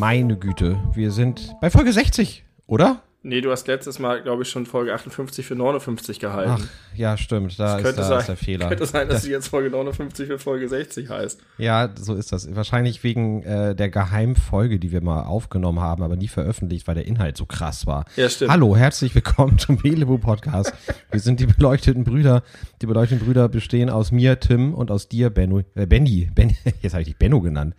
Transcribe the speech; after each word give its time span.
Meine 0.00 0.36
Güte, 0.36 0.80
wir 0.94 1.12
sind 1.12 1.54
bei 1.60 1.70
Folge 1.70 1.92
60, 1.92 2.44
oder? 2.66 3.02
Nee, 3.30 3.42
du 3.42 3.52
hast 3.52 3.68
letztes 3.68 4.00
Mal, 4.00 4.22
glaube 4.24 4.42
ich, 4.42 4.50
schon 4.50 4.66
Folge 4.66 4.92
58 4.92 5.46
für 5.46 5.54
59 5.54 6.18
gehalten. 6.18 6.66
Ach, 6.66 6.96
ja, 6.96 7.16
stimmt. 7.16 7.56
Da, 7.60 7.78
ist, 7.78 7.96
da 7.96 8.02
sein, 8.02 8.18
ist, 8.18 8.26
der 8.26 8.36
Fehler. 8.36 8.66
Könnte 8.66 8.86
sein, 8.86 9.06
dass 9.06 9.18
das, 9.18 9.22
sie 9.22 9.30
jetzt 9.30 9.46
Folge 9.46 9.70
59 9.70 10.26
für 10.26 10.40
Folge 10.40 10.68
60 10.68 11.08
heißt. 11.08 11.40
Ja, 11.56 11.90
so 11.94 12.16
ist 12.16 12.32
das. 12.32 12.52
Wahrscheinlich 12.56 13.04
wegen 13.04 13.44
äh, 13.44 13.76
der 13.76 13.88
Geheimfolge, 13.88 14.80
die 14.80 14.90
wir 14.90 15.00
mal 15.00 15.22
aufgenommen 15.22 15.78
haben, 15.78 16.02
aber 16.02 16.16
nie 16.16 16.26
veröffentlicht, 16.26 16.88
weil 16.88 16.96
der 16.96 17.06
Inhalt 17.06 17.36
so 17.36 17.46
krass 17.46 17.86
war. 17.86 18.04
Ja, 18.16 18.28
stimmt. 18.28 18.50
Hallo, 18.50 18.74
herzlich 18.74 19.14
willkommen 19.14 19.60
zum 19.60 19.76
Belebu 19.76 20.18
Podcast. 20.18 20.74
wir 21.12 21.20
sind 21.20 21.38
die 21.38 21.46
beleuchteten 21.46 22.02
Brüder. 22.02 22.42
Die 22.82 22.86
beleuchteten 22.86 23.24
Brüder 23.24 23.48
bestehen 23.48 23.90
aus 23.90 24.10
mir, 24.10 24.40
Tim, 24.40 24.74
und 24.74 24.90
aus 24.90 25.08
dir, 25.08 25.30
Benno. 25.30 25.60
Äh, 25.76 25.86
Benny. 25.86 26.28
Ben, 26.34 26.56
jetzt 26.82 26.94
habe 26.94 27.02
ich 27.02 27.08
dich 27.10 27.16
Benno 27.16 27.40
genannt, 27.40 27.76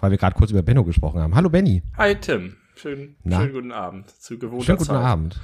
weil 0.00 0.12
wir 0.12 0.16
gerade 0.16 0.34
kurz 0.34 0.50
über 0.50 0.62
Benno 0.62 0.82
gesprochen 0.82 1.20
haben. 1.20 1.34
Hallo, 1.34 1.50
Benny. 1.50 1.82
Hi, 1.98 2.14
Tim. 2.14 2.56
Schönen, 2.76 3.16
schönen 3.28 3.52
guten 3.52 3.72
Abend 3.72 4.10
zu 4.10 4.38
gewohnter 4.38 4.64
Schönen 4.64 4.78
guten 4.78 4.90
Zeit. 4.90 5.04
Abend. 5.04 5.40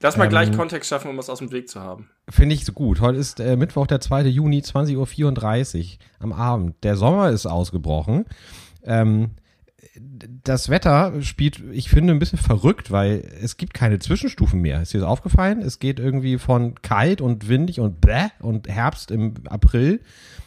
Lass 0.00 0.16
mal 0.16 0.24
ähm, 0.24 0.30
gleich 0.30 0.52
Kontext 0.52 0.90
schaffen, 0.90 1.10
um 1.10 1.18
es 1.18 1.30
aus 1.30 1.38
dem 1.38 1.52
Weg 1.52 1.68
zu 1.68 1.80
haben. 1.80 2.10
Finde 2.28 2.54
ich 2.54 2.64
so 2.64 2.72
gut. 2.72 3.00
Heute 3.00 3.18
ist 3.18 3.38
äh, 3.38 3.56
Mittwoch, 3.56 3.86
der 3.86 4.00
2. 4.00 4.22
Juni, 4.26 4.60
20.34 4.60 4.96
Uhr 4.96 5.98
am 6.18 6.32
Abend. 6.32 6.74
Der 6.82 6.96
Sommer 6.96 7.30
ist 7.30 7.46
ausgebrochen. 7.46 8.26
Ähm, 8.84 9.30
das 10.42 10.68
Wetter 10.68 11.22
spielt, 11.22 11.62
ich 11.72 11.88
finde, 11.88 12.12
ein 12.12 12.18
bisschen 12.18 12.38
verrückt, 12.38 12.90
weil 12.90 13.28
es 13.40 13.56
gibt 13.56 13.74
keine 13.74 13.98
Zwischenstufen 13.98 14.60
mehr. 14.60 14.82
Ist 14.82 14.92
dir 14.92 15.00
das 15.00 15.08
aufgefallen? 15.08 15.60
Es 15.60 15.78
geht 15.78 16.00
irgendwie 16.00 16.38
von 16.38 16.74
kalt 16.82 17.20
und 17.20 17.48
windig 17.48 17.78
und 17.78 18.00
bäh 18.00 18.28
und 18.40 18.68
Herbst 18.68 19.10
im 19.10 19.34
April 19.48 20.00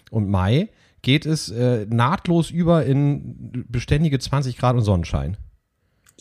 und 0.09 0.29
Mai 0.29 0.69
geht 1.01 1.25
es 1.25 1.49
äh, 1.49 1.85
nahtlos 1.87 2.49
über 2.49 2.85
in 2.85 3.65
beständige 3.69 4.17
20 4.17 4.57
Grad 4.57 4.75
und 4.75 4.81
Sonnenschein. 4.81 5.37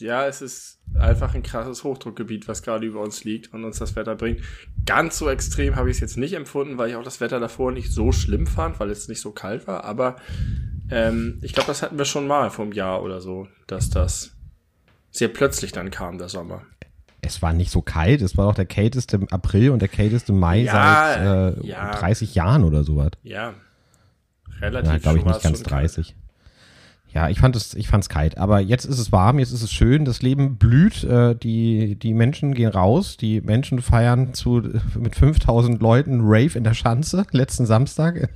Ja, 0.01 0.27
es 0.27 0.43
ist 0.43 0.81
einfach 0.99 1.35
ein 1.35 1.43
krasses 1.43 1.85
Hochdruckgebiet, 1.85 2.49
was 2.49 2.63
gerade 2.63 2.87
über 2.87 3.01
uns 3.01 3.25
liegt 3.25 3.53
und 3.55 3.65
uns 3.65 3.79
das 3.79 3.95
Wetter 3.95 4.17
bringt. 4.17 4.41
Ganz 4.87 5.19
so 5.19 5.29
extrem 5.29 5.77
habe 5.77 5.91
ich 5.91 5.97
es 5.97 6.01
jetzt 6.01 6.17
nicht 6.17 6.35
empfunden, 6.35 6.79
weil 6.79 6.91
ich 6.91 6.97
auch 6.97 7.05
das 7.05 7.21
Wetter 7.21 7.39
davor 7.39 7.71
nicht 7.71 7.93
so 7.93 8.11
schlimm 8.11 8.47
fand, 8.47 8.81
weil 8.81 8.91
es 8.91 9.09
nicht 9.09 9.21
so 9.21 9.31
kalt 9.31 9.67
war. 9.67 9.85
Aber 9.85 10.17
ähm, 10.91 11.39
ich 11.43 11.53
glaube, 11.53 11.69
das 11.69 11.83
hatten 11.83 11.97
wir 11.97 12.05
schon 12.05 12.27
mal 12.27 12.51
vor 12.51 12.65
einem 12.65 12.73
Jahr 12.73 13.03
oder 13.03 13.21
so, 13.21 13.47
dass 13.67 13.89
das 13.89 14.33
sehr 15.11 15.29
plötzlich 15.29 15.71
dann 15.71 15.91
kam, 15.91 16.19
der 16.19 16.29
Sommer. 16.29 16.63
Es 17.21 17.41
war 17.41 17.53
nicht 17.53 17.71
so 17.71 17.81
kalt, 17.81 18.21
es 18.21 18.37
war 18.37 18.49
auch 18.49 18.55
der 18.55 18.67
kälteste 18.67 19.21
April 19.31 19.71
und 19.71 19.81
der 19.81 19.89
kälteste 19.89 20.33
Mai 20.33 20.65
ja, 20.65 20.73
seit 20.73 21.59
äh, 21.63 21.67
ja. 21.67 21.93
30 21.93 22.35
Jahren 22.35 22.65
oder 22.65 22.85
sowas. 22.85 23.13
Ja, 23.23 23.55
relativ. 24.61 24.93
Ja, 24.93 24.99
glaube 24.99 25.19
ich 25.19 25.25
nicht 25.25 25.43
ganz 25.43 25.63
30. 25.63 26.17
Ja, 27.15 27.29
ich 27.29 27.39
fand 27.39 27.55
es, 27.55 27.75
ich 27.75 27.87
fand's 27.87 28.09
kalt. 28.09 28.39
Aber 28.39 28.59
jetzt 28.59 28.85
ist 28.85 28.99
es 28.99 29.13
warm, 29.13 29.39
jetzt 29.39 29.53
ist 29.53 29.63
es 29.63 29.71
schön, 29.71 30.05
das 30.05 30.21
Leben 30.21 30.57
blüht, 30.57 31.05
äh, 31.05 31.37
die, 31.37 31.95
die 31.95 32.13
Menschen 32.13 32.55
gehen 32.55 32.71
raus, 32.71 33.17
die 33.17 33.41
Menschen 33.41 33.81
feiern 33.81 34.35
zu, 34.35 34.63
mit 34.99 35.15
5000 35.15 35.81
Leuten 35.81 36.23
Rave 36.23 36.59
in 36.59 36.65
der 36.65 36.75
Schanze, 36.75 37.25
letzten 37.31 37.67
Samstag. 37.67 38.31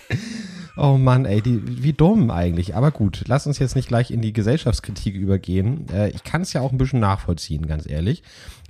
oh 0.76 0.98
Mann, 0.98 1.24
ey, 1.24 1.40
die, 1.40 1.84
wie 1.84 1.92
dumm 1.92 2.32
eigentlich. 2.32 2.74
Aber 2.74 2.90
gut, 2.90 3.22
lass 3.28 3.46
uns 3.46 3.60
jetzt 3.60 3.76
nicht 3.76 3.86
gleich 3.86 4.10
in 4.10 4.22
die 4.22 4.32
Gesellschaftskritik 4.32 5.14
übergehen. 5.14 5.86
Äh, 5.92 6.10
ich 6.10 6.24
kann 6.24 6.42
es 6.42 6.52
ja 6.52 6.62
auch 6.62 6.72
ein 6.72 6.78
bisschen 6.78 6.98
nachvollziehen, 6.98 7.68
ganz 7.68 7.88
ehrlich, 7.88 8.24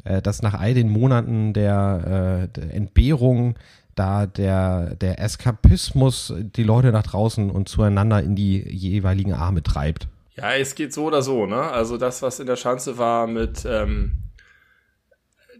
äh, 0.05 0.21
dass 0.21 0.43
nach 0.43 0.53
all 0.53 0.75
den 0.75 0.91
Monaten 0.91 1.55
der, 1.55 2.45
äh, 2.45 2.61
der 2.61 2.75
Entbehrung 2.75 3.55
da 4.01 4.25
der, 4.25 4.97
der 4.97 5.21
Eskapismus 5.21 6.33
die 6.39 6.63
Leute 6.63 6.91
nach 6.91 7.03
draußen 7.03 7.51
und 7.51 7.69
zueinander 7.69 8.23
in 8.23 8.35
die 8.35 8.67
jeweiligen 8.67 9.35
Arme 9.35 9.63
treibt. 9.63 10.09
Ja, 10.37 10.55
es 10.55 10.75
geht 10.75 10.95
so 10.95 11.05
oder 11.05 11.21
so, 11.21 11.45
ne? 11.45 11.61
Also 11.61 11.99
das, 11.99 12.23
was 12.23 12.41
in 12.41 12.47
der 12.47 12.57
Schanze 12.57 12.97
war 12.97 13.27
mit, 13.27 13.67
ähm, 13.67 14.23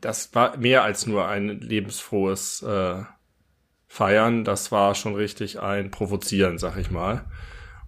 das 0.01 0.35
war 0.35 0.57
mehr 0.57 0.83
als 0.85 1.07
nur 1.07 1.29
ein 1.29 1.61
lebensfrohes 1.61 2.63
äh, 2.63 3.03
Feiern, 3.89 4.45
das 4.45 4.73
war 4.73 4.95
schon 4.95 5.15
richtig 5.15 5.61
ein 5.61 5.91
Provozieren, 5.91 6.57
sag 6.57 6.79
ich 6.79 6.91
mal. 6.91 7.27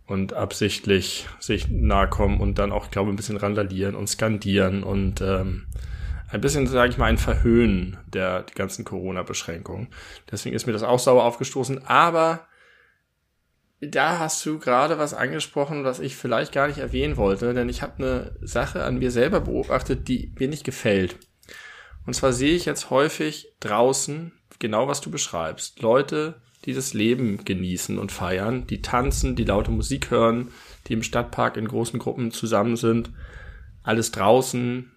Und 0.04 0.34
absichtlich 0.34 1.28
sich 1.38 1.68
nahe 1.70 2.08
kommen 2.08 2.40
und 2.40 2.58
dann 2.58 2.72
auch, 2.72 2.90
glaube 2.90 3.08
ich, 3.08 3.14
ein 3.14 3.16
bisschen 3.16 3.38
randalieren 3.38 3.94
und 3.94 4.08
skandieren 4.08 4.82
und 4.82 5.22
ähm, 5.22 5.66
ein 6.32 6.40
bisschen, 6.40 6.66
sage 6.66 6.90
ich 6.90 6.98
mal, 6.98 7.06
ein 7.06 7.18
Verhöhnen 7.18 7.98
der 8.06 8.42
die 8.42 8.54
ganzen 8.54 8.84
Corona-Beschränkungen. 8.84 9.88
Deswegen 10.30 10.56
ist 10.56 10.66
mir 10.66 10.72
das 10.72 10.82
auch 10.82 10.98
sauer 10.98 11.24
aufgestoßen. 11.24 11.86
Aber 11.86 12.46
da 13.80 14.18
hast 14.18 14.44
du 14.46 14.58
gerade 14.58 14.98
was 14.98 15.12
angesprochen, 15.12 15.84
was 15.84 16.00
ich 16.00 16.16
vielleicht 16.16 16.52
gar 16.52 16.68
nicht 16.68 16.78
erwähnen 16.78 17.16
wollte, 17.16 17.52
denn 17.52 17.68
ich 17.68 17.82
habe 17.82 17.98
eine 17.98 18.36
Sache 18.40 18.84
an 18.84 18.98
mir 18.98 19.10
selber 19.10 19.40
beobachtet, 19.40 20.08
die 20.08 20.32
mir 20.38 20.48
nicht 20.48 20.64
gefällt. 20.64 21.16
Und 22.06 22.14
zwar 22.14 22.32
sehe 22.32 22.54
ich 22.54 22.64
jetzt 22.64 22.90
häufig 22.90 23.54
draußen, 23.60 24.32
genau 24.58 24.88
was 24.88 25.00
du 25.00 25.10
beschreibst, 25.10 25.82
Leute, 25.82 26.40
die 26.64 26.72
das 26.72 26.94
Leben 26.94 27.44
genießen 27.44 27.98
und 27.98 28.12
feiern, 28.12 28.66
die 28.66 28.82
tanzen, 28.82 29.34
die 29.34 29.44
laute 29.44 29.70
Musik 29.70 30.10
hören, 30.10 30.52
die 30.86 30.92
im 30.92 31.02
Stadtpark 31.02 31.56
in 31.56 31.66
großen 31.66 31.98
Gruppen 31.98 32.30
zusammen 32.30 32.76
sind, 32.76 33.10
alles 33.82 34.12
draußen, 34.12 34.92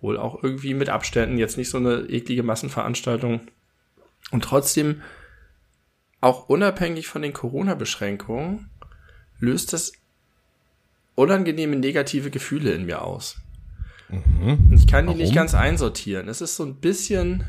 wohl 0.00 0.18
auch 0.18 0.42
irgendwie 0.42 0.74
mit 0.74 0.88
Abständen, 0.88 1.38
jetzt 1.38 1.56
nicht 1.56 1.70
so 1.70 1.78
eine 1.78 2.00
eklige 2.08 2.42
Massenveranstaltung. 2.42 3.40
Und 4.30 4.44
trotzdem, 4.44 5.02
auch 6.20 6.48
unabhängig 6.48 7.08
von 7.08 7.22
den 7.22 7.32
Corona-Beschränkungen, 7.32 8.70
löst 9.38 9.72
das 9.72 9.92
unangenehme 11.14 11.76
negative 11.76 12.30
Gefühle 12.30 12.72
in 12.72 12.86
mir 12.86 13.02
aus. 13.02 13.38
Mhm. 14.08 14.72
Ich 14.72 14.86
kann 14.86 15.04
die 15.04 15.08
Warum? 15.08 15.18
nicht 15.18 15.34
ganz 15.34 15.54
einsortieren. 15.54 16.28
Es 16.28 16.40
ist 16.40 16.56
so 16.56 16.64
ein 16.64 16.76
bisschen 16.76 17.44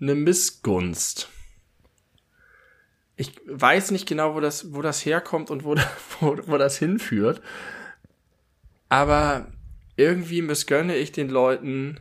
eine 0.00 0.14
Missgunst. 0.14 1.28
Ich 3.16 3.32
weiß 3.46 3.90
nicht 3.90 4.08
genau, 4.08 4.34
wo 4.34 4.40
das, 4.40 4.72
wo 4.72 4.82
das 4.82 5.04
herkommt 5.04 5.50
und 5.50 5.64
wo, 5.64 5.76
wo, 6.20 6.38
wo 6.46 6.56
das 6.56 6.78
hinführt. 6.78 7.42
Aber 8.88 9.46
irgendwie 9.96 10.42
missgönne 10.42 10.96
ich 10.96 11.12
den 11.12 11.28
Leuten 11.28 12.00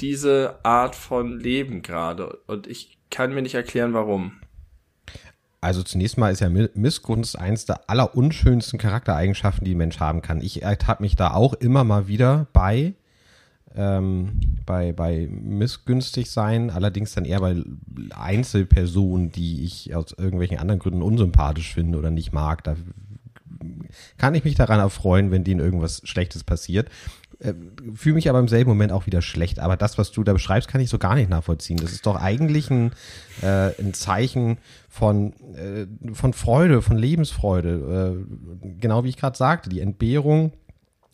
diese 0.00 0.58
Art 0.64 0.94
von 0.96 1.38
Leben 1.38 1.82
gerade 1.82 2.38
und 2.46 2.66
ich 2.66 2.98
kann 3.10 3.32
mir 3.32 3.42
nicht 3.42 3.54
erklären, 3.54 3.94
warum. 3.94 4.32
Also 5.60 5.82
zunächst 5.82 6.18
mal 6.18 6.30
ist 6.30 6.40
ja 6.40 6.50
Missgunst 6.50 7.38
eins 7.38 7.64
der 7.64 7.88
allerunschönsten 7.88 8.78
Charaktereigenschaften, 8.78 9.64
die 9.64 9.74
ein 9.74 9.78
Mensch 9.78 9.98
haben 9.98 10.20
kann. 10.20 10.42
Ich 10.42 10.62
ertappe 10.62 11.02
mich 11.02 11.16
da 11.16 11.32
auch 11.32 11.54
immer 11.54 11.84
mal 11.84 12.06
wieder 12.06 12.48
bei, 12.52 12.92
ähm, 13.74 14.58
bei, 14.66 14.92
bei 14.92 15.26
missgünstig 15.30 16.30
sein, 16.30 16.68
allerdings 16.68 17.14
dann 17.14 17.24
eher 17.24 17.40
bei 17.40 17.62
Einzelpersonen, 18.14 19.32
die 19.32 19.64
ich 19.64 19.94
aus 19.94 20.12
irgendwelchen 20.12 20.58
anderen 20.58 20.80
Gründen 20.80 21.00
unsympathisch 21.00 21.72
finde 21.72 21.98
oder 21.98 22.10
nicht 22.10 22.34
mag. 22.34 22.62
Da 22.64 22.76
kann 24.18 24.34
ich 24.34 24.44
mich 24.44 24.54
daran 24.54 24.80
erfreuen, 24.80 25.30
wenn 25.30 25.44
denen 25.44 25.60
irgendwas 25.60 26.02
Schlechtes 26.04 26.44
passiert. 26.44 26.88
Äh, 27.38 27.54
Fühle 27.94 28.16
mich 28.16 28.28
aber 28.28 28.38
im 28.38 28.48
selben 28.48 28.70
Moment 28.70 28.92
auch 28.92 29.06
wieder 29.06 29.22
schlecht. 29.22 29.58
Aber 29.58 29.76
das, 29.76 29.98
was 29.98 30.12
du 30.12 30.24
da 30.24 30.32
beschreibst, 30.32 30.68
kann 30.68 30.80
ich 30.80 30.90
so 30.90 30.98
gar 30.98 31.14
nicht 31.14 31.30
nachvollziehen. 31.30 31.78
Das 31.78 31.92
ist 31.92 32.06
doch 32.06 32.16
eigentlich 32.16 32.70
ein, 32.70 32.92
äh, 33.42 33.70
ein 33.80 33.94
Zeichen 33.94 34.58
von, 34.88 35.32
äh, 35.54 35.86
von 36.14 36.32
Freude, 36.32 36.82
von 36.82 36.96
Lebensfreude. 36.96 38.24
Äh, 38.62 38.70
genau 38.80 39.04
wie 39.04 39.08
ich 39.08 39.16
gerade 39.16 39.36
sagte, 39.36 39.68
die 39.68 39.80
Entbehrung 39.80 40.52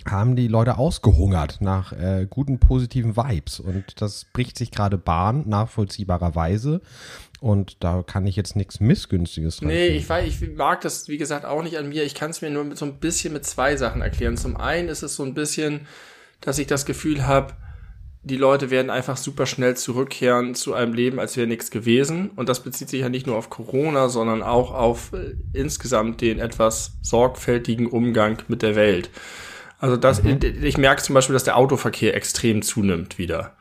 haben 0.07 0.37
die 0.37 0.49
Leute 0.49 0.79
ausgehungert 0.79 1.59
nach 1.61 1.93
äh, 1.93 2.27
guten 2.29 2.59
positiven 2.59 3.17
Vibes 3.17 3.61
und 3.61 4.01
das 4.01 4.25
bricht 4.33 4.57
sich 4.57 4.71
gerade 4.71 4.97
Bahn 4.97 5.47
nachvollziehbarerweise 5.47 6.81
und 7.41 7.83
da 7.83 8.03
kann 8.03 8.27
ich 8.27 8.37
jetzt 8.37 8.55
nichts 8.55 8.81
Missgünstiges 8.81 9.57
dran. 9.57 9.69
Nee, 9.69 9.89
ich, 9.89 10.09
weiß, 10.09 10.27
ich 10.27 10.57
mag 10.57 10.83
das, 10.83 11.09
wie 11.09 11.17
gesagt, 11.17 11.47
auch 11.47 11.63
nicht 11.63 11.79
an 11.79 11.89
mir. 11.89 12.05
Ich 12.05 12.15
kann 12.15 12.31
es 12.31 12.43
mir 12.43 12.51
nur 12.51 12.65
mit 12.65 12.77
so 12.77 12.85
ein 12.85 12.99
bisschen 12.99 13.33
mit 13.33 13.47
zwei 13.47 13.77
Sachen 13.77 14.03
erklären. 14.03 14.37
Zum 14.37 14.57
einen 14.57 14.89
ist 14.89 15.03
es 15.03 15.17
so 15.17 15.25
ein 15.25 15.33
bisschen, 15.33 15.87
dass 16.43 16.59
ich 16.59 16.67
das 16.67 16.85
Gefühl 16.85 17.27
habe, 17.27 17.55
die 18.23 18.37
Leute 18.37 18.71
werden 18.71 18.91
einfach 18.91 19.17
super 19.17 19.47
schnell 19.47 19.77
zurückkehren 19.77 20.55
zu 20.55 20.75
einem 20.75 20.93
Leben, 20.93 21.19
als 21.19 21.39
wäre 21.39 21.47
nichts 21.47 21.71
gewesen. 21.71 22.31
Und 22.37 22.51
das 22.51 22.63
bezieht 22.63 22.91
sich 22.91 23.01
ja 23.01 23.09
nicht 23.09 23.27
nur 23.27 23.37
auf 23.37 23.49
Corona, 23.49 24.11
sondern 24.11 24.43
auch 24.43 24.73
auf 24.73 25.15
äh, 25.15 25.35
insgesamt 25.55 26.21
den 26.21 26.39
etwas 26.39 26.99
sorgfältigen 27.01 27.87
Umgang 27.87 28.43
mit 28.49 28.61
der 28.61 28.77
Welt. 28.77 29.09
Also 29.79 29.97
das, 29.97 30.23
mhm. 30.23 30.41
ich 30.63 30.77
merke 30.77 31.03
zum 31.03 31.15
Beispiel, 31.15 31.33
dass 31.33 31.45
der 31.45 31.57
Autoverkehr 31.57 32.15
extrem 32.15 32.61
zunimmt 32.61 33.17
wieder. 33.17 33.57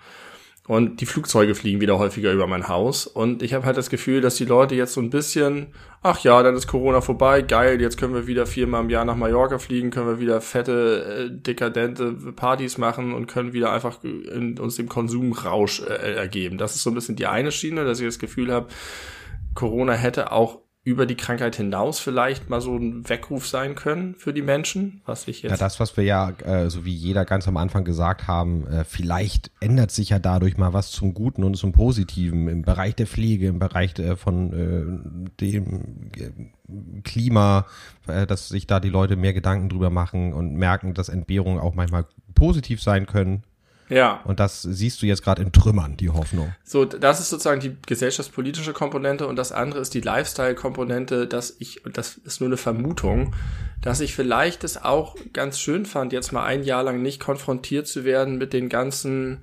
Und 0.70 1.02
die 1.02 1.08
Flugzeuge 1.08 1.56
fliegen 1.56 1.82
wieder 1.82 1.98
häufiger 1.98 2.32
über 2.32 2.46
mein 2.46 2.68
Haus. 2.68 3.08
Und 3.08 3.42
ich 3.42 3.56
habe 3.56 3.66
halt 3.66 3.76
das 3.76 3.90
Gefühl, 3.90 4.22
dass 4.22 4.36
die 4.36 4.46
Leute 4.46 4.76
jetzt 4.76 4.94
so 4.94 5.02
ein 5.02 5.10
bisschen, 5.10 5.74
ach 6.04 6.20
ja, 6.20 6.44
dann 6.44 6.56
ist 6.56 6.68
Corona 6.68 7.02
vorbei, 7.02 7.42
geil, 7.42 7.82
jetzt 7.82 7.98
können 7.98 8.14
wir 8.14 8.28
wieder 8.28 8.46
viermal 8.46 8.84
im 8.84 8.92
Jahr 8.92 9.04
nach 9.04 9.16
Mallorca 9.16 9.58
fliegen, 9.58 9.90
können 9.90 10.06
wir 10.06 10.20
wieder 10.20 10.42
fette, 10.42 11.32
äh, 11.32 11.42
dekadente 11.42 12.12
Partys 12.36 12.78
machen 12.78 13.16
und 13.16 13.26
können 13.26 13.52
wieder 13.52 13.74
einfach 13.74 14.04
in, 14.04 14.60
uns 14.60 14.76
dem 14.76 14.88
Konsumrausch 14.88 15.82
äh, 15.82 16.14
ergeben. 16.14 16.60
Das 16.60 16.76
ist 16.76 16.84
so 16.84 16.92
ein 16.92 16.94
bisschen 16.94 17.16
die 17.16 17.26
eine 17.26 17.52
Schiene, 17.52 17.84
dass 17.84 18.00
ich 18.00 18.06
das 18.06 18.20
Gefühl 18.20 18.54
habe, 18.54 18.68
Corona 19.56 19.94
hätte 19.94 20.32
auch 20.32 20.60
über 20.90 21.06
die 21.06 21.16
Krankheit 21.16 21.56
hinaus 21.56 22.00
vielleicht 22.00 22.50
mal 22.50 22.62
so 22.62 22.76
ein 22.76 23.08
Weckruf 23.08 23.48
sein 23.48 23.76
können 23.76 24.16
für 24.16 24.34
die 24.34 24.42
Menschen, 24.42 25.02
was 25.06 25.28
ich 25.28 25.44
jetzt. 25.44 25.52
Ja, 25.52 25.58
das, 25.58 25.80
was 25.80 25.96
wir 25.96 26.04
ja, 26.04 26.32
äh, 26.44 26.70
so 26.70 26.84
wie 26.84 26.94
jeder 26.94 27.26
ganz 27.26 27.48
am 27.48 27.58
Anfang 27.58 27.84
gesagt 27.84 28.28
haben, 28.28 28.66
äh, 28.68 28.84
vielleicht 28.84 29.52
ändert 29.60 29.92
sich 29.92 30.10
ja 30.10 30.20
dadurch 30.20 30.58
mal 30.58 30.74
was 30.74 30.92
zum 30.92 31.14
Guten 31.14 31.44
und 31.44 31.56
zum 31.56 31.72
Positiven 31.72 32.48
im 32.48 32.64
Bereich 32.64 32.96
der 32.96 33.08
Pflege, 33.08 33.48
im 33.48 33.60
Bereich 33.60 33.94
der, 33.94 34.18
von 34.18 34.52
äh, 34.52 35.40
dem 35.40 36.12
äh, 36.18 37.02
Klima, 37.04 37.68
äh, 38.08 38.26
dass 38.26 38.50
sich 38.50 38.66
da 38.66 38.80
die 38.80 38.90
Leute 38.90 39.16
mehr 39.16 39.34
Gedanken 39.34 39.70
drüber 39.70 39.92
machen 39.92 40.34
und 40.34 40.56
merken, 40.56 40.96
dass 40.96 41.10
Entbehrungen 41.10 41.60
auch 41.60 41.76
manchmal 41.76 42.06
positiv 42.34 42.82
sein 42.82 43.06
können. 43.06 43.44
Ja. 43.90 44.22
Und 44.24 44.40
das 44.40 44.62
siehst 44.62 45.02
du 45.02 45.06
jetzt 45.06 45.24
gerade 45.24 45.42
in 45.42 45.52
Trümmern, 45.52 45.98
die 45.98 46.10
Hoffnung. 46.10 46.54
So, 46.64 46.86
das 46.86 47.20
ist 47.20 47.30
sozusagen 47.30 47.60
die 47.60 47.76
gesellschaftspolitische 47.88 48.72
Komponente 48.72 49.28
und 49.28 49.36
das 49.36 49.52
andere 49.52 49.82
ist 49.82 49.94
die 49.94 50.02
Lifestyle-Komponente, 50.02 51.28
dass 51.28 51.56
ich, 51.60 51.86
und 51.86 51.98
das 51.98 52.16
ist 52.18 52.40
nur 52.40 52.50
eine 52.50 52.58
Vermutung, 52.58 53.36
dass 53.82 54.00
ich 54.00 54.14
vielleicht 54.14 54.64
es 54.64 54.82
auch 54.82 55.16
ganz 55.34 55.60
schön 55.60 55.86
fand, 55.86 56.14
jetzt 56.14 56.32
mal 56.32 56.46
ein 56.46 56.64
Jahr 56.64 56.84
lang 56.84 57.02
nicht 57.02 57.20
konfrontiert 57.20 57.88
zu 57.88 58.06
werden 58.06 58.38
mit 58.38 58.54
den 58.54 58.70
ganzen 58.70 59.40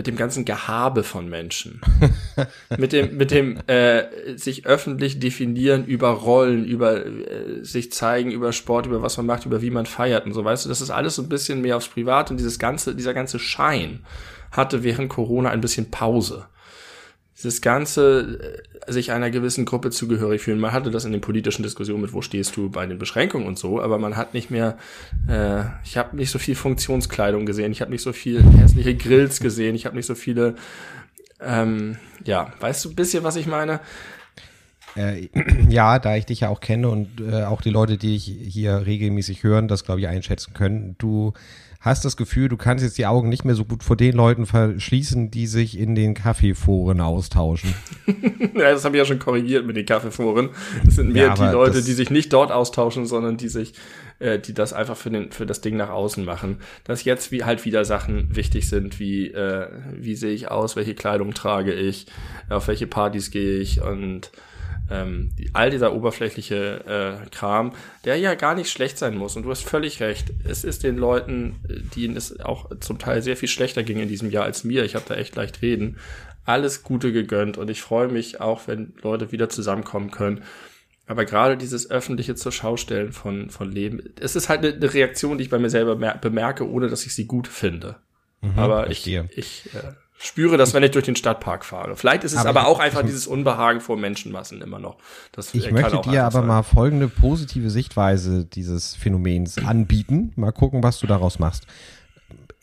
mit 0.00 0.06
dem 0.06 0.16
ganzen 0.16 0.46
Gehabe 0.46 1.02
von 1.02 1.28
Menschen. 1.28 1.82
mit 2.78 2.94
dem, 2.94 3.18
mit 3.18 3.30
dem 3.30 3.58
äh, 3.66 4.34
sich 4.34 4.64
öffentlich 4.64 5.20
definieren 5.20 5.84
über 5.84 6.08
Rollen, 6.08 6.64
über 6.64 7.04
äh, 7.04 7.62
sich 7.62 7.92
zeigen, 7.92 8.30
über 8.30 8.54
Sport, 8.54 8.86
über 8.86 9.02
was 9.02 9.18
man 9.18 9.26
macht, 9.26 9.44
über 9.44 9.60
wie 9.60 9.68
man 9.68 9.84
feiert 9.84 10.24
und 10.24 10.32
so, 10.32 10.42
weißt 10.42 10.64
du, 10.64 10.70
das 10.70 10.80
ist 10.80 10.88
alles 10.88 11.16
so 11.16 11.22
ein 11.22 11.28
bisschen 11.28 11.60
mehr 11.60 11.76
aufs 11.76 11.88
Privat 11.88 12.30
und 12.30 12.38
dieses 12.38 12.58
ganze, 12.58 12.94
dieser 12.94 13.12
ganze 13.12 13.38
Schein 13.38 14.00
hatte 14.52 14.82
während 14.84 15.10
Corona 15.10 15.50
ein 15.50 15.60
bisschen 15.60 15.90
Pause 15.90 16.46
dieses 17.42 17.60
ganze 17.60 18.62
äh, 18.86 18.92
sich 18.92 19.12
einer 19.12 19.30
gewissen 19.30 19.64
Gruppe 19.64 19.90
zugehörig 19.90 20.42
fühlen. 20.42 20.58
Man 20.58 20.72
hatte 20.72 20.90
das 20.90 21.04
in 21.04 21.12
den 21.12 21.20
politischen 21.20 21.62
Diskussionen 21.62 22.02
mit, 22.02 22.12
wo 22.12 22.22
stehst 22.22 22.56
du 22.56 22.70
bei 22.70 22.86
den 22.86 22.98
Beschränkungen 22.98 23.46
und 23.46 23.58
so, 23.58 23.80
aber 23.80 23.98
man 23.98 24.16
hat 24.16 24.34
nicht 24.34 24.50
mehr, 24.50 24.76
äh, 25.28 25.62
ich 25.84 25.96
habe 25.96 26.16
nicht 26.16 26.30
so 26.30 26.38
viel 26.38 26.54
Funktionskleidung 26.54 27.46
gesehen, 27.46 27.72
ich 27.72 27.80
habe 27.80 27.90
nicht 27.90 28.02
so 28.02 28.12
viel 28.12 28.42
hässliche 28.42 28.94
Grills 28.94 29.40
gesehen, 29.40 29.74
ich 29.74 29.86
habe 29.86 29.96
nicht 29.96 30.06
so 30.06 30.14
viele, 30.14 30.54
ähm, 31.40 31.96
ja, 32.24 32.52
weißt 32.60 32.84
du 32.84 32.90
ein 32.90 32.96
bisschen, 32.96 33.24
was 33.24 33.36
ich 33.36 33.46
meine? 33.46 33.80
Äh, 34.96 35.28
ja, 35.68 35.98
da 35.98 36.16
ich 36.16 36.26
dich 36.26 36.40
ja 36.40 36.48
auch 36.48 36.60
kenne 36.60 36.88
und 36.88 37.20
äh, 37.20 37.44
auch 37.44 37.62
die 37.62 37.70
Leute, 37.70 37.96
die 37.96 38.16
ich 38.16 38.24
hier 38.24 38.86
regelmäßig 38.86 39.42
hören, 39.42 39.68
das 39.68 39.84
glaube 39.84 40.00
ich 40.00 40.08
einschätzen 40.08 40.52
können, 40.52 40.96
du 40.98 41.32
hast 41.80 42.04
das 42.04 42.16
Gefühl, 42.18 42.48
du 42.48 42.58
kannst 42.58 42.84
jetzt 42.84 42.98
die 42.98 43.06
Augen 43.06 43.30
nicht 43.30 43.44
mehr 43.44 43.54
so 43.54 43.64
gut 43.64 43.82
vor 43.82 43.96
den 43.96 44.14
Leuten 44.14 44.44
verschließen, 44.44 45.30
die 45.30 45.46
sich 45.46 45.78
in 45.78 45.94
den 45.94 46.12
Kaffeeforen 46.12 47.00
austauschen. 47.00 47.74
ja, 48.54 48.72
das 48.72 48.84
habe 48.84 48.96
ich 48.96 49.00
ja 49.00 49.06
schon 49.06 49.18
korrigiert 49.18 49.66
mit 49.66 49.76
den 49.76 49.86
Kaffeeforen. 49.86 50.50
Das 50.84 50.96
sind 50.96 51.12
mehr 51.12 51.28
ja, 51.28 51.34
die 51.34 51.52
Leute, 51.52 51.82
die 51.82 51.92
sich 51.92 52.10
nicht 52.10 52.32
dort 52.34 52.52
austauschen, 52.52 53.06
sondern 53.06 53.38
die 53.38 53.48
sich, 53.48 53.72
äh, 54.18 54.38
die 54.38 54.52
das 54.52 54.74
einfach 54.74 54.96
für, 54.96 55.10
den, 55.10 55.32
für 55.32 55.46
das 55.46 55.62
Ding 55.62 55.76
nach 55.76 55.88
außen 55.88 56.22
machen. 56.22 56.58
Dass 56.84 57.04
jetzt 57.04 57.32
wie 57.32 57.44
halt 57.44 57.64
wieder 57.64 57.86
Sachen 57.86 58.36
wichtig 58.36 58.68
sind, 58.68 59.00
wie 59.00 59.28
äh, 59.28 59.68
wie 59.94 60.16
sehe 60.16 60.34
ich 60.34 60.50
aus, 60.50 60.76
welche 60.76 60.94
Kleidung 60.94 61.32
trage 61.32 61.72
ich, 61.72 62.06
auf 62.50 62.68
welche 62.68 62.86
Partys 62.86 63.30
gehe 63.30 63.58
ich 63.58 63.80
und 63.80 64.30
ähm, 64.90 65.30
all 65.52 65.70
dieser 65.70 65.94
oberflächliche 65.94 67.20
äh, 67.24 67.30
Kram, 67.30 67.72
der 68.04 68.16
ja 68.16 68.34
gar 68.34 68.54
nicht 68.54 68.70
schlecht 68.70 68.98
sein 68.98 69.16
muss. 69.16 69.36
Und 69.36 69.44
du 69.44 69.50
hast 69.50 69.64
völlig 69.64 70.00
recht. 70.00 70.32
Es 70.44 70.64
ist 70.64 70.82
den 70.82 70.96
Leuten, 70.96 71.60
denen 71.96 72.16
es 72.16 72.40
auch 72.40 72.70
zum 72.80 72.98
Teil 72.98 73.22
sehr 73.22 73.36
viel 73.36 73.48
schlechter 73.48 73.82
ging 73.82 74.00
in 74.00 74.08
diesem 74.08 74.30
Jahr 74.30 74.44
als 74.44 74.64
mir, 74.64 74.84
ich 74.84 74.94
habe 74.94 75.04
da 75.08 75.14
echt 75.14 75.36
leicht 75.36 75.62
reden, 75.62 75.98
alles 76.44 76.82
Gute 76.82 77.12
gegönnt. 77.12 77.56
Und 77.56 77.70
ich 77.70 77.82
freue 77.82 78.08
mich 78.08 78.40
auch, 78.40 78.66
wenn 78.66 78.94
Leute 79.02 79.32
wieder 79.32 79.48
zusammenkommen 79.48 80.10
können. 80.10 80.42
Aber 81.06 81.24
gerade 81.24 81.56
dieses 81.56 81.90
öffentliche 81.90 82.36
zur 82.36 82.52
Schaustellen 82.52 83.12
von, 83.12 83.50
von 83.50 83.70
Leben, 83.72 84.00
es 84.20 84.36
ist 84.36 84.48
halt 84.48 84.64
eine, 84.64 84.74
eine 84.74 84.94
Reaktion, 84.94 85.38
die 85.38 85.44
ich 85.44 85.50
bei 85.50 85.58
mir 85.58 85.70
selber 85.70 85.96
bemerke, 85.96 86.68
ohne 86.68 86.88
dass 86.88 87.04
ich 87.04 87.14
sie 87.14 87.26
gut 87.26 87.48
finde. 87.48 87.96
Mhm, 88.42 88.58
aber 88.58 88.84
verstehe. 88.84 89.28
ich, 89.32 89.66
ich 89.66 89.74
äh, 89.74 89.92
spüre 90.22 90.58
das, 90.58 90.74
wenn 90.74 90.82
ich 90.82 90.90
durch 90.90 91.06
den 91.06 91.16
Stadtpark 91.16 91.64
fahre. 91.64 91.96
Vielleicht 91.96 92.24
ist 92.24 92.32
es 92.32 92.38
aber, 92.38 92.60
aber 92.60 92.68
auch 92.68 92.78
einfach 92.78 93.02
dieses 93.02 93.26
Unbehagen 93.26 93.80
vor 93.80 93.96
Menschenmassen 93.96 94.60
immer 94.60 94.78
noch. 94.78 94.98
Das 95.32 95.54
ich 95.54 95.70
möchte 95.70 95.98
dir 96.02 96.24
aber 96.24 96.40
sein. 96.40 96.46
mal 96.46 96.62
folgende 96.62 97.08
positive 97.08 97.70
Sichtweise 97.70 98.44
dieses 98.44 98.94
Phänomens 98.94 99.56
anbieten. 99.58 100.32
Mal 100.36 100.52
gucken, 100.52 100.82
was 100.82 101.00
du 101.00 101.06
daraus 101.06 101.38
machst. 101.38 101.66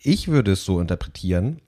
Ich 0.04 0.28
würde 0.28 0.52
es 0.52 0.66
so 0.66 0.80
interpretieren. 0.80 1.60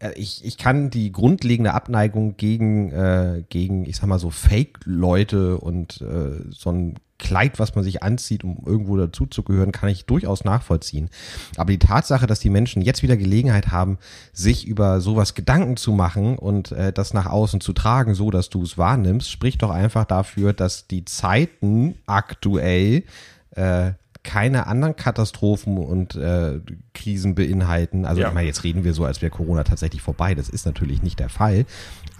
Äh, 0.00 0.12
ich, 0.16 0.44
ich 0.44 0.58
kann 0.58 0.90
die 0.90 1.12
grundlegende 1.12 1.72
Abneigung 1.72 2.36
gegen, 2.36 2.90
äh, 2.90 3.44
gegen, 3.48 3.86
ich 3.86 3.96
sag 3.96 4.08
mal 4.08 4.18
so, 4.18 4.30
Fake-Leute 4.30 5.58
und 5.58 6.00
äh, 6.00 6.42
so 6.50 6.72
ein 6.72 6.94
Kleid, 7.22 7.60
was 7.60 7.76
man 7.76 7.84
sich 7.84 8.02
anzieht, 8.02 8.42
um 8.42 8.58
irgendwo 8.66 8.96
dazuzugehören, 8.96 9.70
kann 9.70 9.88
ich 9.88 10.06
durchaus 10.06 10.42
nachvollziehen. 10.42 11.08
Aber 11.56 11.70
die 11.70 11.78
Tatsache, 11.78 12.26
dass 12.26 12.40
die 12.40 12.50
Menschen 12.50 12.82
jetzt 12.82 13.04
wieder 13.04 13.16
Gelegenheit 13.16 13.68
haben, 13.70 13.98
sich 14.32 14.66
über 14.66 15.00
sowas 15.00 15.34
Gedanken 15.34 15.76
zu 15.76 15.92
machen 15.92 16.36
und 16.36 16.72
äh, 16.72 16.92
das 16.92 17.14
nach 17.14 17.26
außen 17.26 17.60
zu 17.60 17.72
tragen, 17.74 18.14
so 18.14 18.32
dass 18.32 18.50
du 18.50 18.64
es 18.64 18.76
wahrnimmst, 18.76 19.30
spricht 19.30 19.62
doch 19.62 19.70
einfach 19.70 20.04
dafür, 20.04 20.52
dass 20.52 20.88
die 20.88 21.04
Zeiten 21.04 21.94
aktuell 22.06 23.04
äh, 23.52 23.92
keine 24.24 24.66
anderen 24.66 24.96
Katastrophen 24.96 25.78
und 25.78 26.16
äh, 26.16 26.58
Krisen 26.92 27.36
beinhalten. 27.36 28.04
Also 28.04 28.20
ja. 28.20 28.28
ich 28.28 28.34
meine, 28.34 28.48
jetzt 28.48 28.64
reden 28.64 28.82
wir 28.82 28.94
so, 28.94 29.04
als 29.04 29.22
wäre 29.22 29.30
Corona 29.30 29.62
tatsächlich 29.62 30.02
vorbei. 30.02 30.34
Das 30.34 30.48
ist 30.48 30.66
natürlich 30.66 31.02
nicht 31.02 31.20
der 31.20 31.28
Fall. 31.28 31.66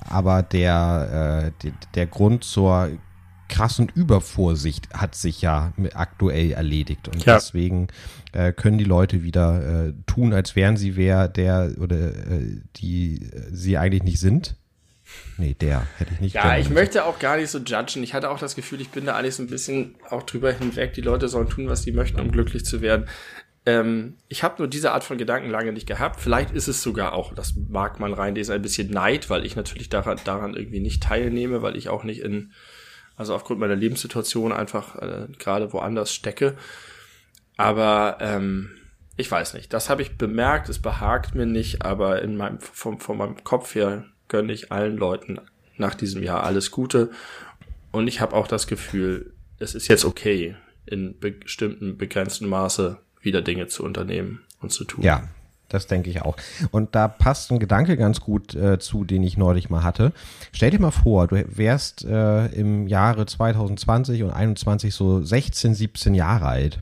Aber 0.08 0.44
der, 0.44 1.50
äh, 1.50 1.64
der, 1.64 1.72
der 1.94 2.06
Grund 2.06 2.44
zur 2.44 2.90
krassen 3.52 3.92
Übervorsicht 3.94 4.88
hat 4.94 5.14
sich 5.14 5.42
ja 5.42 5.74
aktuell 5.92 6.52
erledigt. 6.52 7.08
Und 7.08 7.24
ja. 7.26 7.34
deswegen 7.34 7.88
äh, 8.32 8.52
können 8.52 8.78
die 8.78 8.84
Leute 8.84 9.22
wieder 9.22 9.88
äh, 9.88 9.92
tun, 10.06 10.32
als 10.32 10.56
wären 10.56 10.78
sie 10.78 10.96
wer, 10.96 11.28
der 11.28 11.74
oder 11.78 11.96
äh, 11.96 12.60
die 12.76 13.16
äh, 13.16 13.42
sie 13.52 13.76
eigentlich 13.76 14.04
nicht 14.04 14.20
sind. 14.20 14.56
Nee, 15.36 15.54
der 15.60 15.86
hätte 15.98 16.14
ich 16.14 16.20
nicht. 16.20 16.34
Ja, 16.34 16.56
ich 16.56 16.70
möchte 16.70 17.04
auch 17.04 17.18
gar 17.18 17.36
nicht 17.36 17.50
so 17.50 17.58
judgen. 17.58 18.02
Ich 18.02 18.14
hatte 18.14 18.30
auch 18.30 18.38
das 18.38 18.56
Gefühl, 18.56 18.80
ich 18.80 18.88
bin 18.88 19.04
da 19.04 19.30
so 19.30 19.42
ein 19.42 19.48
bisschen 19.48 19.96
auch 20.08 20.22
drüber 20.22 20.50
hinweg. 20.50 20.94
Die 20.94 21.02
Leute 21.02 21.28
sollen 21.28 21.50
tun, 21.50 21.68
was 21.68 21.82
sie 21.82 21.92
möchten, 21.92 22.20
um 22.20 22.32
glücklich 22.32 22.64
zu 22.64 22.80
werden. 22.80 23.06
Ähm, 23.66 24.16
ich 24.28 24.42
habe 24.42 24.54
nur 24.58 24.68
diese 24.68 24.92
Art 24.92 25.04
von 25.04 25.18
Gedanken 25.18 25.50
lange 25.50 25.74
nicht 25.74 25.86
gehabt. 25.86 26.20
Vielleicht 26.20 26.52
ist 26.52 26.68
es 26.68 26.82
sogar 26.82 27.12
auch, 27.12 27.34
das 27.34 27.54
mag 27.68 28.00
man 28.00 28.14
reinlesen, 28.14 28.54
ein 28.54 28.62
bisschen 28.62 28.90
Neid, 28.90 29.28
weil 29.28 29.44
ich 29.44 29.54
natürlich 29.54 29.90
daran, 29.90 30.18
daran 30.24 30.54
irgendwie 30.54 30.80
nicht 30.80 31.02
teilnehme, 31.02 31.60
weil 31.60 31.76
ich 31.76 31.90
auch 31.90 32.02
nicht 32.02 32.22
in 32.22 32.52
also 33.22 33.36
aufgrund 33.36 33.60
meiner 33.60 33.76
Lebenssituation 33.76 34.52
einfach 34.52 34.96
äh, 34.96 35.28
gerade 35.38 35.72
woanders 35.72 36.12
stecke. 36.12 36.56
Aber 37.56 38.18
ähm, 38.20 38.72
ich 39.16 39.30
weiß 39.30 39.54
nicht. 39.54 39.72
Das 39.72 39.88
habe 39.88 40.02
ich 40.02 40.18
bemerkt, 40.18 40.68
es 40.68 40.80
behagt 40.80 41.36
mir 41.36 41.46
nicht, 41.46 41.84
aber 41.84 42.20
in 42.22 42.36
meinem, 42.36 42.58
vom, 42.60 42.98
von 42.98 43.16
meinem 43.16 43.44
Kopf 43.44 43.76
her 43.76 44.06
gönne 44.26 44.52
ich 44.52 44.72
allen 44.72 44.96
Leuten 44.96 45.38
nach 45.76 45.94
diesem 45.94 46.22
Jahr 46.22 46.42
alles 46.42 46.72
Gute. 46.72 47.10
Und 47.92 48.08
ich 48.08 48.20
habe 48.20 48.34
auch 48.34 48.48
das 48.48 48.66
Gefühl, 48.66 49.32
es 49.58 49.76
ist 49.76 49.86
jetzt 49.86 50.04
okay, 50.04 50.56
in 50.84 51.20
bestimmten 51.20 51.96
begrenzten 51.96 52.48
Maße 52.48 52.98
wieder 53.20 53.40
Dinge 53.40 53.68
zu 53.68 53.84
unternehmen 53.84 54.42
und 54.60 54.72
zu 54.72 54.84
tun. 54.84 55.04
Ja, 55.04 55.28
das 55.72 55.86
denke 55.86 56.10
ich 56.10 56.22
auch. 56.22 56.36
Und 56.70 56.94
da 56.94 57.08
passt 57.08 57.50
ein 57.50 57.58
Gedanke 57.58 57.96
ganz 57.96 58.20
gut 58.20 58.54
äh, 58.54 58.78
zu, 58.78 59.04
den 59.04 59.22
ich 59.22 59.36
neulich 59.36 59.70
mal 59.70 59.82
hatte. 59.82 60.12
Stell 60.52 60.70
dir 60.70 60.80
mal 60.80 60.90
vor, 60.90 61.28
du 61.28 61.44
wärst 61.56 62.04
äh, 62.04 62.46
im 62.46 62.86
Jahre 62.86 63.26
2020 63.26 64.22
und 64.22 64.30
21 64.30 64.94
so 64.94 65.22
16, 65.22 65.74
17 65.74 66.14
Jahre 66.14 66.46
alt. 66.46 66.80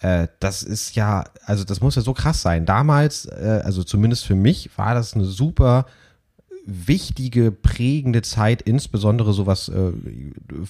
Äh, 0.00 0.28
das 0.40 0.62
ist 0.62 0.94
ja, 0.94 1.24
also 1.44 1.64
das 1.64 1.80
muss 1.80 1.96
ja 1.96 2.02
so 2.02 2.14
krass 2.14 2.42
sein. 2.42 2.66
Damals, 2.66 3.26
äh, 3.26 3.62
also 3.64 3.82
zumindest 3.82 4.24
für 4.24 4.34
mich, 4.34 4.70
war 4.76 4.94
das 4.94 5.14
eine 5.14 5.24
super 5.24 5.86
wichtige, 6.70 7.50
prägende 7.50 8.20
Zeit, 8.20 8.60
insbesondere 8.60 9.32
so 9.32 9.46
was 9.46 9.70
äh, 9.70 9.92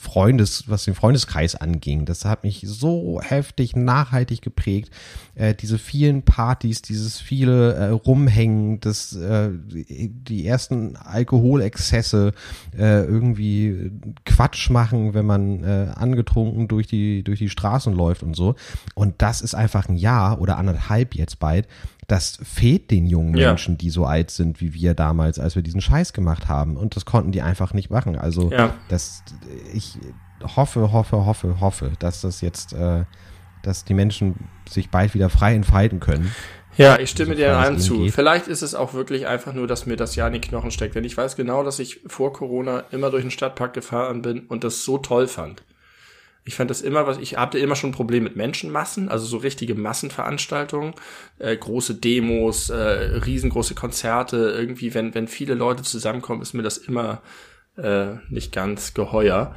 Freundes, 0.01 0.65
was 0.69 0.85
den 0.85 0.95
Freundeskreis 0.95 1.57
anging. 1.57 2.05
Das 2.05 2.25
hat 2.25 2.45
mich 2.45 2.63
so 2.65 3.21
heftig 3.21 3.75
nachhaltig 3.75 4.41
geprägt. 4.41 4.93
Äh, 5.35 5.57
diese 5.57 5.77
vielen 5.77 6.23
Partys, 6.23 6.83
dieses 6.83 7.19
viele 7.21 7.75
äh, 7.75 7.89
Rumhängen, 7.89 8.79
das, 8.79 9.17
äh, 9.17 9.51
die 9.53 10.47
ersten 10.47 10.95
Alkoholexzesse, 10.95 12.33
äh, 12.79 13.03
irgendwie 13.03 13.91
Quatsch 14.25 14.71
machen, 14.71 15.15
wenn 15.15 15.27
man 15.27 15.65
äh, 15.65 15.91
angetrunken 15.97 16.69
durch 16.69 16.87
die, 16.87 17.25
durch 17.25 17.41
die 17.41 17.51
Straßen 17.51 17.93
läuft 17.93 18.23
und 18.23 18.37
so. 18.37 18.55
Und 18.95 19.17
das 19.19 19.41
ist 19.41 19.57
einfach 19.57 19.89
ein 19.89 19.97
Jahr 19.97 20.41
oder 20.41 20.59
anderthalb 20.59 21.17
jetzt 21.17 21.41
bald 21.41 21.67
das 22.09 22.39
fehlt 22.43 22.91
den 22.91 23.07
jungen 23.07 23.37
Ja. 23.37 23.49
Menschen, 23.49 23.79
die 23.79 23.91
so 23.91 24.05
alt 24.07 24.31
sind 24.31 24.61
wie 24.61 24.75
wir 24.75 24.95
damals, 24.95 25.39
als 25.39 25.55
wir 25.55 25.63
diesen 25.63 25.81
Scheiß 25.81 26.13
gemacht 26.13 26.49
haben. 26.49 26.77
Und 26.77 26.97
das 26.97 27.05
konnten 27.05 27.31
die 27.33 27.43
einfach 27.43 27.73
nicht 27.75 27.91
machen. 27.91 28.17
Also 28.19 28.51
Ja. 28.51 28.75
das, 28.89 29.23
ich 29.73 29.99
hoffe, 30.57 30.91
hoffe, 30.93 31.25
hoffe, 31.27 31.61
hoffe, 31.61 31.93
dass 32.01 32.23
das 32.23 32.41
jetzt, 32.41 32.73
äh, 32.73 33.05
dass 33.63 33.85
die 33.85 33.95
Menschen 33.95 34.49
sich 34.69 34.91
bald 34.91 35.15
wieder 35.15 35.29
frei 35.31 35.55
entfalten 35.55 36.01
können. 36.01 36.35
Ja, 36.77 36.99
ich 36.99 37.11
stimme 37.11 37.33
So 37.33 37.37
dir 37.39 37.57
allem 37.59 37.79
zu. 37.79 37.99
geht. 38.05 38.15
Vielleicht 38.15 38.47
ist 38.47 38.63
es 38.63 38.75
auch 38.75 38.95
wirklich 38.95 39.27
einfach 39.27 39.53
nur, 39.53 39.67
dass 39.67 39.85
mir 39.85 39.97
das 39.97 40.15
Jahr 40.15 40.29
in 40.29 40.35
die 40.35 40.41
Knochen 40.41 40.71
steckt. 40.71 40.95
Denn 40.95 41.03
ich 41.05 41.17
weiß 41.17 41.35
genau, 41.37 41.65
dass 41.65 41.79
ich 41.81 42.01
vor 42.07 42.33
Corona 42.33 42.85
immer 42.93 43.11
durch 43.11 43.23
den 43.25 43.33
Stadtpark 43.33 43.75
gefahren 43.75 44.23
bin 44.23 44.47
und 44.47 44.63
das 44.65 44.85
so 44.85 44.97
toll 44.99 45.27
fand. 45.27 45.63
Ich 46.49 46.55
fand 46.55 46.71
das 46.71 46.81
immer, 46.81 47.07
was 47.07 47.19
ich 47.19 47.37
hatte 47.37 47.59
immer 47.59 47.77
schon 47.77 47.91
ein 47.91 47.93
Problem 47.93 48.25
mit 48.25 48.35
Menschenmassen, 48.35 49.11
also 49.11 49.27
so 49.27 49.37
richtige 49.37 49.75
Massenveranstaltungen, 49.75 50.95
äh, 51.39 51.55
große 51.55 51.97
Demos, 51.97 52.71
äh, 52.71 52.75
riesengroße 52.75 53.75
Konzerte. 53.75 54.55
Irgendwie, 54.59 54.95
wenn 54.95 55.15
wenn 55.15 55.29
viele 55.29 55.53
Leute 55.53 55.83
zusammenkommen, 55.83 56.41
ist 56.41 56.55
mir 56.55 56.63
das 56.63 56.79
immer 56.79 57.21
äh, 57.77 58.15
nicht 58.31 58.51
ganz 58.51 58.95
geheuer. 58.95 59.55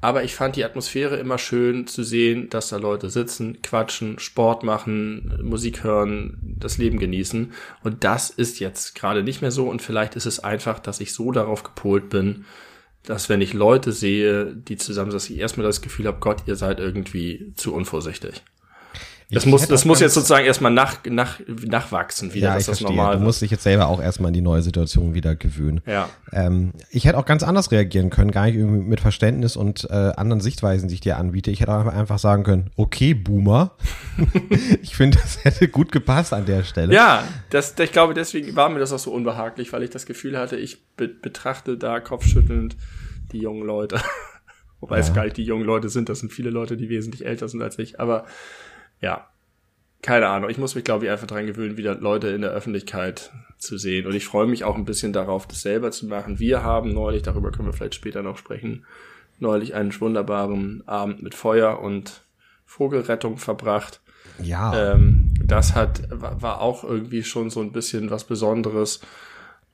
Aber 0.00 0.24
ich 0.24 0.34
fand 0.34 0.56
die 0.56 0.64
Atmosphäre 0.64 1.16
immer 1.16 1.36
schön 1.36 1.86
zu 1.86 2.02
sehen, 2.02 2.48
dass 2.48 2.70
da 2.70 2.78
Leute 2.78 3.10
sitzen, 3.10 3.60
quatschen, 3.60 4.18
Sport 4.18 4.62
machen, 4.62 5.38
Musik 5.42 5.84
hören, 5.84 6.38
das 6.40 6.78
Leben 6.78 6.98
genießen. 6.98 7.52
Und 7.82 8.04
das 8.04 8.30
ist 8.30 8.58
jetzt 8.58 8.94
gerade 8.94 9.22
nicht 9.22 9.42
mehr 9.42 9.50
so. 9.50 9.68
Und 9.68 9.82
vielleicht 9.82 10.16
ist 10.16 10.24
es 10.24 10.40
einfach, 10.40 10.78
dass 10.78 11.00
ich 11.00 11.12
so 11.12 11.30
darauf 11.30 11.62
gepolt 11.62 12.08
bin, 12.08 12.46
dass 13.04 13.28
wenn 13.28 13.40
ich 13.40 13.54
Leute 13.54 13.92
sehe, 13.92 14.54
die 14.54 14.76
zusammen, 14.76 15.10
dass 15.10 15.30
ich 15.30 15.38
erstmal 15.38 15.66
das 15.66 15.80
Gefühl 15.80 16.06
habe, 16.06 16.20
Gott, 16.20 16.42
ihr 16.46 16.56
seid 16.56 16.80
irgendwie 16.80 17.52
zu 17.56 17.74
unvorsichtig. 17.74 18.42
Das 19.32 19.44
Ich 19.44 19.50
muss, 19.50 19.68
das 19.68 19.84
muss 19.84 20.00
jetzt 20.00 20.14
sozusagen 20.14 20.44
erstmal 20.44 20.72
nach, 20.72 20.96
nach, 21.08 21.38
nachwachsen 21.46 22.34
wieder, 22.34 22.48
Ja, 22.48 22.54
dass 22.54 22.66
das 22.66 22.78
verstehe. 22.80 22.96
normal 22.96 23.16
Du 23.18 23.22
musst 23.22 23.40
dich 23.42 23.50
jetzt 23.52 23.62
selber 23.62 23.86
auch 23.86 24.02
erstmal 24.02 24.28
an 24.28 24.34
die 24.34 24.40
neue 24.40 24.60
Situation 24.62 25.14
wieder 25.14 25.36
gewöhnen. 25.36 25.80
Ja. 25.86 26.08
Ähm, 26.32 26.72
ich 26.90 27.04
hätte 27.04 27.16
auch 27.16 27.24
ganz 27.26 27.42
anders 27.44 27.70
reagieren 27.70 28.10
können, 28.10 28.32
gar 28.32 28.46
nicht 28.46 28.56
mit 28.58 29.00
Verständnis 29.00 29.56
und 29.56 29.88
äh, 29.88 29.92
anderen 29.94 30.40
Sichtweisen, 30.40 30.88
die 30.88 30.94
ich 30.94 31.00
dir 31.00 31.16
anbiete. 31.16 31.50
Ich 31.52 31.60
hätte 31.60 31.72
auch 31.72 31.86
einfach 31.86 32.18
sagen 32.18 32.42
können, 32.42 32.70
okay, 32.76 33.14
Boomer. 33.14 33.76
ich 34.82 34.96
finde, 34.96 35.18
das 35.18 35.44
hätte 35.44 35.68
gut 35.68 35.92
gepasst 35.92 36.32
an 36.32 36.46
der 36.46 36.64
Stelle. 36.64 36.92
Ja, 36.94 37.22
das, 37.50 37.74
ich 37.78 37.92
glaube, 37.92 38.14
deswegen 38.14 38.56
war 38.56 38.68
mir 38.68 38.80
das 38.80 38.92
auch 38.92 38.98
so 38.98 39.12
unbehaglich, 39.12 39.72
weil 39.72 39.82
ich 39.84 39.90
das 39.90 40.06
Gefühl 40.06 40.36
hatte, 40.38 40.56
ich 40.56 40.78
be 40.96 41.08
betrachte 41.08 41.78
da 41.78 42.00
kopfschüttelnd 42.00 42.76
die 43.32 43.38
jungen 43.38 43.64
Leute. 43.64 44.00
Wobei 44.80 44.98
es 44.98 45.08
Ja. 45.08 45.14
gar 45.14 45.24
nicht 45.24 45.36
die 45.36 45.44
jungen 45.44 45.64
Leute 45.64 45.88
sind, 45.88 46.08
das 46.08 46.20
sind 46.20 46.32
viele 46.32 46.50
Leute, 46.50 46.76
die 46.76 46.88
wesentlich 46.88 47.24
älter 47.26 47.48
sind 47.48 47.62
als 47.62 47.78
ich. 47.78 48.00
Aber 48.00 48.24
ja, 49.00 49.30
keine 50.02 50.28
Ahnung. 50.28 50.48
Ich 50.50 50.58
muss 50.58 50.74
mich, 50.74 50.84
glaube 50.84 51.04
ich, 51.04 51.10
einfach 51.10 51.26
dran 51.26 51.46
gewöhnen, 51.46 51.76
wieder 51.76 51.94
Leute 51.94 52.28
in 52.28 52.40
der 52.40 52.50
Öffentlichkeit 52.50 53.32
zu 53.58 53.76
sehen. 53.76 54.06
Und 54.06 54.14
ich 54.14 54.24
freue 54.24 54.46
mich 54.46 54.64
auch 54.64 54.76
ein 54.76 54.84
bisschen 54.84 55.12
darauf, 55.12 55.46
das 55.46 55.60
selber 55.60 55.90
zu 55.90 56.06
machen. 56.06 56.38
Wir 56.38 56.62
haben 56.62 56.92
neulich, 56.92 57.22
darüber 57.22 57.50
können 57.50 57.68
wir 57.68 57.74
vielleicht 57.74 57.94
später 57.94 58.22
noch 58.22 58.38
sprechen, 58.38 58.86
neulich 59.38 59.74
einen 59.74 59.98
wunderbaren 60.00 60.86
Abend 60.86 61.22
mit 61.22 61.34
Feuer 61.34 61.80
und 61.80 62.22
Vogelrettung 62.64 63.36
verbracht. 63.36 64.00
Ja. 64.42 64.92
Ähm, 64.92 65.34
das 65.44 65.74
hat, 65.74 66.08
war 66.10 66.60
auch 66.60 66.84
irgendwie 66.84 67.22
schon 67.22 67.50
so 67.50 67.60
ein 67.60 67.72
bisschen 67.72 68.10
was 68.10 68.24
Besonderes. 68.24 69.00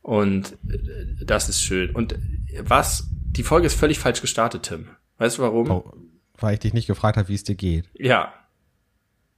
Und 0.02 0.56
äh, 0.68 1.24
das 1.24 1.48
ist 1.48 1.62
schön. 1.62 1.94
Und 1.94 2.18
was, 2.62 3.08
die 3.12 3.44
Folge 3.44 3.66
ist 3.66 3.78
völlig 3.78 4.00
falsch 4.00 4.20
gestartet, 4.20 4.64
Tim. 4.64 4.88
Weißt 5.18 5.38
du 5.38 5.42
warum? 5.42 5.70
oh, 5.70 5.92
weil 6.38 6.54
ich 6.54 6.60
dich 6.60 6.74
nicht 6.74 6.86
gefragt 6.86 7.16
habe, 7.16 7.28
wie 7.28 7.34
es 7.34 7.44
dir 7.44 7.54
geht. 7.54 7.88
Ja, 7.94 8.32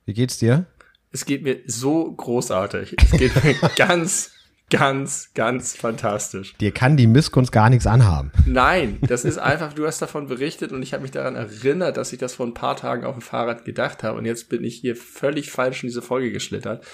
Wie 0.09 0.15
geht's 0.15 0.39
dir? 0.39 0.65
es 1.11 1.25
geht 1.27 1.43
mir 1.43 1.61
so 1.67 2.11
großartig. 2.13 2.97
Es 2.99 3.11
geht 3.13 3.45
mir 3.45 3.55
ganz, 3.77 4.33
ganz, 4.71 5.33
ganz 5.35 5.77
fantastisch. 5.77 6.55
Dir 6.57 6.73
kann 6.73 6.97
die 6.97 7.07
Missgunst 7.07 7.53
gar 7.53 7.69
nichts 7.69 7.87
anhaben. 7.87 8.33
Nein, 8.47 8.99
das 9.03 9.27
ist 9.27 9.37
einfach, 9.39 9.75
du 9.75 9.87
hast 9.87 10.01
davon 10.01 10.27
berichtet 10.27 10.73
und 10.73 10.83
ich 10.83 10.95
habe 10.95 11.03
mich 11.03 11.11
daran 11.11 11.35
erinnert, 11.35 11.99
dass 11.99 12.13
ich 12.13 12.19
das 12.19 12.37
vor 12.37 12.47
ein 12.47 12.55
paar 12.55 12.77
Tagen 12.77 13.05
auf 13.05 13.15
dem 13.15 13.23
Fahrrad 13.23 13.67
gedacht 13.67 14.03
habe 14.03 14.19
und 14.19 14.25
jetzt 14.25 14.49
bin 14.49 14.65
ich 14.65 14.77
hier 14.77 14.97
völlig 14.97 15.51
falsch 15.51 15.83
in 15.83 15.89
diese 15.89 16.03
Folge 16.03 16.33
geschlittert. 16.33 16.85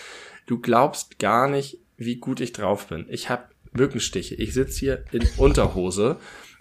Du 0.46 0.58
glaubst 0.60 1.18
gar 1.18 1.48
nicht, 1.48 1.78
wie 1.96 2.16
gut 2.16 2.40
ich 2.40 2.52
drauf 2.52 2.88
bin. 2.88 3.06
Ich 3.08 3.30
habe 3.30 3.44
Mückenstiche. 3.72 4.34
Ich 4.34 4.54
sitze 4.54 4.80
hier 4.80 5.04
in 5.12 5.24
Unterhose. 5.36 6.18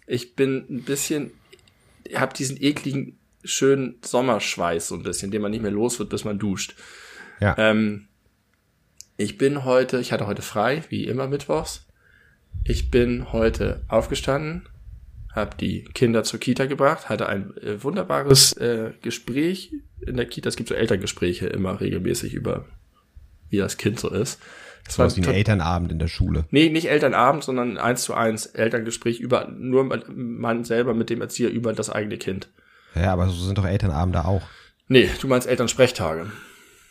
Ich 0.08 0.36
bin 0.36 0.66
ein 0.70 0.84
bisschen, 0.84 1.32
habe 2.16 2.34
diesen 2.34 2.62
ekligen, 2.62 3.18
schönen 3.44 3.96
Sommerschweiß 4.04 4.88
so 4.88 4.96
ein 4.96 5.04
bisschen, 5.04 5.32
den 5.32 5.42
man 5.42 5.52
nicht 5.52 5.62
mehr 5.62 5.72
los 5.72 6.00
wird, 6.00 6.10
bis 6.10 6.26
man 6.26 6.40
duscht. 6.40 6.76
Ja. 7.40 7.56
Ähm, 7.58 8.08
ich 9.18 9.38
bin 9.38 9.64
heute, 9.66 10.00
ich 10.00 10.12
hatte 10.12 10.28
heute 10.28 10.42
frei, 10.42 10.84
wie 10.90 11.06
immer 11.06 11.28
mittwochs. 11.28 11.86
Ich 12.64 12.90
bin 12.92 13.32
heute 13.32 13.84
aufgestanden, 13.88 14.68
habe 15.32 15.58
die 15.58 15.84
Kinder 15.94 16.24
zur 16.24 16.40
Kita 16.40 16.66
gebracht, 16.66 17.10
hatte 17.10 17.28
ein 17.28 17.56
äh, 17.58 17.84
wunderbares 17.84 18.54
äh, 18.58 18.92
Gespräch 19.02 19.74
in 20.06 20.18
der 20.18 20.26
Kita. 20.26 20.50
Es 20.50 20.56
gibt 20.56 20.70
so 20.70 20.76
Elterngespräche 20.76 21.48
immer 21.48 21.82
regelmäßig 21.82 22.34
über, 22.34 22.66
wie 23.50 23.58
das 23.58 23.78
Kind 23.78 24.00
so 24.00 24.10
ist. 24.10 24.40
Das 24.86 24.96
So 24.96 25.04
was 25.04 25.18
wie 25.18 25.22
ein 25.22 25.34
Elternabend 25.34 25.92
in 25.92 26.00
der 26.00 26.08
Schule. 26.08 26.46
Nee, 26.52 26.70
nicht 26.70 26.90
Elternabend, 26.90 27.44
sondern 27.44 27.78
eins 27.78 28.04
zu 28.04 28.14
eins 28.14 28.48
Elterngespräch 28.48 29.20
über 29.20 29.48
nur 29.48 29.86
man 30.08 30.64
selber 30.66 30.94
mit 30.94 31.10
dem 31.10 31.22
Erzieher 31.22 31.50
über 31.50 31.74
das 31.74 31.90
eigene 31.90 32.18
Kind. 32.18 32.50
Ja, 32.96 33.14
aber 33.14 33.28
so 33.28 33.46
sind 33.46 33.58
doch 33.58 33.66
Elternabende 33.66 34.26
auch. 34.26 34.44
Nee, 34.88 35.10
du 35.20 35.28
meinst 35.28 35.48
Elternsprechtage. 35.48 36.32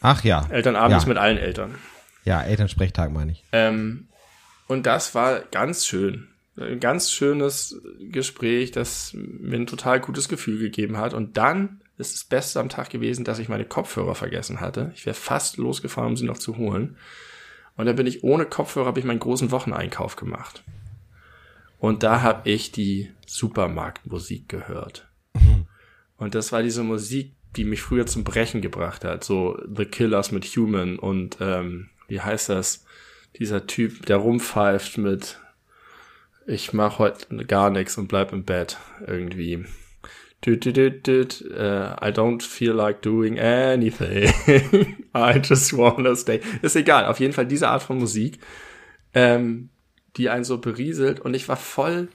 Ach 0.00 0.24
ja. 0.24 0.46
Elternabend 0.50 0.92
ja. 0.92 0.98
ist 0.98 1.06
mit 1.06 1.18
allen 1.18 1.38
Eltern. 1.38 1.76
Ja, 2.24 2.42
Elternsprechtag 2.42 3.12
meine 3.12 3.32
ich. 3.32 3.44
Ähm, 3.52 4.08
und 4.66 4.86
das 4.86 5.14
war 5.14 5.40
ganz 5.40 5.86
schön. 5.86 6.28
Ein 6.56 6.80
ganz 6.80 7.10
schönes 7.10 7.80
Gespräch, 8.10 8.72
das 8.72 9.12
mir 9.14 9.56
ein 9.56 9.66
total 9.66 10.00
gutes 10.00 10.28
Gefühl 10.28 10.58
gegeben 10.58 10.98
hat. 10.98 11.14
Und 11.14 11.36
dann 11.36 11.80
ist 11.98 12.14
das 12.14 12.24
Beste 12.24 12.60
am 12.60 12.68
Tag 12.68 12.90
gewesen, 12.90 13.24
dass 13.24 13.38
ich 13.38 13.48
meine 13.48 13.64
Kopfhörer 13.64 14.14
vergessen 14.14 14.60
hatte. 14.60 14.92
Ich 14.94 15.06
wäre 15.06 15.14
fast 15.14 15.56
losgefahren, 15.56 16.10
um 16.10 16.16
sie 16.16 16.26
noch 16.26 16.38
zu 16.38 16.56
holen. 16.56 16.96
Und 17.76 17.86
dann 17.86 17.96
bin 17.96 18.06
ich 18.06 18.22
ohne 18.22 18.44
Kopfhörer, 18.44 18.86
habe 18.86 19.00
ich 19.00 19.06
meinen 19.06 19.18
großen 19.18 19.50
Wocheneinkauf 19.50 20.16
gemacht. 20.16 20.62
Und 21.78 22.02
da 22.02 22.22
habe 22.22 22.48
ich 22.48 22.70
die 22.70 23.10
Supermarktmusik 23.26 24.48
gehört. 24.48 25.08
Und 26.22 26.36
das 26.36 26.52
war 26.52 26.62
diese 26.62 26.84
Musik, 26.84 27.32
die 27.56 27.64
mich 27.64 27.82
früher 27.82 28.06
zum 28.06 28.22
Brechen 28.22 28.60
gebracht 28.60 29.04
hat. 29.04 29.24
So 29.24 29.60
The 29.76 29.84
Killers 29.84 30.30
mit 30.30 30.44
Human 30.44 30.96
und 30.96 31.38
ähm, 31.40 31.88
wie 32.06 32.20
heißt 32.20 32.48
das? 32.48 32.84
Dieser 33.40 33.66
Typ, 33.66 34.06
der 34.06 34.18
rumpfeift 34.18 34.98
mit 34.98 35.40
ich 36.46 36.72
mach 36.72 37.00
heute 37.00 37.44
gar 37.46 37.70
nichts 37.70 37.98
und 37.98 38.06
bleib 38.06 38.32
im 38.32 38.44
Bett 38.44 38.78
irgendwie. 39.04 39.64
Düt, 40.46 40.64
düt, 40.64 40.76
düt, 40.76 41.06
düt, 41.08 41.40
äh, 41.50 41.92
I 41.94 42.12
don't 42.12 42.42
feel 42.42 42.72
like 42.72 43.02
doing 43.02 43.40
anything. 43.40 44.32
I 45.16 45.40
just 45.42 45.76
wanna 45.76 46.14
stay. 46.14 46.40
Ist 46.62 46.76
egal, 46.76 47.06
auf 47.06 47.18
jeden 47.18 47.32
Fall 47.32 47.46
diese 47.46 47.68
Art 47.68 47.82
von 47.82 47.98
Musik, 47.98 48.38
ähm, 49.12 49.70
die 50.16 50.28
einen 50.28 50.44
so 50.44 50.58
berieselt 50.58 51.18
und 51.18 51.34
ich 51.34 51.48
war 51.48 51.56
voll 51.56 52.06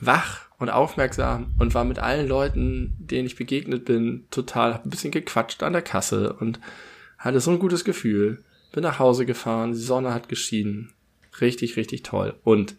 wach 0.00 0.40
und 0.62 0.70
aufmerksam 0.70 1.54
und 1.58 1.74
war 1.74 1.84
mit 1.84 1.98
allen 1.98 2.26
Leuten, 2.28 2.94
denen 2.98 3.26
ich 3.26 3.36
begegnet 3.36 3.84
bin, 3.84 4.24
total, 4.30 4.74
hab 4.74 4.86
ein 4.86 4.90
bisschen 4.90 5.10
gequatscht 5.10 5.62
an 5.62 5.72
der 5.72 5.82
Kasse 5.82 6.32
und 6.34 6.60
hatte 7.18 7.40
so 7.40 7.50
ein 7.50 7.58
gutes 7.58 7.84
Gefühl. 7.84 8.42
Bin 8.72 8.82
nach 8.82 8.98
Hause 8.98 9.26
gefahren, 9.26 9.72
die 9.72 9.78
Sonne 9.78 10.14
hat 10.14 10.28
geschienen. 10.28 10.92
Richtig, 11.40 11.76
richtig 11.76 12.02
toll. 12.02 12.34
Und 12.44 12.76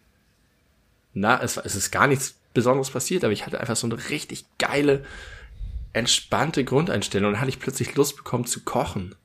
na, 1.14 1.42
es, 1.42 1.58
es 1.58 1.76
ist 1.76 1.92
gar 1.92 2.08
nichts 2.08 2.36
Besonderes 2.54 2.90
passiert, 2.90 3.24
aber 3.24 3.34
ich 3.34 3.46
hatte 3.46 3.60
einfach 3.60 3.76
so 3.76 3.88
eine 3.88 4.10
richtig 4.10 4.46
geile, 4.58 5.04
entspannte 5.94 6.64
Grundeinstellung 6.64 7.28
und 7.28 7.34
dann 7.34 7.42
hatte 7.42 7.50
ich 7.50 7.60
plötzlich 7.60 7.96
Lust 7.96 8.18
bekommen 8.18 8.46
zu 8.46 8.62
kochen. 8.64 9.16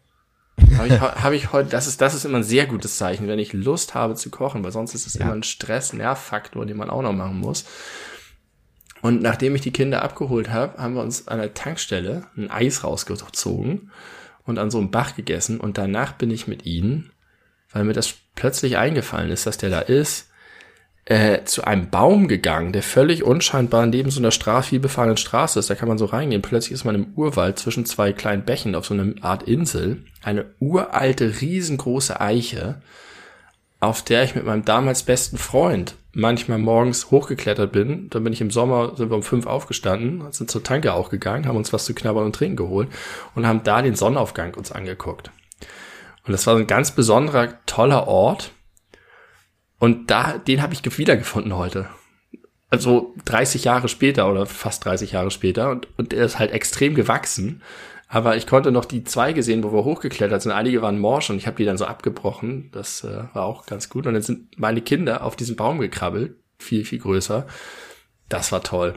Habe 0.77 0.89
ich, 0.89 1.01
hab 1.01 1.33
ich 1.33 1.53
heute, 1.53 1.71
das 1.71 1.87
ist, 1.87 2.01
das 2.01 2.15
ist 2.15 2.25
immer 2.25 2.39
ein 2.39 2.45
sehr 2.45 2.67
gutes 2.67 2.99
Zeichen, 2.99 3.29
wenn 3.29 3.39
ich 3.39 3.53
Lust 3.53 3.95
habe 3.95 4.15
zu 4.15 4.31
kochen, 4.31 4.63
weil 4.65 4.73
sonst 4.73 4.95
ist 4.95 5.07
es 5.07 5.15
Ja. 5.15 5.23
immer 5.27 5.35
ein 5.35 5.43
Stress, 5.43 5.93
Nervfaktor, 5.93 6.67
den 6.67 6.77
man 6.77 6.91
auch 6.91 7.03
noch 7.03 7.13
machen 7.13 7.39
muss. 7.39 7.65
Und 9.03 9.23
nachdem 9.23 9.55
ich 9.55 9.61
die 9.61 9.73
Kinder 9.73 10.03
abgeholt 10.03 10.51
habe, 10.51 10.83
haben 10.83 10.95
wir 10.95 11.03
uns 11.03 11.29
an 11.29 11.39
der 11.39 11.55
Tankstelle 11.55 12.27
ein 12.37 12.51
Eis 12.51 12.85
rausgezogen 12.85 13.91
und 14.45 14.59
an 14.59 14.71
so 14.71 14.79
einem 14.79 14.91
Bach 14.91 15.15
gegessen. 15.15 15.61
Und 15.61 15.79
danach 15.79 16.13
bin 16.13 16.31
ich 16.31 16.49
mit 16.49 16.67
ihnen, 16.67 17.13
weil 17.71 17.85
mir 17.85 17.93
das 17.93 18.15
plötzlich 18.35 18.77
eingefallen 18.77 19.31
ist, 19.31 19.47
dass 19.47 19.59
der 19.59 19.71
da 19.71 19.81
ist, 19.81 20.29
äh, 21.09 21.45
zu 21.45 21.65
einem 21.65 21.89
Baum 21.89 22.29
gegangen, 22.29 22.73
der 22.73 22.83
völlig 22.83 23.23
unscheinbar 23.23 23.87
neben 23.87 24.11
so 24.11 24.21
einer 24.21 24.31
Straße, 24.31 24.69
viel 24.69 24.81
befahrenen 24.81 25.17
Straße 25.17 25.59
ist. 25.59 25.71
Da 25.71 25.75
kann 25.75 25.89
man 25.89 25.97
so 25.97 26.05
reingehen. 26.05 26.43
Plötzlich 26.43 26.73
ist 26.73 26.85
man 26.85 26.95
im 26.95 27.15
Urwald 27.17 27.59
zwischen 27.59 27.87
zwei 27.87 28.13
kleinen 28.13 28.45
Bächen 28.45 28.75
auf 28.75 28.85
so 28.85 28.95
einer 28.95 29.15
Art 29.23 29.45
Insel. 29.45 30.05
Eine 30.23 30.47
uralte, 30.61 31.41
riesengroße 31.41 32.21
Eiche, 32.21 32.83
auf 33.81 34.03
der 34.03 34.25
ich 34.25 34.35
mit 34.35 34.45
meinem 34.45 34.65
damals 34.65 35.03
besten 35.05 35.39
Freund 35.39 35.95
manchmal 36.13 36.59
morgens 36.59 37.11
hochgeklettert 37.11 37.71
bin. 37.71 38.11
Dann 38.11 38.25
bin 38.25 38.33
ich 38.33 38.41
im 38.41 38.51
Sommer, 38.51 38.97
sind 38.97 39.11
wir 39.11 39.17
um 39.17 39.23
fünf 39.23 39.47
aufgestanden, 39.47 40.31
sind 40.33 40.51
zur 40.51 40.65
Tanke 40.65 40.93
auch 40.95 41.11
gegangen, 41.11 41.47
haben 41.47 41.57
uns 41.57 41.73
was 41.73 41.85
zu 41.85 41.95
knabbern 41.95 42.25
und 42.25 42.35
trinken 42.35 42.57
geholt 42.57 42.89
und 43.35 43.47
haben 43.47 43.63
da 43.63 43.83
den 43.83 43.95
Sonnenaufgang 43.95 44.55
uns 44.55 44.73
angeguckt. 44.73 45.31
Und 46.27 46.33
das 46.33 46.47
war 46.47 46.57
ein 46.57 46.67
ganz 46.67 46.91
besonderer, 46.91 47.65
toller 47.67 48.09
Ort. 48.09 48.53
Und 49.79 50.11
da, 50.11 50.39
den 50.39 50.61
habe 50.61 50.75
ich 50.75 50.99
wiedergefunden 50.99 51.57
heute. 51.57 51.89
Also 52.71 53.15
30 53.25 53.65
Jahre 53.65 53.89
später 53.89 54.31
oder 54.31 54.45
fast 54.45 54.85
30 54.85 55.13
Jahre 55.13 55.31
später. 55.31 55.71
Und, 55.71 55.89
und 55.97 56.13
er 56.13 56.27
ist 56.27 56.39
halt 56.39 56.51
extrem 56.51 56.95
gewachsen. 56.95 57.63
Aber 58.09 58.37
ich 58.37 58.47
konnte 58.47 58.73
noch 58.73 58.87
die 58.87 59.05
Zweige 59.05 59.43
sehen, 59.43 59.63
wo 59.63 59.73
wir 59.73 59.85
hochgeklettert 59.85 60.41
sind. 60.41 60.53
Einige 60.53 60.81
waren 60.81 60.99
morsch 60.99 61.29
und 61.29 61.37
ich 61.37 61.47
habe 61.47 61.59
die 61.59 61.67
dann 61.67 61.77
so 61.77 61.85
abgebrochen. 61.85 62.71
Das 62.73 63.05
äh, 63.05 63.25
war 63.35 63.45
auch 63.45 63.67
ganz 63.67 63.91
gut. 63.91 64.07
Und 64.07 64.15
dann 64.15 64.23
sind 64.23 64.59
meine 64.59 64.81
Kinder 64.81 65.23
auf 65.23 65.37
diesen 65.37 65.57
Baum 65.57 65.79
gekrabbelt. 65.79 66.37
Viel, 66.59 66.87
viel 66.87 67.01
größer. 67.01 67.47
Das 68.31 68.51
war 68.51 68.63
toll. 68.63 68.95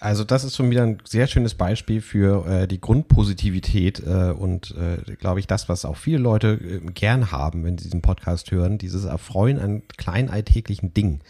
Also 0.00 0.24
das 0.24 0.44
ist 0.44 0.56
schon 0.56 0.70
wieder 0.70 0.84
ein 0.84 0.98
sehr 1.04 1.26
schönes 1.26 1.54
Beispiel 1.54 2.00
für 2.00 2.46
äh, 2.46 2.68
die 2.68 2.80
Grundpositivität 2.80 4.00
äh, 4.00 4.30
und 4.30 4.74
äh, 4.76 5.16
glaube 5.16 5.40
ich 5.40 5.48
das, 5.48 5.68
was 5.68 5.84
auch 5.84 5.96
viele 5.96 6.18
Leute 6.18 6.52
äh, 6.52 6.80
gern 6.92 7.32
haben, 7.32 7.64
wenn 7.64 7.76
sie 7.78 7.84
diesen 7.84 8.02
Podcast 8.02 8.52
hören, 8.52 8.78
dieses 8.78 9.04
Erfreuen 9.04 9.58
an 9.58 9.82
kleinen 9.96 10.30
alltäglichen 10.30 10.94
Dingen. 10.94 11.20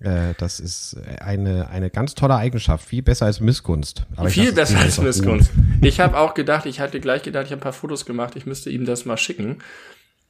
Äh, 0.00 0.34
das 0.38 0.60
ist 0.60 0.96
eine, 1.20 1.68
eine 1.70 1.90
ganz 1.90 2.14
tolle 2.14 2.36
Eigenschaft, 2.36 2.86
viel 2.86 3.02
besser 3.02 3.26
als 3.26 3.40
Missgunst. 3.40 4.06
Aber 4.16 4.30
viel 4.30 4.52
besser 4.52 4.78
als 4.78 5.00
Missgunst. 5.00 5.50
Ich 5.80 6.00
habe 6.00 6.18
auch 6.18 6.34
gedacht, 6.34 6.66
ich 6.66 6.80
hatte 6.80 7.00
gleich 7.00 7.22
gedacht, 7.22 7.46
ich 7.46 7.52
habe 7.52 7.60
ein 7.60 7.62
paar 7.62 7.72
Fotos 7.72 8.06
gemacht, 8.06 8.36
ich 8.36 8.46
müsste 8.46 8.70
ihm 8.70 8.84
das 8.84 9.04
mal 9.04 9.16
schicken. 9.16 9.58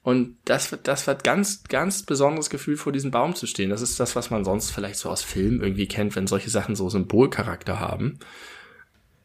Und 0.02 0.36
das, 0.46 0.74
das 0.84 1.06
war 1.06 1.16
ganz, 1.16 1.64
ganz 1.64 2.02
besonderes 2.02 2.48
Gefühl, 2.48 2.76
vor 2.78 2.92
diesem 2.92 3.10
Baum 3.10 3.34
zu 3.34 3.46
stehen. 3.46 3.68
Das 3.68 3.82
ist 3.82 4.00
das, 4.00 4.16
was 4.16 4.30
man 4.30 4.44
sonst 4.44 4.70
vielleicht 4.70 4.96
so 4.96 5.10
aus 5.10 5.22
Filmen 5.22 5.60
irgendwie 5.60 5.86
kennt, 5.86 6.16
wenn 6.16 6.26
solche 6.26 6.48
Sachen 6.48 6.76
so 6.76 6.88
Symbolcharakter 6.88 7.78
haben. 7.78 8.18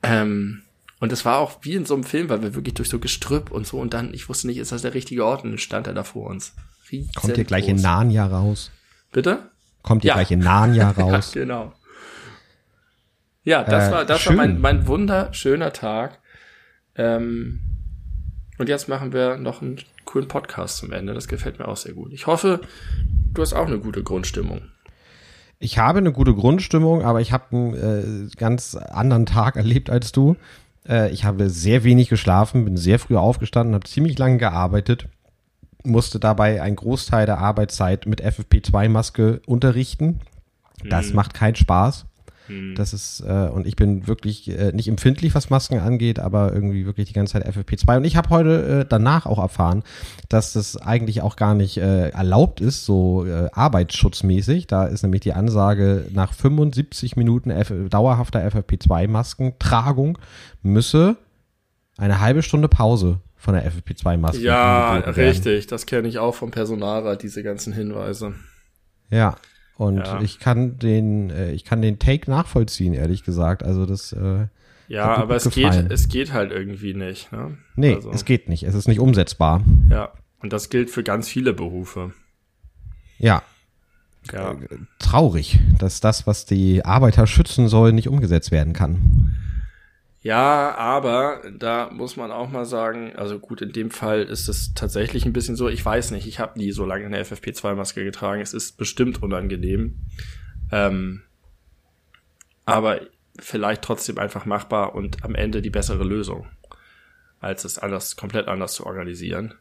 Ähm, 0.02 0.64
und 1.00 1.12
es 1.14 1.24
war 1.24 1.38
auch 1.38 1.60
wie 1.62 1.76
in 1.76 1.86
so 1.86 1.94
einem 1.94 2.04
Film, 2.04 2.28
weil 2.28 2.42
wir 2.42 2.56
wirklich 2.56 2.74
durch 2.74 2.90
so 2.90 3.00
Gestrüpp 3.00 3.52
und 3.52 3.66
so 3.66 3.80
und 3.80 3.94
dann, 3.94 4.14
ich 4.14 4.28
wusste 4.28 4.48
nicht, 4.48 4.58
ist 4.58 4.74
das 4.74 4.82
der 4.82 4.94
richtige 4.94 5.26
Ort 5.26 5.46
und 5.46 5.52
dann 5.52 5.58
stand 5.58 5.88
er 5.88 5.94
da 5.94 6.04
vor 6.04 6.30
uns. 6.30 6.54
Riesen 6.92 7.14
Kommt 7.14 7.38
ihr 7.38 7.44
gleich 7.46 7.68
in 7.68 7.78
Narnia 7.78 8.26
raus? 8.26 8.72
Bitte? 9.14 9.52
Kommt 9.84 10.04
ja. 10.04 10.16
gleich 10.16 10.32
in 10.32 10.40
Narnia 10.40 10.92
raus? 10.98 11.34
ja, 11.36 11.42
genau. 11.42 11.74
Ja, 13.44 13.64
das 13.64 13.90
äh, 13.90 13.92
war, 13.92 14.06
das 14.06 14.22
schön. 14.22 14.38
war 14.38 14.46
mein, 14.46 14.60
mein 14.60 14.88
wunderschöner 14.88 15.74
Tag. 15.74 16.20
Ähm, 16.96 17.62
und 18.58 18.70
jetzt 18.70 18.88
machen 18.88 19.14
wir 19.14 19.38
noch 19.38 19.62
einen 19.62 19.80
coolen 20.06 20.28
Podcast 20.28 20.78
zum 20.78 20.92
Ende. 20.92 21.14
Das 21.14 21.28
gefällt 21.28 21.60
mir 21.60 21.68
auch 21.68 21.78
sehr 21.78 21.94
gut. 21.94 22.14
Ich 22.14 22.28
hoffe, 22.28 22.62
du 23.34 23.42
hast 23.42 23.54
auch 23.54 23.68
eine 23.68 23.80
gute 23.80 24.04
Grundstimmung. 24.04 24.62
Ich 25.60 25.78
habe 25.78 26.00
eine 26.00 26.12
gute 26.12 26.34
Grundstimmung, 26.34 27.04
aber 27.04 27.22
ich 27.22 27.32
habe 27.32 27.46
einen 27.52 27.74
äh, 27.74 28.36
ganz 28.36 28.76
anderen 28.76 29.26
Tag 29.26 29.56
erlebt 29.56 29.90
als 29.90 30.12
du. 30.12 30.36
Äh, 30.88 31.12
ich 31.12 31.26
habe 31.26 31.50
sehr 31.50 31.84
wenig 31.84 32.10
geschlafen, 32.10 32.66
bin 32.66 32.78
sehr 32.78 33.00
früh 33.00 33.16
aufgestanden, 33.16 33.74
habe 33.74 33.86
ziemlich 33.86 34.18
lange 34.18 34.38
gearbeitet, 34.38 35.08
musste 35.84 36.20
dabei 36.20 36.62
einen 36.62 36.76
Großteil 36.76 37.26
der 37.26 37.40
Arbeitszeit 37.40 38.06
mit 38.06 38.24
FFP2-Maske 38.24 39.42
unterrichten. 39.46 40.20
Das 40.90 41.10
mhm. 41.10 41.16
macht 41.16 41.34
keinen 41.34 41.56
Spaß. 41.56 42.06
Mhm. 42.48 42.76
Das 42.76 42.94
ist, 42.94 43.22
äh, 43.22 43.50
und 43.52 43.68
ich 43.68 43.76
bin 43.76 44.08
wirklich 44.08 44.50
äh, 44.50 44.72
nicht 44.74 44.88
empfindlich, 44.88 45.34
was 45.36 45.50
Masken 45.50 45.80
angeht, 45.80 46.20
aber 46.20 46.54
irgendwie 46.54 46.86
wirklich 46.86 47.08
die 47.08 47.14
ganze 47.14 47.34
Zeit 47.34 47.48
FFP2. 47.48 47.98
Und 47.98 48.06
ich 48.06 48.16
habe 48.16 48.30
heute 48.30 48.82
äh, 48.82 48.86
danach 48.88 49.26
auch 49.26 49.40
erfahren, 49.40 49.84
dass 50.30 50.54
das 50.54 50.78
eigentlich 50.78 51.22
auch 51.22 51.36
gar 51.36 51.54
nicht 51.54 51.78
äh, 51.78 52.10
erlaubt 52.10 52.62
ist, 52.62 52.86
so 52.86 53.26
äh, 53.26 53.50
arbeitsschutzmäßig. 53.54 54.68
Da 54.68 54.86
ist 54.86 55.04
nämlich 55.04 55.22
die 55.22 55.34
Ansage, 55.34 56.08
nach 56.12 56.34
75 56.34 57.16
Minuten 57.16 57.50
F 57.50 57.72
dauerhafter 57.90 58.46
FFP2-Maskentragung 58.48 60.18
müsse 60.62 61.18
eine 61.98 62.20
halbe 62.20 62.42
Stunde 62.42 62.68
Pause 62.68 63.20
von 63.44 63.56
der 63.56 63.70
FFP2-Maske. 63.70 64.42
Ja, 64.42 65.00
richtig. 65.00 65.68
Das 65.68 65.86
kenne 65.86 66.08
ich 66.08 66.18
auch 66.18 66.34
vom 66.34 66.52
Personalrat, 66.52 67.24
diese 67.24 67.44
ganzen 67.44 67.74
Hinweise. 67.74 68.36
Ja, 69.10 69.36
und 69.76 69.98
ja. 69.98 70.22
ich 70.22 70.40
kann 70.40 70.80
den, 70.80 71.30
äh, 71.30 71.52
ich 71.52 71.66
kann 71.66 71.82
den 71.82 72.00
Take 72.00 72.32
nachvollziehen, 72.32 72.94
ehrlich 72.94 73.26
gesagt. 73.26 73.62
Also 73.62 73.86
das. 73.86 74.14
Äh, 74.14 74.48
ja, 74.88 75.16
aber 75.18 75.36
es 75.36 75.50
geht, 75.50 75.74
es 75.92 76.08
geht 76.08 76.32
halt 76.32 76.52
irgendwie 76.52 76.94
nicht. 76.94 77.34
Ne? 77.34 77.58
Nee, 77.76 77.96
also. 77.96 78.12
es 78.12 78.24
geht 78.24 78.48
nicht. 78.48 78.64
Es 78.64 78.76
ist 78.76 78.88
nicht 78.88 79.02
umsetzbar. 79.02 79.62
Ja, 79.90 80.14
und 80.40 80.54
das 80.54 80.70
gilt 80.70 80.90
für 80.90 81.04
ganz 81.04 81.28
viele 81.28 81.52
Berufe. 81.52 82.14
Ja. 83.18 83.44
ja. 84.32 84.56
Traurig, 85.00 85.60
dass 85.80 86.00
das, 86.00 86.28
was 86.28 86.46
die 86.46 86.86
Arbeiter 86.86 87.28
schützen 87.28 87.68
soll, 87.68 87.92
nicht 87.92 88.08
umgesetzt 88.08 88.52
werden 88.52 88.72
kann. 88.72 89.36
Ja, 90.24 90.74
aber 90.78 91.42
da 91.54 91.90
muss 91.92 92.16
man 92.16 92.32
auch 92.32 92.50
mal 92.50 92.64
sagen, 92.64 93.14
also 93.18 93.40
gut, 93.40 93.62
in 93.62 93.74
dem 93.74 93.92
Fall 93.92 94.24
ist 94.24 94.48
es 94.48 94.74
tatsächlich 94.74 95.26
ein 95.26 95.34
bisschen 95.34 95.58
so, 95.58 95.68
ich 95.68 95.84
weiß 95.84 96.12
nicht, 96.12 96.28
ich 96.28 96.40
habe 96.40 96.58
nie 96.58 96.72
so 96.72 96.86
lange 96.86 97.06
eine 97.06 97.22
FFP2-Maske 97.22 98.06
getragen, 98.06 98.42
es 98.42 98.54
ist 98.54 98.78
bestimmt 98.78 99.22
unangenehm. 99.22 100.00
Ähm, 100.72 101.24
aber 102.64 103.02
vielleicht 103.38 103.82
trotzdem 103.82 104.18
einfach 104.18 104.46
machbar 104.46 104.96
und 104.96 105.26
am 105.26 105.36
Ende 105.36 105.62
die 105.62 105.70
bessere 105.70 106.06
Lösung, 106.06 106.48
als 107.42 107.66
es 107.66 107.78
anders, 107.78 108.16
komplett 108.16 108.48
anders 108.48 108.76
zu 108.76 108.86
organisieren. 108.86 109.56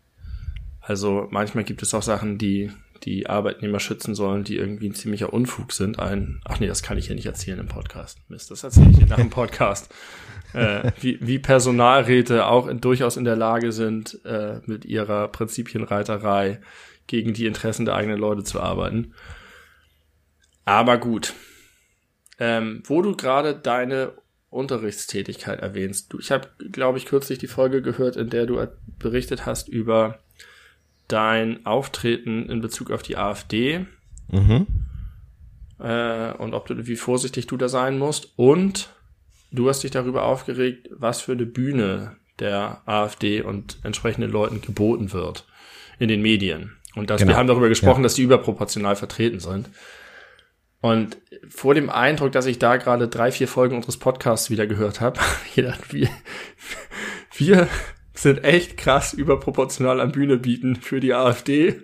Also 0.81 1.27
manchmal 1.33 1.65
gibt 1.65 1.83
es 1.83 1.93
auch 1.93 2.03
Sachen, 2.03 2.39
die 2.39 2.71
die 3.03 3.29
Arbeitnehmer 3.29 3.81
schützen 3.81 4.15
sollen, 4.15 4.45
die 4.45 4.59
irgendwie 4.59 4.89
ein 4.89 4.95
ziemlicher 4.95 5.33
Unfug 5.33 5.73
sind. 5.73 5.99
Ein, 5.99 6.41
ach 6.45 6.61
nee, 6.61 6.69
das 6.69 6.85
kann 6.85 6.99
ich 6.99 7.09
hier 7.09 7.17
nicht 7.17 7.27
erzählen 7.27 7.59
im 7.59 7.67
Podcast. 7.67 8.21
Mist, 8.29 8.53
das 8.53 8.63
erzähle 8.63 8.91
ich 8.91 8.99
hier 8.99 9.09
nach 9.09 9.17
dem 9.17 9.31
Podcast 9.31 9.93
äh, 10.53 10.93
wie, 11.01 11.19
wie 11.21 11.39
Personalräte 11.39 12.47
auch 12.47 12.67
in, 12.67 12.81
durchaus 12.81 13.17
in 13.17 13.25
der 13.25 13.37
Lage 13.37 13.73
sind, 13.73 14.25
äh, 14.25 14.61
mit 14.67 14.85
ihrer 14.85 15.29
Prinzipienreiterei 15.29 16.61
gegen 17.07 17.35
die 17.35 17.47
Interessen 17.47 17.85
der 17.85 17.95
eigenen 17.95 18.19
Leute 18.19 18.45
zu 18.45 18.61
arbeiten. 18.61 19.15
Aber 20.65 20.99
gut. 20.99 21.35
Ähm, 22.39 22.83
wo 22.87 23.03
du 23.03 23.15
gerade 23.15 23.55
deine 23.55 24.13
Unterrichtstätigkeit 24.53 25.61
erwähnst. 25.61 26.13
Du, 26.13 26.19
ich 26.19 26.31
habe, 26.31 26.49
glaube 26.71 26.99
ich, 26.99 27.07
kürzlich 27.07 27.39
die 27.39 27.47
Folge 27.47 27.81
gehört, 27.81 28.17
in 28.17 28.29
der 28.29 28.47
du 28.47 28.65
berichtet 28.99 29.47
hast 29.47 29.69
über 29.69 30.19
dein 31.09 31.65
Auftreten 31.65 32.49
in 32.49 32.61
Bezug 32.61 32.91
auf 32.91 33.03
die 33.03 33.17
AfD. 33.17 33.87
Mhm. 34.29 34.67
Äh, 35.79 36.33
und 36.35 36.55
ob 36.55 36.67
du, 36.67 36.87
wie 36.87 36.97
vorsichtig 36.97 37.47
du 37.47 37.57
da 37.57 37.69
sein 37.69 37.99
musst. 37.99 38.33
Und 38.37 38.91
du 39.53 39.69
hast 39.69 39.83
dich 39.83 39.91
darüber 39.91 40.25
aufgeregt, 40.25 40.89
was 40.93 41.21
für 41.21 41.33
eine 41.33 41.47
Bühne 41.47 42.17
der 42.39 42.83
AfD 42.87 43.43
und 43.43 43.79
entsprechenden 43.85 44.31
Leuten 44.31 44.61
geboten 44.61 45.13
wird 45.13 45.47
in 45.99 46.09
den 46.09 46.23
Medien. 46.23 46.77
Und 46.95 47.11
dass 47.11 47.21
genau. 47.21 47.33
wir 47.33 47.37
haben 47.37 47.47
darüber 47.47 47.69
gesprochen, 47.69 48.01
ja. 48.01 48.05
dass 48.05 48.15
die 48.15 48.23
überproportional 48.23 48.97
vertreten 48.97 49.41
sind. 49.41 49.69
Und 50.81 51.17
vor 51.49 51.75
dem 51.75 51.89
Eindruck, 51.89 52.33
dass 52.33 52.47
ich 52.47 52.59
da 52.59 52.77
gerade 52.77 53.07
drei, 53.07 53.31
vier 53.31 53.47
Folgen 53.47 53.77
unseres 53.77 53.99
Podcasts 53.99 54.51
wieder 54.51 54.67
gehört 54.67 55.01
habe, 55.01 55.21
gedacht, 55.55 55.93
wir, 55.93 56.09
wir 57.37 57.69
sind 58.15 58.45
echt 58.45 58.77
krass 58.77 59.13
überproportional 59.13 60.01
am 60.01 60.13
Bühne 60.13 60.37
bieten 60.39 60.77
für 60.77 61.01
die 61.01 61.15
AfD, 61.15 61.83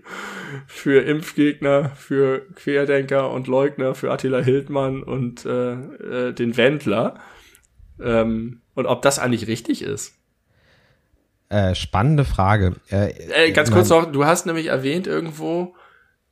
für 0.66 1.02
Impfgegner, 1.02 1.90
für 1.90 2.46
Querdenker 2.54 3.30
und 3.30 3.46
Leugner, 3.46 3.94
für 3.94 4.10
Attila 4.10 4.40
Hildmann 4.40 5.02
und 5.02 5.46
äh, 5.46 5.72
äh, 5.72 6.32
den 6.32 6.56
Wendler. 6.56 7.20
Ähm, 8.02 8.60
und 8.74 8.86
ob 8.86 9.02
das 9.02 9.18
eigentlich 9.18 9.46
richtig 9.46 9.82
ist. 9.82 10.14
Äh, 11.48 11.74
spannende 11.74 12.24
Frage. 12.24 12.76
Äh, 12.90 13.10
äh, 13.48 13.52
ganz 13.52 13.70
kurz 13.70 13.88
noch, 13.88 14.12
du 14.12 14.24
hast 14.26 14.46
nämlich 14.46 14.66
erwähnt 14.66 15.06
irgendwo, 15.06 15.74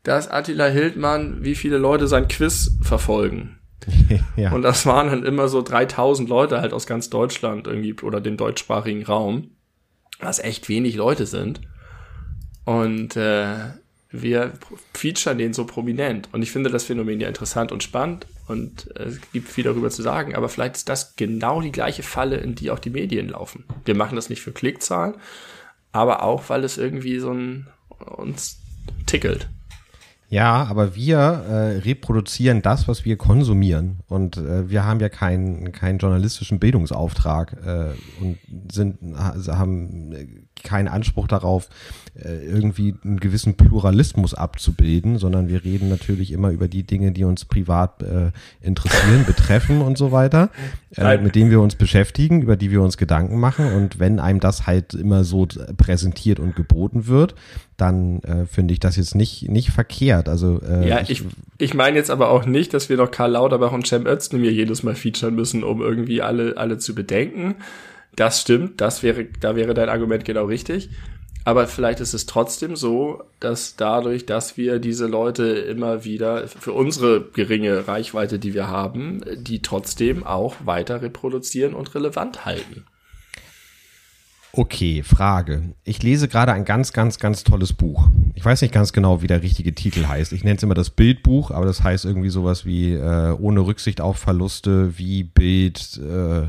dass 0.02 0.28
Attila 0.28 0.66
Hildmann, 0.66 1.42
wie 1.42 1.54
viele 1.54 1.78
Leute 1.78 2.06
sein 2.06 2.28
Quiz 2.28 2.76
verfolgen. 2.82 3.58
ja. 4.36 4.52
Und 4.52 4.62
das 4.62 4.84
waren 4.86 5.08
dann 5.08 5.24
immer 5.24 5.48
so 5.48 5.62
3000 5.62 6.28
Leute 6.28 6.60
halt 6.60 6.72
aus 6.72 6.86
ganz 6.86 7.10
Deutschland 7.10 7.66
irgendwie 7.66 7.94
oder 8.02 8.20
dem 8.20 8.36
deutschsprachigen 8.36 9.04
Raum, 9.04 9.52
was 10.20 10.38
echt 10.38 10.68
wenig 10.68 10.96
Leute 10.96 11.26
sind. 11.26 11.60
Und 12.64 13.16
äh, 13.16 13.56
wir 14.10 14.52
featuren 14.94 15.38
den 15.38 15.52
so 15.52 15.64
prominent. 15.64 16.28
Und 16.32 16.42
ich 16.42 16.50
finde 16.52 16.70
das 16.70 16.84
Phänomen 16.84 17.20
ja 17.20 17.28
interessant 17.28 17.72
und 17.72 17.82
spannend 17.82 18.26
und 18.46 18.96
äh, 18.96 19.04
es 19.04 19.20
gibt 19.32 19.48
viel 19.48 19.64
darüber 19.64 19.90
zu 19.90 20.02
sagen, 20.02 20.34
aber 20.34 20.48
vielleicht 20.48 20.76
ist 20.76 20.88
das 20.88 21.16
genau 21.16 21.60
die 21.60 21.72
gleiche 21.72 22.02
Falle, 22.02 22.36
in 22.36 22.54
die 22.54 22.70
auch 22.70 22.78
die 22.78 22.90
Medien 22.90 23.28
laufen. 23.28 23.64
Wir 23.84 23.96
machen 23.96 24.16
das 24.16 24.30
nicht 24.30 24.42
für 24.42 24.52
Klickzahlen, 24.52 25.14
aber 25.92 26.22
auch, 26.22 26.48
weil 26.48 26.64
es 26.64 26.78
irgendwie 26.78 27.18
so 27.18 27.32
ein, 27.32 27.66
uns 28.16 28.60
tickelt. 29.06 29.48
Ja, 30.28 30.64
aber 30.64 30.96
wir 30.96 31.18
äh, 31.18 31.78
reproduzieren 31.78 32.60
das, 32.60 32.88
was 32.88 33.04
wir 33.04 33.16
konsumieren. 33.16 34.00
Und 34.08 34.36
äh, 34.36 34.68
wir 34.68 34.84
haben 34.84 34.98
ja 34.98 35.08
keinen 35.08 35.70
keinen 35.70 35.98
journalistischen 35.98 36.58
Bildungsauftrag 36.58 37.56
äh, 37.64 37.94
und 38.20 38.38
sind 38.72 38.98
haben 39.16 40.48
keinen 40.64 40.88
Anspruch 40.88 41.28
darauf, 41.28 41.68
äh, 41.68 42.05
irgendwie 42.24 42.94
einen 43.04 43.20
gewissen 43.20 43.56
Pluralismus 43.56 44.32
abzubilden, 44.32 45.18
sondern 45.18 45.48
wir 45.48 45.64
reden 45.64 45.88
natürlich 45.88 46.32
immer 46.32 46.50
über 46.50 46.66
die 46.66 46.82
Dinge, 46.82 47.12
die 47.12 47.24
uns 47.24 47.44
privat 47.44 48.02
äh, 48.02 48.30
interessieren, 48.62 49.24
betreffen 49.26 49.82
und 49.82 49.98
so 49.98 50.12
weiter, 50.12 50.50
äh, 50.96 51.18
mit 51.18 51.34
denen 51.34 51.50
wir 51.50 51.60
uns 51.60 51.74
beschäftigen, 51.74 52.40
über 52.40 52.56
die 52.56 52.70
wir 52.70 52.80
uns 52.80 52.96
Gedanken 52.96 53.38
machen. 53.38 53.72
Und 53.74 53.98
wenn 53.98 54.18
einem 54.18 54.40
das 54.40 54.66
halt 54.66 54.94
immer 54.94 55.24
so 55.24 55.46
präsentiert 55.76 56.40
und 56.40 56.56
geboten 56.56 57.06
wird, 57.06 57.34
dann 57.76 58.20
äh, 58.20 58.46
finde 58.46 58.72
ich 58.72 58.80
das 58.80 58.96
jetzt 58.96 59.14
nicht, 59.14 59.50
nicht 59.50 59.70
verkehrt. 59.70 60.28
Also, 60.28 60.62
äh, 60.62 60.88
ja, 60.88 61.00
ich, 61.06 61.22
ich 61.58 61.74
meine 61.74 61.98
jetzt 61.98 62.10
aber 62.10 62.30
auch 62.30 62.46
nicht, 62.46 62.72
dass 62.72 62.88
wir 62.88 62.96
noch 62.96 63.10
Karl 63.10 63.32
Lauterbach 63.32 63.72
und 63.72 63.86
Cem 63.86 64.06
Özdemir 64.06 64.52
jedes 64.52 64.82
Mal 64.82 64.94
featuren 64.94 65.34
müssen, 65.34 65.62
um 65.62 65.82
irgendwie 65.82 66.22
alle, 66.22 66.56
alle 66.56 66.78
zu 66.78 66.94
bedenken. 66.94 67.56
Das 68.14 68.40
stimmt, 68.40 68.80
das 68.80 69.02
wäre, 69.02 69.26
da 69.40 69.56
wäre 69.56 69.74
dein 69.74 69.90
Argument 69.90 70.24
genau 70.24 70.46
richtig. 70.46 70.88
Aber 71.46 71.68
vielleicht 71.68 72.00
ist 72.00 72.12
es 72.12 72.26
trotzdem 72.26 72.74
so, 72.74 73.22
dass 73.38 73.76
dadurch, 73.76 74.26
dass 74.26 74.56
wir 74.56 74.80
diese 74.80 75.06
Leute 75.06 75.44
immer 75.44 76.02
wieder 76.04 76.48
für 76.48 76.72
unsere 76.72 77.20
geringe 77.20 77.86
Reichweite, 77.86 78.40
die 78.40 78.52
wir 78.52 78.66
haben, 78.66 79.20
die 79.36 79.62
trotzdem 79.62 80.26
auch 80.26 80.56
weiter 80.64 81.02
reproduzieren 81.02 81.74
und 81.74 81.94
relevant 81.94 82.46
halten. 82.46 82.84
Okay, 84.50 85.04
Frage. 85.04 85.74
Ich 85.84 86.02
lese 86.02 86.26
gerade 86.26 86.52
ein 86.52 86.64
ganz, 86.64 86.92
ganz, 86.92 87.20
ganz 87.20 87.44
tolles 87.44 87.72
Buch. 87.72 88.08
Ich 88.34 88.44
weiß 88.44 88.62
nicht 88.62 88.74
ganz 88.74 88.92
genau, 88.92 89.22
wie 89.22 89.28
der 89.28 89.44
richtige 89.44 89.72
Titel 89.72 90.08
heißt. 90.08 90.32
Ich 90.32 90.42
nenne 90.42 90.56
es 90.56 90.64
immer 90.64 90.74
das 90.74 90.90
Bildbuch, 90.90 91.52
aber 91.52 91.66
das 91.66 91.84
heißt 91.84 92.06
irgendwie 92.06 92.30
sowas 92.30 92.66
wie 92.66 92.94
äh, 92.94 93.36
ohne 93.38 93.60
Rücksicht 93.60 94.00
auf 94.00 94.16
Verluste, 94.18 94.98
wie 94.98 95.22
Bild 95.22 95.96
äh, 95.98 96.48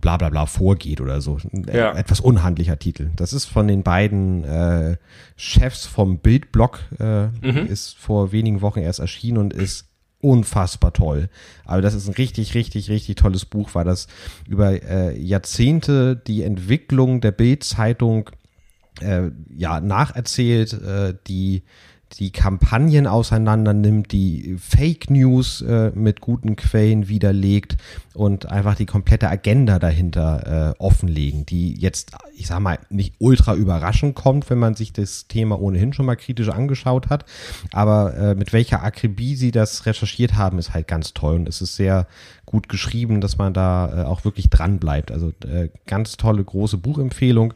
bla 0.00 0.16
bla 0.16 0.30
bla 0.30 0.46
vorgeht 0.46 1.00
oder 1.00 1.20
so. 1.20 1.38
Ja. 1.72 1.92
Etwas 1.92 2.20
unhandlicher 2.20 2.78
Titel. 2.78 3.10
Das 3.16 3.32
ist 3.32 3.46
von 3.46 3.68
den 3.68 3.82
beiden 3.82 4.44
äh, 4.44 4.96
Chefs 5.36 5.86
vom 5.86 6.18
Bildblog, 6.18 6.80
äh, 6.98 7.26
mhm. 7.26 7.66
ist 7.68 7.96
vor 7.96 8.32
wenigen 8.32 8.60
Wochen 8.60 8.80
erst 8.80 9.00
erschienen 9.00 9.38
und 9.38 9.52
ist 9.52 9.88
unfassbar 10.20 10.92
toll. 10.92 11.28
Aber 11.64 11.82
das 11.82 11.94
ist 11.94 12.08
ein 12.08 12.14
richtig, 12.14 12.54
richtig, 12.54 12.90
richtig 12.90 13.16
tolles 13.16 13.44
Buch, 13.44 13.70
weil 13.74 13.84
das 13.84 14.08
über 14.48 14.82
äh, 14.82 15.18
Jahrzehnte 15.18 16.16
die 16.16 16.42
Entwicklung 16.42 17.20
der 17.20 17.32
Bildzeitung 17.32 18.30
äh, 19.00 19.30
ja 19.54 19.80
nacherzählt, 19.80 20.72
äh, 20.72 21.14
die 21.26 21.62
die 22.18 22.30
Kampagnen 22.30 23.06
auseinander 23.06 23.74
nimmt, 23.74 24.12
die 24.12 24.56
Fake 24.58 25.10
News 25.10 25.60
äh, 25.60 25.90
mit 25.94 26.20
guten 26.20 26.56
Quellen 26.56 27.08
widerlegt 27.08 27.76
und 28.14 28.46
einfach 28.46 28.74
die 28.74 28.86
komplette 28.86 29.28
Agenda 29.28 29.78
dahinter 29.78 30.74
äh, 30.78 30.82
offenlegen, 30.82 31.44
die 31.44 31.74
jetzt, 31.74 32.12
ich 32.34 32.46
sag 32.46 32.60
mal, 32.60 32.78
nicht 32.88 33.14
ultra 33.18 33.54
überraschend 33.54 34.14
kommt, 34.14 34.48
wenn 34.48 34.58
man 34.58 34.74
sich 34.74 34.92
das 34.92 35.28
Thema 35.28 35.60
ohnehin 35.60 35.92
schon 35.92 36.06
mal 36.06 36.16
kritisch 36.16 36.48
angeschaut 36.48 37.10
hat. 37.10 37.26
Aber 37.72 38.16
äh, 38.16 38.34
mit 38.34 38.52
welcher 38.52 38.82
Akribie 38.82 39.36
sie 39.36 39.50
das 39.50 39.84
recherchiert 39.84 40.34
haben, 40.34 40.58
ist 40.58 40.72
halt 40.72 40.88
ganz 40.88 41.12
toll 41.12 41.34
und 41.34 41.48
es 41.48 41.60
ist 41.60 41.76
sehr 41.76 42.06
gut 42.46 42.68
geschrieben, 42.68 43.20
dass 43.20 43.36
man 43.36 43.52
da 43.52 44.02
äh, 44.02 44.04
auch 44.04 44.24
wirklich 44.24 44.48
dran 44.48 44.78
bleibt. 44.78 45.12
Also 45.12 45.32
äh, 45.44 45.68
ganz 45.86 46.16
tolle 46.16 46.42
große 46.42 46.78
Buchempfehlung. 46.78 47.52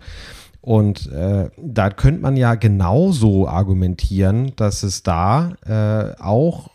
Und 0.61 1.11
äh, 1.11 1.49
da 1.57 1.90
könnte 1.90 2.20
man 2.20 2.37
ja 2.37 2.55
genauso 2.55 3.49
argumentieren, 3.49 4.53
dass 4.57 4.83
es 4.83 5.03
da 5.03 5.55
äh, 5.66 6.20
auch 6.20 6.70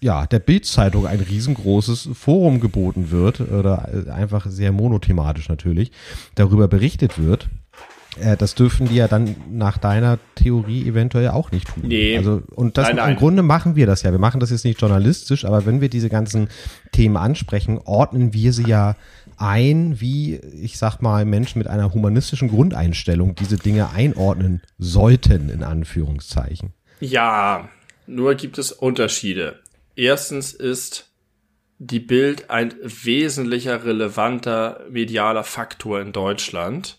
ja, 0.00 0.26
der 0.26 0.38
Bildzeitung 0.38 1.06
ein 1.06 1.20
riesengroßes 1.20 2.10
Forum 2.12 2.60
geboten 2.60 3.10
wird 3.10 3.40
oder 3.40 3.88
äh, 3.92 4.10
einfach 4.10 4.46
sehr 4.46 4.72
monothematisch 4.72 5.48
natürlich 5.48 5.90
darüber 6.34 6.68
berichtet 6.68 7.18
wird. 7.18 7.48
Äh, 8.20 8.36
das 8.36 8.54
dürfen 8.54 8.88
die 8.88 8.96
ja 8.96 9.08
dann 9.08 9.36
nach 9.50 9.78
deiner 9.78 10.18
Theorie 10.34 10.86
eventuell 10.86 11.28
auch 11.28 11.50
nicht 11.50 11.68
tun. 11.68 11.84
Nee. 11.86 12.16
Also, 12.16 12.42
und 12.54 12.78
das 12.78 12.88
nein, 12.88 12.96
nein. 12.96 13.10
im 13.12 13.16
Grunde 13.16 13.42
machen 13.42 13.76
wir 13.76 13.86
das 13.86 14.02
ja. 14.02 14.12
Wir 14.12 14.18
machen 14.18 14.40
das 14.40 14.50
jetzt 14.50 14.64
nicht 14.64 14.80
journalistisch, 14.80 15.44
aber 15.44 15.66
wenn 15.66 15.80
wir 15.80 15.88
diese 15.88 16.08
ganzen 16.08 16.48
Themen 16.92 17.16
ansprechen, 17.16 17.78
ordnen 17.84 18.32
wir 18.32 18.52
sie 18.52 18.66
ja 18.66 18.96
ein, 19.36 20.00
wie, 20.00 20.36
ich 20.36 20.78
sag 20.78 21.00
mal, 21.00 21.24
Menschen 21.24 21.58
mit 21.58 21.68
einer 21.68 21.92
humanistischen 21.92 22.48
Grundeinstellung 22.48 23.34
diese 23.34 23.56
Dinge 23.56 23.90
einordnen 23.90 24.62
sollten, 24.78 25.48
in 25.48 25.62
Anführungszeichen. 25.62 26.72
Ja, 27.00 27.68
nur 28.06 28.34
gibt 28.34 28.58
es 28.58 28.72
Unterschiede. 28.72 29.60
Erstens 29.94 30.52
ist 30.52 31.10
die 31.78 32.00
Bild 32.00 32.50
ein 32.50 32.74
wesentlicher 32.82 33.84
relevanter 33.84 34.84
medialer 34.90 35.44
Faktor 35.44 36.00
in 36.00 36.12
Deutschland 36.12 36.98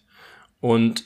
und 0.60 1.06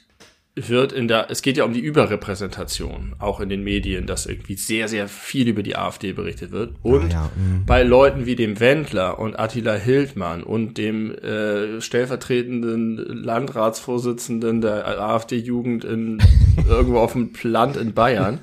wird 0.69 0.91
in 0.91 1.08
der, 1.08 1.30
es 1.30 1.41
geht 1.41 1.58
ja 1.58 1.63
um 1.63 1.74
die 1.74 1.80
Überrepräsentation, 1.80 3.15
auch 3.19 3.39
in 3.39 3.50
den 3.50 3.63
Medien, 3.63 4.08
dass 4.08 4.26
irgendwie 4.26 4.56
sehr, 4.56 4.88
sehr 4.88 5.08
viel 5.08 5.47
über 5.47 5.63
die 5.63 5.76
AfD 5.76 6.13
berichtet 6.13 6.52
wird. 6.52 6.76
Und 6.82 7.13
ah, 7.13 7.13
ja, 7.13 7.32
mhm. 7.36 7.65
bei 7.65 7.84
Leuten 7.84 8.26
wie 8.26 8.36
dem 8.36 8.60
Wendler 8.60 9.19
und 9.19 9.39
Attila 9.39 9.74
Hildmann 9.74 10.43
und 10.43 10.78
dem 10.78 11.12
äh, 11.12 11.82
stellvertretenden 11.82 12.97
Landratsvorsitzenden 12.97 14.62
der 14.62 14.88
AfD-Jugend 15.02 15.84
in 15.84 16.21
irgendwo 16.69 17.00
auf 17.00 17.13
dem 17.13 17.32
Land 17.43 17.78
in 17.78 17.93
Bayern, 17.93 18.39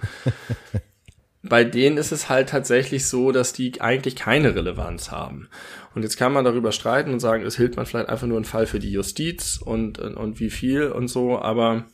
bei 1.42 1.64
denen 1.64 1.96
ist 1.96 2.12
es 2.12 2.28
halt 2.28 2.48
tatsächlich 2.48 3.06
so, 3.06 3.32
dass 3.32 3.52
die 3.52 3.80
eigentlich 3.80 4.16
keine 4.16 4.54
Relevanz 4.54 5.10
haben. 5.10 5.48
Und 5.94 6.02
jetzt 6.02 6.16
kann 6.16 6.32
man 6.32 6.44
darüber 6.44 6.72
streiten 6.72 7.12
und 7.12 7.20
sagen, 7.20 7.44
ist 7.44 7.56
Hildmann 7.56 7.86
vielleicht 7.86 8.08
einfach 8.08 8.26
nur 8.26 8.38
ein 8.38 8.44
Fall 8.44 8.66
für 8.66 8.78
die 8.78 8.92
Justiz 8.92 9.60
und, 9.62 9.98
und 9.98 10.40
wie 10.40 10.50
viel 10.50 10.88
und 10.88 11.08
so, 11.08 11.38
aber 11.38 11.86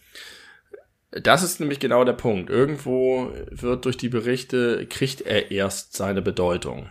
das 1.23 1.43
ist 1.43 1.61
nämlich 1.61 1.79
genau 1.79 2.05
der 2.05 2.13
Punkt. 2.13 2.51
Irgendwo 2.51 3.31
wird 3.51 3.85
durch 3.85 3.97
die 3.97 4.09
Berichte, 4.09 4.87
kriegt 4.87 5.21
er 5.21 5.51
erst 5.51 5.95
seine 5.95 6.23
Bedeutung. 6.23 6.89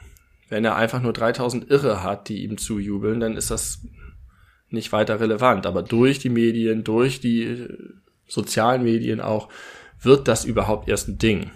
Wenn 0.49 0.65
er 0.65 0.75
einfach 0.75 1.01
nur 1.01 1.13
3000 1.13 1.69
Irre 1.69 2.03
hat, 2.03 2.29
die 2.29 2.43
ihm 2.43 2.57
zujubeln, 2.57 3.19
dann 3.19 3.35
ist 3.35 3.51
das 3.51 3.81
nicht 4.69 4.91
weiter 4.91 5.19
relevant. 5.19 5.65
Aber 5.65 5.83
durch 5.83 6.19
die 6.19 6.29
Medien, 6.29 6.83
durch 6.83 7.19
die 7.19 7.67
sozialen 8.27 8.83
Medien 8.83 9.19
auch, 9.19 9.49
wird 10.01 10.27
das 10.27 10.45
überhaupt 10.45 10.87
erst 10.87 11.09
ein 11.09 11.17
Ding. 11.17 11.51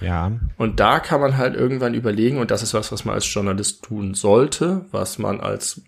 Ja. 0.00 0.32
Und 0.58 0.80
da 0.80 1.00
kann 1.00 1.20
man 1.20 1.36
halt 1.36 1.54
irgendwann 1.54 1.94
überlegen, 1.94 2.38
und 2.38 2.50
das 2.50 2.62
ist 2.62 2.74
was, 2.74 2.92
was 2.92 3.04
man 3.04 3.14
als 3.14 3.32
Journalist 3.32 3.84
tun 3.84 4.14
sollte, 4.14 4.84
was 4.90 5.18
man 5.18 5.40
als 5.40 5.82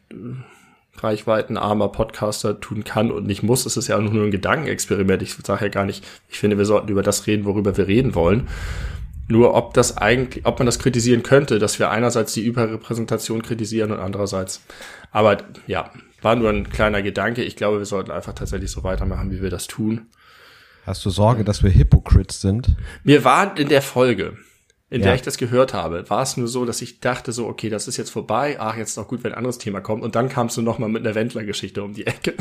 reichweitenarmer 1.02 1.88
Podcaster 1.88 2.60
tun 2.60 2.84
kann 2.84 3.10
und 3.10 3.26
nicht 3.26 3.42
muss. 3.42 3.66
Es 3.66 3.76
ist 3.76 3.88
ja 3.88 3.96
auch 3.96 4.00
nur 4.00 4.24
ein 4.24 4.30
Gedankenexperiment. 4.30 5.22
Ich 5.22 5.34
sage 5.34 5.66
ja 5.66 5.70
gar 5.70 5.84
nicht, 5.84 6.04
ich 6.28 6.38
finde, 6.38 6.58
wir 6.58 6.64
sollten 6.64 6.88
über 6.88 7.02
das 7.02 7.26
reden, 7.26 7.44
worüber 7.44 7.76
wir 7.76 7.86
reden 7.86 8.14
wollen. 8.14 8.48
Nur 9.28 9.54
ob 9.54 9.74
das 9.74 9.98
eigentlich, 9.98 10.46
ob 10.46 10.58
man 10.58 10.66
das 10.66 10.78
kritisieren 10.78 11.22
könnte, 11.22 11.58
dass 11.58 11.78
wir 11.78 11.90
einerseits 11.90 12.32
die 12.32 12.44
Überrepräsentation 12.44 13.42
kritisieren 13.42 13.92
und 13.92 14.00
andererseits. 14.00 14.62
Aber 15.10 15.38
ja, 15.66 15.90
war 16.22 16.34
nur 16.34 16.50
ein 16.50 16.70
kleiner 16.70 17.02
Gedanke. 17.02 17.42
Ich 17.42 17.56
glaube, 17.56 17.78
wir 17.78 17.86
sollten 17.86 18.10
einfach 18.10 18.32
tatsächlich 18.32 18.70
so 18.70 18.84
weitermachen, 18.84 19.30
wie 19.30 19.42
wir 19.42 19.50
das 19.50 19.66
tun. 19.66 20.06
Hast 20.86 21.04
du 21.04 21.10
Sorge, 21.10 21.44
dass 21.44 21.62
wir 21.62 21.74
Hypocrites 21.74 22.40
sind? 22.40 22.74
Mir 23.04 23.22
war 23.22 23.58
in 23.58 23.68
der 23.68 23.82
Folge, 23.82 24.38
in 24.90 25.00
ja. 25.00 25.08
der 25.08 25.14
ich 25.16 25.22
das 25.22 25.36
gehört 25.36 25.74
habe, 25.74 26.08
war 26.08 26.22
es 26.22 26.36
nur 26.36 26.48
so, 26.48 26.64
dass 26.64 26.80
ich 26.80 27.00
dachte 27.00 27.32
so, 27.32 27.46
okay, 27.46 27.68
das 27.68 27.88
ist 27.88 27.98
jetzt 27.98 28.10
vorbei, 28.10 28.56
ach, 28.58 28.76
jetzt 28.76 28.90
ist 28.90 28.98
doch 28.98 29.08
gut, 29.08 29.22
wenn 29.22 29.32
ein 29.32 29.38
anderes 29.38 29.58
Thema 29.58 29.80
kommt. 29.80 30.02
Und 30.02 30.14
dann 30.14 30.28
kamst 30.28 30.56
du 30.56 30.62
noch 30.62 30.78
mal 30.78 30.88
mit 30.88 31.04
einer 31.04 31.14
Wendler-Geschichte 31.14 31.82
um 31.82 31.92
die 31.92 32.06
Ecke. 32.06 32.34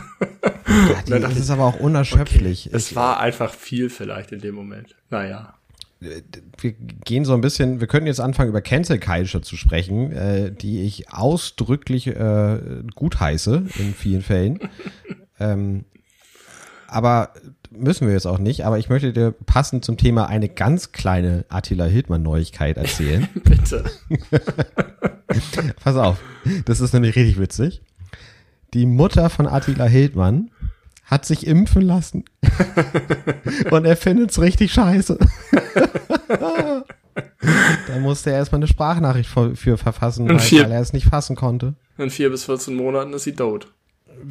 Ja, 0.67 1.01
die, 1.17 1.21
das 1.21 1.35
ist 1.35 1.49
aber 1.49 1.65
auch 1.65 1.79
unerschöpflich. 1.79 2.67
Okay, 2.67 2.75
es 2.75 2.95
war 2.95 3.19
einfach 3.19 3.53
viel 3.53 3.89
vielleicht 3.89 4.31
in 4.31 4.39
dem 4.39 4.55
Moment. 4.55 4.95
Naja. 5.09 5.55
Wir 5.99 6.73
gehen 7.05 7.25
so 7.25 7.33
ein 7.33 7.41
bisschen, 7.41 7.79
wir 7.79 7.87
können 7.87 8.05
jetzt 8.05 8.19
anfangen, 8.21 8.49
über 8.49 8.61
Cancel 8.61 8.99
Culture 8.99 9.41
zu 9.41 9.57
sprechen, 9.57 10.11
äh, 10.11 10.51
die 10.51 10.83
ich 10.83 11.11
ausdrücklich 11.11 12.07
äh, 12.07 12.83
gut 12.95 13.19
heiße 13.19 13.63
in 13.79 13.93
vielen 13.95 14.21
Fällen. 14.21 14.59
ähm, 15.39 15.85
aber 16.87 17.33
müssen 17.77 18.07
wir 18.07 18.13
jetzt 18.13 18.27
auch 18.27 18.39
nicht, 18.39 18.65
aber 18.65 18.77
ich 18.79 18.89
möchte 18.89 19.13
dir 19.13 19.33
passend 19.45 19.85
zum 19.85 19.97
Thema 19.97 20.27
eine 20.27 20.49
ganz 20.49 20.91
kleine 20.91 21.45
Attila 21.49 21.85
Hildmann-Neuigkeit 21.85 22.77
erzählen. 22.77 23.27
Bitte. 23.43 23.85
Pass 25.83 25.95
auf, 25.95 26.17
das 26.65 26.79
ist 26.79 26.93
nämlich 26.93 27.15
richtig 27.15 27.39
witzig. 27.39 27.81
Die 28.73 28.85
Mutter 28.85 29.29
von 29.29 29.47
Attila 29.47 29.85
Hildmann 29.85 30.51
hat 31.05 31.25
sich 31.25 31.47
impfen 31.47 31.83
lassen 31.83 32.25
und 33.71 33.85
er 33.85 33.95
findet 33.95 34.31
es 34.31 34.41
richtig 34.41 34.73
scheiße. 34.73 35.17
da 36.27 36.83
musste 37.99 38.31
er 38.31 38.37
erstmal 38.37 38.59
eine 38.59 38.67
Sprachnachricht 38.67 39.29
für 39.29 39.77
verfassen, 39.77 40.27
weil, 40.27 40.39
vier, 40.39 40.63
weil 40.63 40.73
er 40.73 40.81
es 40.81 40.91
nicht 40.91 41.07
fassen 41.07 41.35
konnte. 41.37 41.75
In 41.97 42.09
vier 42.09 42.29
bis 42.29 42.43
14 42.43 42.75
Monaten 42.75 43.13
ist 43.13 43.23
sie 43.23 43.33
tot. 43.33 43.71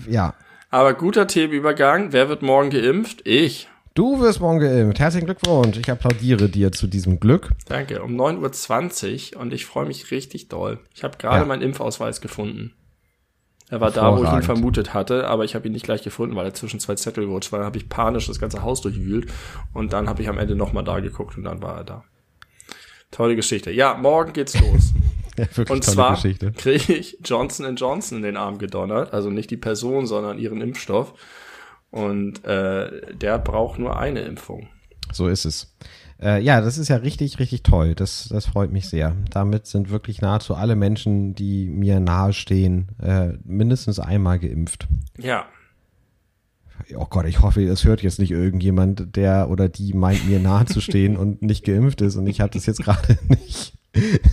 Ja, 0.07 0.35
aber 0.71 0.95
guter 0.95 1.27
Themenübergang. 1.27 2.13
Wer 2.13 2.29
wird 2.29 2.43
morgen 2.43 2.71
geimpft? 2.71 3.27
Ich. 3.27 3.69
Du 3.95 4.21
wirst 4.21 4.41
morgen 4.41 4.61
geimpft. 4.61 4.99
Herzlichen 4.99 5.27
Glückwunsch. 5.27 5.79
Ich 5.79 5.91
applaudiere 5.91 6.49
dir 6.49 6.73
zu 6.73 6.87
diesem 6.87 7.19
Glück. 7.19 7.51
Danke. 7.67 8.03
Um 8.03 8.15
9.20 8.21 9.35
Uhr 9.35 9.41
und 9.41 9.53
ich 9.53 9.65
freue 9.65 9.87
mich 9.87 10.11
richtig 10.11 10.49
doll. 10.49 10.81
Ich 10.95 11.03
habe 11.03 11.17
gerade 11.17 11.41
ja. 11.41 11.45
meinen 11.47 11.63
Impfausweis 11.63 12.21
gefunden. 12.21 12.75
Er 13.69 13.81
war 13.81 13.91
da, 13.91 14.17
wo 14.17 14.23
ich 14.23 14.33
ihn 14.33 14.43
vermutet 14.43 14.95
hatte, 14.95 15.27
aber 15.27 15.45
ich 15.45 15.57
habe 15.57 15.67
ihn 15.67 15.73
nicht 15.73 15.85
gleich 15.85 16.03
gefunden, 16.03 16.37
weil 16.37 16.47
er 16.47 16.55
zwischen 16.55 16.79
zwei 16.79 16.95
Zettel 16.95 17.27
gerutscht 17.27 17.51
war. 17.51 17.59
Dann 17.59 17.67
habe 17.67 17.79
ich 17.79 17.89
panisch 17.89 18.27
das 18.27 18.39
ganze 18.39 18.63
Haus 18.63 18.81
durchwühlt 18.81 19.33
und 19.73 19.93
dann 19.93 20.09
habe 20.09 20.23
ich 20.23 20.29
am 20.29 20.39
Ende 20.39 20.55
nochmal 20.55 20.85
da 20.85 21.01
geguckt 21.01 21.37
und 21.37 21.45
dann 21.45 21.63
war 21.63 21.79
er 21.79 21.85
da. 21.85 22.05
Tolle 23.11 23.37
Geschichte. 23.37 23.71
Ja, 23.71 23.95
morgen 23.95 24.33
geht's 24.33 24.59
los. 24.61 24.93
ja, 25.39 25.47
und 25.69 25.85
zwar 25.85 26.17
kriege 26.17 26.95
ich 26.95 27.19
Johnson 27.25 27.77
Johnson 27.77 28.19
in 28.19 28.25
den 28.25 28.37
Arm 28.37 28.59
gedonnert. 28.59 29.13
Also 29.13 29.31
nicht 29.31 29.51
die 29.51 29.57
Person, 29.57 30.07
sondern 30.07 30.39
ihren 30.39 30.61
Impfstoff. 30.61 31.15
Und 31.91 32.45
äh, 32.45 33.15
der 33.15 33.39
braucht 33.39 33.79
nur 33.79 33.99
eine 33.99 34.21
Impfung. 34.21 34.69
So 35.13 35.29
ist 35.29 35.45
es. 35.45 35.75
Äh, 36.21 36.43
ja, 36.43 36.61
das 36.61 36.79
ist 36.79 36.89
ja 36.89 36.97
richtig, 36.97 37.39
richtig 37.39 37.63
toll. 37.63 37.95
Das, 37.95 38.29
das 38.31 38.47
freut 38.47 38.73
mich 38.73 38.89
sehr. 38.89 39.15
Damit 39.31 39.67
sind 39.67 39.91
wirklich 39.91 40.21
nahezu 40.21 40.55
alle 40.55 40.77
Menschen, 40.77 41.35
die 41.35 41.69
mir 41.69 42.01
nahestehen, 42.01 42.89
äh, 43.03 43.33
mindestens 43.45 43.99
einmal 43.99 44.39
geimpft. 44.39 44.89
Ja. 45.19 45.47
Oh 46.97 47.07
Gott, 47.09 47.27
ich 47.27 47.41
hoffe, 47.41 47.63
es 47.65 47.85
hört 47.85 48.03
jetzt 48.03 48.19
nicht 48.19 48.31
irgendjemand, 48.31 49.17
der 49.17 49.51
oder 49.51 49.69
die 49.69 49.93
meint, 49.93 50.29
mir 50.29 50.39
nahe 50.39 50.67
zu 50.67 50.81
stehen 50.81 51.17
und 51.17 51.43
nicht 51.43 51.65
geimpft 51.65 52.01
ist. 52.01 52.17
Und 52.17 52.27
ich 52.27 52.41
habe 52.41 52.53
das 52.53 52.67
jetzt 52.67 52.83
gerade 52.83 53.19
nicht, 53.29 53.75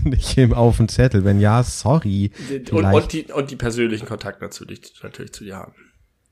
nicht 0.04 0.38
im, 0.38 0.54
auf 0.54 0.78
dem 0.78 0.88
Zettel. 0.88 1.26
Wenn 1.26 1.40
ja, 1.40 1.64
sorry. 1.64 2.32
Und, 2.72 2.84
und, 2.84 3.14
die, 3.14 3.24
und 3.32 3.52
die 3.52 3.56
persönlichen 3.56 4.08
Kontakte 4.08 4.44
natürlich, 4.44 4.94
natürlich 5.02 5.34
zu 5.34 5.44
dir 5.44 5.58
haben. 5.58 5.74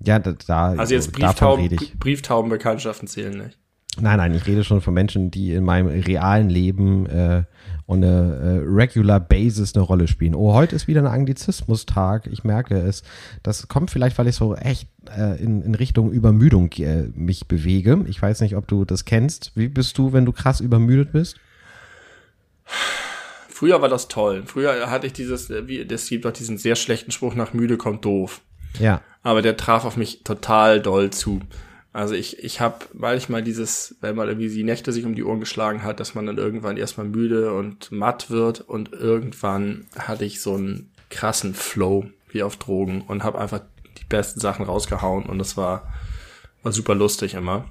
Ja, 0.03 0.19
da, 0.19 0.33
da 0.33 0.71
also 0.71 0.93
jetzt 0.93 1.11
Brieftauben, 1.11 1.77
Brieftaubenbekanntschaften 1.99 3.07
zählen 3.07 3.37
nicht. 3.37 3.57
Nein, 3.99 4.17
nein, 4.17 4.33
ich 4.33 4.47
rede 4.47 4.63
schon 4.63 4.81
von 4.81 4.93
Menschen, 4.93 5.31
die 5.31 5.53
in 5.53 5.65
meinem 5.65 5.87
realen 5.87 6.49
Leben 6.49 7.05
äh, 7.07 7.43
on 7.87 8.03
a 8.03 8.07
äh, 8.07 8.61
regular 8.63 9.19
basis 9.19 9.75
eine 9.75 9.83
Rolle 9.83 10.07
spielen. 10.07 10.35
Oh, 10.35 10.53
heute 10.53 10.75
ist 10.75 10.87
wieder 10.87 11.01
ein 11.01 11.07
Anglizismus-Tag. 11.07 12.27
Ich 12.31 12.43
merke 12.43 12.77
es. 12.79 13.03
Das 13.43 13.67
kommt 13.67 13.91
vielleicht, 13.91 14.17
weil 14.17 14.27
ich 14.27 14.35
so 14.35 14.55
echt 14.55 14.87
äh, 15.15 15.41
in, 15.41 15.61
in 15.61 15.75
Richtung 15.75 16.11
Übermüdung 16.11 16.71
äh, 16.73 17.03
mich 17.13 17.47
bewege. 17.47 18.03
Ich 18.07 18.21
weiß 18.21 18.41
nicht, 18.41 18.55
ob 18.55 18.67
du 18.67 18.85
das 18.85 19.05
kennst. 19.05 19.51
Wie 19.55 19.67
bist 19.67 19.97
du, 19.97 20.13
wenn 20.13 20.25
du 20.25 20.31
krass 20.31 20.59
übermüdet 20.59 21.11
bist? 21.11 21.37
Früher 23.49 23.81
war 23.81 23.89
das 23.89 24.07
toll. 24.07 24.43
Früher 24.45 24.89
hatte 24.89 25.07
ich 25.07 25.13
dieses, 25.13 25.49
äh, 25.49 25.67
wie, 25.67 25.81
es 25.81 26.09
gibt 26.09 26.25
doch 26.25 26.33
diesen 26.33 26.57
sehr 26.57 26.75
schlechten 26.75 27.11
Spruch 27.11 27.35
nach 27.35 27.53
müde 27.53 27.77
kommt 27.77 28.05
doof. 28.05 28.41
Ja. 28.79 29.01
Aber 29.23 29.41
der 29.41 29.57
traf 29.57 29.85
auf 29.85 29.97
mich 29.97 30.23
total 30.23 30.81
doll 30.81 31.11
zu. 31.11 31.41
Also 31.93 32.13
ich, 32.13 32.41
ich 32.41 32.61
habe 32.61 32.85
manchmal 32.93 33.43
dieses, 33.43 33.95
wenn 33.99 34.15
man 34.15 34.29
irgendwie 34.29 34.49
die 34.49 34.63
Nächte 34.63 34.93
sich 34.93 35.05
um 35.05 35.13
die 35.13 35.25
Ohren 35.25 35.41
geschlagen 35.41 35.83
hat, 35.83 35.99
dass 35.99 36.15
man 36.15 36.25
dann 36.25 36.37
irgendwann 36.37 36.77
erstmal 36.77 37.05
müde 37.05 37.53
und 37.53 37.91
matt 37.91 38.29
wird 38.29 38.61
und 38.61 38.93
irgendwann 38.93 39.87
hatte 39.97 40.23
ich 40.23 40.41
so 40.41 40.55
einen 40.55 40.91
krassen 41.09 41.53
Flow 41.53 42.05
wie 42.29 42.43
auf 42.43 42.55
Drogen 42.55 43.01
und 43.01 43.23
habe 43.23 43.39
einfach 43.39 43.61
die 43.97 44.05
besten 44.05 44.39
Sachen 44.39 44.65
rausgehauen 44.65 45.25
und 45.25 45.37
das 45.37 45.57
war, 45.57 45.91
war 46.63 46.71
super 46.71 46.95
lustig 46.95 47.33
immer. 47.33 47.65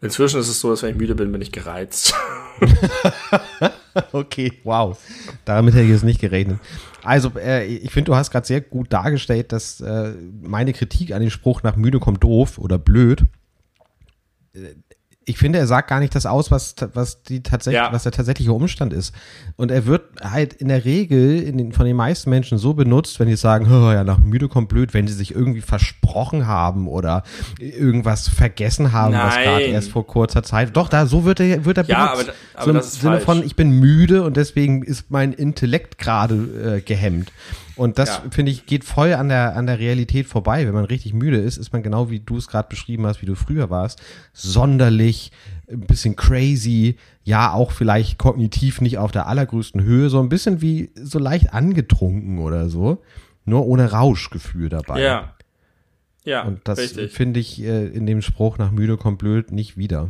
Inzwischen 0.00 0.40
ist 0.40 0.48
es 0.48 0.58
so, 0.58 0.70
dass 0.70 0.82
wenn 0.82 0.90
ich 0.90 0.96
müde 0.96 1.14
bin, 1.14 1.30
bin 1.30 1.40
ich 1.40 1.52
gereizt. 1.52 2.14
okay, 4.12 4.52
wow. 4.64 4.98
Damit 5.44 5.74
hätte 5.74 5.84
ich 5.84 5.90
jetzt 5.90 6.02
nicht 6.02 6.20
gerechnet. 6.20 6.58
Also, 7.04 7.30
äh, 7.38 7.64
ich 7.64 7.92
finde, 7.92 8.10
du 8.10 8.16
hast 8.16 8.32
gerade 8.32 8.44
sehr 8.44 8.60
gut 8.60 8.92
dargestellt, 8.92 9.52
dass 9.52 9.80
äh, 9.80 10.14
meine 10.42 10.72
Kritik 10.72 11.12
an 11.12 11.20
den 11.20 11.30
Spruch 11.30 11.62
nach 11.62 11.76
müde 11.76 12.00
kommt 12.00 12.24
doof 12.24 12.58
oder 12.58 12.76
blöd 12.76 13.24
ich 15.24 15.38
finde, 15.38 15.58
er 15.58 15.66
sagt 15.66 15.88
gar 15.88 16.00
nicht 16.00 16.14
das 16.14 16.26
aus, 16.26 16.50
was, 16.50 16.74
was, 16.94 17.22
die 17.22 17.42
tatsächlich, 17.42 17.80
ja. 17.80 17.92
was 17.92 18.02
der 18.02 18.12
tatsächliche 18.12 18.52
Umstand 18.52 18.92
ist. 18.92 19.14
Und 19.56 19.70
er 19.70 19.86
wird 19.86 20.02
halt 20.22 20.54
in 20.54 20.68
der 20.68 20.84
Regel 20.84 21.40
in 21.40 21.58
den, 21.58 21.72
von 21.72 21.86
den 21.86 21.96
meisten 21.96 22.30
Menschen 22.30 22.58
so 22.58 22.74
benutzt, 22.74 23.20
wenn 23.20 23.28
die 23.28 23.36
sagen, 23.36 23.66
oh, 23.70 23.92
ja, 23.92 24.04
nach 24.04 24.18
müde 24.18 24.48
kommt 24.48 24.68
blöd, 24.68 24.94
wenn 24.94 25.06
sie 25.06 25.14
sich 25.14 25.34
irgendwie 25.34 25.60
versprochen 25.60 26.46
haben 26.46 26.88
oder 26.88 27.22
irgendwas 27.58 28.28
vergessen 28.28 28.92
haben, 28.92 29.12
Nein. 29.12 29.26
was 29.26 29.34
gerade 29.36 29.64
erst 29.64 29.90
vor 29.90 30.06
kurzer 30.06 30.42
Zeit. 30.42 30.76
Doch, 30.76 30.88
da 30.88 31.06
so 31.06 31.24
wird 31.24 31.40
er, 31.40 31.64
wird 31.64 31.78
er 31.78 31.84
ja, 31.84 32.12
benutzt. 32.12 32.32
Aber, 32.54 32.62
aber 32.62 32.64
so 32.64 32.78
im 32.78 32.82
Sinne 32.82 33.12
falsch. 33.20 33.24
von, 33.24 33.46
ich 33.46 33.56
bin 33.56 33.70
müde 33.70 34.24
und 34.24 34.36
deswegen 34.36 34.82
ist 34.82 35.10
mein 35.10 35.32
Intellekt 35.32 35.98
gerade 35.98 36.78
äh, 36.78 36.80
gehemmt. 36.80 37.32
Und 37.82 37.98
das, 37.98 38.08
ja. 38.08 38.22
finde 38.30 38.52
ich, 38.52 38.66
geht 38.66 38.84
voll 38.84 39.12
an 39.12 39.28
der, 39.28 39.56
an 39.56 39.66
der 39.66 39.80
Realität 39.80 40.26
vorbei. 40.26 40.64
Wenn 40.64 40.74
man 40.74 40.84
richtig 40.84 41.14
müde 41.14 41.38
ist, 41.38 41.56
ist 41.56 41.72
man 41.72 41.82
genau 41.82 42.10
wie 42.10 42.20
du 42.20 42.36
es 42.36 42.46
gerade 42.46 42.68
beschrieben 42.68 43.06
hast, 43.06 43.22
wie 43.22 43.26
du 43.26 43.34
früher 43.34 43.70
warst, 43.70 44.00
sonderlich, 44.32 45.32
ein 45.68 45.80
bisschen 45.80 46.14
crazy, 46.14 46.96
ja, 47.24 47.52
auch 47.52 47.72
vielleicht 47.72 48.18
kognitiv 48.18 48.80
nicht 48.80 48.98
auf 48.98 49.10
der 49.10 49.26
allergrößten 49.26 49.82
Höhe, 49.82 50.10
so 50.10 50.20
ein 50.20 50.28
bisschen 50.28 50.62
wie 50.62 50.90
so 50.94 51.18
leicht 51.18 51.52
angetrunken 51.52 52.38
oder 52.38 52.68
so. 52.68 53.02
Nur 53.44 53.66
ohne 53.66 53.90
Rauschgefühl 53.90 54.68
dabei. 54.68 55.00
Ja. 55.00 55.34
Ja. 56.24 56.42
Und 56.42 56.60
das 56.68 56.80
finde 57.08 57.40
ich 57.40 57.60
äh, 57.64 57.86
in 57.88 58.06
dem 58.06 58.22
Spruch 58.22 58.58
nach 58.58 58.70
müde 58.70 58.96
kommt 58.96 59.18
blöd 59.18 59.50
nicht 59.50 59.76
wieder. 59.76 60.08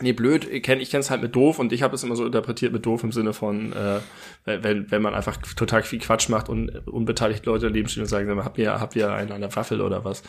Nee, 0.00 0.12
blöd, 0.12 0.48
ich 0.50 0.64
kenne 0.64 0.82
ich 0.82 0.90
kenn's 0.90 1.08
halt 1.08 1.22
mit 1.22 1.36
doof 1.36 1.60
und 1.60 1.72
ich 1.72 1.82
habe 1.82 1.94
es 1.94 2.02
immer 2.02 2.16
so 2.16 2.26
interpretiert 2.26 2.72
mit 2.72 2.84
doof 2.84 3.04
im 3.04 3.12
Sinne 3.12 3.32
von, 3.32 3.72
äh, 3.72 4.00
wenn, 4.44 4.90
wenn 4.90 5.02
man 5.02 5.14
einfach 5.14 5.36
total 5.54 5.84
viel 5.84 6.00
Quatsch 6.00 6.28
macht 6.28 6.48
und 6.48 6.88
unbeteiligt 6.88 7.46
Leute 7.46 7.66
daneben 7.66 7.88
stehen 7.88 8.02
und 8.02 8.08
sagen, 8.08 8.44
habt 8.44 8.58
ihr, 8.58 8.80
habt 8.80 8.96
ihr 8.96 9.12
einen 9.12 9.30
an 9.30 9.40
der 9.40 9.54
Waffel 9.54 9.80
oder 9.80 10.04
was? 10.04 10.24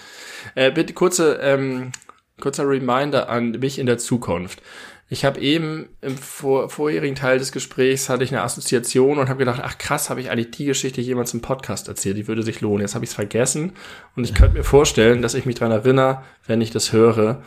Äh, 0.54 0.72
bitte 0.72 0.94
kurze, 0.94 1.40
ähm, 1.42 1.92
kurzer 2.40 2.70
Reminder 2.70 3.28
an 3.28 3.52
mich 3.52 3.80
in 3.80 3.88
der 3.88 3.98
Zukunft. 3.98 4.62
Ich 5.08 5.24
habe 5.24 5.40
eben 5.40 5.90
im 6.02 6.18
vor, 6.18 6.70
vorherigen 6.70 7.16
Teil 7.16 7.38
des 7.38 7.52
Gesprächs 7.52 8.10
hatte 8.10 8.24
ich 8.24 8.32
eine 8.32 8.42
Assoziation 8.42 9.20
und 9.20 9.30
habe 9.30 9.40
gedacht, 9.40 9.62
ach 9.64 9.78
krass, 9.78 10.10
habe 10.10 10.20
ich 10.20 10.32
eigentlich 10.32 10.52
die 10.52 10.66
Geschichte 10.66 11.00
jemals 11.00 11.34
im 11.34 11.42
Podcast 11.42 11.88
erzählt, 11.88 12.18
die 12.18 12.28
würde 12.28 12.42
sich 12.42 12.62
lohnen. 12.62 12.82
Jetzt 12.82 12.96
habe 12.96 13.06
ich 13.06 13.12
es 13.12 13.16
vergessen 13.16 13.74
und 14.16 14.24
ich 14.24 14.34
könnte 14.34 14.58
mir 14.58 14.64
vorstellen, 14.64 15.22
dass 15.22 15.36
ich 15.36 15.46
mich 15.46 15.56
dran 15.56 15.72
erinnere, 15.72 16.24
wenn 16.48 16.62
ich 16.62 16.72
das 16.72 16.92
höre 16.92 17.44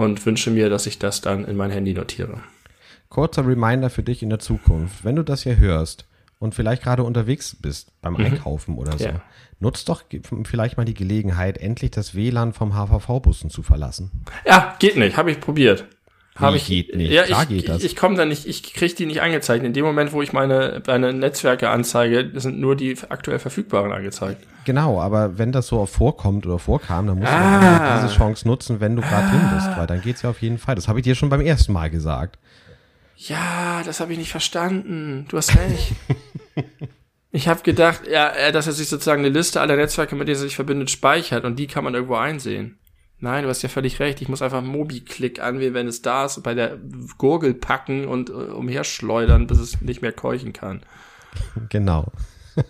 und 0.00 0.24
wünsche 0.24 0.50
mir, 0.50 0.70
dass 0.70 0.86
ich 0.86 0.98
das 0.98 1.20
dann 1.20 1.44
in 1.44 1.56
mein 1.56 1.70
Handy 1.70 1.92
notiere. 1.92 2.40
Kurzer 3.10 3.46
Reminder 3.46 3.90
für 3.90 4.02
dich 4.02 4.22
in 4.22 4.30
der 4.30 4.38
Zukunft. 4.38 5.04
Wenn 5.04 5.16
du 5.16 5.22
das 5.22 5.42
hier 5.42 5.58
hörst 5.58 6.06
und 6.38 6.54
vielleicht 6.54 6.82
gerade 6.82 7.02
unterwegs 7.02 7.56
bist 7.60 7.92
beim 8.00 8.14
mhm. 8.14 8.24
Einkaufen 8.24 8.76
oder 8.78 8.96
so, 8.96 9.04
ja. 9.04 9.22
nutzt 9.58 9.88
doch 9.88 10.02
vielleicht 10.44 10.76
mal 10.76 10.84
die 10.84 10.94
Gelegenheit, 10.94 11.58
endlich 11.58 11.90
das 11.90 12.14
WLAN 12.14 12.52
vom 12.52 12.72
HVV-Bussen 12.72 13.50
zu 13.50 13.62
verlassen. 13.62 14.10
Ja, 14.46 14.76
geht 14.78 14.96
nicht. 14.96 15.16
Habe 15.16 15.32
ich 15.32 15.40
probiert. 15.40 15.86
Habe 16.40 16.56
ich 16.56 16.66
geht 16.66 16.96
nicht. 16.96 17.10
Ja, 17.10 17.24
Klar 17.24 17.42
ich, 17.42 17.48
geht 17.48 17.68
das. 17.68 17.78
Ich, 17.78 17.92
ich 17.92 17.96
komme 17.96 18.16
da 18.16 18.24
nicht, 18.24 18.46
ich 18.46 18.62
kriege 18.74 18.94
die 18.94 19.06
nicht 19.06 19.22
angezeigt. 19.22 19.64
In 19.64 19.72
dem 19.72 19.84
Moment, 19.84 20.12
wo 20.12 20.22
ich 20.22 20.32
meine, 20.32 20.82
meine 20.86 21.12
Netzwerke 21.12 21.68
anzeige, 21.68 22.30
sind 22.34 22.58
nur 22.58 22.76
die 22.76 22.96
aktuell 23.08 23.38
verfügbaren 23.38 23.92
angezeigt. 23.92 24.46
Genau, 24.64 25.00
aber 25.00 25.38
wenn 25.38 25.52
das 25.52 25.66
so 25.66 25.84
vorkommt 25.86 26.46
oder 26.46 26.58
vorkam, 26.58 27.06
dann 27.06 27.18
musst 27.18 27.32
ah. 27.32 27.98
du 28.00 28.06
diese 28.06 28.16
Chance 28.16 28.46
nutzen, 28.46 28.80
wenn 28.80 28.96
du 28.96 29.02
gerade 29.02 29.26
ah. 29.26 29.30
drin 29.30 29.50
bist, 29.54 29.76
weil 29.76 29.86
dann 29.86 30.02
geht's 30.02 30.22
ja 30.22 30.30
auf 30.30 30.42
jeden 30.42 30.58
Fall. 30.58 30.74
Das 30.74 30.88
habe 30.88 30.98
ich 30.98 31.04
dir 31.04 31.14
schon 31.14 31.28
beim 31.28 31.40
ersten 31.40 31.72
Mal 31.72 31.90
gesagt. 31.90 32.38
Ja, 33.16 33.82
das 33.84 34.00
habe 34.00 34.12
ich 34.12 34.18
nicht 34.18 34.30
verstanden. 34.30 35.26
Du 35.28 35.36
hast 35.36 35.54
recht. 35.56 35.92
ich 37.32 37.48
habe 37.48 37.62
gedacht, 37.62 38.02
ja, 38.10 38.50
dass 38.50 38.66
er 38.66 38.72
sich 38.72 38.88
sozusagen 38.88 39.24
eine 39.24 39.34
Liste 39.34 39.60
aller 39.60 39.76
Netzwerke, 39.76 40.14
mit 40.16 40.28
denen 40.28 40.38
er 40.38 40.40
sich 40.40 40.56
verbindet, 40.56 40.90
speichert 40.90 41.44
und 41.44 41.58
die 41.58 41.66
kann 41.66 41.84
man 41.84 41.94
irgendwo 41.94 42.16
einsehen. 42.16 42.79
Nein, 43.20 43.44
du 43.44 43.50
hast 43.50 43.62
ja 43.62 43.68
völlig 43.68 44.00
recht. 44.00 44.22
Ich 44.22 44.28
muss 44.28 44.42
einfach 44.42 44.62
Mobi-Click 44.62 45.40
anwählen, 45.40 45.74
wenn 45.74 45.86
es 45.86 46.00
da 46.00 46.24
ist, 46.24 46.42
bei 46.42 46.54
der 46.54 46.78
Gurgel 47.18 47.52
packen 47.54 48.06
und 48.06 48.30
äh, 48.30 48.32
umherschleudern, 48.32 49.46
bis 49.46 49.58
es 49.58 49.80
nicht 49.82 50.00
mehr 50.00 50.12
keuchen 50.12 50.52
kann. 50.52 50.82
Genau. 51.68 52.10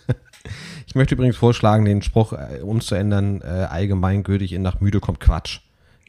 Ich 0.87 0.97
möchte 0.97 1.15
übrigens 1.15 1.37
vorschlagen, 1.37 1.85
den 1.85 2.03
Spruch 2.03 2.33
äh, 2.33 2.63
umzuändern, 2.63 3.43
äh, 3.43 3.45
allgemeingültig 3.45 4.53
in 4.53 4.63
nach 4.63 4.81
müde 4.81 4.99
kommt 4.99 5.21
Quatsch. 5.21 5.61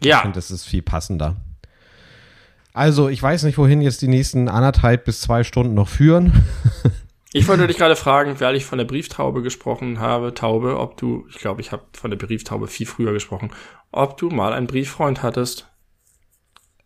Ja. 0.02 0.16
Ich 0.16 0.22
finde, 0.24 0.36
das 0.36 0.50
ist 0.50 0.66
viel 0.66 0.82
passender. 0.82 1.36
Also, 2.74 3.08
ich 3.08 3.22
weiß 3.22 3.44
nicht, 3.44 3.60
wohin 3.60 3.82
jetzt 3.82 4.02
die 4.02 4.08
nächsten 4.08 4.50
anderthalb 4.50 5.06
bis 5.06 5.22
zwei 5.22 5.44
Stunden 5.44 5.76
noch 5.76 5.88
führen. 5.88 6.34
Ich 7.34 7.48
wollte 7.48 7.66
dich 7.66 7.78
gerade 7.78 7.96
fragen, 7.96 8.42
weil 8.42 8.58
ich 8.58 8.66
von 8.66 8.78
der 8.78 8.84
Brieftaube 8.84 9.42
gesprochen 9.42 10.02
habe, 10.02 10.34
Taube, 10.34 10.78
ob 10.78 10.98
du, 10.98 11.26
ich 11.30 11.38
glaube, 11.38 11.62
ich 11.62 11.72
habe 11.72 11.84
von 11.94 12.12
der 12.12 12.18
Brieftaube 12.18 12.68
viel 12.68 12.86
früher 12.86 13.14
gesprochen, 13.14 13.52
ob 13.92 14.18
du 14.18 14.30
mal 14.30 14.54
einen 14.54 14.68
Brieffreund 14.68 15.24
hattest. 15.24 15.68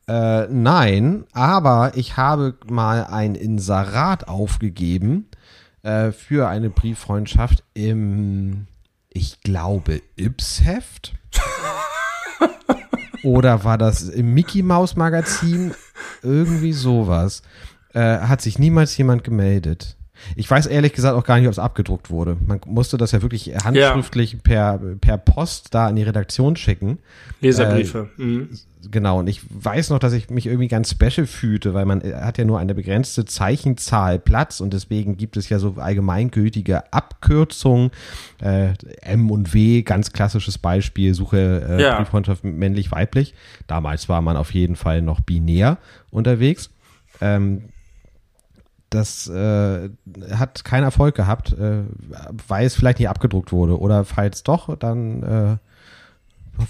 Äh, 0.07 0.47
nein, 0.47 1.25
aber 1.33 1.93
ich 1.95 2.17
habe 2.17 2.57
mal 2.67 3.05
ein 3.05 3.35
Inserat 3.35 4.27
aufgegeben 4.27 5.29
äh, 5.81 6.11
für 6.11 6.47
eine 6.47 6.69
Brieffreundschaft 6.69 7.63
im, 7.73 8.67
ich 9.09 9.41
glaube, 9.41 10.01
Ips-Heft. 10.15 11.13
Oder 13.23 13.63
war 13.63 13.79
das 13.79 14.03
im 14.03 14.35
Mickey 14.35 14.61
Maus 14.61 14.95
Magazin? 14.95 15.73
Irgendwie 16.21 16.73
sowas. 16.73 17.41
Äh, 17.93 18.19
hat 18.19 18.41
sich 18.41 18.59
niemals 18.59 18.95
jemand 18.97 19.23
gemeldet. 19.23 19.97
Ich 20.36 20.49
weiß 20.49 20.65
ehrlich 20.67 20.93
gesagt 20.93 21.15
auch 21.15 21.23
gar 21.23 21.38
nicht, 21.38 21.47
ob 21.47 21.51
es 21.51 21.60
abgedruckt 21.60 22.10
wurde. 22.10 22.38
Man 22.45 22.60
musste 22.65 22.97
das 22.97 23.12
ja 23.12 23.21
wirklich 23.21 23.54
handschriftlich 23.63 24.34
ja. 24.34 24.39
per, 24.43 24.80
per 24.99 25.17
Post 25.17 25.73
da 25.73 25.89
in 25.89 25.95
die 25.95 26.04
Redaktion 26.04 26.56
schicken. 26.56 26.99
Leserbriefe. 27.41 28.10
Äh, 28.17 28.21
mhm. 28.21 28.49
Genau, 28.91 29.19
und 29.19 29.28
ich 29.28 29.41
weiß 29.49 29.89
noch, 29.89 29.99
dass 29.99 30.13
ich 30.13 30.30
mich 30.30 30.45
irgendwie 30.45 30.67
ganz 30.67 30.91
special 30.91 31.25
fühlte, 31.25 31.73
weil 31.73 31.86
man 31.86 32.01
hat 32.04 32.38
ja 32.38 32.45
nur 32.45 32.60
eine 32.60 32.75
begrenzte 32.75 33.25
Zeichenzahl 33.25 34.19
Platz 34.19 34.60
und 34.60 34.73
deswegen 34.73 35.17
gibt 35.17 35.38
es 35.38 35.49
ja 35.49 35.60
so 35.60 35.75
allgemeingültige 35.78 36.93
Abkürzungen. 36.93 37.91
Äh, 38.41 38.73
M 39.01 39.32
und 39.32 39.54
W, 39.54 39.82
ganz 39.82 40.12
klassisches 40.12 40.58
Beispiel, 40.58 41.13
Suche 41.13 41.65
äh, 41.67 41.82
ja. 41.82 41.97
Brieffreundschaft 41.97 42.43
männlich-weiblich. 42.43 43.34
Damals 43.67 44.10
war 44.10 44.21
man 44.21 44.38
auf 44.38 44.54
jeden 44.54 44.75
Fall 44.75 45.01
noch 45.01 45.19
binär 45.19 45.78
unterwegs. 46.12 46.69
Ähm, 47.21 47.63
das 48.95 49.27
äh, 49.27 49.89
hat 50.31 50.65
keinen 50.65 50.84
Erfolg 50.84 51.15
gehabt, 51.15 51.53
äh, 51.53 51.84
weil 52.47 52.65
es 52.65 52.75
vielleicht 52.75 52.99
nicht 52.99 53.10
abgedruckt 53.10 53.51
wurde. 53.51 53.79
Oder 53.79 54.05
falls 54.05 54.43
doch, 54.43 54.75
dann 54.77 55.23
äh, 55.23 55.58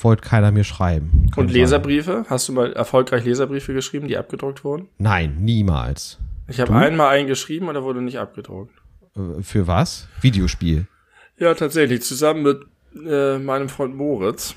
wollte 0.02 0.28
keiner 0.28 0.52
mir 0.52 0.64
schreiben. 0.64 1.32
Und 1.36 1.52
Leserbriefe? 1.52 2.26
Hast 2.30 2.50
du 2.50 2.54
mal 2.54 2.74
erfolgreich 2.74 3.24
Leserbriefe 3.24 3.74
geschrieben, 3.74 4.08
die 4.08 4.18
abgedruckt 4.18 4.64
wurden? 4.64 4.88
Nein, 4.98 5.38
niemals. 5.40 6.18
Ich 6.48 6.60
habe 6.60 6.76
einmal 6.76 7.16
einen 7.16 7.28
geschrieben 7.28 7.68
und 7.68 7.76
er 7.76 7.84
wurde 7.84 8.02
nicht 8.02 8.20
abgedruckt. 8.20 8.74
Äh, 9.16 9.42
für 9.42 9.68
was? 9.68 10.08
Videospiel. 10.22 10.88
Ja, 11.38 11.54
tatsächlich. 11.54 12.02
Zusammen 12.02 12.44
mit 12.44 12.66
äh, 13.08 13.38
meinem 13.38 13.70
Freund 13.70 13.96
Moritz. 13.96 14.56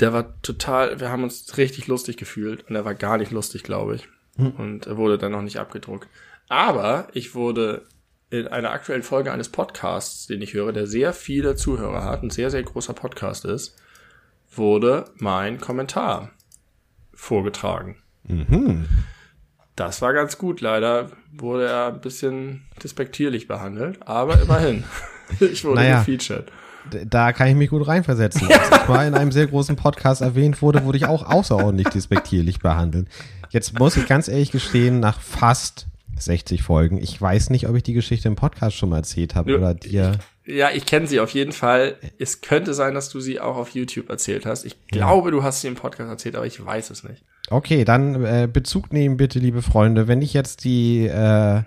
Der 0.00 0.12
war 0.12 0.40
total, 0.42 1.00
wir 1.00 1.10
haben 1.10 1.22
uns 1.22 1.56
richtig 1.58 1.86
lustig 1.86 2.16
gefühlt 2.16 2.68
und 2.68 2.76
er 2.76 2.84
war 2.84 2.94
gar 2.94 3.18
nicht 3.18 3.32
lustig, 3.32 3.62
glaube 3.62 3.96
ich. 3.96 4.08
Hm. 4.40 4.52
Und 4.56 4.86
er 4.86 4.96
wurde 4.96 5.18
dann 5.18 5.32
noch 5.32 5.42
nicht 5.42 5.58
abgedruckt. 5.58 6.08
Aber 6.48 7.08
ich 7.12 7.34
wurde 7.34 7.86
in 8.30 8.46
einer 8.46 8.70
aktuellen 8.70 9.02
Folge 9.02 9.32
eines 9.32 9.48
Podcasts, 9.48 10.26
den 10.26 10.40
ich 10.40 10.54
höre, 10.54 10.72
der 10.72 10.86
sehr 10.86 11.12
viele 11.12 11.56
Zuhörer 11.56 12.04
hat, 12.04 12.22
ein 12.22 12.30
sehr, 12.30 12.50
sehr 12.50 12.62
großer 12.62 12.94
Podcast 12.94 13.44
ist, 13.44 13.76
wurde 14.52 15.06
mein 15.16 15.60
Kommentar 15.60 16.30
vorgetragen. 17.12 17.96
Mhm. 18.24 18.86
Das 19.76 20.02
war 20.02 20.12
ganz 20.12 20.38
gut. 20.38 20.60
Leider 20.60 21.10
wurde 21.32 21.66
er 21.66 21.86
ein 21.88 22.00
bisschen 22.00 22.66
despektierlich 22.82 23.48
behandelt, 23.48 24.06
aber 24.06 24.40
immerhin. 24.40 24.84
ich 25.40 25.64
wurde 25.64 25.76
naja, 25.76 26.00
gefeatured. 26.00 26.52
Da 27.06 27.32
kann 27.32 27.48
ich 27.48 27.54
mich 27.54 27.70
gut 27.70 27.86
reinversetzen. 27.86 28.48
Als 28.50 28.82
ich 28.82 28.88
mal 28.88 29.06
in 29.06 29.14
einem 29.14 29.32
sehr 29.32 29.46
großen 29.46 29.76
Podcast 29.76 30.22
erwähnt 30.22 30.62
wurde, 30.62 30.84
wurde 30.84 30.98
ich 30.98 31.06
auch 31.06 31.24
außerordentlich 31.24 31.88
despektierlich 31.88 32.60
behandelt. 32.60 33.08
Jetzt 33.50 33.78
muss 33.78 33.96
ich 33.96 34.06
ganz 34.06 34.28
ehrlich 34.28 34.52
gestehen, 34.52 35.00
nach 35.00 35.20
fast 35.20 35.86
60 36.22 36.62
Folgen, 36.62 37.02
ich 37.02 37.20
weiß 37.20 37.50
nicht, 37.50 37.68
ob 37.68 37.76
ich 37.76 37.82
die 37.82 37.92
Geschichte 37.92 38.28
im 38.28 38.36
Podcast 38.36 38.76
schon 38.76 38.90
mal 38.90 38.98
erzählt 38.98 39.34
habe 39.34 39.56
oder 39.56 39.74
dir. 39.74 40.18
Ja, 40.46 40.70
ich 40.70 40.86
kenne 40.86 41.06
sie 41.06 41.20
auf 41.20 41.30
jeden 41.30 41.52
Fall. 41.52 41.96
Es 42.18 42.40
könnte 42.40 42.74
sein, 42.74 42.94
dass 42.94 43.08
du 43.08 43.20
sie 43.20 43.40
auch 43.40 43.56
auf 43.56 43.70
YouTube 43.70 44.10
erzählt 44.10 44.46
hast. 44.46 44.64
Ich 44.64 44.86
glaube, 44.88 45.28
ja. 45.28 45.30
du 45.32 45.42
hast 45.42 45.60
sie 45.60 45.68
im 45.68 45.76
Podcast 45.76 46.10
erzählt, 46.10 46.36
aber 46.36 46.46
ich 46.46 46.64
weiß 46.64 46.90
es 46.90 47.04
nicht. 47.04 47.22
Okay, 47.48 47.84
dann 47.84 48.24
äh, 48.24 48.48
Bezug 48.52 48.92
nehmen 48.92 49.16
bitte, 49.16 49.38
liebe 49.38 49.62
Freunde. 49.62 50.08
Wenn 50.08 50.22
ich 50.22 50.34
jetzt 50.34 50.64
die, 50.64 51.06
äh, 51.06 51.62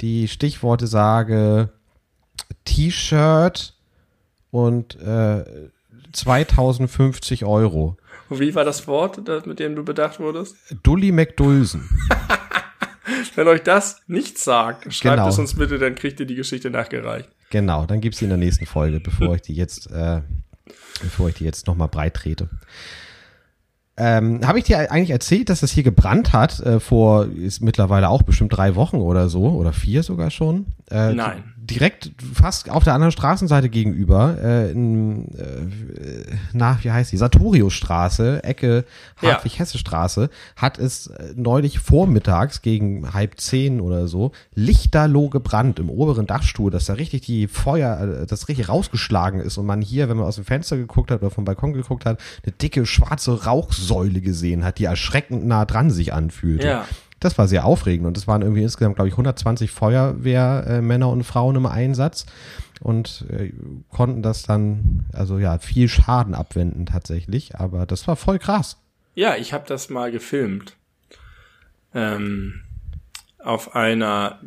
die 0.00 0.28
Stichworte 0.28 0.86
sage, 0.86 1.70
T-Shirt 2.64 3.74
und 4.50 5.00
äh, 5.00 5.44
2050 6.12 7.44
Euro. 7.44 7.96
Wie 8.30 8.54
war 8.54 8.64
das 8.64 8.86
Wort, 8.86 9.46
mit 9.46 9.58
dem 9.58 9.74
du 9.74 9.84
bedacht 9.84 10.20
wurdest? 10.20 10.56
Dully 10.82 11.12
McDulsen. 11.12 11.88
Wenn 13.34 13.48
euch 13.48 13.62
das 13.62 14.02
nicht 14.06 14.38
sagt, 14.38 14.92
schreibt 14.92 15.16
genau. 15.16 15.28
es 15.28 15.38
uns 15.38 15.54
bitte, 15.54 15.78
dann 15.78 15.94
kriegt 15.94 16.20
ihr 16.20 16.26
die 16.26 16.34
Geschichte 16.34 16.70
nachgereicht. 16.70 17.28
Genau, 17.50 17.86
dann 17.86 18.00
gibt's 18.00 18.18
sie 18.18 18.26
in 18.26 18.30
der 18.30 18.38
nächsten 18.38 18.66
Folge, 18.66 19.00
bevor 19.00 19.34
ich 19.36 19.42
die 19.42 19.54
jetzt, 19.54 19.90
äh, 19.90 20.20
bevor 21.00 21.28
ich 21.28 21.36
die 21.36 21.44
jetzt 21.44 21.66
nochmal 21.66 21.88
breit 21.88 22.14
trete. 22.14 22.50
Ähm, 23.96 24.46
Habe 24.46 24.58
ich 24.58 24.64
dir 24.64 24.92
eigentlich 24.92 25.10
erzählt, 25.10 25.48
dass 25.48 25.60
das 25.60 25.72
hier 25.72 25.82
gebrannt 25.82 26.32
hat 26.32 26.60
äh, 26.60 26.78
vor 26.78 27.26
ist 27.26 27.60
mittlerweile 27.60 28.08
auch 28.08 28.22
bestimmt 28.22 28.56
drei 28.56 28.74
Wochen 28.74 28.96
oder 28.96 29.28
so 29.28 29.48
oder 29.48 29.72
vier 29.72 30.02
sogar 30.02 30.30
schon? 30.30 30.66
Äh, 30.90 31.14
Nein 31.14 31.54
direkt 31.70 32.10
fast 32.34 32.70
auf 32.70 32.84
der 32.84 32.94
anderen 32.94 33.12
Straßenseite 33.12 33.68
gegenüber, 33.68 34.36
äh, 34.42 34.70
in, 34.70 35.28
äh, 35.36 36.36
na, 36.52 36.78
wie 36.82 36.90
heißt 36.90 37.12
die? 37.12 37.16
Sartoriusstraße, 37.16 38.42
Ecke 38.44 38.84
Hartwig-Hesse-Straße, 39.20 40.30
hat 40.56 40.78
es 40.78 41.08
äh, 41.08 41.32
neulich 41.36 41.78
vormittags 41.78 42.62
gegen 42.62 43.12
halb 43.12 43.40
zehn 43.40 43.80
oder 43.80 44.08
so 44.08 44.32
lichterloh 44.54 45.28
gebrannt 45.28 45.78
im 45.78 45.90
oberen 45.90 46.26
Dachstuhl, 46.26 46.70
dass 46.70 46.86
da 46.86 46.94
richtig 46.94 47.22
die 47.22 47.46
Feuer, 47.46 48.22
äh, 48.22 48.26
das 48.26 48.48
richtig 48.48 48.68
rausgeschlagen 48.68 49.40
ist 49.40 49.58
und 49.58 49.66
man 49.66 49.82
hier, 49.82 50.08
wenn 50.08 50.16
man 50.16 50.26
aus 50.26 50.36
dem 50.36 50.44
Fenster 50.44 50.76
geguckt 50.76 51.10
hat 51.10 51.20
oder 51.20 51.30
vom 51.30 51.44
Balkon 51.44 51.74
geguckt 51.74 52.04
hat, 52.04 52.20
eine 52.44 52.52
dicke 52.52 52.86
schwarze 52.86 53.44
Rauchsäule 53.44 54.20
gesehen 54.20 54.64
hat, 54.64 54.78
die 54.78 54.84
erschreckend 54.84 55.46
nah 55.46 55.64
dran 55.64 55.90
sich 55.90 56.12
anfühlte. 56.12 56.66
Ja. 56.66 56.84
Das 57.20 57.38
war 57.38 57.48
sehr 57.48 57.64
aufregend 57.64 58.06
und 58.06 58.16
es 58.16 58.28
waren 58.28 58.42
irgendwie 58.42 58.62
insgesamt, 58.62 58.96
glaube 58.96 59.08
ich, 59.08 59.14
120 59.14 59.70
Feuerwehrmänner 59.70 61.08
und 61.08 61.24
Frauen 61.24 61.56
im 61.56 61.66
Einsatz 61.66 62.26
und 62.80 63.24
äh, 63.30 63.52
konnten 63.90 64.22
das 64.22 64.42
dann, 64.42 65.06
also 65.12 65.38
ja, 65.38 65.58
viel 65.58 65.88
Schaden 65.88 66.34
abwenden 66.34 66.86
tatsächlich, 66.86 67.56
aber 67.56 67.86
das 67.86 68.06
war 68.06 68.16
voll 68.16 68.38
krass. 68.38 68.76
Ja, 69.14 69.34
ich 69.36 69.52
habe 69.52 69.64
das 69.66 69.88
mal 69.88 70.12
gefilmt. 70.12 70.76
Ähm, 71.92 72.62
auf 73.38 73.74
einer 73.74 74.40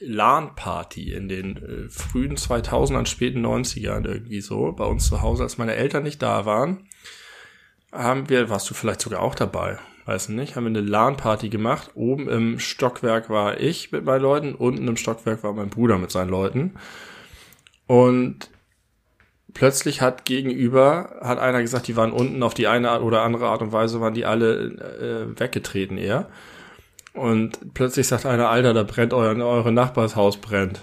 LAN-Party 0.00 1.12
in 1.12 1.28
den 1.28 1.56
äh, 1.56 1.88
frühen 1.88 2.36
2000ern, 2.36 3.06
späten 3.06 3.44
90ern 3.44 4.04
irgendwie 4.04 4.40
so, 4.40 4.72
bei 4.72 4.84
uns 4.84 5.06
zu 5.06 5.22
Hause, 5.22 5.44
als 5.44 5.58
meine 5.58 5.74
Eltern 5.74 6.02
nicht 6.02 6.22
da 6.22 6.44
waren, 6.44 6.88
haben 7.92 8.28
wir, 8.28 8.50
warst 8.50 8.68
du 8.68 8.74
vielleicht 8.74 9.00
sogar 9.00 9.20
auch 9.20 9.34
dabei, 9.34 9.78
weiß 10.06 10.28
nicht, 10.30 10.56
haben 10.56 10.64
wir 10.64 10.68
eine 10.68 10.80
LAN-Party 10.80 11.48
gemacht. 11.48 11.90
Oben 11.94 12.28
im 12.28 12.58
Stockwerk 12.58 13.28
war 13.28 13.60
ich 13.60 13.92
mit 13.92 14.04
meinen 14.04 14.22
Leuten, 14.22 14.54
unten 14.54 14.86
im 14.86 14.96
Stockwerk 14.96 15.42
war 15.42 15.52
mein 15.52 15.68
Bruder 15.68 15.98
mit 15.98 16.10
seinen 16.10 16.30
Leuten. 16.30 16.74
Und 17.86 18.50
plötzlich 19.52 20.00
hat 20.00 20.24
gegenüber, 20.24 21.16
hat 21.22 21.38
einer 21.38 21.60
gesagt, 21.60 21.88
die 21.88 21.96
waren 21.96 22.12
unten 22.12 22.42
auf 22.42 22.54
die 22.54 22.68
eine 22.68 23.00
oder 23.02 23.22
andere 23.22 23.48
Art 23.48 23.62
und 23.62 23.72
Weise, 23.72 24.00
waren 24.00 24.14
die 24.14 24.24
alle 24.24 24.64
äh, 24.64 25.40
weggetreten 25.40 25.98
eher. 25.98 26.28
Und 27.12 27.74
plötzlich 27.74 28.06
sagt 28.06 28.26
einer, 28.26 28.48
Alter, 28.48 28.74
da 28.74 28.82
brennt 28.82 29.14
euer, 29.14 29.36
eure 29.36 29.72
Nachbarshaus 29.72 30.36
brennt. 30.36 30.82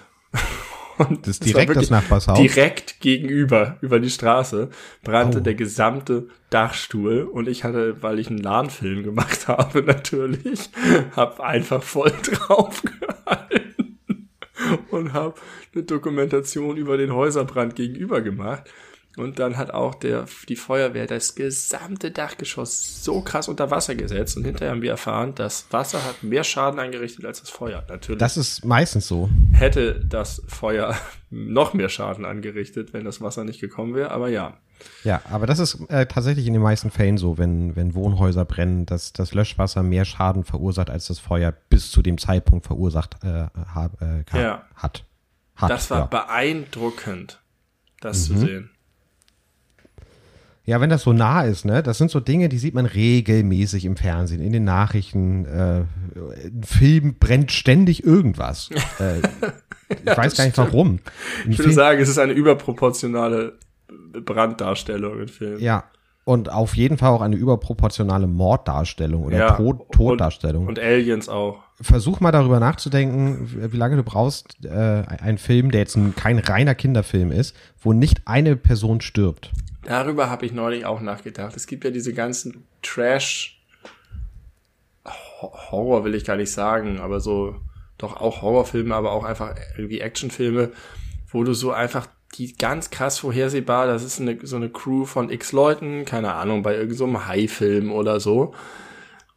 Und 0.97 1.21
das 1.21 1.37
ist 1.37 1.45
direkt 1.45 1.75
das 1.75 1.89
Nachbarshaus. 1.89 2.37
Direkt 2.37 2.99
gegenüber, 2.99 3.77
über 3.81 3.99
die 3.99 4.09
Straße, 4.09 4.69
brannte 5.03 5.39
oh. 5.39 5.41
der 5.41 5.55
gesamte 5.55 6.27
Dachstuhl 6.49 7.23
und 7.23 7.47
ich 7.47 7.63
hatte, 7.63 8.01
weil 8.01 8.19
ich 8.19 8.29
einen 8.29 8.39
LAN-Film 8.39 9.03
gemacht 9.03 9.47
habe, 9.47 9.81
natürlich, 9.81 10.69
habe 11.15 11.43
einfach 11.43 11.83
voll 11.83 12.11
draufgehalten 12.23 14.29
und 14.91 15.13
habe 15.13 15.35
eine 15.73 15.83
Dokumentation 15.83 16.77
über 16.77 16.97
den 16.97 17.13
Häuserbrand 17.13 17.75
gegenüber 17.75 18.21
gemacht. 18.21 18.69
Und 19.15 19.37
dann 19.37 19.57
hat 19.57 19.71
auch 19.71 19.93
der, 19.93 20.25
die 20.49 20.55
Feuerwehr 20.55 21.05
das 21.05 21.35
gesamte 21.35 22.09
Dachgeschoss 22.09 23.03
so 23.03 23.21
krass 23.21 23.47
unter 23.47 23.69
Wasser 23.69 23.93
gesetzt. 23.93 24.37
Und 24.37 24.45
hinterher 24.45 24.71
haben 24.71 24.81
wir 24.81 24.91
erfahren, 24.91 25.35
das 25.35 25.67
Wasser 25.69 26.03
hat 26.03 26.23
mehr 26.23 26.43
Schaden 26.43 26.79
angerichtet 26.79 27.23
als 27.25 27.39
das 27.39 27.51
Feuer. 27.51 27.83
Natürlich. 27.87 28.19
Das 28.19 28.37
ist 28.37 28.65
meistens 28.65 29.07
so. 29.07 29.29
Hätte 29.51 30.03
das 30.03 30.41
Feuer 30.47 30.95
noch 31.29 31.73
mehr 31.75 31.89
Schaden 31.89 32.25
angerichtet, 32.25 32.93
wenn 32.93 33.05
das 33.05 33.21
Wasser 33.21 33.43
nicht 33.43 33.61
gekommen 33.61 33.93
wäre. 33.93 34.09
Aber 34.11 34.29
ja. 34.29 34.57
Ja, 35.03 35.21
aber 35.29 35.45
das 35.45 35.59
ist 35.59 35.79
äh, 35.89 36.07
tatsächlich 36.07 36.47
in 36.47 36.53
den 36.53 36.61
meisten 36.61 36.89
Fällen 36.89 37.17
so, 37.17 37.37
wenn, 37.37 37.75
wenn 37.75 37.93
Wohnhäuser 37.93 38.45
brennen, 38.45 38.85
dass 38.87 39.13
das 39.13 39.33
Löschwasser 39.33 39.83
mehr 39.83 40.05
Schaden 40.05 40.43
verursacht, 40.43 40.89
als 40.89 41.07
das 41.07 41.19
Feuer 41.19 41.53
bis 41.69 41.91
zu 41.91 42.01
dem 42.01 42.17
Zeitpunkt 42.17 42.65
verursacht 42.65 43.17
äh, 43.23 43.45
hab, 43.73 44.01
äh, 44.01 44.23
ja. 44.33 44.63
hat. 44.75 45.05
hat. 45.55 45.69
Das 45.69 45.89
war 45.91 45.99
ja. 45.99 46.05
beeindruckend, 46.05 47.39
das 48.01 48.27
mhm. 48.27 48.33
zu 48.33 48.39
sehen. 48.39 48.72
Ja, 50.65 50.79
wenn 50.79 50.89
das 50.89 51.03
so 51.03 51.11
nah 51.11 51.41
ist, 51.41 51.65
ne? 51.65 51.83
Das 51.83 51.97
sind 51.97 52.09
so 52.09 52.21
Dinge, 52.21 52.47
die 52.47 52.57
sieht 52.57 52.73
man 52.73 52.85
regelmäßig 52.85 53.83
im 53.83 53.97
Fernsehen, 53.97 54.41
in 54.41 54.53
den 54.53 54.63
Nachrichten. 54.63 55.45
Äh, 55.45 55.83
Ein 56.45 56.63
Film 56.63 57.15
brennt 57.19 57.51
ständig 57.51 58.05
irgendwas. 58.05 58.69
äh, 58.99 59.19
ich 59.89 60.05
ja, 60.05 60.15
weiß 60.15 60.37
gar 60.37 60.45
nicht 60.45 60.53
stimmt. 60.53 60.73
warum. 60.73 60.99
Ich 61.41 61.57
würde 61.57 61.63
Film, 61.63 61.73
sagen, 61.73 62.01
es 62.01 62.07
ist 62.07 62.17
eine 62.17 62.31
überproportionale 62.31 63.57
Branddarstellung 64.13 65.19
im 65.19 65.27
Film. 65.27 65.59
Ja. 65.59 65.83
Und 66.25 66.49
auf 66.49 66.77
jeden 66.77 66.97
Fall 66.97 67.09
auch 67.09 67.21
eine 67.21 67.35
überproportionale 67.35 68.27
Morddarstellung 68.27 69.25
oder 69.25 69.37
ja, 69.37 69.51
Tod, 69.57 69.91
Toddarstellung. 69.91 70.63
Und, 70.67 70.79
und 70.79 70.79
Aliens 70.79 71.27
auch. 71.27 71.59
Versuch 71.81 72.21
mal 72.21 72.31
darüber 72.31 72.61
nachzudenken, 72.61 73.69
wie 73.73 73.75
lange 73.75 73.97
du 73.97 74.03
brauchst, 74.03 74.63
äh, 74.63 74.69
ein 74.69 75.37
Film, 75.37 75.71
der 75.71 75.81
jetzt 75.81 75.97
ein, 75.97 76.15
kein 76.15 76.39
reiner 76.39 76.75
Kinderfilm 76.75 77.31
ist, 77.31 77.53
wo 77.81 77.91
nicht 77.91 78.21
eine 78.25 78.55
Person 78.55 79.01
stirbt. 79.01 79.51
Darüber 79.85 80.29
habe 80.29 80.45
ich 80.45 80.53
neulich 80.53 80.85
auch 80.85 81.01
nachgedacht. 81.01 81.55
Es 81.55 81.67
gibt 81.67 81.83
ja 81.83 81.91
diese 81.91 82.13
ganzen 82.13 82.65
Trash 82.81 83.59
Horror 85.71 86.03
will 86.03 86.15
ich 86.15 86.25
gar 86.25 86.37
nicht 86.37 86.51
sagen, 86.51 86.99
aber 86.99 87.19
so 87.19 87.55
doch 87.97 88.19
auch 88.19 88.41
Horrorfilme, 88.41 88.95
aber 88.95 89.11
auch 89.11 89.23
einfach 89.23 89.55
irgendwie 89.77 89.99
Actionfilme, 89.99 90.71
wo 91.29 91.43
du 91.43 91.53
so 91.53 91.71
einfach 91.71 92.07
die 92.35 92.53
ganz 92.55 92.89
krass 92.89 93.19
vorhersehbar, 93.19 93.85
das 93.85 94.03
ist 94.03 94.19
eine, 94.19 94.39
so 94.41 94.55
eine 94.55 94.69
Crew 94.69 95.05
von 95.05 95.29
x 95.29 95.51
Leuten, 95.51 96.03
keine 96.05 96.33
Ahnung, 96.33 96.63
bei 96.63 96.75
irgendeinem 96.75 97.13
so 97.13 97.27
High-Film 97.27 97.91
oder 97.91 98.19
so. 98.19 98.53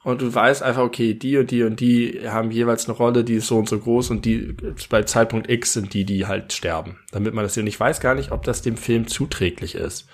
Und 0.02 0.22
du 0.22 0.32
weißt 0.32 0.62
einfach, 0.62 0.82
okay, 0.82 1.14
die 1.14 1.36
und 1.36 1.50
die 1.50 1.64
und 1.64 1.80
die 1.80 2.20
haben 2.26 2.52
jeweils 2.52 2.88
eine 2.88 2.96
Rolle, 2.96 3.24
die 3.24 3.34
ist 3.34 3.48
so 3.48 3.58
und 3.58 3.68
so 3.68 3.78
groß 3.78 4.10
und 4.10 4.24
die 4.24 4.54
bei 4.88 5.02
Zeitpunkt 5.02 5.50
X 5.50 5.72
sind 5.72 5.92
die, 5.92 6.04
die 6.04 6.26
halt 6.26 6.52
sterben. 6.52 7.00
Damit 7.10 7.34
man 7.34 7.44
das 7.44 7.56
ja 7.56 7.62
nicht 7.62 7.78
weiß 7.78 8.00
gar 8.00 8.14
nicht, 8.14 8.30
ob 8.30 8.44
das 8.44 8.62
dem 8.62 8.76
Film 8.76 9.08
zuträglich 9.08 9.74
ist. 9.74 10.08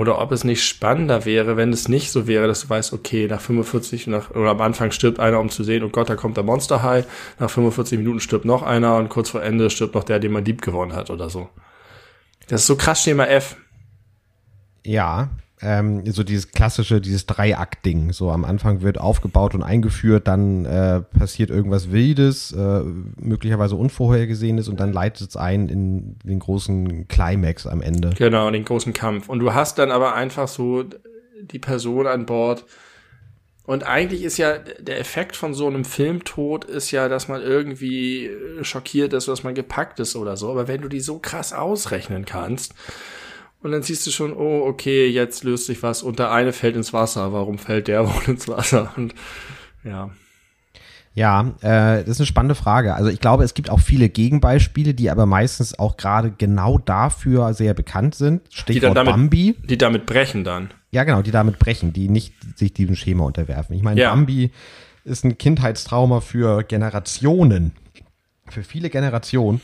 Oder 0.00 0.18
ob 0.18 0.32
es 0.32 0.44
nicht 0.44 0.64
spannender 0.64 1.26
wäre, 1.26 1.58
wenn 1.58 1.74
es 1.74 1.86
nicht 1.86 2.10
so 2.10 2.26
wäre, 2.26 2.46
dass 2.46 2.62
du 2.62 2.70
weißt, 2.70 2.94
okay, 2.94 3.26
nach 3.28 3.42
45, 3.42 4.06
nach, 4.06 4.30
oder 4.30 4.48
am 4.48 4.62
Anfang 4.62 4.92
stirbt 4.92 5.20
einer, 5.20 5.38
um 5.38 5.50
zu 5.50 5.62
sehen, 5.62 5.84
oh 5.84 5.90
Gott, 5.90 6.08
da 6.08 6.16
kommt 6.16 6.38
der 6.38 6.42
Monster 6.42 6.82
High. 6.82 7.04
Nach 7.38 7.50
45 7.50 7.98
Minuten 7.98 8.18
stirbt 8.18 8.46
noch 8.46 8.62
einer 8.62 8.96
und 8.96 9.10
kurz 9.10 9.28
vor 9.28 9.42
Ende 9.42 9.68
stirbt 9.68 9.94
noch 9.94 10.04
der, 10.04 10.18
den 10.18 10.32
man 10.32 10.42
lieb 10.42 10.62
gewonnen 10.62 10.94
hat 10.94 11.10
oder 11.10 11.28
so. 11.28 11.50
Das 12.48 12.62
ist 12.62 12.66
so 12.66 12.76
krass 12.76 13.02
Schema 13.02 13.26
F. 13.26 13.56
Ja, 14.86 15.28
ähm, 15.62 16.10
so 16.10 16.22
dieses 16.22 16.52
klassische, 16.52 17.00
dieses 17.00 17.26
Dreiakt-Ding. 17.26 18.12
So 18.12 18.30
am 18.30 18.44
Anfang 18.44 18.82
wird 18.82 18.98
aufgebaut 18.98 19.54
und 19.54 19.62
eingeführt, 19.62 20.26
dann 20.26 20.64
äh, 20.64 21.00
passiert 21.00 21.50
irgendwas 21.50 21.92
Wildes, 21.92 22.52
äh, 22.52 22.82
möglicherweise 23.18 23.76
Unvorhergesehenes 23.76 24.68
und 24.68 24.80
dann 24.80 24.92
leitet 24.92 25.28
es 25.28 25.36
ein 25.36 25.68
in 25.68 26.16
den 26.24 26.38
großen 26.38 27.08
Climax 27.08 27.66
am 27.66 27.82
Ende. 27.82 28.10
Genau, 28.16 28.50
den 28.50 28.64
großen 28.64 28.92
Kampf. 28.92 29.28
Und 29.28 29.40
du 29.40 29.52
hast 29.52 29.78
dann 29.78 29.90
aber 29.90 30.14
einfach 30.14 30.48
so 30.48 30.84
die 31.42 31.58
Person 31.58 32.06
an 32.06 32.26
Bord. 32.26 32.64
Und 33.66 33.84
eigentlich 33.84 34.24
ist 34.24 34.36
ja 34.38 34.58
der 34.58 34.98
Effekt 34.98 35.36
von 35.36 35.54
so 35.54 35.66
einem 35.66 35.84
Filmtod 35.84 36.64
ist 36.64 36.90
ja, 36.90 37.08
dass 37.08 37.28
man 37.28 37.40
irgendwie 37.40 38.30
schockiert 38.62 39.12
ist, 39.12 39.28
dass 39.28 39.44
man 39.44 39.54
gepackt 39.54 40.00
ist 40.00 40.16
oder 40.16 40.36
so. 40.36 40.50
Aber 40.50 40.66
wenn 40.66 40.80
du 40.80 40.88
die 40.88 41.00
so 41.00 41.18
krass 41.18 41.52
ausrechnen 41.52 42.24
kannst, 42.24 42.74
und 43.62 43.72
dann 43.72 43.82
siehst 43.82 44.06
du 44.06 44.10
schon, 44.10 44.32
oh, 44.32 44.64
okay, 44.66 45.06
jetzt 45.06 45.44
löst 45.44 45.66
sich 45.66 45.82
was 45.82 46.02
und 46.02 46.18
der 46.18 46.32
eine 46.32 46.52
fällt 46.52 46.76
ins 46.76 46.92
Wasser. 46.92 47.32
Warum 47.32 47.58
fällt 47.58 47.88
der 47.88 48.06
wohl 48.14 48.22
ins 48.26 48.48
Wasser? 48.48 48.92
Und 48.96 49.14
ja. 49.84 50.10
Ja, 51.12 51.54
äh, 51.60 52.04
das 52.04 52.08
ist 52.08 52.20
eine 52.20 52.26
spannende 52.26 52.54
Frage. 52.54 52.94
Also 52.94 53.10
ich 53.10 53.20
glaube, 53.20 53.42
es 53.42 53.54
gibt 53.54 53.68
auch 53.68 53.80
viele 53.80 54.08
Gegenbeispiele, 54.08 54.94
die 54.94 55.10
aber 55.10 55.26
meistens 55.26 55.78
auch 55.78 55.96
gerade 55.96 56.30
genau 56.30 56.78
dafür 56.78 57.52
sehr 57.52 57.74
bekannt 57.74 58.14
sind. 58.14 58.42
Stichwort 58.48 58.92
die 58.92 58.94
damit, 58.94 59.12
Bambi. 59.12 59.56
Die 59.64 59.76
damit 59.76 60.06
brechen 60.06 60.44
dann. 60.44 60.70
Ja, 60.92 61.04
genau, 61.04 61.22
die 61.22 61.32
damit 61.32 61.58
brechen, 61.58 61.92
die 61.92 62.08
nicht 62.08 62.34
sich 62.56 62.72
diesem 62.72 62.94
Schema 62.94 63.24
unterwerfen. 63.24 63.74
Ich 63.76 63.82
meine, 63.82 64.00
ja. 64.00 64.10
Bambi 64.10 64.50
ist 65.04 65.24
ein 65.24 65.36
Kindheitstrauma 65.36 66.20
für 66.20 66.62
Generationen 66.62 67.72
für 68.52 68.62
viele 68.62 68.90
Generationen. 68.90 69.60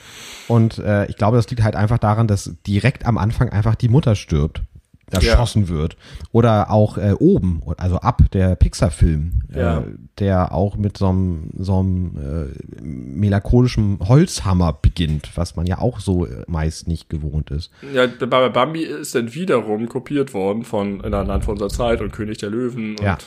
Und 0.48 0.78
äh, 0.78 1.06
ich 1.06 1.16
glaube, 1.16 1.36
das 1.36 1.48
liegt 1.50 1.62
halt 1.62 1.76
einfach 1.76 1.98
daran, 1.98 2.28
dass 2.28 2.54
direkt 2.66 3.06
am 3.06 3.18
Anfang 3.18 3.50
einfach 3.50 3.74
die 3.74 3.88
Mutter 3.88 4.14
stirbt, 4.14 4.62
erschossen 5.10 5.64
ja. 5.64 5.68
wird. 5.68 5.96
Oder 6.32 6.70
auch 6.70 6.98
äh, 6.98 7.12
oben, 7.18 7.62
also 7.76 7.96
ab 7.96 8.22
der 8.32 8.56
Pixar-Film, 8.56 9.42
äh, 9.52 9.58
ja. 9.58 9.78
äh, 9.78 9.82
der 10.18 10.52
auch 10.52 10.76
mit 10.76 10.96
so 10.96 11.08
einem 11.08 11.50
so 11.58 11.78
einem 11.78 12.16
äh, 12.16 12.82
melancholischen 12.82 13.98
Holzhammer 14.00 14.72
beginnt, 14.72 15.30
was 15.36 15.56
man 15.56 15.66
ja 15.66 15.78
auch 15.78 16.00
so 16.00 16.26
äh, 16.26 16.44
meist 16.48 16.88
nicht 16.88 17.08
gewohnt 17.08 17.50
ist. 17.50 17.70
Ja, 17.94 18.06
bei 18.06 18.48
Bambi 18.48 18.82
ist 18.82 19.14
dann 19.14 19.34
wiederum 19.34 19.88
kopiert 19.88 20.34
worden 20.34 20.64
von 20.64 21.00
In 21.00 21.14
ein 21.14 21.26
Land 21.26 21.44
von 21.44 21.52
unserer 21.52 21.70
Zeit 21.70 22.00
und 22.00 22.12
König 22.12 22.38
der 22.38 22.50
Löwen 22.50 22.96
und 22.96 23.02
ja. 23.02 23.18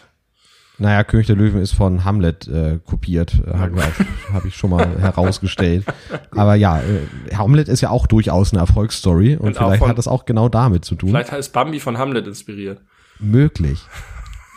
Naja, 0.79 1.03
König 1.03 1.27
der 1.27 1.35
Löwen 1.35 1.61
ist 1.61 1.73
von 1.73 2.05
Hamlet 2.05 2.47
äh, 2.47 2.79
kopiert, 2.85 3.33
äh, 3.45 3.57
habe 3.57 3.83
hab 4.33 4.45
ich 4.45 4.55
schon 4.55 4.69
mal 4.69 4.99
herausgestellt. 4.99 5.85
Aber 6.31 6.55
ja, 6.55 6.79
äh, 6.79 7.35
Hamlet 7.35 7.67
ist 7.67 7.81
ja 7.81 7.89
auch 7.89 8.07
durchaus 8.07 8.53
eine 8.53 8.61
Erfolgsstory 8.61 9.35
und, 9.35 9.47
und 9.47 9.57
vielleicht 9.57 9.79
von, 9.79 9.89
hat 9.89 9.97
das 9.97 10.07
auch 10.07 10.25
genau 10.25 10.47
damit 10.47 10.85
zu 10.85 10.95
tun. 10.95 11.09
Vielleicht 11.09 11.33
ist 11.33 11.51
Bambi 11.51 11.79
von 11.81 11.97
Hamlet 11.97 12.27
inspiriert. 12.27 12.81
Möglich. 13.19 13.81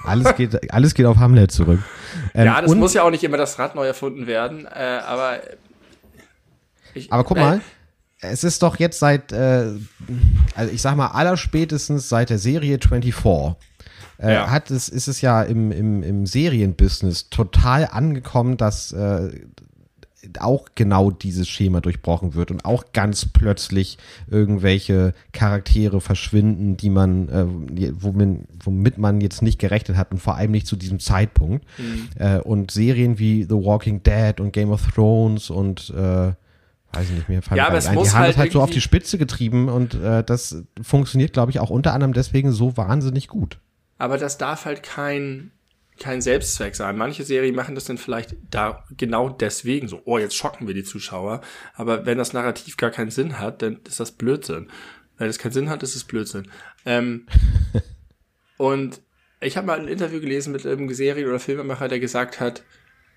Alles 0.04 0.34
geht, 0.36 0.72
alles 0.72 0.94
geht 0.94 1.06
auf 1.06 1.16
Hamlet 1.16 1.50
zurück. 1.50 1.80
Ähm, 2.34 2.46
ja, 2.46 2.60
das 2.60 2.74
muss 2.74 2.94
ja 2.94 3.02
auch 3.02 3.10
nicht 3.10 3.24
immer 3.24 3.36
das 3.36 3.58
Rad 3.58 3.74
neu 3.74 3.86
erfunden 3.86 4.26
werden, 4.28 4.66
äh, 4.66 5.00
aber 5.04 5.40
ich, 6.94 7.12
aber 7.12 7.24
guck 7.24 7.38
mal, 7.38 7.60
es 8.20 8.44
ist 8.44 8.62
doch 8.62 8.78
jetzt 8.78 9.00
seit, 9.00 9.32
äh, 9.32 9.72
also 10.54 10.72
ich 10.72 10.80
sag 10.80 10.96
mal, 10.96 11.08
allerspätestens 11.08 12.08
seit 12.08 12.30
der 12.30 12.38
Serie 12.38 12.78
24 12.80 13.14
äh, 14.22 14.34
ja. 14.34 14.50
hat 14.50 14.70
es, 14.70 14.88
ist 14.88 15.08
es 15.08 15.20
ja 15.20 15.42
im, 15.42 15.72
im, 15.72 16.02
im 16.02 16.26
Serienbusiness 16.26 17.28
total 17.28 17.88
angekommen, 17.90 18.56
dass 18.56 18.92
äh, 18.92 19.30
auch 20.38 20.68
genau 20.76 21.10
dieses 21.10 21.48
Schema 21.48 21.80
durchbrochen 21.80 22.34
wird 22.34 22.52
und 22.52 22.64
auch 22.64 22.92
ganz 22.92 23.26
plötzlich 23.26 23.98
irgendwelche 24.28 25.14
Charaktere 25.32 26.00
verschwinden, 26.00 26.76
die 26.76 26.90
man, 26.90 27.28
äh, 27.28 27.46
womit, 28.00 28.46
womit 28.62 28.98
man 28.98 29.20
jetzt 29.20 29.42
nicht 29.42 29.58
gerechnet 29.58 29.96
hat 29.96 30.12
und 30.12 30.18
vor 30.18 30.36
allem 30.36 30.52
nicht 30.52 30.68
zu 30.68 30.76
diesem 30.76 31.00
Zeitpunkt. 31.00 31.66
Mhm. 31.78 32.08
Äh, 32.16 32.38
und 32.38 32.70
Serien 32.70 33.18
wie 33.18 33.42
The 33.42 33.56
Walking 33.56 34.04
Dead 34.04 34.38
und 34.38 34.52
Game 34.52 34.70
of 34.70 34.86
Thrones 34.92 35.50
und 35.50 35.90
äh, 35.90 36.32
weiß 36.92 37.08
ich 37.08 37.16
nicht 37.16 37.28
mehr, 37.28 37.40
ja, 37.54 37.66
aber 37.66 37.78
es 37.78 37.86
ein. 37.86 37.96
Muss 37.96 38.10
die 38.10 38.14
haben 38.14 38.20
halt 38.20 38.34
das 38.34 38.38
halt 38.38 38.52
so 38.52 38.62
auf 38.62 38.70
die 38.70 38.80
Spitze 38.80 39.18
getrieben 39.18 39.68
und 39.68 39.94
äh, 39.94 40.22
das 40.22 40.62
funktioniert, 40.80 41.32
glaube 41.32 41.50
ich, 41.50 41.58
auch 41.58 41.70
unter 41.70 41.94
anderem 41.94 42.12
deswegen 42.12 42.52
so 42.52 42.76
wahnsinnig 42.76 43.26
gut 43.26 43.58
aber 44.02 44.18
das 44.18 44.36
darf 44.36 44.64
halt 44.64 44.82
kein, 44.82 45.52
kein 45.96 46.20
Selbstzweck 46.20 46.74
sein. 46.74 46.98
Manche 46.98 47.22
Serien 47.22 47.54
machen 47.54 47.76
das 47.76 47.84
dann 47.84 47.98
vielleicht 47.98 48.34
da 48.50 48.82
genau 48.96 49.28
deswegen 49.28 49.86
so, 49.86 50.02
oh, 50.06 50.18
jetzt 50.18 50.34
schocken 50.34 50.66
wir 50.66 50.74
die 50.74 50.82
Zuschauer. 50.82 51.40
Aber 51.74 52.04
wenn 52.04 52.18
das 52.18 52.32
Narrativ 52.32 52.76
gar 52.76 52.90
keinen 52.90 53.12
Sinn 53.12 53.38
hat, 53.38 53.62
dann 53.62 53.78
ist 53.86 54.00
das 54.00 54.10
Blödsinn. 54.10 54.72
Wenn 55.18 55.28
es 55.28 55.38
keinen 55.38 55.52
Sinn 55.52 55.70
hat, 55.70 55.84
ist 55.84 55.94
es 55.94 56.02
Blödsinn. 56.02 56.50
Ähm, 56.84 57.28
und 58.56 59.00
ich 59.40 59.56
habe 59.56 59.68
mal 59.68 59.78
ein 59.78 59.86
Interview 59.86 60.18
gelesen 60.18 60.52
mit 60.52 60.66
einem 60.66 60.92
Serien- 60.92 61.28
oder 61.28 61.38
Filmemacher, 61.38 61.86
der 61.86 62.00
gesagt 62.00 62.40
hat, 62.40 62.64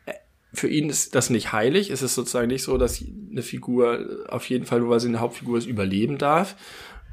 äh, 0.05 0.13
für 0.53 0.67
ihn 0.67 0.91
ist 0.91 1.15
das 1.15 1.31
nicht 1.31 1.51
heilig. 1.51 1.89
Es 1.89 2.03
ist 2.03 2.13
sozusagen 2.13 2.49
nicht 2.49 2.61
so, 2.61 2.77
dass 2.77 3.03
eine 3.31 3.41
Figur 3.41 4.27
auf 4.29 4.47
jeden 4.49 4.67
Fall, 4.67 4.81
nur 4.81 4.89
weil 4.89 4.99
sie 4.99 5.07
eine 5.07 5.19
Hauptfigur 5.19 5.57
ist, 5.57 5.65
überleben 5.65 6.19
darf 6.19 6.55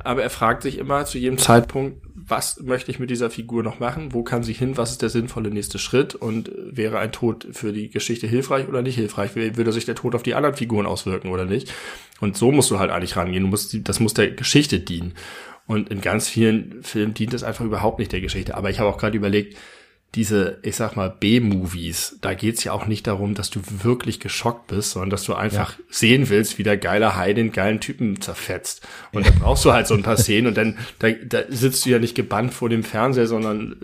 aber 0.05 0.23
er 0.23 0.31
fragt 0.31 0.63
sich 0.63 0.79
immer 0.79 1.05
zu 1.05 1.19
jedem 1.19 1.39
Zeitpunkt, 1.39 2.03
was 2.29 2.61
möchte 2.61 2.91
ich 2.91 2.99
mit 2.99 3.11
dieser 3.11 3.31
Figur 3.31 3.63
noch 3.63 3.81
machen? 3.81 4.13
Wo 4.13 4.23
kann 4.23 4.43
sie 4.43 4.53
hin? 4.53 4.77
Was 4.77 4.93
ist 4.93 5.03
der 5.03 5.09
sinnvolle 5.09 5.51
nächste 5.51 5.79
Schritt? 5.79 6.15
Und 6.15 6.51
wäre 6.55 6.99
ein 6.99 7.13
Tod 7.13 7.47
für 7.53 7.73
die 7.73 7.91
Geschichte 7.91 8.27
hilfreich 8.27 8.69
oder 8.69 8.83
nicht 8.83 8.97
hilfreich? 8.97 9.35
Würde 9.35 9.73
sich 9.73 9.85
der 9.85 9.95
Tod 9.95 10.15
auf 10.15 10.23
die 10.23 10.35
anderen 10.35 10.57
Figuren 10.57 10.87
auswirken 10.87 11.31
oder 11.31 11.45
nicht? 11.45 11.73
Und 12.21 12.37
so 12.37 12.53
musst 12.53 12.71
du 12.71 12.79
halt 12.79 12.91
eigentlich 12.91 13.17
rangehen. 13.17 13.43
Du 13.43 13.49
musst, 13.49 13.77
das 13.89 14.01
muss 14.01 14.15
der 14.15 14.31
Geschichte 14.31 14.81
dienen. 14.81 15.15
Und 15.67 15.91
in 15.91 16.01
ganz 16.01 16.29
vielen 16.29 16.83
Filmen 16.83 17.15
dient 17.15 17.33
das 17.33 17.45
einfach 17.45 17.65
überhaupt 17.65 17.99
nicht 17.99 18.13
der 18.13 18.21
Geschichte. 18.21 18.57
Aber 18.57 18.71
ich 18.71 18.79
habe 18.79 18.89
auch 18.89 18.99
gerade 18.99 19.17
überlegt, 19.17 19.57
diese, 20.15 20.59
ich 20.63 20.77
sag 20.77 20.95
mal, 20.95 21.09
B-Movies, 21.09 22.19
da 22.21 22.35
geht's 22.35 22.65
ja 22.65 22.73
auch 22.73 22.87
nicht 22.87 23.07
darum, 23.07 23.35
dass 23.35 23.49
du 23.49 23.61
wirklich 23.83 24.21
geschockt 24.21 24.67
bist, 24.67 24.91
sondern 24.91 25.09
dass 25.09 25.25
du 25.25 25.33
einfach 25.35 25.79
ja. 25.79 25.85
sehen 25.89 26.29
willst, 26.29 26.59
wie 26.59 26.63
der 26.63 26.77
geile 26.77 27.17
Hai 27.17 27.33
den 27.33 27.51
geilen 27.51 27.81
Typen 27.81 28.21
zerfetzt. 28.21 28.87
Und 29.13 29.25
ja. 29.25 29.33
da 29.33 29.39
brauchst 29.39 29.65
du 29.65 29.73
halt 29.73 29.87
so 29.87 29.95
ein 29.95 30.03
paar 30.03 30.19
Szenen 30.19 30.49
und 30.49 30.57
dann 30.59 30.77
da, 30.99 31.11
da 31.11 31.43
sitzt 31.49 31.87
du 31.87 31.91
ja 31.91 31.99
nicht 31.99 32.15
gebannt 32.15 32.53
vor 32.53 32.69
dem 32.69 32.83
Fernseher, 32.83 33.27
sondern 33.27 33.77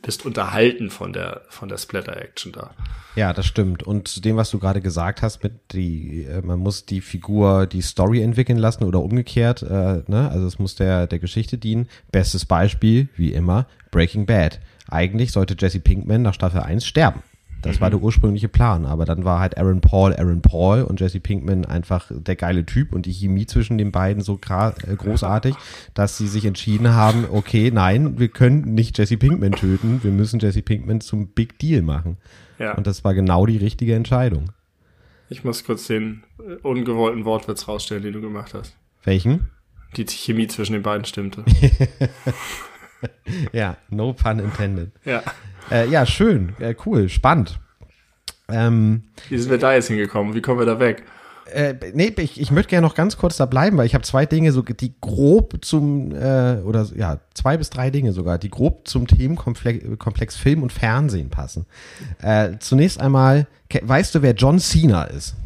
bist 0.00 0.24
unterhalten 0.24 0.90
von 0.90 1.12
der, 1.12 1.42
von 1.48 1.68
der 1.68 1.78
Splatter-Action 1.78 2.52
da. 2.52 2.70
Ja, 3.16 3.32
das 3.32 3.46
stimmt. 3.46 3.82
Und 3.82 4.06
zu 4.06 4.20
dem, 4.20 4.36
was 4.36 4.50
du 4.50 4.60
gerade 4.60 4.80
gesagt 4.80 5.22
hast, 5.22 5.42
mit 5.42 5.72
die, 5.72 6.22
äh, 6.22 6.40
man 6.40 6.60
muss 6.60 6.86
die 6.86 7.00
Figur 7.00 7.66
die 7.66 7.82
Story 7.82 8.22
entwickeln 8.22 8.58
lassen 8.58 8.84
oder 8.84 9.02
umgekehrt, 9.02 9.62
äh, 9.62 10.02
ne? 10.06 10.30
Also 10.30 10.46
es 10.46 10.60
muss 10.60 10.76
der, 10.76 11.08
der 11.08 11.18
Geschichte 11.18 11.58
dienen. 11.58 11.88
Bestes 12.12 12.44
Beispiel, 12.44 13.08
wie 13.16 13.32
immer, 13.32 13.66
Breaking 13.90 14.24
Bad 14.24 14.60
eigentlich 14.88 15.32
sollte 15.32 15.56
Jesse 15.58 15.80
Pinkman 15.80 16.22
nach 16.22 16.34
Staffel 16.34 16.60
1 16.60 16.84
sterben. 16.84 17.22
Das 17.62 17.76
mhm. 17.76 17.80
war 17.80 17.90
der 17.90 18.00
ursprüngliche 18.00 18.48
Plan, 18.48 18.86
aber 18.86 19.04
dann 19.04 19.24
war 19.24 19.40
halt 19.40 19.58
Aaron 19.58 19.80
Paul 19.80 20.14
Aaron 20.14 20.42
Paul 20.42 20.82
und 20.82 21.00
Jesse 21.00 21.20
Pinkman 21.20 21.64
einfach 21.64 22.10
der 22.10 22.36
geile 22.36 22.64
Typ 22.64 22.92
und 22.92 23.06
die 23.06 23.12
Chemie 23.12 23.46
zwischen 23.46 23.78
den 23.78 23.90
beiden 23.90 24.22
so 24.22 24.38
äh, 24.48 24.96
großartig, 24.96 25.56
dass 25.94 26.16
sie 26.16 26.28
sich 26.28 26.44
entschieden 26.44 26.94
haben, 26.94 27.26
okay, 27.30 27.70
nein, 27.72 28.18
wir 28.18 28.28
können 28.28 28.74
nicht 28.74 28.96
Jesse 28.98 29.16
Pinkman 29.16 29.52
töten, 29.52 30.00
wir 30.02 30.12
müssen 30.12 30.38
Jesse 30.38 30.62
Pinkman 30.62 31.00
zum 31.00 31.28
Big 31.28 31.58
Deal 31.58 31.82
machen. 31.82 32.18
Ja. 32.58 32.74
Und 32.74 32.86
das 32.86 33.04
war 33.04 33.14
genau 33.14 33.46
die 33.46 33.56
richtige 33.56 33.94
Entscheidung. 33.94 34.52
Ich 35.28 35.44
muss 35.44 35.64
kurz 35.64 35.86
den 35.86 36.22
äh, 36.38 36.54
ungewollten 36.62 37.24
Wortwitz 37.24 37.66
rausstellen, 37.66 38.02
den 38.04 38.12
du 38.12 38.20
gemacht 38.20 38.54
hast. 38.54 38.76
Welchen? 39.04 39.50
Die 39.96 40.04
Chemie 40.04 40.46
zwischen 40.46 40.74
den 40.74 40.82
beiden 40.82 41.04
stimmte. 41.04 41.44
ja, 43.52 43.76
no 43.90 44.12
pun 44.12 44.38
intended. 44.38 44.90
Ja. 45.04 45.22
Äh, 45.70 45.88
ja, 45.88 46.06
schön, 46.06 46.54
äh, 46.58 46.74
cool, 46.86 47.08
spannend. 47.08 47.60
Ähm, 48.48 49.02
Wie 49.28 49.38
sind 49.38 49.50
wir 49.50 49.58
da 49.58 49.74
jetzt 49.74 49.88
hingekommen? 49.88 50.34
Wie 50.34 50.40
kommen 50.40 50.58
wir 50.58 50.66
da 50.66 50.80
weg? 50.80 51.04
Äh, 51.52 51.74
nee, 51.94 52.12
ich, 52.16 52.40
ich 52.40 52.50
möchte 52.50 52.70
gerne 52.70 52.86
noch 52.86 52.94
ganz 52.94 53.16
kurz 53.16 53.36
da 53.36 53.46
bleiben, 53.46 53.76
weil 53.76 53.86
ich 53.86 53.94
habe 53.94 54.04
zwei 54.04 54.26
Dinge, 54.26 54.52
so, 54.52 54.62
die 54.62 54.94
grob 55.00 55.58
zum, 55.62 56.12
äh, 56.12 56.60
oder 56.64 56.86
ja, 56.94 57.20
zwei 57.34 57.56
bis 57.56 57.70
drei 57.70 57.90
Dinge 57.90 58.12
sogar, 58.12 58.38
die 58.38 58.50
grob 58.50 58.86
zum 58.86 59.06
Themenkomplex 59.06 59.98
Komplex 59.98 60.36
Film 60.36 60.62
und 60.62 60.72
Fernsehen 60.72 61.30
passen. 61.30 61.66
Äh, 62.20 62.58
zunächst 62.58 63.00
einmal, 63.00 63.46
weißt 63.80 64.14
du, 64.14 64.22
wer 64.22 64.34
John 64.34 64.58
Cena 64.58 65.04
ist? 65.04 65.36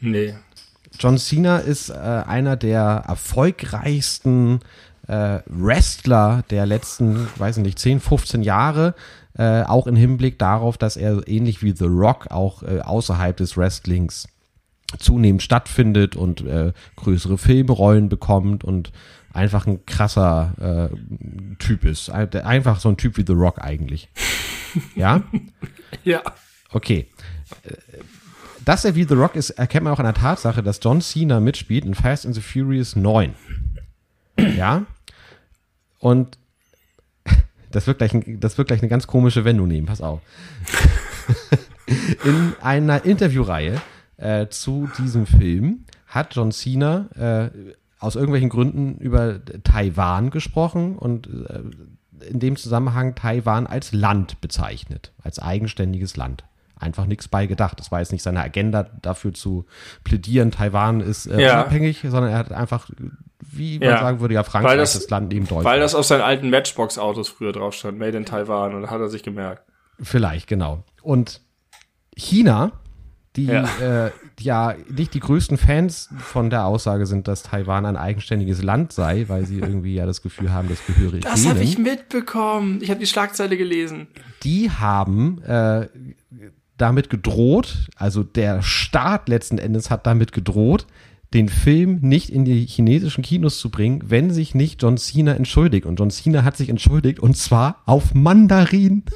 Nee. 0.00 0.34
John 0.98 1.18
Cena 1.18 1.58
ist 1.58 1.90
äh, 1.90 1.94
einer 1.94 2.56
der 2.56 3.04
erfolgreichsten 3.06 4.60
äh, 5.10 5.42
Wrestler 5.46 6.44
der 6.50 6.66
letzten, 6.66 7.26
weiß 7.36 7.56
nicht, 7.58 7.78
10, 7.78 8.00
15 8.00 8.42
Jahre. 8.42 8.94
Äh, 9.36 9.62
auch 9.62 9.86
im 9.86 9.96
Hinblick 9.96 10.38
darauf, 10.38 10.78
dass 10.78 10.96
er 10.96 11.26
ähnlich 11.26 11.62
wie 11.62 11.74
The 11.74 11.86
Rock 11.86 12.30
auch 12.30 12.62
äh, 12.62 12.80
außerhalb 12.80 13.36
des 13.36 13.56
Wrestlings 13.56 14.28
zunehmend 14.98 15.42
stattfindet 15.42 16.16
und 16.16 16.42
äh, 16.42 16.72
größere 16.96 17.38
Filmrollen 17.38 18.08
bekommt 18.08 18.64
und 18.64 18.92
einfach 19.32 19.66
ein 19.66 19.84
krasser 19.86 20.90
äh, 20.92 21.56
Typ 21.58 21.84
ist. 21.84 22.10
Einfach 22.10 22.80
so 22.80 22.88
ein 22.88 22.96
Typ 22.96 23.16
wie 23.16 23.24
The 23.26 23.32
Rock 23.32 23.60
eigentlich. 23.60 24.08
Ja? 24.94 25.22
ja. 26.04 26.22
Okay. 26.72 27.08
Äh, 27.62 27.74
dass 28.64 28.84
er 28.84 28.94
wie 28.94 29.04
The 29.04 29.14
Rock 29.14 29.36
ist, 29.36 29.50
erkennt 29.50 29.84
man 29.84 29.92
auch 29.92 29.98
an 29.98 30.04
der 30.04 30.14
Tatsache, 30.14 30.62
dass 30.62 30.80
John 30.82 31.00
Cena 31.00 31.40
mitspielt 31.40 31.84
in 31.84 31.94
Fast 31.94 32.26
and 32.26 32.34
the 32.34 32.40
Furious 32.40 32.94
9. 32.94 33.34
Ja? 34.56 34.84
Und 36.00 36.38
das 37.70 37.86
wird 37.86 37.98
gleich, 37.98 38.12
das 38.26 38.58
wird 38.58 38.66
gleich 38.66 38.80
eine 38.80 38.88
ganz 38.88 39.06
komische 39.06 39.44
Wendung 39.44 39.68
nehmen, 39.68 39.86
pass 39.86 40.00
auf. 40.00 40.20
in 42.24 42.54
einer 42.60 43.04
Interviewreihe 43.04 43.80
äh, 44.16 44.48
zu 44.48 44.88
diesem 44.98 45.26
Film 45.26 45.84
hat 46.06 46.34
John 46.34 46.50
Cena 46.50 47.08
äh, 47.16 47.50
aus 48.00 48.16
irgendwelchen 48.16 48.48
Gründen 48.48 48.96
über 48.96 49.40
Taiwan 49.62 50.30
gesprochen 50.30 50.96
und 50.96 51.28
äh, 51.48 52.26
in 52.26 52.40
dem 52.40 52.56
Zusammenhang 52.56 53.14
Taiwan 53.14 53.66
als 53.66 53.92
Land 53.92 54.40
bezeichnet, 54.40 55.12
als 55.22 55.38
eigenständiges 55.38 56.16
Land. 56.16 56.44
Einfach 56.76 57.06
nichts 57.06 57.28
bei 57.28 57.46
gedacht. 57.46 57.78
Das 57.78 57.92
war 57.92 58.00
jetzt 58.00 58.12
nicht 58.12 58.22
seine 58.22 58.40
Agenda, 58.40 58.84
dafür 59.02 59.34
zu 59.34 59.66
plädieren, 60.02 60.50
Taiwan 60.50 61.00
ist 61.00 61.26
äh, 61.26 61.42
ja. 61.42 61.60
unabhängig, 61.60 62.00
sondern 62.02 62.32
er 62.32 62.38
hat 62.38 62.52
einfach, 62.52 62.90
wie 63.52 63.78
man 63.78 63.88
ja. 63.88 64.00
sagen 64.00 64.20
würde, 64.20 64.34
ja, 64.34 64.42
Frankreich 64.42 64.76
das, 64.76 64.94
das 64.94 65.10
Land 65.10 65.32
neben 65.32 65.46
Deutschland. 65.46 65.64
Weil 65.64 65.80
das 65.80 65.94
auf 65.94 66.06
seinen 66.06 66.22
alten 66.22 66.50
Matchbox-Autos 66.50 67.28
früher 67.28 67.52
drauf 67.52 67.74
stand, 67.74 67.98
Made 67.98 68.16
in 68.16 68.24
Taiwan, 68.24 68.74
und 68.74 68.90
hat 68.90 69.00
er 69.00 69.08
sich 69.08 69.22
gemerkt. 69.22 69.64
Vielleicht, 70.00 70.46
genau. 70.46 70.84
Und 71.02 71.40
China 72.16 72.72
die 73.36 73.46
ja. 73.46 74.06
Äh, 74.06 74.10
ja 74.40 74.74
nicht 74.88 75.14
die 75.14 75.20
größten 75.20 75.56
Fans 75.56 76.08
von 76.18 76.50
der 76.50 76.64
Aussage 76.64 77.06
sind, 77.06 77.28
dass 77.28 77.44
Taiwan 77.44 77.86
ein 77.86 77.96
eigenständiges 77.96 78.62
Land 78.62 78.92
sei, 78.92 79.26
weil 79.28 79.46
sie 79.46 79.60
irgendwie 79.60 79.94
ja 79.94 80.06
das 80.06 80.22
Gefühl 80.22 80.52
haben, 80.52 80.68
das 80.68 80.84
gehöre 80.86 81.18
Das 81.20 81.46
habe 81.46 81.62
ich 81.62 81.78
mitbekommen. 81.78 82.80
Ich 82.82 82.90
habe 82.90 82.98
die 82.98 83.06
Schlagzeile 83.06 83.56
gelesen. 83.56 84.08
Die 84.42 84.70
haben 84.70 85.42
äh, 85.42 85.88
damit 86.76 87.10
gedroht, 87.10 87.88
also 87.94 88.24
der 88.24 88.62
Staat 88.62 89.28
letzten 89.28 89.58
Endes 89.58 89.90
hat 89.90 90.06
damit 90.06 90.32
gedroht, 90.32 90.86
den 91.34 91.48
Film 91.48 92.00
nicht 92.02 92.30
in 92.30 92.44
die 92.44 92.66
chinesischen 92.66 93.22
Kinos 93.22 93.58
zu 93.58 93.70
bringen, 93.70 94.02
wenn 94.06 94.30
sich 94.30 94.54
nicht 94.54 94.82
John 94.82 94.98
Cena 94.98 95.34
entschuldigt. 95.34 95.86
Und 95.86 95.98
John 95.98 96.10
Cena 96.10 96.42
hat 96.42 96.56
sich 96.56 96.68
entschuldigt 96.68 97.20
und 97.20 97.36
zwar 97.36 97.82
auf 97.86 98.14
Mandarin. 98.14 99.04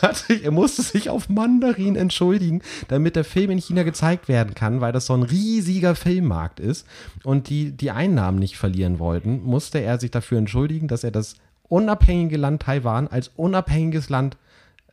Er, 0.00 0.14
sich, 0.14 0.44
er, 0.44 0.52
musste 0.52 0.80
sich 0.80 1.10
auf 1.10 1.28
Mandarin 1.28 1.96
entschuldigen, 1.96 2.62
damit 2.88 3.16
der 3.16 3.24
Film 3.24 3.50
in 3.50 3.58
China 3.58 3.82
gezeigt 3.82 4.28
werden 4.28 4.54
kann, 4.54 4.80
weil 4.80 4.92
das 4.92 5.06
so 5.06 5.12
ein 5.12 5.22
riesiger 5.24 5.96
Filmmarkt 5.96 6.60
ist 6.60 6.86
und 7.24 7.50
die 7.50 7.72
die 7.72 7.90
Einnahmen 7.90 8.38
nicht 8.38 8.56
verlieren 8.56 9.00
wollten, 9.00 9.42
musste 9.42 9.80
er 9.80 9.98
sich 9.98 10.12
dafür 10.12 10.38
entschuldigen, 10.38 10.88
dass 10.88 11.04
er 11.04 11.10
das 11.10 11.34
unabhängige 11.68 12.36
Land 12.36 12.62
Taiwan 12.62 13.08
als 13.08 13.32
unabhängiges 13.34 14.08
Land 14.08 14.38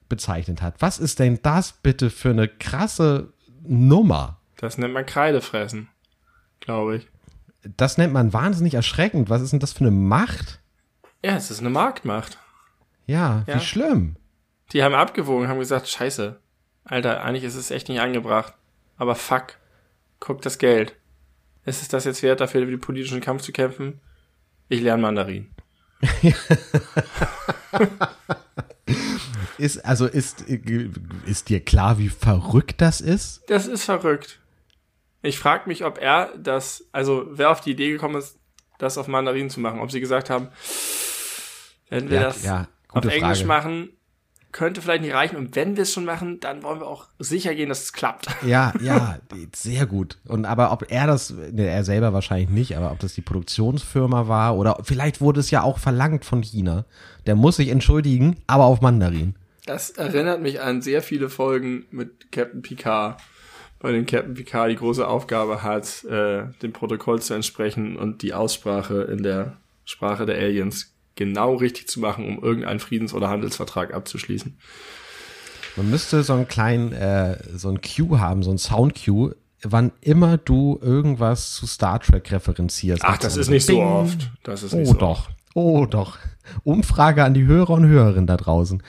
bezeichnet 0.09 0.61
hat. 0.61 0.75
Was 0.79 0.97
ist 0.99 1.19
denn 1.19 1.39
das 1.43 1.73
bitte 1.73 2.09
für 2.09 2.31
eine 2.31 2.47
krasse 2.47 3.31
Nummer? 3.63 4.40
Das 4.61 4.77
nennt 4.77 4.93
man 4.93 5.07
Kreidefressen, 5.07 5.89
glaube 6.59 6.97
ich. 6.97 7.07
Das 7.77 7.97
nennt 7.97 8.13
man 8.13 8.31
wahnsinnig 8.31 8.75
erschreckend. 8.75 9.29
Was 9.29 9.41
ist 9.41 9.51
denn 9.51 9.59
das 9.59 9.73
für 9.73 9.81
eine 9.81 9.89
Macht? 9.91 10.59
Ja, 11.23 11.35
es 11.35 11.49
ist 11.49 11.59
eine 11.59 11.71
Marktmacht. 11.71 12.37
Ja, 13.07 13.43
ja. 13.47 13.55
wie 13.55 13.59
schlimm. 13.59 14.17
Die 14.71 14.83
haben 14.83 14.93
abgewogen, 14.93 15.47
haben 15.47 15.57
gesagt, 15.59 15.87
scheiße. 15.87 16.39
Alter, 16.83 17.23
eigentlich 17.23 17.43
ist 17.43 17.55
es 17.55 17.71
echt 17.71 17.89
nicht 17.89 18.01
angebracht. 18.01 18.53
Aber 18.97 19.15
fuck. 19.15 19.57
Guck 20.19 20.43
das 20.43 20.59
Geld. 20.59 20.95
Ist 21.65 21.81
es 21.81 21.87
das 21.87 22.05
jetzt 22.05 22.21
wert, 22.21 22.39
dafür 22.39 22.63
den 22.63 22.79
politischen 22.79 23.19
Kampf 23.19 23.41
zu 23.41 23.51
kämpfen? 23.51 23.99
Ich 24.69 24.81
lerne 24.81 25.01
Mandarin. 25.01 25.49
ist, 29.57 29.83
also 29.83 30.05
ist, 30.05 30.41
ist 31.25 31.49
dir 31.49 31.65
klar, 31.65 31.97
wie 31.97 32.09
verrückt 32.09 32.79
das 32.79 33.01
ist? 33.01 33.41
Das 33.47 33.65
ist 33.65 33.85
verrückt. 33.85 34.40
Ich 35.21 35.37
frage 35.37 35.67
mich, 35.67 35.85
ob 35.85 35.99
er 35.99 36.31
das, 36.37 36.85
also 36.91 37.25
wer 37.29 37.51
auf 37.51 37.61
die 37.61 37.71
Idee 37.71 37.91
gekommen 37.91 38.15
ist, 38.15 38.37
das 38.77 38.97
auf 38.97 39.07
Mandarin 39.07 39.49
zu 39.49 39.59
machen. 39.59 39.79
Ob 39.79 39.91
sie 39.91 39.99
gesagt 39.99 40.29
haben, 40.29 40.47
wenn 41.89 42.09
wir 42.09 42.17
ja, 42.17 42.23
das 42.23 42.43
ja, 42.43 42.67
auf 42.89 43.05
Englisch 43.05 43.43
Frage. 43.43 43.45
machen, 43.45 43.89
könnte 44.51 44.81
vielleicht 44.81 45.03
nicht 45.03 45.13
reichen. 45.13 45.37
Und 45.37 45.55
wenn 45.55 45.75
wir 45.75 45.83
es 45.83 45.93
schon 45.93 46.05
machen, 46.05 46.39
dann 46.39 46.63
wollen 46.63 46.79
wir 46.79 46.87
auch 46.87 47.07
sicher 47.19 47.55
gehen, 47.55 47.69
dass 47.69 47.83
es 47.83 47.93
klappt. 47.93 48.27
Ja, 48.45 48.73
ja, 48.81 49.19
sehr 49.55 49.85
gut. 49.85 50.17
Und 50.25 50.45
aber 50.45 50.71
ob 50.71 50.91
er 50.91 51.05
das, 51.05 51.29
ne, 51.31 51.67
er 51.67 51.83
selber 51.83 52.11
wahrscheinlich 52.11 52.49
nicht, 52.49 52.75
aber 52.75 52.91
ob 52.91 52.99
das 52.99 53.13
die 53.13 53.21
Produktionsfirma 53.21 54.27
war 54.27 54.57
oder 54.57 54.79
vielleicht 54.83 55.21
wurde 55.21 55.39
es 55.39 55.51
ja 55.51 55.61
auch 55.61 55.77
verlangt 55.77 56.25
von 56.25 56.41
China. 56.41 56.85
Der 57.27 57.35
muss 57.35 57.57
sich 57.57 57.69
entschuldigen, 57.69 58.37
aber 58.47 58.65
auf 58.65 58.81
Mandarin. 58.81 59.35
Das 59.65 59.91
erinnert 59.91 60.41
mich 60.41 60.59
an 60.59 60.81
sehr 60.81 61.03
viele 61.03 61.29
Folgen 61.29 61.85
mit 61.91 62.31
Captain 62.31 62.63
Picard, 62.63 63.21
bei 63.81 63.91
dem 63.91 64.05
Captain 64.05 64.33
Picard 64.33 64.69
die 64.69 64.75
große 64.75 65.07
Aufgabe 65.07 65.63
hat, 65.63 66.03
äh, 66.05 66.43
dem 66.61 66.71
Protokoll 66.71 67.21
zu 67.21 67.33
entsprechen 67.33 67.97
und 67.97 68.21
die 68.21 68.33
Aussprache 68.33 69.01
in 69.03 69.23
der 69.23 69.57
Sprache 69.85 70.25
der 70.25 70.37
Aliens 70.37 70.93
genau 71.15 71.55
richtig 71.55 71.87
zu 71.87 71.99
machen, 71.99 72.27
um 72.27 72.43
irgendeinen 72.43 72.79
Friedens- 72.79 73.13
oder 73.13 73.29
Handelsvertrag 73.29 73.93
abzuschließen. 73.93 74.57
Man 75.75 75.89
müsste 75.89 76.23
so 76.23 76.33
einen 76.33 76.47
kleinen, 76.47 76.93
äh, 76.93 77.37
so 77.55 77.69
ein 77.69 77.79
Cue 77.81 78.19
haben, 78.19 78.43
so 78.43 78.51
ein 78.51 78.57
Sound-Cue, 78.57 79.35
wann 79.63 79.91
immer 80.01 80.37
du 80.37 80.79
irgendwas 80.81 81.53
zu 81.53 81.65
Star 81.65 81.99
Trek 81.99 82.31
referenzierst. 82.31 83.03
Ach, 83.05 83.17
das 83.17 83.37
ist 83.37 83.49
nicht 83.49 83.67
Bing. 83.67 83.77
so 83.77 83.83
oft. 83.83 84.31
Das 84.43 84.63
ist 84.63 84.73
nicht 84.73 84.89
oh 84.89 84.93
so 84.93 84.97
doch. 84.97 85.19
Oft. 85.27 85.35
Oh 85.53 85.85
doch. 85.85 86.17
Umfrage 86.63 87.23
an 87.23 87.33
die 87.33 87.45
Hörer 87.45 87.71
und 87.71 87.85
Hörerinnen 87.87 88.27
da 88.27 88.37
draußen. 88.37 88.81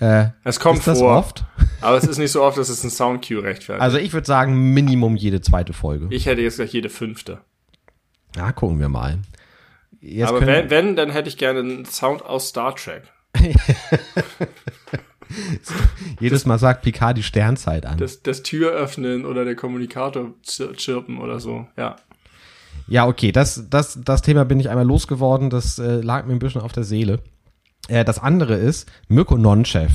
Äh, 0.00 0.28
es 0.44 0.58
kommt 0.58 0.78
ist 0.78 0.86
das 0.86 0.98
vor, 0.98 1.16
oft? 1.16 1.44
aber 1.80 1.96
es 1.98 2.04
ist 2.04 2.18
nicht 2.18 2.32
so 2.32 2.42
oft, 2.42 2.56
dass 2.56 2.68
es 2.70 2.82
ein 2.82 2.90
Sound-Cue 2.90 3.42
rechtfertigt. 3.42 3.82
Also 3.82 3.98
ich 3.98 4.12
würde 4.12 4.26
sagen, 4.26 4.72
Minimum 4.72 5.14
jede 5.16 5.40
zweite 5.42 5.72
Folge. 5.72 6.08
Ich 6.10 6.26
hätte 6.26 6.40
jetzt 6.40 6.56
gleich 6.56 6.72
jede 6.72 6.88
fünfte. 6.88 7.40
Ja, 8.34 8.52
gucken 8.52 8.80
wir 8.80 8.88
mal. 8.88 9.18
Jetzt 10.00 10.28
Aber 10.28 10.46
wenn, 10.46 10.70
wenn, 10.70 10.96
dann 10.96 11.10
hätte 11.10 11.28
ich 11.28 11.36
gerne 11.36 11.60
einen 11.60 11.84
Sound 11.84 12.24
aus 12.24 12.48
Star 12.48 12.74
Trek. 12.74 13.02
Jedes 16.20 16.46
Mal 16.46 16.58
sagt 16.58 16.82
Picard 16.82 17.16
die 17.16 17.22
Sternzeit 17.22 17.86
an. 17.86 17.98
Das, 17.98 18.22
das 18.22 18.42
Tür 18.42 18.72
öffnen 18.72 19.24
oder 19.24 19.44
der 19.44 19.54
Kommunikator 19.54 20.34
chirpen 20.42 21.18
oder 21.18 21.38
so, 21.38 21.68
ja. 21.76 21.96
Ja, 22.88 23.06
okay, 23.06 23.30
das, 23.30 23.68
das, 23.70 24.00
das 24.02 24.22
Thema 24.22 24.44
bin 24.44 24.58
ich 24.58 24.68
einmal 24.68 24.86
losgeworden, 24.86 25.50
das 25.50 25.78
äh, 25.78 26.00
lag 26.00 26.26
mir 26.26 26.32
ein 26.32 26.40
bisschen 26.40 26.62
auf 26.62 26.72
der 26.72 26.82
Seele. 26.82 27.20
Äh, 27.88 28.04
das 28.04 28.18
andere 28.18 28.54
ist 28.54 28.90
Mirko 29.08 29.36
Nonchef. 29.36 29.92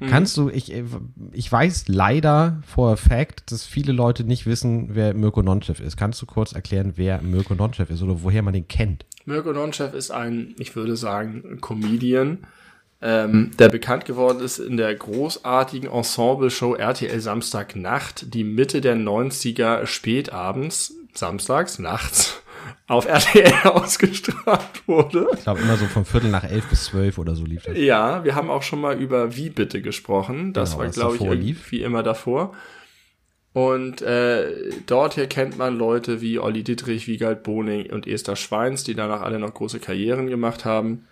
Mhm. 0.00 0.06
Kannst 0.06 0.36
du, 0.36 0.48
ich, 0.48 0.72
äh, 0.72 0.84
ich 1.32 1.50
weiß 1.50 1.88
leider 1.88 2.62
for 2.66 2.92
a 2.92 2.96
fact, 2.96 3.50
dass 3.50 3.64
viele 3.64 3.92
Leute 3.92 4.24
nicht 4.24 4.46
wissen, 4.46 4.94
wer 4.94 5.14
Mirko 5.14 5.42
Nonchef 5.42 5.80
ist. 5.80 5.96
Kannst 5.96 6.20
du 6.22 6.26
kurz 6.26 6.52
erklären, 6.52 6.94
wer 6.96 7.22
Mirko 7.22 7.54
Nonchef 7.54 7.90
ist 7.90 8.02
oder 8.02 8.22
woher 8.22 8.42
man 8.42 8.54
den 8.54 8.68
kennt? 8.68 9.04
Mirko 9.24 9.52
Nonchef 9.52 9.94
ist 9.94 10.10
ein, 10.10 10.54
ich 10.58 10.74
würde 10.76 10.96
sagen, 10.96 11.58
Comedian, 11.60 12.38
ähm, 13.00 13.52
der 13.58 13.68
bekannt 13.68 14.06
geworden 14.06 14.40
ist 14.40 14.58
in 14.58 14.76
der 14.76 14.94
großartigen 14.94 15.90
Ensemble-Show 15.90 16.74
RTL 16.74 17.20
Samstagnacht, 17.20 18.34
die 18.34 18.44
Mitte 18.44 18.80
der 18.80 18.96
90er 18.96 19.86
spätabends, 19.86 20.94
samstags, 21.14 21.78
nachts, 21.78 22.42
auf 22.86 23.06
RTL 23.06 23.52
ausgestrahlt 23.64 24.86
wurde. 24.86 25.28
Ich 25.34 25.42
glaube 25.42 25.60
immer 25.60 25.76
so 25.76 25.86
von 25.86 26.04
Viertel 26.04 26.30
nach 26.30 26.44
elf 26.44 26.66
bis 26.66 26.84
zwölf 26.84 27.18
oder 27.18 27.34
so 27.34 27.44
lief 27.44 27.62
das. 27.64 27.76
Ja, 27.76 28.24
wir 28.24 28.34
haben 28.34 28.50
auch 28.50 28.62
schon 28.62 28.80
mal 28.80 28.98
über 28.98 29.36
Wie 29.36 29.50
bitte 29.50 29.82
gesprochen. 29.82 30.52
Das 30.52 30.72
genau, 30.72 30.84
war, 30.84 30.90
glaube 30.90 31.36
ich, 31.36 31.72
wie 31.72 31.82
immer 31.82 32.02
davor. 32.02 32.54
Und 33.52 34.02
äh, 34.02 34.70
dort 34.86 35.14
hier 35.14 35.26
kennt 35.26 35.58
man 35.58 35.76
Leute 35.76 36.20
wie 36.20 36.38
Olli 36.38 36.62
Dittrich, 36.62 37.08
Wiegald 37.08 37.42
Boning 37.42 37.90
und 37.90 38.06
Esther 38.06 38.36
Schweins, 38.36 38.84
die 38.84 38.94
danach 38.94 39.22
alle 39.22 39.38
noch 39.38 39.52
große 39.52 39.80
Karrieren 39.80 40.28
gemacht 40.28 40.64
haben. 40.64 41.06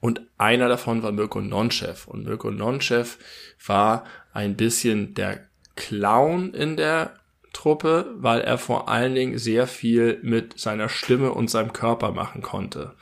Und 0.00 0.22
einer 0.38 0.68
davon 0.68 1.02
war 1.02 1.12
Mirko 1.12 1.40
Nonchef. 1.40 2.08
Und 2.08 2.24
Mirko 2.24 2.50
Nonchef 2.50 3.18
war 3.64 4.04
ein 4.32 4.56
bisschen 4.56 5.14
der 5.14 5.46
Clown 5.76 6.54
in 6.54 6.76
der 6.76 7.12
Truppe, 7.52 8.06
weil 8.16 8.40
er 8.40 8.58
vor 8.58 8.88
allen 8.88 9.14
Dingen 9.14 9.38
sehr 9.38 9.66
viel 9.66 10.18
mit 10.22 10.58
seiner 10.58 10.88
Stimme 10.88 11.32
und 11.32 11.50
seinem 11.50 11.72
Körper 11.72 12.12
machen 12.12 12.42
konnte. 12.42 12.94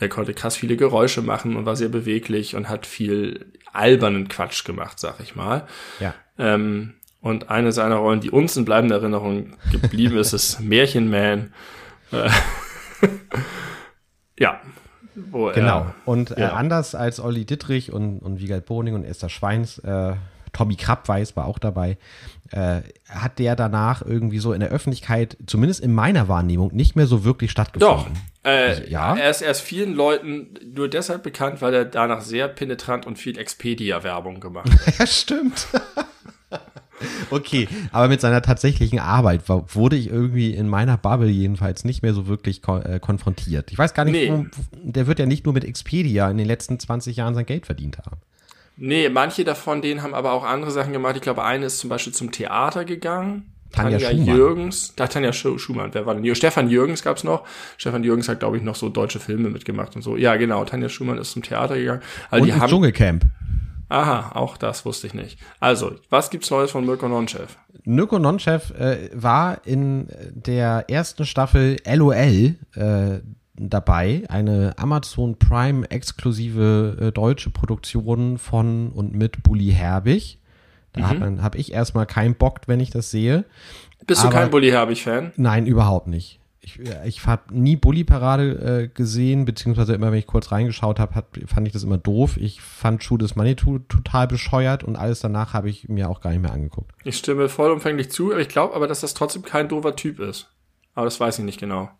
Der 0.00 0.08
konnte 0.08 0.34
krass 0.34 0.56
viele 0.56 0.76
Geräusche 0.76 1.22
machen 1.22 1.56
und 1.56 1.66
war 1.66 1.76
sehr 1.76 1.88
beweglich 1.88 2.54
und 2.56 2.68
hat 2.68 2.86
viel 2.86 3.52
albernen 3.72 4.28
Quatsch 4.28 4.64
gemacht, 4.64 5.00
sag 5.00 5.20
ich 5.20 5.34
mal. 5.34 5.66
Ja. 6.00 6.14
Ähm, 6.38 6.94
und 7.20 7.48
eine 7.48 7.72
seiner 7.72 7.96
Rollen, 7.96 8.20
die 8.20 8.30
uns 8.30 8.56
in 8.56 8.66
bleibender 8.66 8.96
Erinnerung 8.96 9.56
geblieben 9.72 10.18
ist, 10.18 10.32
ist 10.34 10.60
Märchenman. 10.62 11.54
Äh, 12.12 12.28
ja. 14.38 14.60
Wo 15.14 15.50
genau. 15.52 15.80
Er, 15.80 15.94
und 16.04 16.32
äh, 16.32 16.40
ja. 16.40 16.52
anders 16.54 16.94
als 16.94 17.20
Olli 17.20 17.44
Dittrich 17.44 17.92
und, 17.92 18.18
und 18.18 18.40
Wiegald 18.40 18.66
Boning 18.66 18.94
und 18.94 19.04
Esther 19.04 19.28
Schweins, 19.28 19.78
äh, 19.78 20.14
Tommy 20.54 20.76
Krabweis 20.76 21.36
war 21.36 21.44
auch 21.46 21.58
dabei, 21.58 21.98
äh, 22.50 22.80
hat 23.08 23.38
der 23.38 23.56
danach 23.56 24.00
irgendwie 24.00 24.38
so 24.38 24.52
in 24.52 24.60
der 24.60 24.70
Öffentlichkeit, 24.70 25.36
zumindest 25.46 25.80
in 25.80 25.92
meiner 25.92 26.28
Wahrnehmung, 26.28 26.74
nicht 26.74 26.96
mehr 26.96 27.06
so 27.06 27.24
wirklich 27.24 27.50
stattgefunden. 27.50 28.14
Doch. 28.14 28.50
Äh, 28.50 28.68
also, 28.68 28.82
ja. 28.84 29.16
Er 29.16 29.30
ist 29.30 29.42
erst 29.42 29.60
vielen 29.60 29.94
Leuten 29.94 30.54
nur 30.74 30.88
deshalb 30.88 31.22
bekannt, 31.22 31.60
weil 31.60 31.74
er 31.74 31.84
danach 31.84 32.20
sehr 32.20 32.48
penetrant 32.48 33.06
und 33.06 33.18
viel 33.18 33.38
Expedia-Werbung 33.38 34.40
gemacht 34.40 34.70
hat. 34.70 34.98
ja, 34.98 35.06
stimmt. 35.06 35.68
Okay, 37.30 37.68
aber 37.92 38.08
mit 38.08 38.20
seiner 38.20 38.40
tatsächlichen 38.40 38.98
Arbeit 38.98 39.42
wurde 39.48 39.96
ich 39.96 40.08
irgendwie 40.08 40.54
in 40.54 40.68
meiner 40.68 40.96
Bubble 40.96 41.28
jedenfalls 41.28 41.84
nicht 41.84 42.02
mehr 42.02 42.14
so 42.14 42.28
wirklich 42.28 42.62
äh, 42.66 42.98
konfrontiert. 42.98 43.72
Ich 43.72 43.78
weiß 43.78 43.94
gar 43.94 44.04
nicht, 44.04 44.30
nee. 44.30 44.46
der 44.72 45.06
wird 45.06 45.18
ja 45.18 45.26
nicht 45.26 45.44
nur 45.44 45.54
mit 45.54 45.64
Expedia 45.64 46.30
in 46.30 46.38
den 46.38 46.46
letzten 46.46 46.78
20 46.78 47.16
Jahren 47.16 47.34
sein 47.34 47.46
Geld 47.46 47.66
verdient 47.66 47.98
haben. 47.98 48.16
Nee, 48.76 49.08
manche 49.08 49.44
davon, 49.44 49.82
denen 49.82 50.02
haben 50.02 50.14
aber 50.14 50.32
auch 50.32 50.44
andere 50.44 50.70
Sachen 50.70 50.92
gemacht. 50.92 51.16
Ich 51.16 51.22
glaube, 51.22 51.44
eine 51.44 51.66
ist 51.66 51.78
zum 51.78 51.90
Beispiel 51.90 52.12
zum 52.12 52.32
Theater 52.32 52.84
gegangen. 52.84 53.50
Tanja, 53.70 53.98
Tanja 53.98 54.34
Jürgens, 54.34 54.94
da 54.94 55.08
Tanja 55.08 55.32
Schumann, 55.32 55.90
wer 55.92 56.06
war 56.06 56.14
denn? 56.14 56.34
Stefan 56.36 56.68
Jürgens 56.68 57.02
gab's 57.02 57.24
noch. 57.24 57.44
Stefan 57.76 58.04
Jürgens 58.04 58.28
hat, 58.28 58.38
glaube 58.38 58.56
ich, 58.56 58.62
noch 58.62 58.76
so 58.76 58.88
deutsche 58.88 59.18
Filme 59.18 59.50
mitgemacht 59.50 59.96
und 59.96 60.02
so. 60.02 60.16
Ja, 60.16 60.36
genau, 60.36 60.64
Tanja 60.64 60.88
Schumann 60.88 61.18
ist 61.18 61.32
zum 61.32 61.42
Theater 61.42 61.76
gegangen. 61.76 62.02
Also 62.30 62.42
und 62.42 62.46
die 62.46 62.60
haben, 62.60 62.70
Dschungelcamp. 62.70 63.24
Aha, 63.88 64.32
auch 64.34 64.56
das 64.56 64.84
wusste 64.84 65.08
ich 65.08 65.14
nicht. 65.14 65.38
Also, 65.60 65.92
was 66.08 66.30
gibt's 66.30 66.50
Neues 66.50 66.70
von 66.70 66.86
Mirko 66.86 67.08
Nonchev? 67.08 67.56
Mirko 67.84 68.18
Nonchev 68.18 68.72
äh, 68.78 69.10
war 69.12 69.58
in 69.66 70.08
der 70.32 70.86
ersten 70.88 71.26
Staffel 71.26 71.76
LOL 71.84 72.54
äh, 72.74 73.20
dabei, 73.56 74.24
eine 74.28 74.74
Amazon 74.78 75.38
Prime 75.38 75.90
exklusive 75.90 76.96
äh, 77.00 77.12
deutsche 77.12 77.50
Produktion 77.50 78.38
von 78.38 78.90
und 78.90 79.14
mit 79.14 79.42
Bully 79.42 79.72
Herbig. 79.72 80.38
Da 80.92 81.00
mhm. 81.00 81.06
habe 81.06 81.42
hab 81.42 81.54
ich 81.54 81.72
erstmal 81.72 82.06
keinen 82.06 82.34
Bock, 82.34 82.62
wenn 82.66 82.80
ich 82.80 82.90
das 82.90 83.10
sehe. 83.10 83.44
Bist 84.06 84.22
Aber, 84.22 84.30
du 84.30 84.36
kein 84.36 84.50
Bully 84.50 84.70
Herbig-Fan? 84.70 85.32
Nein, 85.36 85.66
überhaupt 85.66 86.06
nicht. 86.06 86.40
Ich, 86.60 86.80
ich 87.04 87.26
habe 87.26 87.42
nie 87.50 87.76
Bully-Parade 87.76 88.84
äh, 88.84 88.88
gesehen, 88.88 89.44
beziehungsweise 89.44 89.94
immer, 89.94 90.10
wenn 90.12 90.18
ich 90.18 90.26
kurz 90.26 90.50
reingeschaut 90.50 90.98
habe, 90.98 91.24
fand 91.46 91.66
ich 91.66 91.74
das 91.74 91.82
immer 91.82 91.98
doof. 91.98 92.38
Ich 92.38 92.62
fand 92.62 93.04
Schuh 93.04 93.18
des 93.18 93.36
Manitou 93.36 93.80
total 93.80 94.26
bescheuert 94.26 94.82
und 94.82 94.96
alles 94.96 95.20
danach 95.20 95.52
habe 95.52 95.68
ich 95.68 95.88
mir 95.88 96.08
auch 96.08 96.22
gar 96.22 96.30
nicht 96.30 96.40
mehr 96.40 96.52
angeguckt. 96.52 96.90
Ich 97.04 97.18
stimme 97.18 97.50
vollumfänglich 97.50 98.10
zu, 98.10 98.32
aber 98.32 98.40
ich 98.40 98.48
glaube 98.48 98.74
aber, 98.74 98.86
dass 98.86 99.00
das 99.00 99.12
trotzdem 99.12 99.42
kein 99.42 99.68
doofer 99.68 99.94
Typ 99.94 100.20
ist. 100.20 100.50
Aber 100.94 101.04
das 101.04 101.20
weiß 101.20 101.38
ich 101.40 101.44
nicht 101.44 101.60
genau. 101.60 101.90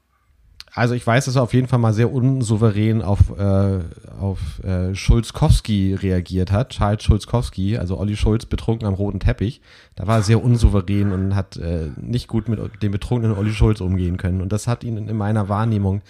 Also 0.77 0.95
ich 0.95 1.07
weiß, 1.07 1.27
dass 1.27 1.37
er 1.37 1.43
auf 1.43 1.55
jeden 1.55 1.69
Fall 1.69 1.79
mal 1.79 1.95
sehr 1.95 2.13
unsouverän 2.13 3.01
auf, 3.01 3.31
äh, 3.39 3.79
auf 4.19 4.59
äh, 4.65 4.93
Schulzkowski 4.93 5.95
reagiert 5.95 6.51
hat. 6.51 6.71
Charles 6.71 7.05
Schulzkowski, 7.05 7.79
also 7.79 7.97
Olli 7.97 8.17
Schulz 8.17 8.45
betrunken 8.45 8.89
am 8.89 8.95
roten 8.95 9.21
Teppich. 9.21 9.61
Da 9.95 10.09
war 10.09 10.17
er 10.17 10.23
sehr 10.25 10.43
unsouverän 10.43 11.13
und 11.13 11.37
hat 11.37 11.57
äh, 11.59 11.91
nicht 11.97 12.27
gut 12.27 12.49
mit 12.49 12.59
dem 12.83 12.91
betrunkenen 12.91 13.37
Olli 13.39 13.53
Schulz 13.53 13.81
umgehen 13.81 14.17
können. 14.17 14.41
Und 14.41 14.51
das 14.51 14.67
hat 14.67 14.83
ihn 14.83 14.97
in 14.97 15.17
meiner 15.17 15.49
Wahrnehmung 15.49 16.03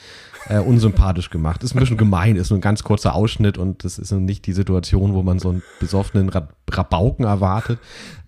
äh, 0.49 0.61
unsympathisch 0.61 1.29
gemacht. 1.29 1.63
Ist 1.63 1.75
ein 1.75 1.81
bisschen 1.81 1.99
gemein, 1.99 2.37
ist 2.37 2.49
nur 2.49 2.59
ein 2.59 2.63
ganz 2.63 2.83
kurzer 2.83 3.15
Ausschnitt 3.15 3.59
und 3.59 3.85
das 3.85 3.99
ist 3.99 4.13
nicht 4.13 4.47
die 4.47 4.55
Situation, 4.55 5.13
wo 5.13 5.23
man 5.23 5.41
so 5.41 5.51
einen 5.51 5.63
besoffenen 5.79 6.31
Rabauken 6.71 7.27
erwartet. 7.27 7.79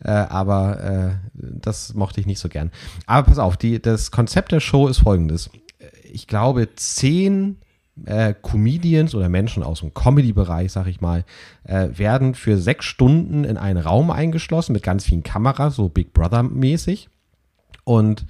Äh, 0.05 0.11
aber 0.11 0.84
äh, 0.84 1.11
das 1.32 1.95
mochte 1.95 2.20
ich 2.20 2.26
nicht 2.26 2.41
so 2.41 2.51
gern. 2.51 2.72
Aber 3.07 3.26
pass 3.26 3.39
auf, 3.39 3.57
die, 3.57 3.80
das 3.80 4.11
Konzept 4.11 4.53
der 4.53 4.61
Show 4.61 4.87
ist 4.87 4.99
folgendes 4.99 5.49
ich 6.12 6.26
glaube, 6.26 6.74
zehn 6.74 7.59
äh, 8.04 8.34
Comedians 8.40 9.14
oder 9.14 9.28
Menschen 9.28 9.62
aus 9.62 9.80
dem 9.80 9.94
Comedy-Bereich, 9.94 10.72
sag 10.72 10.86
ich 10.86 11.00
mal, 11.00 11.24
äh, 11.64 11.88
werden 11.92 12.34
für 12.34 12.59
sechs 12.59 12.84
Stunden 12.84 13.44
in 13.44 13.57
einen 13.57 13.78
Raum 13.78 14.11
eingeschlossen 14.11 14.72
mit 14.72 14.82
ganz 14.82 15.04
vielen 15.04 15.22
Kameras, 15.22 15.76
so 15.76 15.88
Big 15.88 16.12
Brother-mäßig. 16.12 17.09
Und 17.84 18.26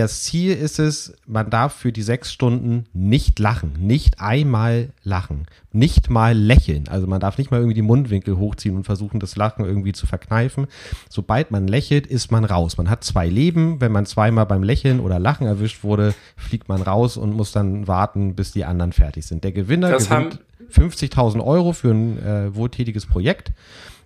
das 0.00 0.24
Ziel 0.24 0.52
ist 0.52 0.78
es, 0.78 1.14
man 1.26 1.50
darf 1.50 1.74
für 1.74 1.92
die 1.92 2.02
sechs 2.02 2.32
Stunden 2.32 2.86
nicht 2.92 3.38
lachen, 3.38 3.72
nicht 3.78 4.20
einmal 4.20 4.90
lachen, 5.02 5.46
nicht 5.72 6.10
mal 6.10 6.36
lächeln. 6.36 6.88
Also 6.88 7.06
man 7.06 7.20
darf 7.20 7.38
nicht 7.38 7.50
mal 7.50 7.58
irgendwie 7.58 7.74
die 7.74 7.82
Mundwinkel 7.82 8.36
hochziehen 8.36 8.76
und 8.76 8.84
versuchen, 8.84 9.20
das 9.20 9.36
Lachen 9.36 9.64
irgendwie 9.64 9.92
zu 9.92 10.06
verkneifen. 10.06 10.66
Sobald 11.08 11.50
man 11.50 11.68
lächelt, 11.68 12.06
ist 12.06 12.32
man 12.32 12.44
raus. 12.44 12.76
Man 12.76 12.90
hat 12.90 13.04
zwei 13.04 13.28
Leben. 13.28 13.80
Wenn 13.80 13.92
man 13.92 14.06
zweimal 14.06 14.46
beim 14.46 14.62
Lächeln 14.62 15.00
oder 15.00 15.18
Lachen 15.18 15.46
erwischt 15.46 15.84
wurde, 15.84 16.14
fliegt 16.36 16.68
man 16.68 16.82
raus 16.82 17.16
und 17.16 17.32
muss 17.32 17.52
dann 17.52 17.86
warten, 17.86 18.34
bis 18.34 18.52
die 18.52 18.64
anderen 18.64 18.92
fertig 18.92 19.26
sind. 19.26 19.44
Der 19.44 19.52
Gewinner 19.52 19.90
das 19.90 20.08
gewinnt 20.08 20.40
50.000 20.72 21.44
Euro 21.44 21.72
für 21.72 21.90
ein 21.90 22.18
äh, 22.18 22.54
wohltätiges 22.54 23.06
Projekt 23.06 23.52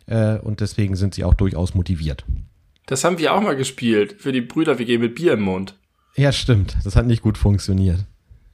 äh, 0.06 0.38
und 0.38 0.60
deswegen 0.60 0.96
sind 0.96 1.14
sie 1.14 1.24
auch 1.24 1.34
durchaus 1.34 1.74
motiviert. 1.74 2.24
Das 2.86 3.04
haben 3.04 3.18
wir 3.18 3.34
auch 3.34 3.42
mal 3.42 3.54
gespielt 3.54 4.16
für 4.18 4.32
die 4.32 4.40
Brüder-WG 4.40 4.98
mit 4.98 5.14
Bier 5.14 5.34
im 5.34 5.42
Mund. 5.42 5.74
Ja, 6.18 6.32
stimmt. 6.32 6.76
Das 6.84 6.96
hat 6.96 7.06
nicht 7.06 7.22
gut 7.22 7.38
funktioniert. 7.38 8.04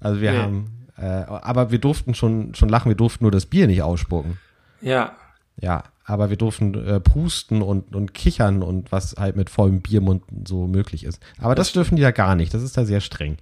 Also 0.01 0.21
wir 0.21 0.33
nee. 0.33 0.39
haben, 0.39 0.87
äh, 0.99 1.05
aber 1.05 1.71
wir 1.71 1.79
durften 1.79 2.15
schon, 2.15 2.55
schon 2.55 2.69
lachen, 2.69 2.91
wir 2.91 2.97
durften 2.97 3.25
nur 3.25 3.31
das 3.31 3.47
Bier 3.47 3.67
nicht 3.67 3.83
ausspucken. 3.83 4.39
Ja. 4.81 5.13
Ja, 5.61 5.85
aber 6.05 6.31
wir 6.31 6.37
durften 6.37 6.75
äh, 6.75 7.01
pusten 7.01 7.63
und, 7.63 7.97
und 7.97 8.13
kichern 8.13 8.63
und 8.63 8.93
was 8.93 9.15
halt 9.19 9.37
mit 9.37 9.49
vollem 9.49 9.81
Biermund 9.81 10.23
so 10.47 10.67
möglich 10.67 11.05
ist. 11.05 11.21
Aber 11.39 11.55
das, 11.55 11.69
das 11.69 11.73
dürfen 11.75 11.97
die 11.97 12.03
ja 12.03 12.11
gar 12.11 12.35
nicht. 12.35 12.53
Das 12.53 12.63
ist 12.63 12.77
da 12.77 12.85
sehr 12.85 13.01
streng. 13.01 13.39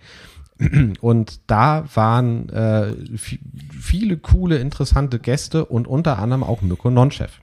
Und 1.01 1.41
da 1.51 1.85
waren 1.95 2.49
äh, 2.51 2.95
viele 3.17 4.17
coole, 4.19 4.59
interessante 4.59 5.19
Gäste 5.19 5.65
und 5.65 5.89
unter 5.89 6.19
anderem 6.19 6.45
auch 6.45 6.61
Mirko 6.61 6.91
Nonchef. 6.91 7.41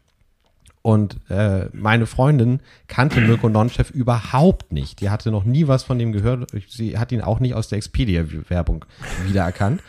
Und 0.82 1.17
äh, 1.30 1.65
meine 1.73 2.05
Freundin 2.05 2.61
kannte 2.88 3.19
Mirko 3.19 3.49
Nonchef 3.49 3.91
überhaupt 3.91 4.71
nicht. 4.71 5.01
Die 5.01 5.09
hatte 5.09 5.30
noch 5.30 5.43
nie 5.43 5.67
was 5.67 5.84
von 5.84 5.99
dem 5.99 6.13
gehört. 6.13 6.51
Sie 6.69 6.97
hat 6.97 7.11
ihn 7.11 7.21
auch 7.21 7.39
nicht 7.39 7.53
aus 7.53 7.67
der 7.67 7.77
Expedia-Werbung 7.77 8.86
wiedererkannt. 9.25 9.82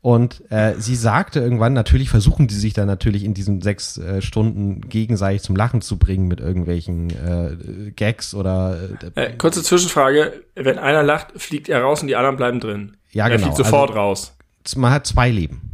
Und 0.00 0.42
äh, 0.50 0.74
sie 0.76 0.96
sagte 0.96 1.40
irgendwann, 1.40 1.72
natürlich 1.72 2.10
versuchen 2.10 2.46
die 2.46 2.54
sich 2.54 2.74
dann 2.74 2.86
natürlich 2.86 3.24
in 3.24 3.32
diesen 3.32 3.62
sechs 3.62 3.96
äh, 3.96 4.20
Stunden 4.20 4.82
gegenseitig 4.82 5.40
zum 5.40 5.56
Lachen 5.56 5.80
zu 5.80 5.98
bringen 5.98 6.28
mit 6.28 6.40
irgendwelchen 6.40 7.08
äh, 7.08 7.90
Gags 7.92 8.34
oder. 8.34 8.78
Äh, 9.16 9.28
äh, 9.28 9.36
kurze 9.38 9.62
Zwischenfrage: 9.62 10.42
Wenn 10.54 10.78
einer 10.78 11.02
lacht, 11.02 11.28
fliegt 11.36 11.70
er 11.70 11.80
raus 11.80 12.02
und 12.02 12.08
die 12.08 12.16
anderen 12.16 12.36
bleiben 12.36 12.60
drin. 12.60 12.98
Ja, 13.12 13.24
er 13.24 13.30
genau. 13.30 13.48
Er 13.48 13.54
fliegt 13.54 13.56
sofort 13.56 13.90
also, 13.92 14.00
raus. 14.00 14.36
Man 14.76 14.90
hat 14.92 15.06
zwei 15.06 15.30
Leben. 15.30 15.73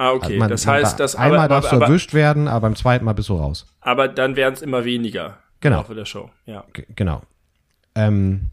Ah, 0.00 0.12
okay. 0.12 0.24
Also 0.28 0.38
man, 0.38 0.48
das 0.48 0.66
heißt, 0.66 0.98
dass 0.98 1.14
einmal 1.14 1.40
aber, 1.40 1.48
darfst 1.48 1.72
aber, 1.74 1.84
du 1.84 1.92
erwischt 1.92 2.14
werden, 2.14 2.48
aber 2.48 2.60
beim 2.62 2.74
zweiten 2.74 3.04
Mal 3.04 3.12
bist 3.12 3.28
du 3.28 3.34
raus. 3.34 3.66
Aber 3.82 4.08
dann 4.08 4.34
werden 4.34 4.54
es 4.54 4.62
immer 4.62 4.86
weniger. 4.86 5.36
Genau. 5.60 5.76
Im 5.76 5.82
Laufe 5.82 5.94
der 5.94 6.06
Show. 6.06 6.30
Ja. 6.46 6.64
G 6.72 6.86
genau. 6.96 7.20
Ähm, 7.94 8.46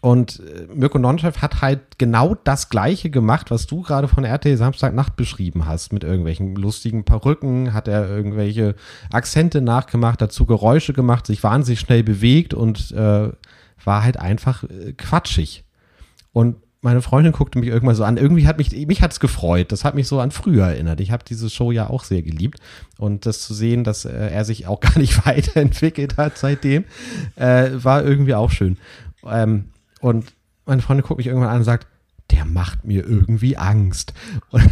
und 0.00 0.40
äh, 0.40 0.66
Mirko 0.74 0.98
Nonchev 0.98 1.40
hat 1.40 1.62
halt 1.62 1.98
genau 1.98 2.34
das 2.34 2.68
Gleiche 2.68 3.10
gemacht, 3.10 3.52
was 3.52 3.68
du 3.68 3.82
gerade 3.82 4.08
von 4.08 4.24
RTL 4.24 4.56
Samstagnacht 4.56 5.14
beschrieben 5.14 5.66
hast. 5.66 5.92
Mit 5.92 6.02
irgendwelchen 6.02 6.56
lustigen 6.56 7.04
Perücken 7.04 7.74
hat 7.74 7.86
er 7.86 8.08
irgendwelche 8.08 8.74
Akzente 9.12 9.60
nachgemacht, 9.60 10.20
dazu 10.20 10.46
Geräusche 10.46 10.94
gemacht, 10.94 11.28
sich 11.28 11.44
wahnsinnig 11.44 11.78
schnell 11.78 12.02
bewegt 12.02 12.54
und 12.54 12.90
äh, 12.90 13.30
war 13.84 14.02
halt 14.02 14.16
einfach 14.16 14.64
äh, 14.64 14.94
quatschig. 14.94 15.62
Und 16.32 16.56
meine 16.82 17.00
Freundin 17.00 17.32
guckte 17.32 17.60
mich 17.60 17.68
irgendwann 17.68 17.94
so 17.94 18.02
an. 18.02 18.16
Irgendwie 18.16 18.46
hat 18.46 18.58
mich, 18.58 18.72
mich 18.86 19.02
hat's 19.02 19.20
gefreut. 19.20 19.70
Das 19.70 19.84
hat 19.84 19.94
mich 19.94 20.08
so 20.08 20.18
an 20.18 20.32
früher 20.32 20.66
erinnert. 20.66 21.00
Ich 21.00 21.12
habe 21.12 21.24
diese 21.24 21.48
Show 21.48 21.70
ja 21.70 21.88
auch 21.88 22.02
sehr 22.02 22.22
geliebt. 22.22 22.58
Und 22.98 23.24
das 23.24 23.40
zu 23.40 23.54
sehen, 23.54 23.84
dass 23.84 24.04
äh, 24.04 24.10
er 24.10 24.44
sich 24.44 24.66
auch 24.66 24.80
gar 24.80 24.98
nicht 24.98 25.24
weiterentwickelt 25.24 26.16
hat 26.16 26.36
seitdem, 26.36 26.84
äh, 27.36 27.70
war 27.74 28.04
irgendwie 28.04 28.34
auch 28.34 28.50
schön. 28.50 28.78
Ähm, 29.24 29.66
und 30.00 30.32
meine 30.66 30.82
Freundin 30.82 31.06
guckt 31.06 31.18
mich 31.18 31.28
irgendwann 31.28 31.50
an 31.50 31.58
und 31.58 31.64
sagt, 31.64 31.86
der 32.32 32.44
macht 32.46 32.84
mir 32.84 33.06
irgendwie 33.06 33.56
Angst. 33.56 34.14
Und, 34.50 34.68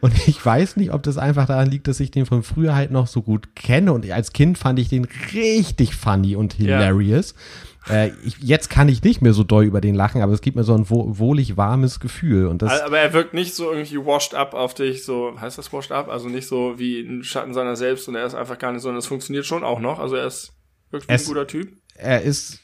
und, 0.00 0.28
ich 0.28 0.44
weiß 0.44 0.76
nicht, 0.76 0.92
ob 0.92 1.02
das 1.02 1.18
einfach 1.18 1.46
daran 1.46 1.68
liegt, 1.68 1.88
dass 1.88 1.98
ich 1.98 2.10
den 2.10 2.24
von 2.24 2.42
früher 2.42 2.74
halt 2.74 2.92
noch 2.92 3.06
so 3.06 3.20
gut 3.20 3.56
kenne. 3.56 3.92
Und 3.92 4.08
als 4.10 4.32
Kind 4.32 4.58
fand 4.58 4.78
ich 4.78 4.88
den 4.88 5.08
richtig 5.34 5.96
funny 5.96 6.36
und 6.36 6.52
hilarious. 6.52 7.32
Ja. 7.32 7.69
Äh, 7.88 8.10
ich, 8.24 8.38
jetzt 8.40 8.68
kann 8.68 8.88
ich 8.88 9.02
nicht 9.02 9.22
mehr 9.22 9.32
so 9.32 9.42
doll 9.42 9.64
über 9.64 9.80
den 9.80 9.94
lachen, 9.94 10.20
aber 10.22 10.32
es 10.32 10.42
gibt 10.42 10.56
mir 10.56 10.64
so 10.64 10.74
ein 10.74 10.90
woh 10.90 11.18
wohlig 11.18 11.56
warmes 11.56 12.00
Gefühl. 12.00 12.46
Und 12.46 12.62
das 12.62 12.82
aber 12.82 12.98
er 12.98 13.12
wirkt 13.12 13.32
nicht 13.32 13.54
so 13.54 13.72
irgendwie 13.72 13.96
washed 13.98 14.34
up 14.34 14.54
auf 14.54 14.74
dich, 14.74 15.04
so, 15.04 15.34
heißt 15.40 15.56
das 15.58 15.72
washed 15.72 15.92
up? 15.92 16.08
Also 16.08 16.28
nicht 16.28 16.46
so 16.46 16.78
wie 16.78 17.00
ein 17.00 17.24
Schatten 17.24 17.54
seiner 17.54 17.76
selbst 17.76 18.08
und 18.08 18.16
er 18.16 18.26
ist 18.26 18.34
einfach 18.34 18.58
gar 18.58 18.72
nicht 18.72 18.82
so, 18.82 18.88
und 18.90 18.96
das 18.96 19.06
funktioniert 19.06 19.46
schon 19.46 19.64
auch 19.64 19.80
noch. 19.80 19.98
Also 19.98 20.16
er 20.16 20.26
ist 20.26 20.52
wirklich 20.90 21.10
es, 21.10 21.24
ein 21.24 21.28
guter 21.28 21.46
Typ. 21.46 21.72
Er 21.94 22.22
ist 22.22 22.60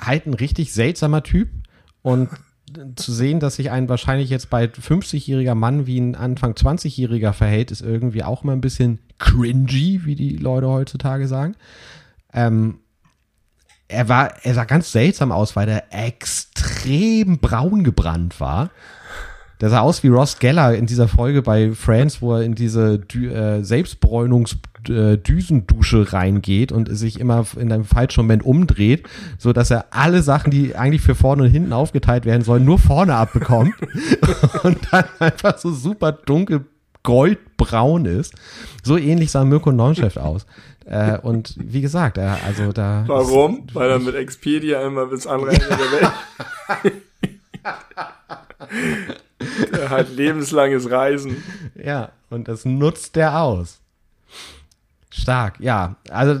halt 0.00 0.26
ein 0.26 0.34
richtig 0.34 0.72
seltsamer 0.72 1.22
Typ 1.22 1.48
und 2.02 2.30
zu 2.96 3.12
sehen, 3.12 3.40
dass 3.40 3.56
sich 3.56 3.70
ein 3.70 3.88
wahrscheinlich 3.88 4.30
jetzt 4.30 4.50
bald 4.50 4.78
50-jähriger 4.78 5.54
Mann 5.54 5.86
wie 5.86 6.00
ein 6.00 6.14
Anfang 6.14 6.52
20-jähriger 6.52 7.32
verhält, 7.32 7.70
ist 7.70 7.82
irgendwie 7.82 8.24
auch 8.24 8.42
mal 8.42 8.52
ein 8.52 8.60
bisschen 8.60 9.00
cringy, 9.18 10.00
wie 10.04 10.14
die 10.14 10.36
Leute 10.36 10.68
heutzutage 10.68 11.28
sagen. 11.28 11.54
Ähm, 12.32 12.80
er 13.88 14.08
war, 14.08 14.34
er 14.42 14.54
sah 14.54 14.64
ganz 14.64 14.92
seltsam 14.92 15.32
aus, 15.32 15.56
weil 15.56 15.68
er 15.68 15.84
extrem 15.90 17.38
braun 17.38 17.82
gebrannt 17.84 18.40
war. 18.40 18.70
Der 19.60 19.68
sah 19.70 19.80
aus 19.80 20.02
wie 20.02 20.08
Ross 20.08 20.40
Geller 20.40 20.74
in 20.74 20.86
dieser 20.86 21.06
Folge 21.08 21.42
bei 21.42 21.72
Friends, 21.72 22.20
wo 22.20 22.34
er 22.34 22.42
in 22.42 22.54
diese 22.54 22.98
Dü 22.98 23.30
äh, 23.30 23.62
Selbstbräunungsdüsendusche 23.62 25.98
äh, 25.98 26.08
reingeht 26.08 26.72
und 26.72 26.94
sich 26.94 27.20
immer 27.20 27.46
in 27.56 27.72
einem 27.72 27.84
falschen 27.84 28.22
Moment 28.22 28.44
umdreht, 28.44 29.08
so 29.38 29.52
dass 29.52 29.70
er 29.70 29.86
alle 29.90 30.22
Sachen, 30.22 30.50
die 30.50 30.74
eigentlich 30.74 31.02
für 31.02 31.14
vorne 31.14 31.44
und 31.44 31.50
hinten 31.50 31.72
aufgeteilt 31.72 32.26
werden 32.26 32.42
sollen, 32.42 32.64
nur 32.64 32.80
vorne 32.80 33.14
abbekommt 33.14 33.74
und 34.64 34.78
dann 34.90 35.04
einfach 35.20 35.56
so 35.58 35.70
super 35.72 36.10
dunkel 36.12 36.64
goldbraun 37.04 38.06
ist. 38.06 38.34
So 38.82 38.96
ähnlich 38.96 39.30
sah 39.30 39.44
Mirko 39.44 39.70
Neunchef 39.70 40.16
aus. 40.16 40.46
Äh, 40.86 41.18
und 41.18 41.54
wie 41.58 41.80
gesagt, 41.80 42.18
er, 42.18 42.38
also 42.44 42.72
da. 42.72 43.04
Warum? 43.06 43.66
Weil 43.72 43.90
er 43.90 43.98
mit 43.98 44.14
Expedia 44.14 44.86
immer 44.86 45.06
bis 45.06 45.26
andere 45.26 45.52
Ende 45.52 45.66
der 45.66 45.78
Welt. 45.78 46.12
der 49.72 49.90
hat 49.90 50.10
lebenslanges 50.10 50.90
Reisen. 50.90 51.42
Ja, 51.82 52.10
und 52.30 52.48
das 52.48 52.64
nutzt 52.64 53.16
er 53.16 53.40
aus. 53.40 53.80
Stark, 55.16 55.60
ja. 55.60 55.94
Also 56.10 56.40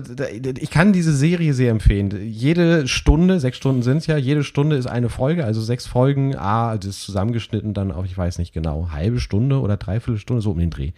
ich 0.58 0.68
kann 0.68 0.92
diese 0.92 1.14
Serie 1.14 1.54
sehr 1.54 1.70
empfehlen. 1.70 2.10
Jede 2.26 2.88
Stunde, 2.88 3.38
sechs 3.38 3.56
Stunden 3.56 3.82
sind 3.82 3.98
es 3.98 4.08
ja, 4.08 4.16
jede 4.16 4.42
Stunde 4.42 4.74
ist 4.74 4.86
eine 4.86 5.08
Folge, 5.08 5.44
also 5.44 5.62
sechs 5.62 5.86
Folgen, 5.86 6.34
ah, 6.34 6.76
das 6.76 6.86
ist 6.86 7.02
zusammengeschnitten 7.02 7.72
dann 7.72 7.92
auch, 7.92 8.04
ich 8.04 8.18
weiß 8.18 8.38
nicht 8.38 8.52
genau, 8.52 8.88
halbe 8.90 9.20
Stunde 9.20 9.60
oder 9.60 9.76
dreiviertel 9.76 10.18
Stunde, 10.18 10.42
so 10.42 10.50
um 10.50 10.58
den 10.58 10.70
Dreh. 10.70 10.90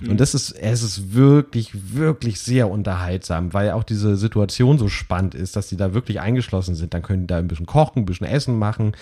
Mhm. 0.00 0.12
Und 0.12 0.20
das 0.20 0.34
ist, 0.34 0.52
es 0.52 0.82
ist 0.82 1.12
wirklich, 1.12 1.92
wirklich 1.92 2.40
sehr 2.40 2.70
unterhaltsam, 2.70 3.52
weil 3.52 3.72
auch 3.72 3.84
diese 3.84 4.16
Situation 4.16 4.78
so 4.78 4.88
spannend 4.88 5.34
ist, 5.34 5.54
dass 5.54 5.68
die 5.68 5.76
da 5.76 5.92
wirklich 5.92 6.20
eingeschlossen 6.20 6.76
sind. 6.76 6.94
Dann 6.94 7.02
können 7.02 7.24
die 7.24 7.26
da 7.26 7.36
ein 7.36 7.48
bisschen 7.48 7.66
kochen, 7.66 8.04
ein 8.04 8.06
bisschen 8.06 8.26
Essen 8.26 8.58
machen. 8.58 8.92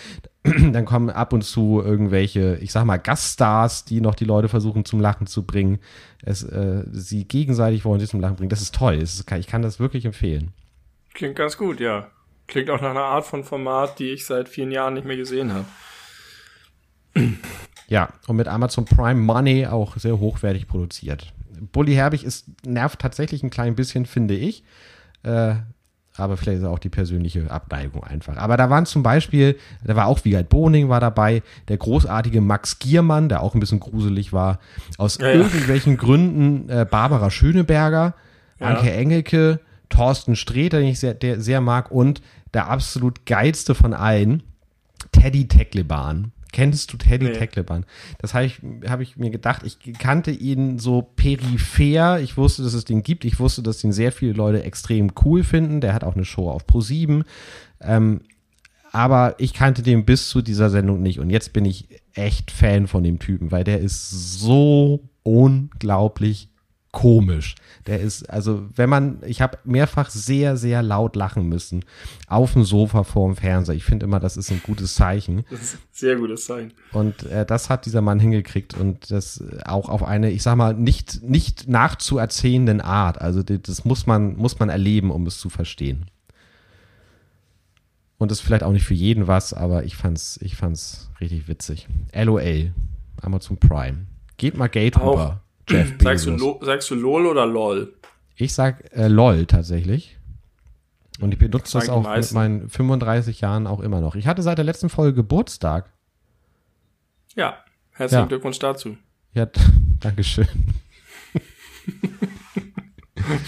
Dann 0.72 0.85
kommen 0.85 1.11
ab 1.11 1.33
und 1.33 1.43
zu 1.43 1.83
irgendwelche, 1.85 2.59
ich 2.61 2.72
sag 2.72 2.85
mal, 2.85 2.99
Gaststars, 2.99 3.85
die 3.85 4.01
noch 4.01 4.14
die 4.14 4.24
Leute 4.24 4.49
versuchen 4.49 4.85
zum 4.85 5.01
Lachen 5.01 5.27
zu 5.27 5.45
bringen 5.45 5.79
es, 6.27 6.43
äh, 6.43 6.83
sie 6.91 7.24
gegenseitig 7.24 7.85
wollen 7.85 8.01
sie 8.01 8.09
zum 8.09 8.20
Lachen 8.20 8.37
bringen. 8.37 8.51
Das 8.51 8.61
ist 8.61 8.74
toll. 8.74 8.99
Das 8.99 9.14
ist, 9.14 9.31
ich 9.31 9.47
kann 9.47 9.62
das 9.62 9.81
wirklich 9.81 10.05
empfehlen. 10.05 10.53
Klingt 11.14 11.37
ganz 11.37 11.57
gut, 11.57 11.81
ja. 11.81 12.11
Klingt 12.49 12.68
auch 12.68 12.81
nach 12.81 12.91
einer 12.91 13.05
Art 13.05 13.24
von 13.24 13.45
Format, 13.45 13.99
die 14.01 14.11
ich 14.11 14.27
seit 14.27 14.49
vielen 14.49 14.72
Jahren 14.72 14.95
nicht 14.95 15.07
mehr 15.07 15.16
gesehen 15.16 15.55
habe. 15.55 15.66
Ja, 17.89 18.09
und 18.27 18.35
mit 18.35 18.49
Amazon 18.49 18.85
Prime 18.85 19.20
Money 19.20 19.64
auch 19.68 19.97
sehr 19.97 20.18
hochwertig 20.18 20.66
produziert. 20.66 21.33
Bully 21.70 21.95
Herbig 21.95 22.24
ist, 22.24 22.47
nervt 22.66 22.99
tatsächlich 22.99 23.45
ein 23.45 23.51
klein 23.51 23.77
bisschen, 23.77 24.07
finde 24.07 24.35
ich. 24.35 24.64
Äh, 25.22 25.55
aber 26.19 26.37
vielleicht 26.37 26.59
ist 26.59 26.64
auch 26.64 26.79
die 26.79 26.89
persönliche 26.89 27.51
Abneigung 27.51 28.05
einfach. 28.05 28.37
Aber 28.37 28.57
da 28.57 28.71
waren 28.71 28.87
zum 28.87 29.03
Beispiel, 29.03 29.57
da 29.85 29.97
war 29.97 30.07
auch 30.07 30.25
Wiegald 30.25 30.49
Boning 30.49 30.89
war 30.89 31.01
dabei, 31.01 31.43
der 31.69 31.77
großartige 31.77 32.41
Max 32.41 32.79
Giermann, 32.79 33.29
der 33.29 33.43
auch 33.43 33.55
ein 33.55 33.61
bisschen 33.61 33.81
gruselig 33.81 34.33
war, 34.33 34.59
aus 34.99 35.19
ja, 35.19 35.29
irgendwelchen 35.29 35.95
ja. 35.95 35.99
Gründen 35.99 36.69
äh, 36.69 36.87
Barbara 36.89 37.31
Schöneberger, 37.31 38.14
ja. 38.59 38.67
Anke 38.67 38.91
Engelke, 38.91 39.61
Thorsten 39.89 40.37
Sträter, 40.37 40.81
den 40.81 40.89
ich 40.89 41.01
sehr, 41.01 41.14
der 41.14 41.41
sehr 41.41 41.61
mag, 41.61 41.91
und 41.91 42.23
der 42.55 42.69
absolut 42.69 43.27
geilste 43.27 43.75
von 43.75 43.93
allen, 43.93 44.43
Teddy 45.12 45.49
Teckleban. 45.49 46.33
Kennst 46.57 46.91
du 46.91 46.97
Teddy 46.97 47.27
nee. 47.27 47.33
Teckleban? 47.33 47.85
Das 48.17 48.33
habe 48.33 48.47
ich, 48.47 48.63
hab 48.89 49.01
ich 49.01 49.19
mir 49.19 49.29
gedacht. 49.29 49.63
Ich 49.63 49.79
kannte 49.99 50.31
ihn 50.31 50.79
so 50.79 51.03
peripher. 51.03 52.19
Ich 52.19 52.39
wusste, 52.39 52.63
dass 52.63 52.73
es 52.73 52.87
den 52.87 53.03
gibt. 53.03 53.27
Ich 53.27 53.39
wusste, 53.39 53.63
dass 53.63 53.85
ihn 53.85 53.93
sehr 53.93 54.11
viele 54.11 54.33
Leute 54.33 54.63
extrem 54.63 55.13
cool 55.23 55.45
finden. 55.45 55.83
Der 55.83 55.93
hat 55.93 56.03
auch 56.03 56.15
eine 56.15 56.25
Show 56.25 56.49
auf 56.49 56.65
Pro7. 56.65 57.25
Ähm, 57.83 58.23
aber 58.91 59.35
ich 59.37 59.53
kannte 59.53 59.83
den 59.83 60.07
bis 60.07 60.31
zu 60.31 60.41
dieser 60.41 60.71
Sendung 60.71 61.03
nicht. 61.03 61.21
Und 61.21 61.29
jetzt 61.29 61.53
bin 61.53 61.67
ich 61.67 61.89
echt 62.15 62.51
Fan 62.51 62.87
von 62.87 63.05
dem 63.05 63.19
Typen, 63.19 63.51
weil 63.51 63.63
der 63.63 63.81
ist 63.81 64.11
so 64.11 65.11
unglaublich 65.25 66.49
komisch. 66.97 67.57
Der 67.86 68.01
ist, 68.01 68.30
also 68.30 68.64
wenn 68.74 68.88
man, 68.88 69.18
ich 69.26 69.42
habe 69.42 69.59
mehrfach 69.64 70.09
sehr, 70.09 70.57
sehr 70.57 70.82
laut 70.82 71.14
lachen 71.14 71.47
müssen 71.47 71.84
auf 72.26 72.55
dem 72.55 72.64
Sofa 72.64 73.03
vor 73.03 73.28
dem 73.28 73.36
Fernseher. 73.36 73.74
Ich 73.74 73.84
finde 73.84 74.07
immer, 74.07 74.18
das 74.18 74.38
ist 74.38 74.51
ein 74.51 74.62
gutes 74.64 74.94
Zeichen. 74.94 75.44
Das 75.51 75.61
ist 75.61 75.74
ein 75.74 75.80
sehr 75.92 76.16
gutes 76.16 76.47
Zeichen. 76.47 76.72
Und 76.92 77.24
äh, 77.24 77.44
das 77.44 77.68
hat 77.68 77.84
dieser 77.84 78.01
Mann 78.01 78.18
hingekriegt 78.18 78.72
und 78.72 79.11
das 79.11 79.44
auch 79.66 79.90
auf 79.90 80.03
eine, 80.05 80.30
ich 80.30 80.42
sag 80.42 80.57
mal, 80.57 80.72
nicht, 80.72 81.22
nicht 81.22 81.68
nachzuerzählenden 81.68 82.80
Art. 82.80 83.20
Also 83.20 83.42
das 83.42 83.84
muss 83.84 84.07
man, 84.07 84.34
muss 84.36 84.59
man 84.59 84.70
erleben, 84.70 85.11
um 85.11 85.26
es 85.26 85.38
zu 85.38 85.51
verstehen. 85.51 86.07
Und 88.16 88.30
das 88.30 88.38
ist 88.38 88.47
vielleicht 88.47 88.62
auch 88.62 88.72
nicht 88.72 88.86
für 88.86 88.94
jeden 88.94 89.26
was, 89.26 89.53
aber 89.53 89.84
ich 89.84 89.97
fand's, 89.97 90.38
ich 90.40 90.57
fand's 90.57 91.11
richtig 91.20 91.47
witzig. 91.47 91.88
LOL, 92.14 92.72
Amazon 93.20 93.59
Prime. 93.59 94.07
Geht 94.38 94.57
mal 94.57 94.68
Gate 94.68 94.97
auch, 94.97 95.12
rüber. 95.12 95.42
Jeff 95.69 95.95
sagst, 96.01 96.27
du, 96.27 96.59
sagst 96.62 96.91
du 96.91 96.95
LOL 96.95 97.27
oder 97.27 97.47
LOL? 97.47 97.95
Ich 98.37 98.55
sag 98.55 98.95
äh, 98.95 99.09
LOL 99.09 99.47
tatsächlich. 99.47 100.17
Und 101.21 101.33
ich 101.33 101.39
benutze 101.39 101.79
das, 101.79 101.87
das 101.87 101.89
auch 101.89 102.14
mit 102.14 102.33
meinen 102.33 102.69
35 102.69 103.41
Jahren 103.41 103.67
auch 103.67 103.81
immer 103.81 104.01
noch. 104.01 104.17
Ich 104.17 104.27
hatte 104.27 104.43
seit 104.43 104.59
der 104.59 104.64
letzten 104.64 104.91
Folge 104.91 105.14
Geburtstag. 105.14 105.91
Ja, 107.35 107.57
herzlichen 107.93 108.25
ja. 108.25 108.29
Glückwunsch 108.29 108.59
dazu. 108.59 108.97
Ja, 109.33 109.49
Dankeschön. 110.01 110.45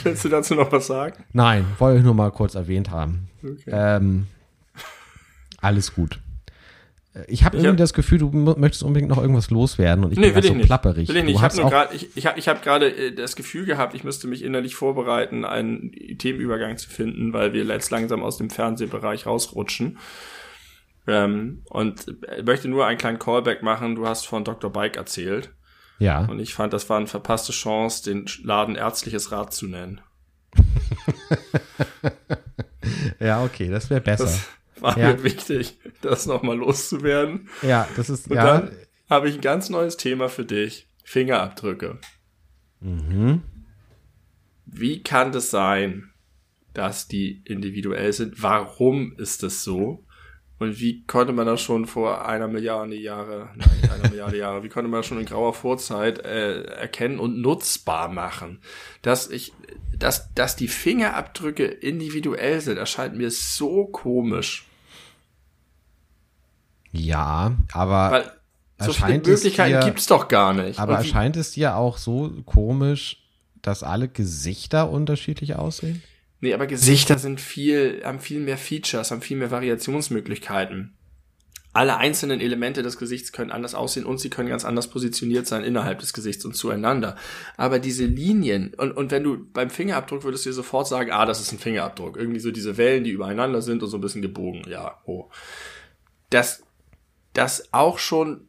Willst 0.02 0.24
du 0.24 0.28
dazu 0.28 0.54
noch 0.54 0.72
was 0.72 0.86
sagen? 0.86 1.24
Nein, 1.32 1.64
wollte 1.78 1.98
ich 1.98 2.04
nur 2.04 2.14
mal 2.14 2.32
kurz 2.32 2.54
erwähnt 2.54 2.90
haben. 2.90 3.28
Okay. 3.42 3.70
Ähm, 3.70 4.26
alles 5.60 5.94
gut. 5.94 6.20
Ich 7.26 7.44
habe 7.44 7.56
irgendwie 7.56 7.70
hab, 7.70 7.76
das 7.78 7.92
Gefühl, 7.92 8.18
du 8.18 8.30
möchtest 8.30 8.82
unbedingt 8.82 9.10
noch 9.10 9.20
irgendwas 9.20 9.50
loswerden 9.50 10.04
und 10.04 10.12
ich 10.12 10.18
nee, 10.18 10.30
bin 10.30 10.42
so 10.42 10.54
nicht. 10.54 10.66
plapperig. 10.66 11.08
Will 11.08 11.16
ich 11.16 11.24
nicht. 11.24 11.36
ich 11.36 11.42
habe 11.42 11.56
grad, 11.56 11.94
ich, 11.94 12.16
ich 12.16 12.26
hab, 12.26 12.38
ich 12.38 12.48
hab 12.48 12.62
gerade 12.62 12.94
äh, 12.94 13.12
das 13.12 13.36
Gefühl 13.36 13.64
gehabt, 13.64 13.94
ich 13.94 14.04
müsste 14.04 14.28
mich 14.28 14.44
innerlich 14.44 14.74
vorbereiten, 14.74 15.44
einen 15.44 15.92
Themenübergang 16.18 16.76
zu 16.76 16.88
finden, 16.88 17.32
weil 17.32 17.52
wir 17.52 17.64
jetzt 17.64 17.90
langsam 17.90 18.22
aus 18.22 18.38
dem 18.38 18.50
Fernsehbereich 18.50 19.26
rausrutschen. 19.26 19.98
Ähm, 21.06 21.62
und 21.70 22.06
möchte 22.44 22.68
nur 22.68 22.86
einen 22.86 22.98
kleinen 22.98 23.18
Callback 23.18 23.62
machen. 23.62 23.94
Du 23.94 24.06
hast 24.06 24.26
von 24.26 24.44
Dr. 24.44 24.70
Bike 24.70 24.96
erzählt. 24.96 25.50
Ja. 25.98 26.26
Und 26.26 26.38
ich 26.38 26.54
fand, 26.54 26.72
das 26.72 26.88
war 26.90 26.98
eine 26.98 27.06
verpasste 27.06 27.52
Chance, 27.52 28.04
den 28.04 28.26
Laden 28.44 28.76
ärztliches 28.76 29.32
Rat 29.32 29.52
zu 29.52 29.66
nennen. 29.66 30.00
ja, 33.20 33.42
okay, 33.42 33.68
das 33.68 33.90
wäre 33.90 34.00
besser. 34.00 34.24
Das, 34.24 34.48
war 34.82 34.98
ja. 34.98 35.12
mir 35.12 35.22
wichtig, 35.22 35.78
das 36.00 36.26
nochmal 36.26 36.56
loszuwerden. 36.56 37.48
Ja, 37.62 37.88
das 37.96 38.10
ist, 38.10 38.28
Und 38.30 38.36
ja. 38.36 38.44
dann 38.44 38.76
habe 39.08 39.28
ich 39.28 39.36
ein 39.36 39.40
ganz 39.40 39.70
neues 39.70 39.96
Thema 39.96 40.28
für 40.28 40.44
dich. 40.44 40.86
Fingerabdrücke. 41.04 41.98
Mhm. 42.80 43.42
Wie 44.66 45.02
kann 45.02 45.32
das 45.32 45.50
sein, 45.50 46.10
dass 46.74 47.08
die 47.08 47.42
individuell 47.44 48.12
sind? 48.12 48.42
Warum 48.42 49.16
ist 49.16 49.42
das 49.42 49.64
so? 49.64 50.04
Und 50.58 50.80
wie 50.80 51.04
konnte 51.06 51.32
man 51.32 51.46
das 51.46 51.62
schon 51.62 51.86
vor 51.86 52.26
einer 52.26 52.48
Milliarde 52.48 52.96
Jahre, 52.96 53.50
nein, 53.56 53.90
einer 53.90 54.10
Milliarde 54.10 54.36
Jahre, 54.38 54.62
wie 54.64 54.68
konnte 54.68 54.90
man 54.90 55.00
das 55.00 55.06
schon 55.06 55.20
in 55.20 55.24
grauer 55.24 55.54
Vorzeit 55.54 56.18
äh, 56.24 56.62
erkennen 56.64 57.20
und 57.20 57.40
nutzbar 57.40 58.08
machen? 58.08 58.60
Dass 59.02 59.30
ich, 59.30 59.52
dass, 59.96 60.34
dass 60.34 60.56
die 60.56 60.68
Fingerabdrücke 60.68 61.64
individuell 61.64 62.60
sind, 62.60 62.76
erscheint 62.76 63.16
mir 63.16 63.30
so 63.30 63.86
komisch. 63.86 64.67
Ja, 66.92 67.56
aber 67.72 68.10
Weil 68.10 68.32
so 68.78 68.92
viele 68.92 69.14
Möglichkeiten 69.18 69.84
gibt 69.84 69.98
es 69.98 70.06
doch 70.06 70.28
gar 70.28 70.54
nicht. 70.54 70.78
Aber 70.78 70.96
erscheint 70.96 71.36
es 71.36 71.52
dir 71.52 71.76
auch 71.76 71.98
so 71.98 72.32
komisch, 72.46 73.24
dass 73.62 73.82
alle 73.82 74.08
Gesichter 74.08 74.90
unterschiedlich 74.90 75.56
aussehen? 75.56 76.02
Nee, 76.40 76.54
aber 76.54 76.66
Gesichter 76.66 77.18
sind 77.18 77.40
viel, 77.40 78.02
haben 78.04 78.20
viel 78.20 78.40
mehr 78.40 78.58
Features, 78.58 79.10
haben 79.10 79.22
viel 79.22 79.36
mehr 79.36 79.50
Variationsmöglichkeiten. 79.50 80.94
Alle 81.72 81.96
einzelnen 81.96 82.40
Elemente 82.40 82.82
des 82.82 82.96
Gesichts 82.96 83.32
können 83.32 83.50
anders 83.50 83.74
aussehen 83.74 84.06
und 84.06 84.18
sie 84.18 84.30
können 84.30 84.48
ganz 84.48 84.64
anders 84.64 84.88
positioniert 84.88 85.46
sein 85.46 85.64
innerhalb 85.64 85.98
des 85.98 86.12
Gesichts 86.12 86.44
und 86.44 86.56
zueinander. 86.56 87.16
Aber 87.56 87.78
diese 87.78 88.06
Linien, 88.06 88.72
und, 88.74 88.92
und 88.92 89.10
wenn 89.10 89.22
du 89.22 89.46
beim 89.52 89.70
Fingerabdruck 89.70 90.24
würdest 90.24 90.46
du 90.46 90.50
dir 90.50 90.54
sofort 90.54 90.88
sagen, 90.88 91.10
ah, 91.10 91.26
das 91.26 91.40
ist 91.40 91.52
ein 91.52 91.58
Fingerabdruck. 91.58 92.16
Irgendwie 92.16 92.40
so 92.40 92.50
diese 92.50 92.76
Wellen, 92.76 93.04
die 93.04 93.10
übereinander 93.10 93.60
sind 93.60 93.82
und 93.82 93.90
so 93.90 93.98
ein 93.98 94.00
bisschen 94.00 94.22
gebogen. 94.22 94.62
Ja, 94.68 94.98
oh. 95.04 95.28
Das, 96.30 96.62
das 97.38 97.72
auch 97.72 97.98
schon 97.98 98.48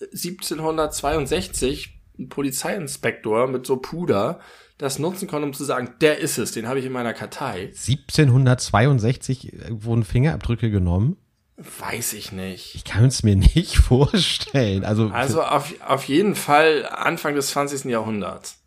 1762 0.00 2.00
ein 2.18 2.28
Polizeiinspektor 2.28 3.48
mit 3.48 3.66
so 3.66 3.76
Puder 3.76 4.40
das 4.78 5.00
nutzen 5.00 5.28
konnte, 5.28 5.46
um 5.46 5.52
zu 5.52 5.64
sagen, 5.64 5.94
der 6.00 6.18
ist 6.18 6.38
es, 6.38 6.52
den 6.52 6.68
habe 6.68 6.78
ich 6.78 6.84
in 6.84 6.92
meiner 6.92 7.12
Kartei. 7.12 7.72
1762 7.74 9.52
wurden 9.70 10.04
Fingerabdrücke 10.04 10.70
genommen. 10.70 11.16
Weiß 11.56 12.12
ich 12.12 12.30
nicht. 12.30 12.76
Ich 12.76 12.84
kann 12.84 13.06
es 13.06 13.24
mir 13.24 13.34
nicht 13.36 13.76
vorstellen. 13.76 14.84
Also, 14.84 15.08
also 15.08 15.42
auf, 15.42 15.74
auf 15.84 16.04
jeden 16.04 16.36
Fall 16.36 16.86
Anfang 16.86 17.34
des 17.34 17.48
20. 17.48 17.86
Jahrhunderts. 17.86 18.62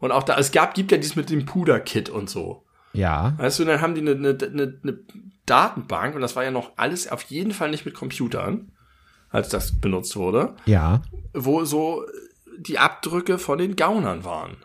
Und 0.00 0.10
auch 0.10 0.24
da, 0.24 0.36
es 0.36 0.50
gab, 0.50 0.74
gibt 0.74 0.90
ja 0.90 0.98
dies 0.98 1.14
mit 1.14 1.30
dem 1.30 1.46
Puder-Kit 1.46 2.08
und 2.08 2.28
so. 2.28 2.64
Ja. 2.92 3.34
Weißt 3.38 3.60
du, 3.60 3.64
dann 3.64 3.80
haben 3.80 3.94
die 3.94 4.00
eine, 4.00 4.10
eine, 4.10 4.30
eine, 4.30 4.80
eine 4.82 4.98
Datenbank 5.46 6.16
und 6.16 6.22
das 6.22 6.34
war 6.34 6.42
ja 6.42 6.50
noch 6.50 6.72
alles 6.76 7.06
auf 7.06 7.22
jeden 7.22 7.52
Fall 7.52 7.70
nicht 7.70 7.86
mit 7.86 7.94
Computern, 7.94 8.71
als 9.32 9.48
das 9.48 9.80
benutzt 9.80 10.16
wurde. 10.16 10.54
Ja. 10.66 11.02
Wo 11.32 11.64
so 11.64 12.04
die 12.58 12.78
Abdrücke 12.78 13.38
von 13.38 13.58
den 13.58 13.76
Gaunern 13.76 14.24
waren. 14.24 14.56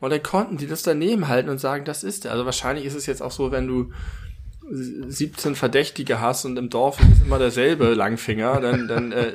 Und 0.00 0.10
dann 0.10 0.22
konnten 0.22 0.58
die 0.58 0.66
das 0.66 0.82
daneben 0.82 1.28
halten 1.28 1.48
und 1.48 1.58
sagen, 1.58 1.84
das 1.84 2.04
ist 2.04 2.24
der. 2.24 2.32
Also 2.32 2.44
wahrscheinlich 2.44 2.84
ist 2.84 2.94
es 2.94 3.06
jetzt 3.06 3.22
auch 3.22 3.30
so, 3.30 3.52
wenn 3.52 3.66
du 3.66 3.92
17 4.70 5.54
Verdächtige 5.56 6.20
hast 6.20 6.44
und 6.44 6.56
im 6.56 6.70
Dorf 6.70 6.98
ist 7.00 7.22
immer 7.22 7.38
derselbe 7.38 7.94
Langfinger, 7.94 8.60
dann, 8.60 8.88
dann 8.88 9.12
äh, 9.12 9.32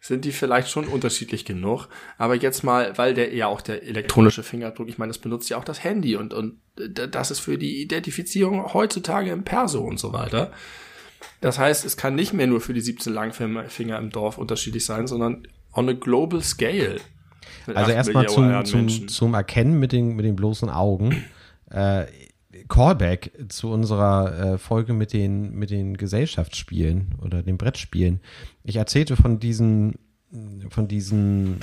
sind 0.00 0.24
die 0.24 0.32
vielleicht 0.32 0.68
schon 0.68 0.86
unterschiedlich 0.86 1.44
genug. 1.44 1.88
Aber 2.18 2.34
jetzt 2.34 2.64
mal, 2.64 2.96
weil 2.96 3.14
der 3.14 3.34
ja 3.34 3.46
auch 3.46 3.60
der 3.60 3.82
elektronische 3.82 4.42
Fingerabdruck, 4.42 4.88
ich 4.88 4.98
meine, 4.98 5.10
das 5.10 5.18
benutzt 5.18 5.48
ja 5.48 5.56
auch 5.56 5.64
das 5.64 5.84
Handy 5.84 6.16
und, 6.16 6.34
und 6.34 6.58
das 6.76 7.30
ist 7.30 7.40
für 7.40 7.56
die 7.56 7.80
Identifizierung 7.80 8.72
heutzutage 8.74 9.30
im 9.30 9.42
Perso 9.42 9.82
und 9.82 9.98
so 9.98 10.12
weiter. 10.12 10.52
Das 11.40 11.58
heißt, 11.58 11.84
es 11.84 11.96
kann 11.96 12.14
nicht 12.14 12.32
mehr 12.32 12.46
nur 12.46 12.60
für 12.60 12.74
die 12.74 12.80
17 12.80 13.12
Langfinger 13.12 13.98
im 13.98 14.10
Dorf 14.10 14.38
unterschiedlich 14.38 14.84
sein, 14.84 15.06
sondern 15.06 15.46
on 15.72 15.88
a 15.88 15.92
global 15.92 16.42
scale. 16.42 17.00
Also 17.66 17.92
erstmal 17.92 18.28
zum, 18.28 18.64
zum, 18.64 19.08
zum 19.08 19.34
Erkennen 19.34 19.78
mit 19.78 19.92
den, 19.92 20.16
mit 20.16 20.24
den 20.24 20.36
bloßen 20.36 20.70
Augen. 20.70 21.24
Äh, 21.70 22.06
Callback 22.68 23.32
zu 23.48 23.70
unserer 23.70 24.54
äh, 24.54 24.58
Folge 24.58 24.92
mit 24.92 25.12
den, 25.12 25.54
mit 25.54 25.70
den 25.70 25.96
Gesellschaftsspielen 25.96 27.14
oder 27.22 27.42
den 27.42 27.58
Brettspielen. 27.58 28.20
Ich 28.64 28.76
erzählte 28.76 29.16
von 29.16 29.38
diesen, 29.38 29.96
von 30.70 30.88
diesen 30.88 31.60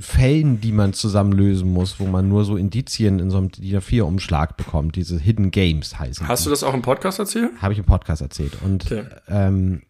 Fällen, 0.00 0.60
die 0.60 0.72
man 0.72 0.92
zusammen 0.92 1.32
lösen 1.32 1.72
muss, 1.72 2.00
wo 2.00 2.06
man 2.06 2.28
nur 2.28 2.44
so 2.44 2.56
Indizien 2.56 3.18
in 3.18 3.30
so 3.30 3.38
einem 3.38 3.50
DIN 3.50 3.78
A4-Umschlag 3.78 4.56
bekommt. 4.56 4.96
Diese 4.96 5.18
Hidden 5.18 5.50
Games 5.50 5.98
heißen. 5.98 6.26
Hast 6.26 6.40
die. 6.40 6.44
du 6.44 6.50
das 6.50 6.62
auch 6.62 6.74
im 6.74 6.82
Podcast 6.82 7.18
erzählt? 7.18 7.50
Habe 7.60 7.72
ich 7.72 7.78
im 7.78 7.84
Podcast 7.84 8.22
erzählt. 8.22 8.52
Und 8.62 8.86
okay. 8.86 9.04
ähm, 9.28 9.82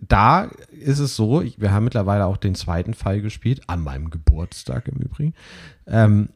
da 0.00 0.50
ist 0.70 1.00
es 1.00 1.16
so, 1.16 1.42
wir 1.56 1.72
haben 1.72 1.84
mittlerweile 1.84 2.26
auch 2.26 2.36
den 2.36 2.54
zweiten 2.54 2.94
Fall 2.94 3.20
gespielt, 3.20 3.62
an 3.66 3.82
meinem 3.82 4.10
Geburtstag 4.10 4.86
im 4.88 4.98
Übrigen. 4.98 5.34
Ähm, 5.86 6.28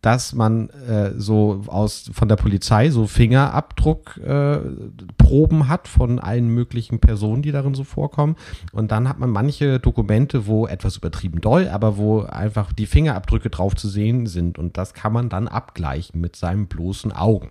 dass 0.00 0.34
man 0.34 0.70
äh, 0.70 1.12
so 1.16 1.62
aus 1.66 2.10
von 2.12 2.28
der 2.28 2.36
Polizei 2.36 2.90
so 2.90 3.06
Fingerabdruckproben 3.06 5.60
äh, 5.60 5.64
hat 5.64 5.88
von 5.88 6.18
allen 6.18 6.48
möglichen 6.48 7.00
Personen, 7.00 7.42
die 7.42 7.52
darin 7.52 7.74
so 7.74 7.84
vorkommen. 7.84 8.36
Und 8.72 8.92
dann 8.92 9.08
hat 9.08 9.18
man 9.18 9.30
manche 9.30 9.78
Dokumente, 9.78 10.46
wo 10.46 10.66
etwas 10.66 10.96
übertrieben 10.96 11.40
doll, 11.40 11.68
aber 11.68 11.96
wo 11.96 12.22
einfach 12.22 12.72
die 12.72 12.86
Fingerabdrücke 12.86 13.50
drauf 13.50 13.76
zu 13.76 13.88
sehen 13.88 14.26
sind. 14.26 14.58
Und 14.58 14.78
das 14.78 14.94
kann 14.94 15.12
man 15.12 15.28
dann 15.28 15.48
abgleichen 15.48 16.20
mit 16.20 16.36
seinen 16.36 16.66
bloßen 16.66 17.12
Augen. 17.12 17.50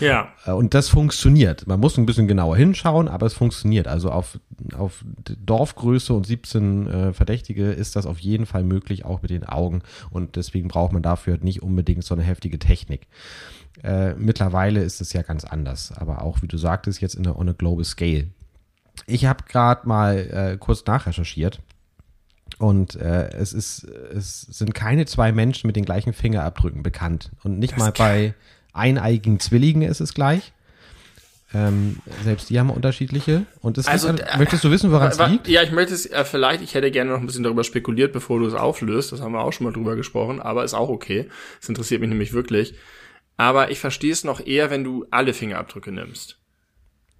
Ja. 0.00 0.32
Äh, 0.44 0.52
und 0.52 0.74
das 0.74 0.88
funktioniert. 0.88 1.66
Man 1.66 1.80
muss 1.80 1.96
ein 1.98 2.06
bisschen 2.06 2.28
genauer 2.28 2.56
hinschauen, 2.56 3.08
aber 3.08 3.26
es 3.26 3.34
funktioniert. 3.34 3.88
Also 3.88 4.10
auf, 4.10 4.38
auf 4.76 5.04
Dorfgröße 5.44 6.12
und 6.12 6.26
17 6.26 6.86
äh, 6.86 7.12
Verdächtige 7.12 7.70
ist 7.72 7.96
das 7.96 8.06
auf 8.06 8.18
jeden 8.18 8.46
Fall 8.46 8.64
möglich, 8.64 9.04
auch 9.04 9.22
mit 9.22 9.30
den 9.30 9.44
Augen. 9.44 9.82
Und 10.10 10.36
deswegen 10.36 10.68
braucht 10.68 10.92
man 10.92 11.02
dafür 11.02 11.38
nicht 11.38 11.62
unbedingt 11.62 12.04
so 12.04 12.14
eine 12.14 12.24
heftige 12.24 12.58
Technik. 12.58 13.06
Äh, 13.82 14.14
mittlerweile 14.14 14.82
ist 14.82 15.00
es 15.00 15.12
ja 15.12 15.22
ganz 15.22 15.44
anders. 15.44 15.92
Aber 15.92 16.22
auch, 16.22 16.42
wie 16.42 16.48
du 16.48 16.58
sagtest, 16.58 17.00
jetzt 17.00 17.14
in 17.14 17.24
der 17.24 17.38
on 17.38 17.48
a 17.48 17.52
global 17.52 17.84
scale. 17.84 18.28
Ich 19.06 19.26
habe 19.26 19.44
gerade 19.44 19.86
mal 19.86 20.16
äh, 20.16 20.56
kurz 20.58 20.84
nachrecherchiert. 20.86 21.60
Und 22.58 22.94
äh, 22.96 23.28
es 23.32 23.52
ist, 23.52 23.84
es 23.84 24.42
sind 24.42 24.72
keine 24.72 25.04
zwei 25.04 25.32
Menschen 25.32 25.66
mit 25.66 25.76
den 25.76 25.84
gleichen 25.84 26.12
Fingerabdrücken 26.12 26.82
bekannt. 26.82 27.32
Und 27.42 27.58
nicht 27.58 27.72
das 27.72 27.80
mal 27.80 27.92
bei, 27.92 28.34
eineigigen 28.76 29.40
Zwillingen 29.40 29.88
ist 29.88 30.00
es 30.00 30.14
gleich. 30.14 30.52
Ähm, 31.54 31.96
selbst 32.24 32.50
die 32.50 32.58
haben 32.58 32.70
unterschiedliche. 32.70 33.46
Und 33.60 33.78
das 33.78 33.86
also, 33.86 34.10
liegt, 34.10 34.36
möchtest 34.36 34.64
du 34.64 34.70
wissen, 34.70 34.90
woran 34.90 35.10
es 35.10 35.18
liegt? 35.18 35.48
Ja, 35.48 35.62
ich 35.62 35.70
möchte 35.70 35.94
es 35.94 36.06
äh, 36.06 36.24
vielleicht, 36.24 36.60
ich 36.60 36.74
hätte 36.74 36.90
gerne 36.90 37.12
noch 37.12 37.20
ein 37.20 37.26
bisschen 37.26 37.44
darüber 37.44 37.64
spekuliert, 37.64 38.12
bevor 38.12 38.40
du 38.40 38.46
es 38.46 38.54
auflöst. 38.54 39.12
Das 39.12 39.20
haben 39.20 39.32
wir 39.32 39.40
auch 39.40 39.52
schon 39.52 39.64
mal 39.64 39.72
drüber 39.72 39.94
gesprochen, 39.96 40.40
aber 40.40 40.64
ist 40.64 40.74
auch 40.74 40.88
okay. 40.88 41.28
Es 41.60 41.68
interessiert 41.68 42.00
mich 42.00 42.10
nämlich 42.10 42.32
wirklich. 42.32 42.74
Aber 43.36 43.70
ich 43.70 43.78
verstehe 43.78 44.12
es 44.12 44.24
noch 44.24 44.44
eher, 44.44 44.70
wenn 44.70 44.82
du 44.82 45.06
alle 45.10 45.34
Fingerabdrücke 45.34 45.92
nimmst. 45.92 46.38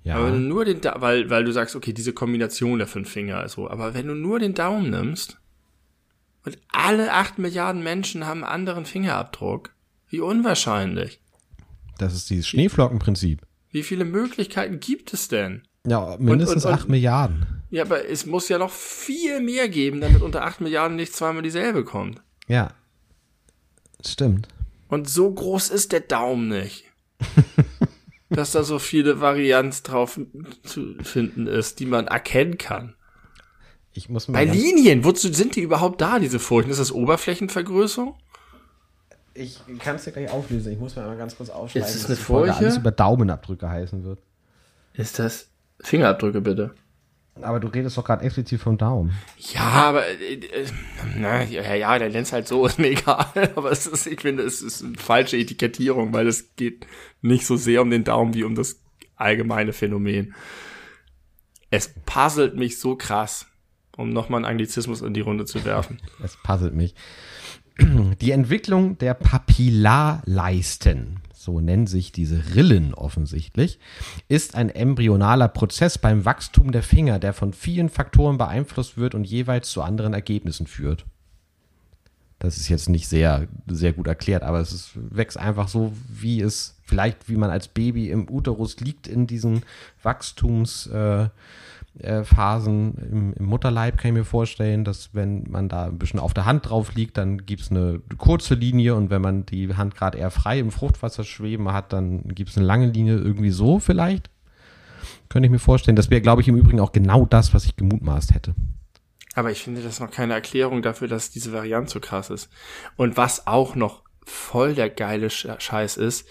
Ja. 0.02 0.16
Aber 0.16 0.26
wenn 0.26 0.34
du 0.34 0.48
nur 0.48 0.64
den, 0.64 0.80
da 0.80 1.00
weil, 1.00 1.30
weil 1.30 1.44
du 1.44 1.52
sagst, 1.52 1.76
okay, 1.76 1.92
diese 1.92 2.12
Kombination 2.12 2.78
der 2.78 2.88
fünf 2.88 3.10
Finger 3.10 3.44
ist 3.44 3.52
so. 3.52 3.70
Aber 3.70 3.94
wenn 3.94 4.06
du 4.06 4.14
nur 4.14 4.38
den 4.38 4.54
Daumen 4.54 4.90
nimmst 4.90 5.38
und 6.44 6.58
alle 6.68 7.12
acht 7.12 7.38
Milliarden 7.38 7.82
Menschen 7.82 8.26
haben 8.26 8.44
einen 8.44 8.52
anderen 8.52 8.86
Fingerabdruck, 8.86 9.70
wie 10.08 10.20
unwahrscheinlich. 10.20 11.20
Das 11.98 12.14
ist 12.14 12.30
dieses 12.30 12.46
Schneeflockenprinzip. 12.48 13.42
Wie 13.70 13.82
viele 13.82 14.04
Möglichkeiten 14.04 14.80
gibt 14.80 15.12
es 15.12 15.28
denn? 15.28 15.62
Ja, 15.86 16.16
mindestens 16.18 16.64
und, 16.64 16.70
und, 16.70 16.76
und, 16.76 16.82
8 16.82 16.88
Milliarden. 16.88 17.46
Ja, 17.70 17.84
aber 17.84 18.08
es 18.08 18.26
muss 18.26 18.48
ja 18.48 18.58
noch 18.58 18.70
viel 18.70 19.40
mehr 19.40 19.68
geben, 19.68 20.00
damit 20.00 20.22
unter 20.22 20.44
8 20.44 20.60
Milliarden 20.60 20.96
nicht 20.96 21.14
zweimal 21.14 21.42
dieselbe 21.42 21.84
kommt. 21.84 22.22
Ja. 22.48 22.70
Stimmt. 24.04 24.48
Und 24.88 25.08
so 25.08 25.32
groß 25.32 25.70
ist 25.70 25.92
der 25.92 26.00
Daumen 26.00 26.48
nicht. 26.48 26.84
dass 28.30 28.52
da 28.52 28.62
so 28.62 28.78
viele 28.78 29.20
Varianten 29.20 29.82
drauf 29.82 30.20
zu 30.64 30.94
finden 31.02 31.46
ist, 31.46 31.80
die 31.80 31.86
man 31.86 32.06
erkennen 32.06 32.58
kann. 32.58 32.94
Ich 33.92 34.08
muss 34.08 34.28
mal 34.28 34.34
Bei 34.34 34.44
Linien, 34.44 35.04
wozu 35.04 35.32
sind 35.32 35.56
die 35.56 35.62
überhaupt 35.62 36.00
da, 36.00 36.18
diese 36.18 36.38
Furchen? 36.38 36.70
Ist 36.70 36.80
das 36.80 36.92
Oberflächenvergrößerung? 36.92 38.14
Ich 39.36 39.60
kann 39.78 39.96
es 39.96 40.04
dir 40.04 40.12
gleich 40.12 40.30
auflösen. 40.30 40.72
Ich 40.72 40.78
muss 40.78 40.96
mir 40.96 41.02
einmal 41.02 41.16
ganz 41.16 41.36
kurz 41.36 41.50
aufschreiben, 41.50 41.88
ist 41.88 41.96
das 41.96 42.06
eine 42.06 42.16
Folge 42.16 42.54
alles 42.54 42.76
über 42.76 42.90
Daumenabdrücke 42.90 43.68
heißen 43.68 44.04
wird. 44.04 44.20
Ist 44.94 45.18
das 45.18 45.48
Fingerabdrücke 45.80 46.40
bitte? 46.40 46.74
Aber 47.42 47.60
du 47.60 47.68
redest 47.68 47.98
doch 47.98 48.04
gerade 48.04 48.24
explizit 48.24 48.60
vom 48.60 48.78
Daumen. 48.78 49.12
Ja, 49.52 49.60
aber 49.60 50.06
äh, 50.06 50.34
äh, 50.34 50.66
na, 51.16 51.42
ja, 51.44 51.74
ja, 51.74 51.98
der 51.98 52.08
nennt 52.08 52.32
halt 52.32 52.48
so, 52.48 52.66
ist 52.66 52.78
mir 52.78 52.88
egal. 52.88 53.26
Aber 53.54 53.70
es 53.70 53.86
ist, 53.86 54.06
ich 54.06 54.22
finde, 54.22 54.42
es 54.42 54.62
ist 54.62 54.82
eine 54.82 54.96
falsche 54.96 55.36
Etikettierung, 55.36 56.12
weil 56.12 56.26
es 56.26 56.56
geht 56.56 56.86
nicht 57.20 57.46
so 57.46 57.56
sehr 57.56 57.82
um 57.82 57.90
den 57.90 58.04
Daumen 58.04 58.32
wie 58.34 58.44
um 58.44 58.54
das 58.54 58.80
allgemeine 59.16 59.72
Phänomen. 59.72 60.34
Es 61.70 61.92
puzzelt 62.06 62.56
mich 62.56 62.78
so 62.78 62.96
krass, 62.96 63.46
um 63.96 64.10
nochmal 64.10 64.38
einen 64.38 64.52
Anglizismus 64.52 65.02
in 65.02 65.12
die 65.12 65.20
Runde 65.20 65.44
zu 65.44 65.64
werfen. 65.64 66.00
es 66.22 66.36
puzzelt 66.42 66.74
mich. 66.74 66.94
Die 68.20 68.30
Entwicklung 68.30 68.98
der 68.98 69.14
Papillarleisten, 69.14 71.20
so 71.32 71.60
nennen 71.60 71.86
sich 71.86 72.12
diese 72.12 72.54
Rillen 72.54 72.94
offensichtlich, 72.94 73.78
ist 74.28 74.54
ein 74.54 74.70
embryonaler 74.70 75.48
Prozess 75.48 75.98
beim 75.98 76.24
Wachstum 76.24 76.72
der 76.72 76.82
Finger, 76.82 77.18
der 77.18 77.32
von 77.32 77.52
vielen 77.52 77.88
Faktoren 77.88 78.38
beeinflusst 78.38 78.96
wird 78.96 79.14
und 79.14 79.24
jeweils 79.24 79.70
zu 79.70 79.82
anderen 79.82 80.14
Ergebnissen 80.14 80.66
führt. 80.66 81.04
Das 82.38 82.58
ist 82.58 82.68
jetzt 82.68 82.88
nicht 82.88 83.08
sehr, 83.08 83.48
sehr 83.66 83.94
gut 83.94 84.06
erklärt, 84.06 84.42
aber 84.42 84.60
es 84.60 84.72
ist, 84.72 84.90
wächst 84.94 85.38
einfach 85.38 85.68
so, 85.68 85.94
wie 86.08 86.42
es 86.42 86.76
vielleicht, 86.82 87.30
wie 87.30 87.36
man 87.36 87.50
als 87.50 87.68
Baby 87.68 88.10
im 88.10 88.28
Uterus 88.28 88.78
liegt 88.80 89.06
in 89.06 89.26
diesen 89.26 89.62
Wachstums, 90.02 90.86
äh, 90.88 91.28
äh, 92.00 92.24
Phasen 92.24 92.94
im, 92.94 93.32
im, 93.34 93.44
Mutterleib 93.46 93.98
kann 93.98 94.10
ich 94.10 94.18
mir 94.18 94.24
vorstellen, 94.24 94.84
dass 94.84 95.14
wenn 95.14 95.44
man 95.48 95.68
da 95.68 95.86
ein 95.86 95.98
bisschen 95.98 96.20
auf 96.20 96.34
der 96.34 96.44
Hand 96.44 96.68
drauf 96.68 96.94
liegt, 96.94 97.16
dann 97.16 97.46
gibt 97.46 97.62
es 97.62 97.70
eine 97.70 98.00
kurze 98.18 98.54
Linie 98.54 98.94
und 98.94 99.10
wenn 99.10 99.22
man 99.22 99.46
die 99.46 99.74
Hand 99.74 99.94
gerade 99.94 100.18
eher 100.18 100.30
frei 100.30 100.58
im 100.58 100.70
Fruchtwasser 100.70 101.24
schweben 101.24 101.72
hat, 101.72 101.92
dann 101.92 102.22
gibt 102.28 102.50
es 102.50 102.56
eine 102.56 102.66
lange 102.66 102.86
Linie 102.86 103.16
irgendwie 103.16 103.50
so 103.50 103.78
vielleicht. 103.78 104.30
Könnte 105.28 105.46
ich 105.46 105.52
mir 105.52 105.58
vorstellen. 105.58 105.96
Das 105.96 106.10
wäre, 106.10 106.20
glaube 106.20 106.42
ich, 106.42 106.48
im 106.48 106.56
Übrigen 106.56 106.80
auch 106.80 106.92
genau 106.92 107.26
das, 107.26 107.52
was 107.52 107.64
ich 107.64 107.76
gemutmaßt 107.76 108.34
hätte. 108.34 108.54
Aber 109.34 109.50
ich 109.50 109.62
finde 109.62 109.82
das 109.82 110.00
noch 110.00 110.10
keine 110.10 110.34
Erklärung 110.34 110.82
dafür, 110.82 111.08
dass 111.08 111.30
diese 111.30 111.52
Variante 111.52 111.92
so 111.92 112.00
krass 112.00 112.30
ist. 112.30 112.48
Und 112.96 113.16
was 113.16 113.46
auch 113.46 113.74
noch 113.74 114.02
voll 114.24 114.74
der 114.74 114.88
geile 114.88 115.30
Scheiß 115.30 115.96
ist, 115.98 116.26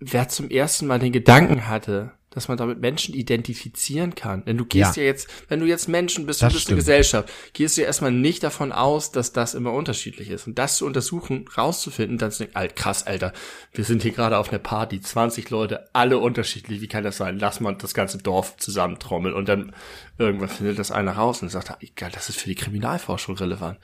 wer 0.00 0.28
zum 0.28 0.48
ersten 0.48 0.86
Mal 0.86 0.98
den 0.98 1.12
Gedanken 1.12 1.68
hatte, 1.68 2.12
dass 2.30 2.48
man 2.48 2.58
damit 2.58 2.80
Menschen 2.80 3.14
identifizieren 3.14 4.14
kann. 4.14 4.44
Denn 4.44 4.58
du 4.58 4.66
gehst 4.66 4.96
ja, 4.96 5.02
ja 5.02 5.08
jetzt, 5.08 5.28
wenn 5.48 5.60
du 5.60 5.66
jetzt 5.66 5.88
Menschen 5.88 6.26
bist, 6.26 6.42
du 6.42 6.48
bist 6.48 6.68
eine 6.68 6.76
Gesellschaft, 6.76 7.32
gehst 7.54 7.76
du 7.76 7.80
ja 7.80 7.86
erstmal 7.86 8.12
nicht 8.12 8.42
davon 8.42 8.70
aus, 8.70 9.12
dass 9.12 9.32
das 9.32 9.54
immer 9.54 9.72
unterschiedlich 9.72 10.30
ist. 10.30 10.46
Und 10.46 10.58
das 10.58 10.76
zu 10.76 10.86
untersuchen, 10.86 11.46
rauszufinden, 11.56 12.18
dann 12.18 12.30
zu 12.30 12.40
denken, 12.40 12.56
alt, 12.56 12.76
krass, 12.76 13.06
Alter, 13.06 13.32
wir 13.72 13.84
sind 13.84 14.02
hier 14.02 14.12
gerade 14.12 14.36
auf 14.36 14.50
einer 14.50 14.58
Party, 14.58 15.00
20 15.00 15.48
Leute, 15.50 15.88
alle 15.94 16.18
unterschiedlich, 16.18 16.80
wie 16.80 16.88
kann 16.88 17.04
das 17.04 17.16
sein? 17.16 17.38
Lass 17.38 17.60
mal 17.60 17.74
das 17.74 17.94
ganze 17.94 18.18
Dorf 18.18 18.56
zusammentrommeln 18.58 19.34
und 19.34 19.48
dann 19.48 19.74
irgendwann 20.18 20.48
findet 20.48 20.78
das 20.78 20.90
einer 20.90 21.12
raus 21.12 21.42
und 21.42 21.48
sagt, 21.48 21.72
egal, 21.80 22.10
das 22.12 22.28
ist 22.28 22.38
für 22.38 22.48
die 22.48 22.54
Kriminalforschung 22.54 23.36
relevant. 23.36 23.78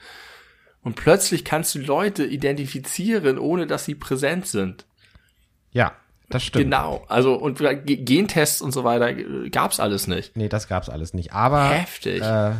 Und 0.83 0.95
plötzlich 0.95 1.43
kannst 1.43 1.73
du 1.73 1.79
Leute 1.79 2.25
identifizieren, 2.25 3.39
ohne 3.39 3.65
dass 3.65 3.85
sie 3.85 3.95
präsent 3.95 4.45
sind. 4.45 4.85
Ja, 5.71 5.93
das 6.29 6.43
stimmt. 6.43 6.65
Genau. 6.65 7.03
Also, 7.07 7.35
und 7.35 7.59
Gentests 7.85 8.61
und 8.61 8.71
so 8.71 8.83
weiter 8.83 9.09
äh, 9.09 9.49
gab's 9.49 9.79
alles 9.79 10.07
nicht. 10.07 10.35
Nee, 10.35 10.49
das 10.49 10.67
gab's 10.67 10.89
alles 10.89 11.13
nicht. 11.13 11.33
Aber 11.33 11.69
Heftig. 11.69 12.21
Äh, 12.21 12.51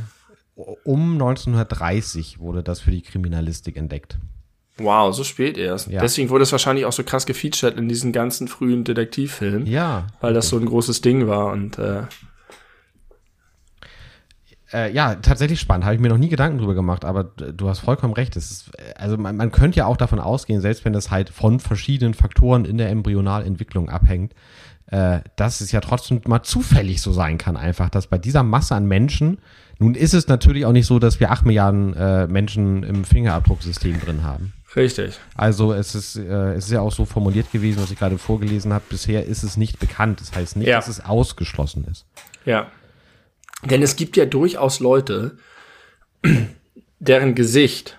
um 0.56 1.14
1930 1.14 2.40
wurde 2.40 2.64
das 2.64 2.80
für 2.80 2.92
die 2.92 3.02
Kriminalistik 3.02 3.76
entdeckt. 3.76 4.18
Wow, 4.78 5.16
so 5.16 5.24
spät 5.24 5.58
erst. 5.58 5.88
Ja. 5.88 6.02
Deswegen 6.02 6.30
wurde 6.30 6.44
es 6.44 6.52
wahrscheinlich 6.52 6.86
auch 6.86 6.92
so 6.92 7.04
krass 7.04 7.26
gefeatured 7.26 7.78
in 7.78 7.88
diesen 7.88 8.12
ganzen 8.12 8.48
frühen 8.48 8.84
Detektivfilmen. 8.84 9.66
Ja. 9.68 10.08
Weil 10.20 10.34
das 10.34 10.50
so 10.50 10.58
ein 10.58 10.66
großes 10.66 11.02
Ding 11.02 11.28
war 11.28 11.48
und 11.48 11.78
äh, 11.80 12.04
Äh, 14.74 14.92
ja, 14.94 15.16
tatsächlich 15.16 15.60
spannend. 15.60 15.86
Habe 15.86 15.96
ich 15.96 16.02
mir 16.02 16.10
noch 16.10 16.18
nie 16.18 16.30
Gedanken 16.30 16.58
drüber 16.58 16.74
gemacht, 16.74 17.06
aber 17.06 17.24
du 17.24 17.70
hast 17.70 17.80
vollkommen 17.80 18.14
recht. 18.14 18.36
Ist, 18.36 18.72
also 18.98 19.16
man, 19.18 19.38
man 19.38 19.52
könnte 19.52 19.78
ja 19.78 19.86
auch 19.86 19.98
davon 19.98 20.20
ausgehen, 20.20 20.62
selbst 20.62 20.86
wenn 20.86 20.94
das 20.94 21.12
halt 21.12 21.30
von 21.30 21.60
verschiedenen 21.60 22.14
Faktoren 22.14 22.66
in 22.66 22.78
der 22.78 22.90
Embryonalentwicklung 22.90 23.90
abhängt, 23.90 24.34
äh, 24.88 25.20
dass 25.36 25.62
es 25.62 25.72
ja 25.72 25.82
trotzdem 25.82 26.22
mal 26.26 26.44
zufällig 26.44 27.02
so 27.02 27.12
sein 27.12 27.38
kann, 27.38 27.58
einfach, 27.58 27.90
dass 27.90 28.08
bei 28.08 28.18
dieser 28.18 28.44
Masse 28.44 28.76
an 28.76 28.86
Menschen, 28.88 29.40
nun 29.80 29.94
ist 29.96 30.14
es 30.14 30.28
natürlich 30.28 30.66
auch 30.66 30.72
nicht 30.72 30.86
so, 30.88 31.00
dass 31.00 31.20
wir 31.20 31.32
acht 31.32 31.46
Milliarden 31.46 31.94
äh, 31.96 32.28
Menschen 32.28 32.84
im 32.84 33.04
Fingerabdrucksystem 33.04 34.00
drin 34.00 34.24
haben. 34.24 34.54
richtig. 34.76 35.20
Also 35.36 35.74
es 35.74 35.96
ist, 35.96 36.16
äh, 36.18 36.54
es 36.54 36.66
ist 36.66 36.72
ja 36.72 36.82
auch 36.82 36.92
so 36.92 37.06
formuliert 37.06 37.52
gewesen, 37.52 37.82
was 37.82 37.92
ich 37.92 37.98
gerade 38.00 38.18
vorgelesen 38.18 38.74
habe. 38.74 38.84
Bisher 38.90 39.26
ist 39.26 39.44
es 39.44 39.58
nicht 39.58 39.80
bekannt. 39.80 40.22
Das 40.22 40.34
heißt 40.36 40.56
nicht, 40.58 40.68
Ja. 40.68 40.78
dass 40.78 40.88
es 40.88 41.04
ausgeschlossen 41.04 41.86
ist. 41.90 42.06
Ja. 42.46 42.68
Denn 43.66 43.82
es 43.82 43.96
gibt 43.96 44.18
ja 44.18 44.26
durchaus 44.26 44.80
Leute, 44.80 45.38
deren 47.00 47.36
Gesicht 47.36 47.98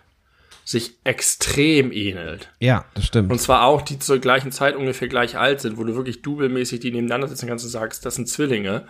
sich 0.64 0.95
extrem 1.05 1.93
ähnelt. 1.93 2.51
Ja, 2.59 2.87
das 2.95 3.07
stimmt. 3.07 3.31
Und 3.31 3.41
zwar 3.41 3.64
auch, 3.64 3.83
die 3.83 4.01
zur 4.01 4.19
gleichen 4.19 4.51
Zeit 4.51 4.75
ungefähr 4.75 5.07
gleich 5.07 5.39
alt 5.39 5.61
sind, 5.61 5.77
wo 5.77 5.85
du 5.85 5.95
wirklich 5.95 6.23
dubelmäßig 6.23 6.81
die 6.81 6.91
nebeneinander 6.91 7.29
sitzen 7.29 7.47
kannst 7.47 7.64
und 7.64 7.71
sagst, 7.71 8.05
das 8.05 8.17
sind 8.17 8.29
Zwillinge. 8.29 8.87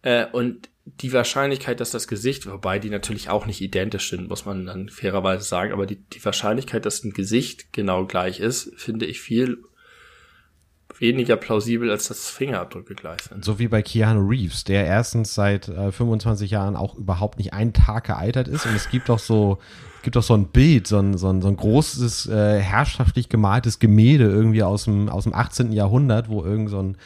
Äh, 0.00 0.26
und 0.32 0.70
die 0.84 1.12
Wahrscheinlichkeit, 1.12 1.80
dass 1.80 1.90
das 1.90 2.08
Gesicht, 2.08 2.46
wobei 2.46 2.78
die 2.78 2.90
natürlich 2.90 3.28
auch 3.28 3.44
nicht 3.44 3.60
identisch 3.60 4.08
sind, 4.08 4.28
muss 4.28 4.46
man 4.46 4.64
dann 4.64 4.88
fairerweise 4.88 5.44
sagen, 5.44 5.72
aber 5.72 5.86
die, 5.86 5.96
die 5.96 6.24
Wahrscheinlichkeit, 6.24 6.86
dass 6.86 7.04
ein 7.04 7.12
Gesicht 7.12 7.72
genau 7.72 8.06
gleich 8.06 8.40
ist, 8.40 8.72
finde 8.76 9.04
ich 9.06 9.20
viel 9.20 9.62
weniger 11.02 11.36
plausibel, 11.36 11.90
als 11.90 12.08
dass 12.08 12.30
Fingerabdrücke 12.30 12.94
gleich 12.94 13.20
sind. 13.22 13.44
So 13.44 13.58
wie 13.58 13.68
bei 13.68 13.82
Keanu 13.82 14.26
Reeves, 14.26 14.64
der 14.64 14.86
erstens 14.86 15.34
seit 15.34 15.68
äh, 15.68 15.92
25 15.92 16.50
Jahren 16.50 16.76
auch 16.76 16.94
überhaupt 16.94 17.38
nicht 17.38 17.52
einen 17.52 17.74
Tag 17.74 18.04
gealtert 18.04 18.48
ist. 18.48 18.64
Und 18.64 18.74
es 18.74 18.88
gibt 18.88 19.10
auch 19.10 19.18
so, 19.18 19.58
gibt 20.02 20.16
auch 20.16 20.22
so 20.22 20.34
ein 20.34 20.46
Bild, 20.46 20.86
so 20.86 20.98
ein, 20.98 21.16
so 21.16 21.28
ein, 21.28 21.42
so 21.42 21.48
ein 21.48 21.56
großes, 21.56 22.26
äh, 22.26 22.60
herrschaftlich 22.60 23.28
gemaltes 23.28 23.78
Gemälde 23.78 24.24
irgendwie 24.24 24.62
aus 24.62 24.84
dem, 24.84 25.08
aus 25.08 25.24
dem 25.24 25.34
18. 25.34 25.72
Jahrhundert, 25.72 26.28
wo 26.28 26.44
irgend 26.44 26.70
so 26.70 26.80
ein 26.80 26.96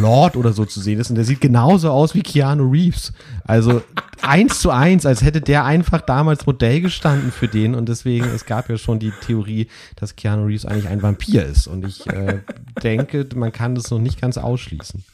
Lord 0.00 0.36
oder 0.36 0.52
so 0.52 0.64
zu 0.64 0.80
sehen 0.80 1.00
ist. 1.00 1.10
Und 1.10 1.16
der 1.16 1.24
sieht 1.24 1.40
genauso 1.40 1.90
aus 1.90 2.14
wie 2.14 2.22
Keanu 2.22 2.70
Reeves. 2.70 3.12
Also 3.44 3.82
eins 4.22 4.60
zu 4.60 4.70
eins, 4.70 5.06
als 5.06 5.22
hätte 5.22 5.40
der 5.40 5.64
einfach 5.64 6.00
damals 6.00 6.46
Modell 6.46 6.80
gestanden 6.80 7.32
für 7.32 7.48
den. 7.48 7.74
Und 7.74 7.88
deswegen, 7.88 8.26
es 8.26 8.46
gab 8.46 8.68
ja 8.68 8.78
schon 8.78 8.98
die 8.98 9.12
Theorie, 9.26 9.68
dass 9.96 10.16
Keanu 10.16 10.46
Reeves 10.46 10.66
eigentlich 10.66 10.88
ein 10.88 11.02
Vampir 11.02 11.44
ist. 11.44 11.66
Und 11.66 11.84
ich 11.86 12.06
äh, 12.06 12.40
denke, 12.82 13.26
man 13.34 13.52
kann 13.52 13.74
das 13.74 13.90
noch 13.90 13.98
nicht 13.98 14.20
ganz 14.20 14.38
ausschließen. 14.38 15.04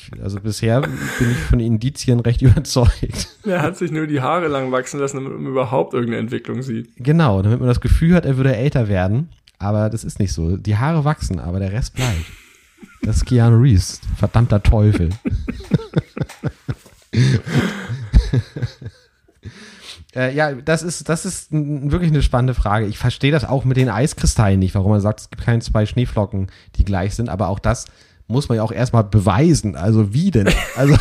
Ich, 0.00 0.22
also 0.22 0.40
bisher 0.40 0.80
bin 0.80 1.30
ich 1.30 1.36
von 1.36 1.60
Indizien 1.60 2.20
recht 2.20 2.42
überzeugt. 2.42 3.28
Er 3.44 3.62
hat 3.62 3.76
sich 3.76 3.90
nur 3.90 4.06
die 4.06 4.20
Haare 4.20 4.48
lang 4.48 4.72
wachsen 4.72 5.00
lassen, 5.00 5.16
damit 5.18 5.32
man 5.38 5.46
überhaupt 5.46 5.94
irgendeine 5.94 6.20
Entwicklung 6.20 6.62
sieht. 6.62 6.90
Genau, 6.96 7.42
damit 7.42 7.58
man 7.60 7.68
das 7.68 7.80
Gefühl 7.80 8.14
hat, 8.14 8.24
er 8.24 8.36
würde 8.36 8.56
älter 8.56 8.88
werden. 8.88 9.28
Aber 9.58 9.90
das 9.90 10.04
ist 10.04 10.18
nicht 10.18 10.32
so. 10.32 10.56
Die 10.56 10.78
Haare 10.78 11.04
wachsen, 11.04 11.38
aber 11.38 11.58
der 11.60 11.72
Rest 11.72 11.94
bleibt. 11.94 12.24
Das 13.02 13.16
ist 13.16 13.26
Keanu 13.26 13.58
Reeves. 13.58 14.00
Verdammter 14.16 14.62
Teufel. 14.62 15.10
äh, 20.14 20.34
ja, 20.34 20.52
das 20.52 20.82
ist, 20.82 21.08
das 21.08 21.26
ist 21.26 21.48
wirklich 21.50 22.10
eine 22.10 22.22
spannende 22.22 22.54
Frage. 22.54 22.86
Ich 22.86 22.98
verstehe 22.98 23.32
das 23.32 23.44
auch 23.44 23.64
mit 23.64 23.76
den 23.76 23.90
Eiskristallen 23.90 24.58
nicht, 24.58 24.74
warum 24.74 24.92
man 24.92 25.00
sagt, 25.00 25.20
es 25.20 25.30
gibt 25.30 25.44
keine 25.44 25.60
zwei 25.60 25.84
Schneeflocken, 25.84 26.50
die 26.76 26.84
gleich 26.84 27.14
sind, 27.14 27.28
aber 27.28 27.48
auch 27.48 27.58
das 27.58 27.86
muss 28.30 28.48
man 28.48 28.56
ja 28.56 28.62
auch 28.62 28.72
erstmal 28.72 29.04
beweisen. 29.04 29.76
Also 29.76 30.14
wie 30.14 30.30
denn? 30.30 30.48
Also 30.76 30.96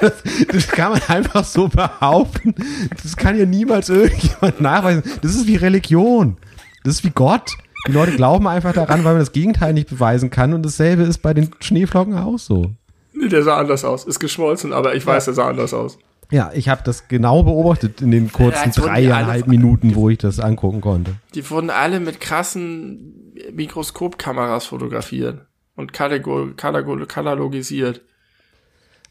das, 0.00 0.12
das 0.52 0.68
kann 0.68 0.92
man 0.92 1.02
einfach 1.08 1.44
so 1.44 1.68
behaupten. 1.68 2.54
Das 3.02 3.16
kann 3.16 3.38
ja 3.38 3.46
niemals 3.46 3.88
irgendjemand 3.88 4.60
nachweisen. 4.60 5.02
Das 5.22 5.34
ist 5.34 5.46
wie 5.46 5.56
Religion. 5.56 6.36
Das 6.84 6.94
ist 6.94 7.04
wie 7.04 7.10
Gott. 7.10 7.52
Die 7.86 7.92
Leute 7.92 8.12
glauben 8.12 8.46
einfach 8.46 8.72
daran, 8.72 9.04
weil 9.04 9.12
man 9.12 9.20
das 9.20 9.32
Gegenteil 9.32 9.72
nicht 9.72 9.88
beweisen 9.88 10.30
kann. 10.30 10.52
Und 10.52 10.64
dasselbe 10.64 11.02
ist 11.02 11.18
bei 11.18 11.34
den 11.34 11.50
Schneeflocken 11.60 12.16
auch 12.16 12.38
so. 12.38 12.72
Nee, 13.12 13.28
der 13.28 13.42
sah 13.42 13.58
anders 13.58 13.84
aus. 13.84 14.04
Ist 14.04 14.20
geschmolzen, 14.20 14.72
aber 14.72 14.94
ich 14.94 15.06
weiß, 15.06 15.26
der 15.26 15.34
sah 15.34 15.48
anders 15.48 15.74
aus. 15.74 15.98
Ja, 16.30 16.50
ich 16.54 16.68
habe 16.68 16.82
das 16.84 17.08
genau 17.08 17.42
beobachtet 17.42 18.00
in 18.02 18.12
den 18.12 18.30
kurzen 18.30 18.70
Ja, 18.74 18.82
dreieinhalb 18.82 19.48
Minuten, 19.48 19.96
wo 19.96 20.10
ich 20.10 20.18
das 20.18 20.38
angucken 20.38 20.80
konnte. 20.80 21.16
Die 21.34 21.48
wurden 21.50 21.70
alle 21.70 21.98
mit 21.98 22.20
krassen 22.20 23.32
Mikroskopkameras 23.52 24.66
fotografiert 24.66 25.46
und 25.80 25.92
katego- 25.92 26.54
katego- 26.54 27.04
katalogisiert. 27.06 28.02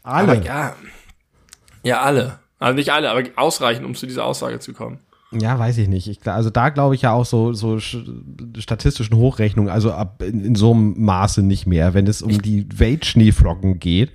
Alle. 0.02 0.32
Aber 0.32 0.42
ja. 0.42 0.76
Ja, 1.82 2.00
alle. 2.00 2.38
Also 2.58 2.74
nicht 2.76 2.90
alle, 2.92 3.10
aber 3.10 3.22
ausreichend, 3.36 3.84
um 3.86 3.94
zu 3.94 4.06
dieser 4.06 4.24
Aussage 4.24 4.58
zu 4.60 4.72
kommen. 4.72 4.98
Ja, 5.32 5.58
weiß 5.58 5.78
ich 5.78 5.88
nicht. 5.88 6.08
Ich, 6.08 6.26
also 6.26 6.50
da 6.50 6.70
glaube 6.70 6.94
ich 6.94 7.02
ja 7.02 7.12
auch 7.12 7.24
so, 7.24 7.52
so 7.52 7.74
sch- 7.76 8.60
statistischen 8.60 9.16
Hochrechnungen, 9.16 9.70
also 9.70 9.92
ab 9.92 10.22
in, 10.22 10.44
in 10.44 10.54
so 10.56 10.72
einem 10.72 11.00
Maße 11.00 11.42
nicht 11.42 11.66
mehr, 11.66 11.94
wenn 11.94 12.06
es 12.06 12.20
um 12.20 12.42
die 12.42 12.66
Weltschneeflocken 12.78 13.78
geht. 13.78 14.12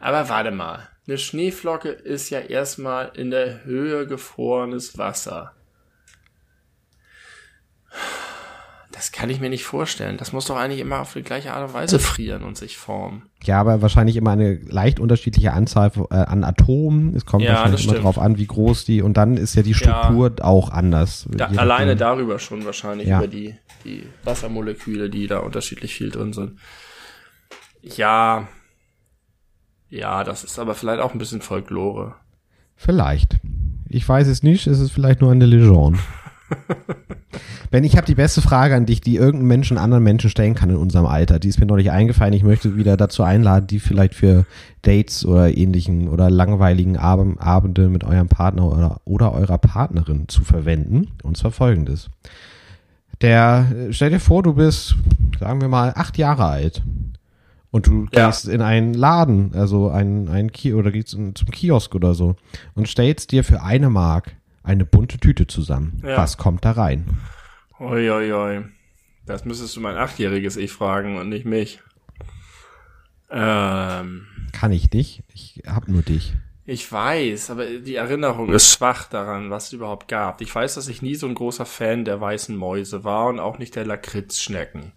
Aber 0.00 0.28
warte 0.28 0.50
mal. 0.50 0.88
Eine 1.08 1.18
Schneeflocke 1.18 1.88
ist 1.88 2.30
ja 2.30 2.38
erstmal 2.38 3.10
in 3.14 3.30
der 3.30 3.64
Höhe 3.64 4.06
gefrorenes 4.06 4.98
Wasser. 4.98 5.52
Das 9.02 9.10
kann 9.10 9.30
ich 9.30 9.40
mir 9.40 9.50
nicht 9.50 9.64
vorstellen. 9.64 10.16
Das 10.16 10.32
muss 10.32 10.44
doch 10.46 10.54
eigentlich 10.54 10.78
immer 10.78 11.00
auf 11.00 11.12
die 11.12 11.22
gleiche 11.22 11.52
Art 11.52 11.66
und 11.66 11.74
Weise 11.74 11.98
frieren 11.98 12.44
und 12.44 12.56
sich 12.56 12.76
formen. 12.76 13.22
Ja, 13.42 13.58
aber 13.58 13.82
wahrscheinlich 13.82 14.14
immer 14.14 14.30
eine 14.30 14.54
leicht 14.54 15.00
unterschiedliche 15.00 15.52
Anzahl 15.54 15.90
äh, 16.10 16.14
an 16.14 16.44
Atomen. 16.44 17.16
Es 17.16 17.26
kommt 17.26 17.42
Ja, 17.42 17.54
wahrscheinlich 17.54 17.84
immer 17.88 17.98
drauf 17.98 18.20
an, 18.20 18.38
wie 18.38 18.46
groß 18.46 18.84
die, 18.84 19.02
und 19.02 19.16
dann 19.16 19.36
ist 19.36 19.56
ja 19.56 19.62
die 19.62 19.74
Struktur 19.74 20.36
auch 20.40 20.70
anders. 20.70 21.26
Da, 21.32 21.46
alleine 21.46 21.96
darüber 21.96 22.38
schon 22.38 22.64
wahrscheinlich, 22.64 23.08
Ja. 23.08 23.18
über 23.18 23.26
die, 23.26 23.56
die 23.84 24.04
Wassermoleküle, 24.22 25.10
die 25.10 25.26
da 25.26 25.40
unterschiedlich 25.40 25.94
viel 25.96 26.10
drin 26.10 26.32
sind. 26.32 26.60
Ja. 27.82 28.46
Ja, 29.88 30.22
das 30.22 30.44
ist 30.44 30.60
aber 30.60 30.76
vielleicht 30.76 31.00
auch 31.02 31.12
ein 31.12 31.18
bisschen 31.18 31.42
Folklore. 31.42 32.14
Vielleicht. 32.76 33.40
Ich 33.88 34.08
weiß 34.08 34.28
es 34.28 34.44
nicht, 34.44 34.68
es 34.68 34.78
ist 34.78 34.92
vielleicht 34.92 35.22
nur 35.22 35.32
eine 35.32 35.46
Legende. 35.46 35.98
Ben, 37.70 37.84
ich 37.84 37.96
habe 37.96 38.06
die 38.06 38.14
beste 38.14 38.42
Frage 38.42 38.74
an 38.74 38.86
dich, 38.86 39.00
die 39.00 39.16
irgendein 39.16 39.46
Menschen 39.48 39.78
anderen 39.78 40.04
Menschen 40.04 40.28
stellen 40.30 40.54
kann 40.54 40.70
in 40.70 40.76
unserem 40.76 41.06
Alter. 41.06 41.38
Die 41.38 41.48
ist 41.48 41.58
mir 41.60 41.66
neulich 41.66 41.90
eingefallen. 41.90 42.34
Ich 42.34 42.42
möchte 42.42 42.76
wieder 42.76 42.96
dazu 42.96 43.22
einladen, 43.22 43.66
die 43.66 43.80
vielleicht 43.80 44.14
für 44.14 44.44
Dates 44.82 45.24
oder 45.24 45.56
ähnlichen 45.56 46.08
oder 46.08 46.28
langweiligen 46.30 46.96
Ab 46.96 47.20
Abende 47.38 47.88
mit 47.88 48.04
eurem 48.04 48.28
Partner 48.28 48.66
oder, 48.66 49.00
oder 49.04 49.32
eurer 49.32 49.58
Partnerin 49.58 50.28
zu 50.28 50.44
verwenden. 50.44 51.08
Und 51.22 51.36
zwar 51.36 51.50
folgendes. 51.50 52.10
Der, 53.20 53.66
äh, 53.88 53.92
stell 53.92 54.10
dir 54.10 54.20
vor, 54.20 54.42
du 54.42 54.54
bist, 54.54 54.96
sagen 55.38 55.60
wir 55.60 55.68
mal, 55.68 55.92
acht 55.94 56.18
Jahre 56.18 56.44
alt. 56.46 56.82
Und 57.70 57.86
du 57.86 58.06
Ja. 58.12 58.26
gehst 58.26 58.48
in 58.48 58.60
einen 58.60 58.92
Laden, 58.92 59.52
also 59.54 59.88
ein, 59.88 60.28
ein 60.28 60.52
Ki 60.52 60.74
oder 60.74 60.90
gehst 60.90 61.08
zum 61.10 61.32
Kiosk 61.32 61.94
oder 61.94 62.12
so 62.14 62.36
und 62.74 62.86
stellst 62.86 63.32
dir 63.32 63.44
für 63.44 63.62
eine 63.62 63.88
Mark 63.88 64.34
eine 64.62 64.84
bunte 64.84 65.18
Tüte 65.18 65.46
zusammen. 65.46 66.00
Ja. 66.04 66.16
Was 66.16 66.36
kommt 66.38 66.64
da 66.64 66.72
rein? 66.72 67.18
Oi, 67.78 68.10
oi, 68.10 68.32
oi. 68.32 68.64
Das 69.26 69.44
müsstest 69.44 69.76
du 69.76 69.80
mein 69.80 69.96
achtjähriges 69.96 70.56
Ich 70.56 70.72
fragen 70.72 71.16
und 71.18 71.28
nicht 71.28 71.44
mich. 71.44 71.80
Ähm, 73.30 74.26
Kann 74.52 74.72
ich 74.72 74.90
nicht. 74.92 75.22
Ich 75.32 75.62
hab 75.66 75.88
nur 75.88 76.02
dich. 76.02 76.34
ich 76.66 76.90
weiß, 76.90 77.50
aber 77.50 77.66
die 77.66 77.94
Erinnerung 77.96 78.52
ist 78.52 78.72
schwach 78.72 79.08
daran, 79.08 79.50
was 79.50 79.66
es 79.68 79.72
überhaupt 79.72 80.08
gab. 80.08 80.40
Ich 80.40 80.54
weiß, 80.54 80.74
dass 80.74 80.88
ich 80.88 81.02
nie 81.02 81.14
so 81.14 81.26
ein 81.26 81.34
großer 81.34 81.64
Fan 81.66 82.04
der 82.04 82.20
weißen 82.20 82.56
Mäuse 82.56 83.04
war 83.04 83.26
und 83.26 83.40
auch 83.40 83.58
nicht 83.58 83.74
der 83.76 83.86
Lakritzschnecken. 83.86 84.92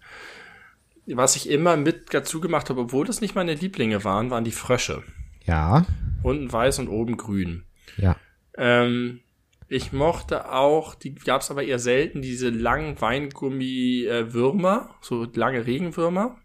Was 1.08 1.36
ich 1.36 1.48
immer 1.48 1.76
mit 1.76 2.12
dazu 2.12 2.40
gemacht 2.40 2.68
habe, 2.68 2.80
obwohl 2.80 3.06
das 3.06 3.20
nicht 3.20 3.34
meine 3.36 3.54
Lieblinge 3.54 4.02
waren, 4.04 4.30
waren 4.30 4.44
die 4.44 4.50
Frösche. 4.52 5.02
Ja, 5.44 5.86
Unten 6.22 6.52
weiß 6.52 6.80
und 6.80 6.88
oben 6.88 7.16
grün. 7.16 7.64
ja. 7.96 8.16
Ähm, 8.58 9.20
ich 9.68 9.92
mochte 9.92 10.52
auch, 10.52 10.94
die 10.94 11.14
gab 11.14 11.40
es 11.40 11.50
aber 11.50 11.64
eher 11.64 11.78
selten, 11.78 12.22
diese 12.22 12.50
langen 12.50 13.00
Weingummi-Würmer, 13.00 14.90
so 15.00 15.26
lange 15.34 15.66
Regenwürmer. 15.66 16.36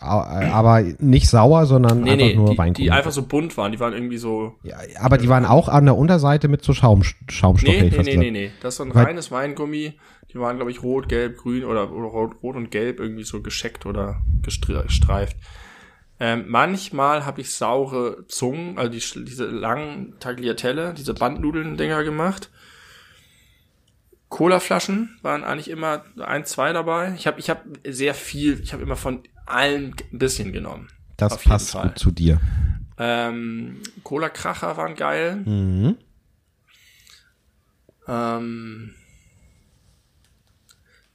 aber 0.00 0.82
nicht 0.98 1.28
sauer, 1.28 1.66
sondern 1.66 2.00
Nee, 2.02 2.12
einfach 2.12 2.26
nee, 2.26 2.34
nur 2.34 2.50
die, 2.50 2.58
Weingummi. 2.58 2.84
die 2.86 2.90
einfach 2.90 3.10
so 3.12 3.22
bunt 3.26 3.56
waren. 3.58 3.70
Die 3.72 3.80
waren 3.80 3.92
irgendwie 3.92 4.16
so. 4.16 4.54
ja, 4.62 4.78
aber 4.98 5.18
die 5.18 5.28
waren 5.28 5.44
auch 5.44 5.68
an 5.68 5.84
der 5.84 5.96
Unterseite 5.96 6.48
mit 6.48 6.64
so 6.64 6.72
Schaum, 6.72 7.02
Schaumstoff. 7.02 7.68
Nee, 7.74 7.82
nee, 7.82 7.90
nee, 7.90 7.96
gesagt. 7.98 8.16
nee, 8.18 8.30
nee. 8.30 8.50
Das 8.62 8.74
ist 8.74 8.78
so 8.78 8.84
ein 8.84 8.94
Weil- 8.94 9.04
reines 9.04 9.30
Weingummi. 9.30 9.98
Die 10.32 10.38
waren, 10.38 10.56
glaube 10.56 10.70
ich, 10.70 10.82
rot, 10.84 11.08
gelb, 11.08 11.38
grün 11.38 11.64
oder, 11.64 11.92
oder 11.92 12.06
rot, 12.06 12.36
rot 12.42 12.54
und 12.56 12.70
gelb 12.70 13.00
irgendwie 13.00 13.24
so 13.24 13.42
gescheckt 13.42 13.84
oder 13.84 14.22
gestre- 14.42 14.84
gestreift. 14.84 15.36
Ähm, 16.20 16.44
manchmal 16.48 17.26
habe 17.26 17.40
ich 17.40 17.50
saure 17.52 18.24
Zungen, 18.28 18.78
also 18.78 18.92
die, 18.92 19.24
diese 19.24 19.46
langen 19.46 20.14
Tagliatelle, 20.20 20.94
diese 20.94 21.14
Bandnudeln-Dinger 21.14 22.04
gemacht. 22.04 22.50
Colaflaschen 24.30 25.18
waren 25.22 25.44
eigentlich 25.44 25.68
immer 25.68 26.04
ein, 26.24 26.46
zwei 26.46 26.72
dabei. 26.72 27.12
Ich 27.16 27.26
habe 27.26 27.38
ich 27.38 27.50
hab 27.50 27.64
sehr 27.86 28.14
viel, 28.14 28.58
ich 28.60 28.72
habe 28.72 28.82
immer 28.82 28.96
von 28.96 29.22
allen 29.44 29.94
ein 30.12 30.18
bisschen 30.18 30.52
genommen. 30.52 30.88
Das 31.18 31.36
passt 31.36 31.72
Fall. 31.72 31.88
gut 31.88 31.98
zu 31.98 32.10
dir. 32.10 32.40
Ähm, 32.96 33.82
Cola-Kracher 34.04 34.76
waren 34.78 34.94
geil. 34.94 35.36
Mhm. 35.44 35.96
Ähm, 38.08 38.94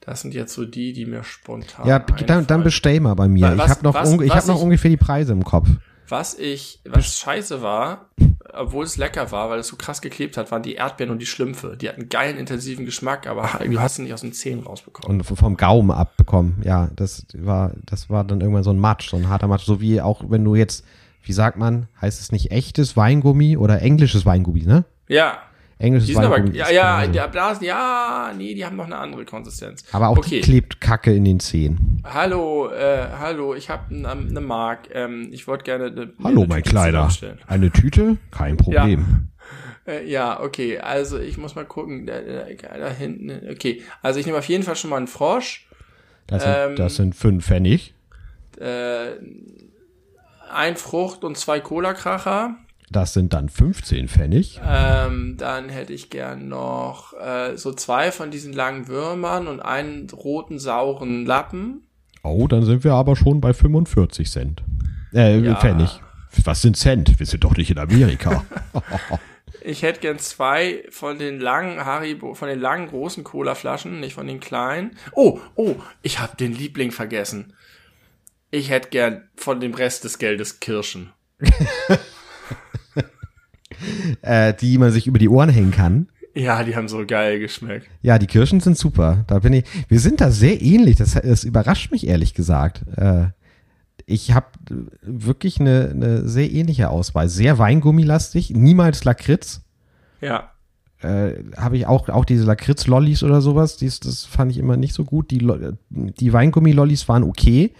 das 0.00 0.20
sind 0.20 0.34
jetzt 0.34 0.54
so 0.54 0.64
die, 0.64 0.92
die 0.92 1.06
mir 1.06 1.24
spontan. 1.24 1.86
Ja, 1.86 1.98
dann, 1.98 2.46
dann 2.46 2.62
bestell 2.62 3.00
mal 3.00 3.14
bei 3.14 3.28
mir. 3.28 3.42
Wa- 3.48 3.52
ich 3.54 3.58
was- 3.58 3.70
habe 3.70 3.82
noch, 3.82 3.94
was- 3.94 4.12
ich 4.12 4.30
was 4.30 4.36
hab 4.36 4.46
noch 4.46 4.56
ich- 4.56 4.62
ungefähr 4.62 4.90
die 4.90 4.96
Preise 4.96 5.32
im 5.32 5.42
Kopf. 5.44 5.68
Was 6.08 6.38
ich, 6.38 6.80
was 6.84 7.18
scheiße 7.18 7.62
war, 7.62 8.10
obwohl 8.56 8.84
es 8.84 8.96
lecker 8.96 9.30
war, 9.32 9.50
weil 9.50 9.58
es 9.58 9.68
so 9.68 9.76
krass 9.76 10.00
geklebt 10.00 10.36
hat, 10.36 10.50
waren 10.50 10.62
die 10.62 10.74
Erdbeeren 10.74 11.12
und 11.12 11.20
die 11.20 11.26
Schlümpfe. 11.26 11.76
Die 11.76 11.88
hatten 11.88 12.02
einen 12.02 12.08
geilen, 12.08 12.36
intensiven 12.36 12.84
Geschmack, 12.84 13.26
aber 13.26 13.48
du 13.64 13.80
hast 13.80 13.96
sie 13.96 14.02
nicht 14.02 14.14
aus 14.14 14.22
den 14.22 14.32
Zähnen 14.32 14.62
rausbekommen. 14.62 15.20
Und 15.20 15.24
vom 15.24 15.56
Gaumen 15.56 15.90
abbekommen. 15.90 16.62
Ja, 16.64 16.90
das 16.96 17.26
war, 17.34 17.72
das 17.84 18.10
war 18.10 18.24
dann 18.24 18.40
irgendwann 18.40 18.64
so 18.64 18.70
ein 18.70 18.78
Matsch, 18.78 19.10
so 19.10 19.16
ein 19.16 19.28
harter 19.28 19.48
Matsch. 19.48 19.64
So 19.64 19.80
wie 19.80 20.00
auch, 20.00 20.22
wenn 20.28 20.44
du 20.44 20.54
jetzt, 20.54 20.84
wie 21.22 21.32
sagt 21.32 21.56
man, 21.56 21.88
heißt 22.00 22.20
es 22.20 22.32
nicht 22.32 22.50
echtes 22.50 22.96
Weingummi 22.96 23.56
oder 23.56 23.82
englisches 23.82 24.26
Weingummi, 24.26 24.62
ne? 24.62 24.84
Ja, 25.08 25.38
Englisches 25.78 26.06
die 26.06 26.14
sind 26.14 26.24
aber, 26.24 26.42
ja, 26.52 26.70
ja, 26.70 27.06
der 27.06 27.28
Blasen, 27.28 27.64
ja, 27.64 28.32
nee, 28.34 28.54
die 28.54 28.64
haben 28.64 28.76
noch 28.76 28.86
eine 28.86 28.96
andere 28.96 29.26
Konsistenz. 29.26 29.84
aber 29.92 30.08
auch 30.08 30.16
okay. 30.16 30.36
die 30.36 30.40
klebt 30.40 30.80
Kacke 30.80 31.14
in 31.14 31.24
den 31.26 31.38
Zähnen. 31.38 32.02
Hallo, 32.04 32.70
äh, 32.70 33.08
hallo, 33.18 33.54
ich 33.54 33.68
habe 33.68 33.94
eine 33.94 34.16
ne 34.16 34.40
Mark. 34.40 34.88
Ähm, 34.94 35.28
ich 35.32 35.46
wollte 35.46 35.64
gerne 35.64 35.86
eine, 35.86 36.12
Hallo, 36.24 36.42
eine 36.42 36.48
mein 36.48 36.62
Tüte 36.62 36.76
zusammenstellen. 36.76 37.38
Eine 37.46 37.70
Tüte? 37.70 38.16
Kein 38.30 38.56
Problem. 38.56 39.28
Äh, 39.86 40.08
ja, 40.08 40.40
okay, 40.40 40.78
also 40.78 41.18
ich 41.18 41.36
muss 41.36 41.54
mal 41.54 41.66
gucken, 41.66 42.06
da, 42.06 42.20
da, 42.20 42.78
da 42.78 42.88
hinten, 42.88 43.30
okay. 43.50 43.82
Also 44.00 44.18
ich 44.18 44.24
nehme 44.24 44.38
auf 44.38 44.48
jeden 44.48 44.64
Fall 44.64 44.76
schon 44.76 44.88
mal 44.90 44.96
einen 44.96 45.06
Frosch, 45.08 45.68
Das, 46.26 46.42
sind, 46.42 46.52
Ähm, 46.56 46.76
das 46.76 46.96
sind 46.96 47.14
fünf 47.14 47.44
Pfennig. 47.44 47.94
äh, 48.58 49.10
ein 50.50 50.76
Frucht 50.76 51.22
und 51.22 51.36
zwei 51.36 51.60
Cola-Kracher. 51.60 52.56
Das 52.90 53.12
sind 53.12 53.32
dann 53.32 53.48
15 53.48 54.08
Pfennig. 54.08 54.60
Ähm, 54.64 55.36
dann 55.38 55.68
hätte 55.68 55.92
ich 55.92 56.08
gern 56.08 56.48
noch 56.48 57.14
äh, 57.14 57.56
so 57.56 57.72
zwei 57.72 58.12
von 58.12 58.30
diesen 58.30 58.52
langen 58.52 58.86
Würmern 58.88 59.48
und 59.48 59.60
einen 59.60 60.08
roten 60.10 60.58
sauren 60.58 61.26
Lappen. 61.26 61.82
Oh, 62.22 62.46
dann 62.46 62.64
sind 62.64 62.84
wir 62.84 62.92
aber 62.94 63.16
schon 63.16 63.40
bei 63.40 63.52
45 63.52 64.30
Cent. 64.30 64.62
Äh, 65.12 65.38
Ja. 65.40 65.56
Pfennig. 65.56 66.00
Was 66.44 66.62
sind 66.62 66.76
Cent? 66.76 67.18
Wir 67.18 67.26
sind 67.26 67.44
doch 67.44 67.56
nicht 67.56 67.70
in 67.70 67.78
Amerika. 67.78 68.44
Ich 69.62 69.82
hätte 69.82 69.98
gern 70.00 70.20
zwei 70.20 70.84
von 70.90 71.18
den 71.18 71.40
langen 71.40 71.84
Haribo, 71.84 72.34
von 72.34 72.46
den 72.48 72.60
langen 72.60 72.86
großen 72.88 73.24
Cola-Flaschen, 73.24 73.98
nicht 73.98 74.14
von 74.14 74.28
den 74.28 74.38
kleinen. 74.38 74.96
Oh, 75.12 75.40
oh, 75.56 75.74
ich 76.02 76.20
habe 76.20 76.36
den 76.36 76.52
Liebling 76.52 76.92
vergessen. 76.92 77.52
Ich 78.52 78.70
hätte 78.70 78.90
gern 78.90 79.28
von 79.34 79.58
dem 79.58 79.74
Rest 79.74 80.04
des 80.04 80.18
Geldes 80.18 80.60
Kirschen. 80.60 81.10
äh, 84.22 84.54
die 84.54 84.78
man 84.78 84.90
sich 84.90 85.06
über 85.06 85.18
die 85.18 85.28
Ohren 85.28 85.50
hängen 85.50 85.70
kann. 85.70 86.08
Ja, 86.34 86.62
die 86.64 86.76
haben 86.76 86.86
so 86.86 87.04
geil 87.06 87.38
geschmeckt. 87.38 87.88
Ja, 88.02 88.18
die 88.18 88.26
Kirschen 88.26 88.60
sind 88.60 88.76
super. 88.76 89.24
Da 89.26 89.38
bin 89.38 89.54
ich. 89.54 89.64
Wir 89.88 90.00
sind 90.00 90.20
da 90.20 90.30
sehr 90.30 90.60
ähnlich. 90.60 90.96
Das, 90.96 91.14
das 91.14 91.44
überrascht 91.44 91.90
mich 91.90 92.06
ehrlich 92.06 92.34
gesagt. 92.34 92.82
Äh, 92.96 93.28
ich 94.04 94.32
habe 94.32 94.46
wirklich 95.00 95.60
eine, 95.60 95.90
eine 95.90 96.28
sehr 96.28 96.50
ähnliche 96.50 96.90
Auswahl. 96.90 97.28
Sehr 97.28 97.58
Weingummilastig, 97.58 98.50
niemals 98.50 99.04
Lakritz. 99.04 99.62
Ja. 100.20 100.50
Äh, 101.00 101.42
habe 101.56 101.78
ich 101.78 101.86
auch 101.86 102.08
auch 102.08 102.24
diese 102.24 102.44
Lakritz-Lollis 102.44 103.22
oder 103.22 103.40
sowas. 103.40 103.78
Dies, 103.78 104.00
das 104.00 104.24
fand 104.24 104.52
ich 104.52 104.58
immer 104.58 104.76
nicht 104.76 104.94
so 104.94 105.04
gut. 105.04 105.30
Die, 105.30 105.46
die 105.90 106.32
Weingummi-Lollis 106.32 107.08
waren 107.08 107.24
okay. 107.24 107.72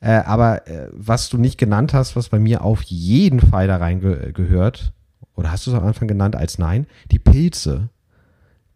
Äh, 0.00 0.12
aber 0.12 0.66
äh, 0.66 0.88
was 0.92 1.28
du 1.28 1.38
nicht 1.38 1.58
genannt 1.58 1.94
hast, 1.94 2.16
was 2.16 2.28
bei 2.28 2.38
mir 2.38 2.64
auf 2.64 2.82
jeden 2.82 3.40
Fall 3.40 3.66
da 3.66 3.76
reingehört, 3.76 4.34
gehört, 4.34 4.92
oder 5.36 5.50
hast 5.52 5.66
du 5.66 5.70
es 5.70 5.76
am 5.76 5.84
Anfang 5.84 6.08
genannt 6.08 6.36
als 6.36 6.58
nein? 6.58 6.86
Die 7.10 7.18
Pilze. 7.18 7.88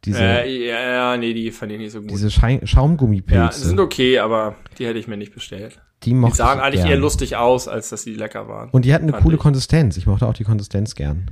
Diese, 0.04 0.22
Äh, 0.22 0.68
ja, 0.68 1.16
nee, 1.16 1.32
die 1.32 1.50
fand 1.50 1.72
ich 1.72 1.78
nicht 1.78 1.92
so 1.92 2.00
gut. 2.00 2.10
diese 2.10 2.30
Schaumgummipilze. 2.30 3.34
ja, 3.34 3.48
die 3.48 3.58
sind 3.58 3.80
okay, 3.80 4.18
aber 4.18 4.54
die 4.78 4.86
hätte 4.86 4.98
ich 4.98 5.08
mir 5.08 5.16
nicht 5.16 5.34
bestellt. 5.34 5.80
die, 6.02 6.10
Die 6.10 6.30
sahen 6.32 6.58
ich 6.58 6.64
eigentlich 6.64 6.80
gern. 6.82 6.90
eher 6.90 6.98
lustig 6.98 7.36
aus, 7.36 7.68
als 7.68 7.88
dass 7.88 8.02
sie 8.02 8.14
lecker 8.14 8.46
waren. 8.48 8.68
Und 8.70 8.84
die 8.84 8.92
hatten 8.92 9.08
eine 9.10 9.22
coole 9.22 9.36
ich. 9.36 9.40
Konsistenz. 9.40 9.96
Ich 9.96 10.06
mochte 10.06 10.26
auch 10.26 10.34
die 10.34 10.44
Konsistenz 10.44 10.94
gern. 10.94 11.30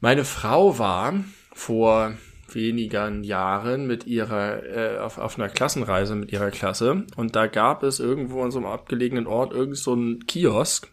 Meine 0.00 0.24
Frau 0.24 0.78
war 0.78 1.14
vor 1.54 2.12
wenigen 2.52 3.24
Jahren 3.24 3.86
mit 3.86 4.06
ihrer 4.06 4.62
äh, 4.64 4.98
auf, 4.98 5.16
auf 5.18 5.38
einer 5.38 5.48
Klassenreise 5.48 6.14
mit 6.14 6.30
ihrer 6.32 6.50
Klasse 6.50 7.04
und 7.16 7.34
da 7.34 7.46
gab 7.48 7.82
es 7.82 7.98
irgendwo 7.98 8.42
an 8.42 8.50
so 8.50 8.58
einem 8.58 8.66
abgelegenen 8.68 9.26
Ort 9.26 9.52
irgend 9.52 9.76
so 9.78 9.92
einen 9.94 10.26
Kiosk, 10.26 10.88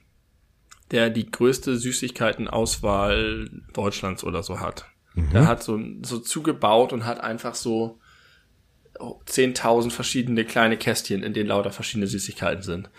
der 0.91 1.09
die 1.09 1.29
größte 1.29 1.77
Süßigkeitenauswahl 1.77 3.49
Deutschlands 3.73 4.23
oder 4.23 4.43
so 4.43 4.59
hat. 4.59 4.85
Der 5.15 5.47
hat 5.47 5.61
so 5.61 5.79
so 6.01 6.17
zugebaut 6.19 6.91
und 6.91 7.05
hat 7.05 7.21
einfach 7.21 7.53
so 7.53 7.99
10.000 8.99 9.91
verschiedene 9.91 10.43
kleine 10.45 10.77
Kästchen, 10.77 11.23
in 11.23 11.33
denen 11.33 11.49
lauter 11.49 11.71
verschiedene 11.71 12.07
Süßigkeiten 12.07 12.63
sind. 12.63 12.89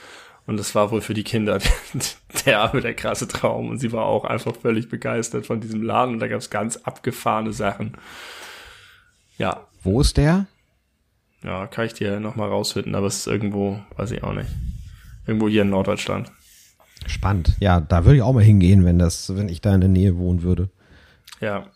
Und 0.46 0.58
das 0.58 0.74
war 0.74 0.90
wohl 0.90 1.00
für 1.00 1.14
die 1.14 1.24
Kinder 1.24 1.58
der, 2.46 2.68
der 2.68 2.94
krasse 2.94 3.26
Traum. 3.26 3.68
Und 3.70 3.78
sie 3.78 3.92
war 3.92 4.04
auch 4.04 4.24
einfach 4.24 4.54
völlig 4.54 4.88
begeistert 4.88 5.46
von 5.46 5.60
diesem 5.60 5.82
Laden. 5.82 6.14
Und 6.14 6.20
da 6.20 6.28
gab 6.28 6.38
es 6.38 6.50
ganz 6.50 6.76
abgefahrene 6.76 7.52
Sachen. 7.52 7.96
Ja, 9.38 9.66
Wo 9.82 10.00
ist 10.00 10.16
der? 10.16 10.46
ja, 11.42 11.66
kann 11.66 11.86
ich 11.86 11.94
dir 11.94 12.20
nochmal 12.20 12.48
rausfinden, 12.48 12.94
aber 12.94 13.06
es 13.06 13.18
ist 13.18 13.26
irgendwo, 13.26 13.80
weiß 13.96 14.12
ich 14.12 14.22
auch 14.22 14.32
nicht. 14.32 14.48
Irgendwo 15.26 15.48
hier 15.48 15.62
in 15.62 15.70
Norddeutschland. 15.70 16.30
Spannend. 17.06 17.54
Ja, 17.60 17.80
da 17.80 18.04
würde 18.04 18.16
ich 18.16 18.22
auch 18.22 18.32
mal 18.32 18.42
hingehen, 18.44 18.84
wenn 18.84 18.98
das, 18.98 19.34
wenn 19.36 19.48
ich 19.48 19.60
da 19.60 19.74
in 19.74 19.80
der 19.80 19.90
Nähe 19.90 20.16
wohnen 20.16 20.42
würde. 20.42 20.68
Ja, 21.40 21.66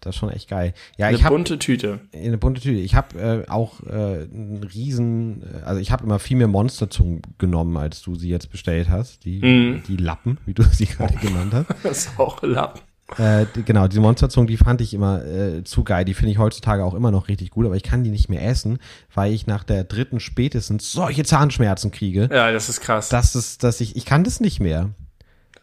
Das 0.00 0.14
ist 0.14 0.18
schon 0.20 0.30
echt 0.30 0.48
geil. 0.48 0.72
Ja, 0.98 1.06
eine 1.08 1.16
ich 1.16 1.24
habe 1.24 1.34
bunte 1.34 1.58
Tüte. 1.58 2.00
eine 2.14 2.38
bunte 2.38 2.60
Tüte. 2.60 2.78
Ich 2.80 2.94
habe 2.94 3.18
äh, 3.46 3.48
auch 3.50 3.82
äh, 3.86 3.92
einen 4.24 4.62
riesen, 4.74 5.42
äh, 5.42 5.62
also 5.64 5.80
ich 5.80 5.90
habe 5.90 6.04
immer 6.04 6.18
viel 6.18 6.36
mehr 6.36 6.48
Monsterzungen 6.48 7.22
genommen, 7.38 7.76
als 7.76 8.02
du 8.02 8.14
sie 8.14 8.28
jetzt 8.28 8.50
bestellt 8.50 8.88
hast. 8.90 9.24
Die, 9.24 9.40
Mhm. 9.40 9.82
die 9.88 9.96
Lappen, 9.96 10.38
wie 10.46 10.54
du 10.54 10.62
sie 10.62 10.86
gerade 10.86 11.16
genannt 11.18 11.52
hast. 11.54 11.66
Das 11.82 11.98
ist 12.06 12.18
auch 12.18 12.42
Lappen. 12.42 12.80
Äh, 13.18 13.46
die, 13.54 13.64
genau, 13.64 13.86
die 13.86 14.00
Monsterzungen, 14.00 14.46
die 14.46 14.56
fand 14.56 14.80
ich 14.80 14.94
immer 14.94 15.24
äh, 15.24 15.62
zu 15.62 15.84
geil. 15.84 16.04
Die 16.04 16.14
finde 16.14 16.32
ich 16.32 16.38
heutzutage 16.38 16.84
auch 16.84 16.94
immer 16.94 17.10
noch 17.10 17.28
richtig 17.28 17.50
gut, 17.50 17.66
aber 17.66 17.76
ich 17.76 17.82
kann 17.82 18.02
die 18.02 18.10
nicht 18.10 18.28
mehr 18.28 18.46
essen, 18.46 18.78
weil 19.14 19.32
ich 19.32 19.46
nach 19.46 19.62
der 19.62 19.84
dritten 19.84 20.20
spätestens 20.20 20.90
solche 20.90 21.24
Zahnschmerzen 21.24 21.90
kriege. 21.90 22.28
Ja, 22.32 22.50
das 22.50 22.68
ist 22.68 22.80
krass. 22.80 23.10
Das 23.10 23.34
ist, 23.34 23.62
dass 23.62 23.80
ich, 23.80 23.96
ich 23.96 24.06
kann 24.06 24.24
das 24.24 24.40
nicht 24.40 24.58
mehr. 24.60 24.90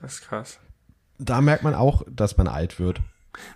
Das 0.02 0.14
ist 0.14 0.22
krass. 0.22 0.60
Da 1.18 1.42
merkt 1.42 1.64
man 1.64 1.74
auch, 1.74 2.04
dass 2.10 2.38
man 2.38 2.48
alt 2.48 2.80
wird. 2.80 3.02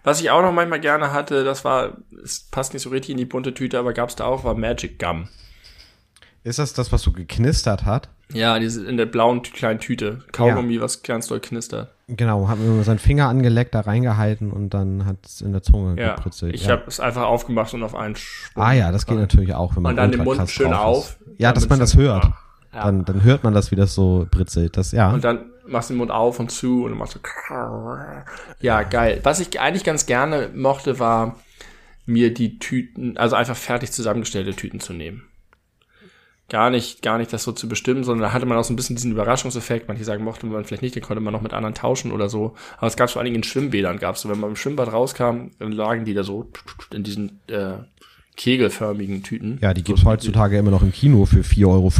Was 0.04 0.22
ich 0.22 0.30
auch 0.30 0.42
noch 0.42 0.52
manchmal 0.52 0.80
gerne 0.80 1.12
hatte, 1.12 1.44
das 1.44 1.66
war, 1.66 1.98
es 2.24 2.40
passt 2.40 2.74
nicht 2.74 2.84
so 2.84 2.90
richtig 2.90 3.12
in 3.12 3.18
die 3.18 3.26
bunte 3.26 3.54
Tüte, 3.54 3.78
aber 3.78 3.94
gab's 3.94 4.16
da 4.16 4.26
auch, 4.26 4.44
war 4.44 4.56
Magic 4.56 5.00
Gum. 5.00 5.28
Ist 6.44 6.60
das 6.60 6.74
das, 6.74 6.92
was 6.92 7.02
so 7.02 7.12
geknistert 7.12 7.86
hat? 7.86 8.10
Ja, 8.32 8.58
diese 8.60 8.86
in 8.86 8.98
der 8.98 9.06
blauen 9.06 9.42
kleinen 9.42 9.80
Tüte. 9.80 10.24
Kaugummi, 10.32 10.80
was 10.80 11.04
ganz 11.04 11.28
doll 11.28 11.40
knistert. 11.40 11.95
Genau, 12.08 12.48
hat 12.48 12.60
mir 12.60 12.84
seinen 12.84 13.00
Finger 13.00 13.28
angeleckt, 13.30 13.74
da 13.74 13.82
reingehalten 13.82 14.52
und 14.52 14.76
dann 14.76 15.06
hat 15.06 15.18
es 15.26 15.42
in 15.42 15.52
der 15.54 15.64
Zunge 15.64 16.00
Ja, 16.00 16.16
gepritzelt. 16.16 16.54
ich 16.54 16.66
ja. 16.66 16.74
habe 16.74 16.84
es 16.88 17.00
einfach 17.00 17.24
aufgemacht 17.24 17.74
und 17.74 17.82
auf 17.82 17.96
einen 17.96 18.16
Schwung. 18.16 18.64
Ah 18.64 18.74
ja, 18.74 18.92
das 18.92 19.08
geht 19.08 19.18
natürlich 19.18 19.56
auch, 19.56 19.76
wenn 19.76 19.82
man 19.82 19.92
Und 19.92 19.98
dann 19.98 20.12
den 20.12 20.24
Mund 20.24 20.50
schön 20.50 20.72
auf. 20.74 21.18
Ja, 21.38 21.52
dass 21.52 21.68
man 21.68 21.80
das 21.80 21.96
hört. 21.98 22.26
Ja. 22.74 22.84
Dann, 22.84 23.06
dann 23.06 23.24
hört 23.24 23.44
man 23.44 23.54
das, 23.54 23.72
wie 23.72 23.76
das 23.76 23.96
so 23.96 24.28
britzelt. 24.30 24.78
Das, 24.78 24.92
ja. 24.92 25.12
Und 25.12 25.24
dann 25.24 25.46
machst 25.66 25.90
du 25.90 25.94
den 25.94 25.98
Mund 25.98 26.12
auf 26.12 26.40
und 26.40 26.52
zu 26.52 26.84
und 26.84 26.92
dann 26.92 27.00
machst 27.00 27.16
du. 27.16 27.20
Ja, 28.60 28.84
geil. 28.84 29.22
Was 29.24 29.40
ich 29.40 29.60
eigentlich 29.60 29.84
ganz 29.84 30.06
gerne 30.06 30.50
mochte, 30.54 31.00
war 31.00 31.38
mir 32.06 32.34
die 32.34 32.60
Tüten, 32.60 33.18
also 33.18 33.36
einfach 33.36 33.56
fertig 33.56 33.92
zusammengestellte 33.92 34.54
Tüten 34.54 34.80
zu 34.80 34.94
nehmen. 34.94 35.24
Gar 36.48 36.70
nicht, 36.70 37.02
gar 37.02 37.18
nicht 37.18 37.34
das 37.34 37.44
so 37.44 37.52
zu 37.52 37.68
bestimmen, 37.68 38.04
sondern 38.04 38.28
da 38.28 38.34
hatte 38.34 38.46
man 38.46 38.58
auch 38.58 38.64
so 38.64 38.72
ein 38.72 38.76
bisschen 38.76 38.96
diesen 38.96 39.12
Überraschungseffekt. 39.12 39.88
Manche 39.88 40.04
sagen, 40.04 40.24
mochte 40.24 40.46
man 40.46 40.64
vielleicht 40.64 40.84
nicht, 40.84 40.96
den 40.96 41.02
konnte 41.02 41.22
man 41.22 41.34
noch 41.34 41.42
mit 41.42 41.54
anderen 41.54 41.74
tauschen 41.74 42.12
oder 42.12 42.30
so. 42.30 42.54
Aber 42.78 42.86
es 42.86 42.96
gab 42.96 43.10
vor 43.10 43.20
allen 43.20 43.26
Dingen 43.26 43.38
in 43.38 43.44
Schwimmbädern, 43.44 43.98
gab's 43.98 44.22
so, 44.22 44.30
wenn 44.30 44.40
man 44.40 44.52
im 44.52 44.56
Schwimmbad 44.56 44.94
rauskam, 44.94 45.50
dann 45.58 45.72
lagen 45.72 46.06
die 46.06 46.14
da 46.14 46.24
so 46.24 46.52
in 46.94 47.04
diesen 47.04 47.40
äh, 47.48 47.78
kegelförmigen 48.38 49.24
Tüten. 49.24 49.58
ja, 49.62 49.74
die 49.74 49.84
gibt's 49.84 50.06
heutzutage 50.06 50.58
immer 50.58 50.72
noch 50.72 50.84
im 50.84 50.92
Kino 50.92 51.26
für 51.26 51.42
4,50 51.42 51.66
Euro. 51.68 51.92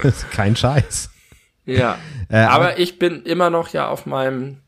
Kein 0.32 0.56
Scheiß. 0.56 1.10
Ja. 1.64 1.98
Äh, 2.28 2.36
aber, 2.38 2.54
aber 2.54 2.78
ich 2.78 2.98
bin 2.98 3.22
immer 3.22 3.48
noch 3.48 3.68
ja 3.68 3.88
auf 3.88 4.04
meinem 4.06 4.58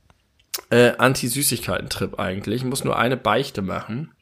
äh, 0.70 0.92
Anti-Süßigkeiten-Trip 0.96 2.18
eigentlich. 2.18 2.62
Ich 2.62 2.64
muss 2.64 2.84
nur 2.84 2.98
eine 2.98 3.16
Beichte 3.16 3.62
machen. 3.62 4.12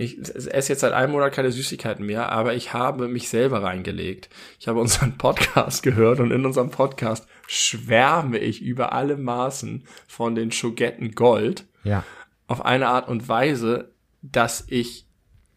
Ich 0.00 0.18
esse 0.18 0.72
jetzt 0.72 0.80
seit 0.80 0.94
einem 0.94 1.12
Monat 1.12 1.34
keine 1.34 1.52
Süßigkeiten 1.52 2.06
mehr, 2.06 2.32
aber 2.32 2.54
ich 2.54 2.72
habe 2.72 3.06
mich 3.06 3.28
selber 3.28 3.62
reingelegt. 3.62 4.30
Ich 4.58 4.66
habe 4.66 4.80
unseren 4.80 5.18
Podcast 5.18 5.82
gehört 5.82 6.20
und 6.20 6.30
in 6.30 6.46
unserem 6.46 6.70
Podcast 6.70 7.28
schwärme 7.46 8.38
ich 8.38 8.62
über 8.62 8.94
alle 8.94 9.18
Maßen 9.18 9.84
von 10.06 10.34
den 10.34 10.52
Schogetten 10.52 11.12
Gold. 11.12 11.66
Ja. 11.84 12.02
Auf 12.46 12.64
eine 12.64 12.88
Art 12.88 13.08
und 13.08 13.28
Weise, 13.28 13.92
dass 14.22 14.64
ich 14.68 15.06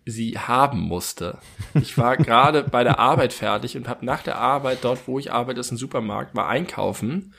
sie 0.06 0.38
haben 0.38 0.82
musste. 0.82 1.38
Ich 1.76 1.98
war 1.98 2.18
gerade 2.18 2.64
bei 2.64 2.84
der 2.84 3.00
Arbeit 3.00 3.32
fertig 3.32 3.78
und 3.78 3.88
habe 3.88 4.06
nach 4.06 4.24
der 4.24 4.40
Arbeit 4.40 4.80
dort, 4.82 5.08
wo 5.08 5.20
ich 5.20 5.32
arbeite, 5.32 5.62
ist 5.62 5.72
ein 5.72 5.78
Supermarkt, 5.78 6.36
mal 6.36 6.50
einkaufen, 6.50 7.34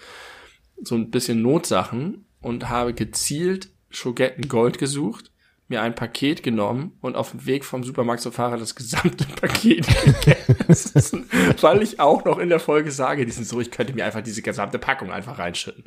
so 0.83 0.95
ein 0.95 1.11
bisschen 1.11 1.43
Notsachen 1.43 2.25
und 2.41 2.71
habe 2.71 2.95
gezielt 2.95 3.69
Schogetten 3.91 4.49
Gold 4.49 4.79
gesucht 4.79 5.34
mir 5.69 5.83
ein 5.83 5.95
Paket 5.95 6.43
genommen 6.43 6.93
und 7.01 7.17
auf 7.17 7.31
dem 7.31 7.47
Weg 7.47 7.65
vom 7.65 7.85
Supermarkt 7.85 8.23
zum 8.23 8.33
Fahrer 8.33 8.59
das 8.59 8.75
gesamte 8.75 9.25
Paket 9.41 9.87
gegessen. 10.25 11.29
weil 11.61 11.83
ich 11.83 12.01
auch 12.01 12.25
noch 12.25 12.39
in 12.39 12.51
der 12.51 12.61
Folge 12.61 12.91
sage, 12.91 13.25
die 13.25 13.33
sind 13.33 13.47
so, 13.47 13.61
ich 13.61 13.71
könnte 13.71 13.95
mir 13.95 14.05
einfach 14.05 14.21
diese 14.21 14.43
gesamte 14.43 14.79
Packung 14.79 15.11
einfach 15.11 15.39
reinschütten. 15.39 15.85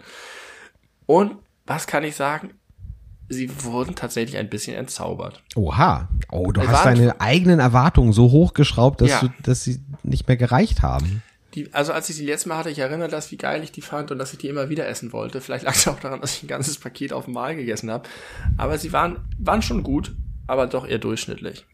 Und 1.06 1.36
was 1.66 1.86
kann 1.86 2.04
ich 2.04 2.16
sagen? 2.16 2.52
Sie 3.30 3.52
wurden 3.64 3.95
tatsächlich 3.95 4.38
ein 4.38 4.49
bisschen 4.49 4.76
entzaubert. 4.76 5.44
Oha. 5.56 6.08
Oh, 6.32 6.52
du 6.52 6.62
es 6.62 6.68
hast 6.68 6.86
deine 6.86 7.20
eigenen 7.20 7.60
Erwartungen 7.60 8.14
so 8.14 8.32
hochgeschraubt, 8.32 9.02
dass, 9.02 9.10
ja. 9.10 9.20
du, 9.22 9.30
dass 9.44 9.64
sie 9.64 9.82
nicht 10.04 10.28
mehr 10.28 10.38
gereicht 10.38 10.82
haben. 10.82 11.22
Die, 11.58 11.74
also 11.74 11.92
als 11.92 12.08
ich 12.08 12.16
sie 12.16 12.26
letztes 12.28 12.46
Mal 12.46 12.58
hatte, 12.58 12.70
ich 12.70 12.78
erinnere 12.78 13.08
das, 13.08 13.32
wie 13.32 13.38
geil 13.38 13.64
ich 13.64 13.72
die 13.72 13.82
fand 13.82 14.12
und 14.12 14.20
dass 14.20 14.32
ich 14.32 14.38
die 14.38 14.48
immer 14.48 14.70
wieder 14.70 14.88
essen 14.88 15.12
wollte. 15.12 15.42
Vielleicht 15.42 15.66
lag 15.66 15.74
es 15.74 15.88
auch 15.88 16.00
daran, 16.00 16.22
dass 16.22 16.38
ich 16.38 16.44
ein 16.44 16.48
ganzes 16.48 16.78
Paket 16.78 17.12
auf 17.12 17.26
einmal 17.26 17.56
gegessen 17.56 17.90
habe. 17.90 18.08
Aber 18.58 18.78
sie 18.78 18.94
waren, 18.94 19.28
waren 19.40 19.64
schon 19.64 19.82
gut, 19.82 20.14
aber 20.46 20.68
doch 20.68 20.88
eher 20.88 21.00
durchschnittlich. 21.00 21.66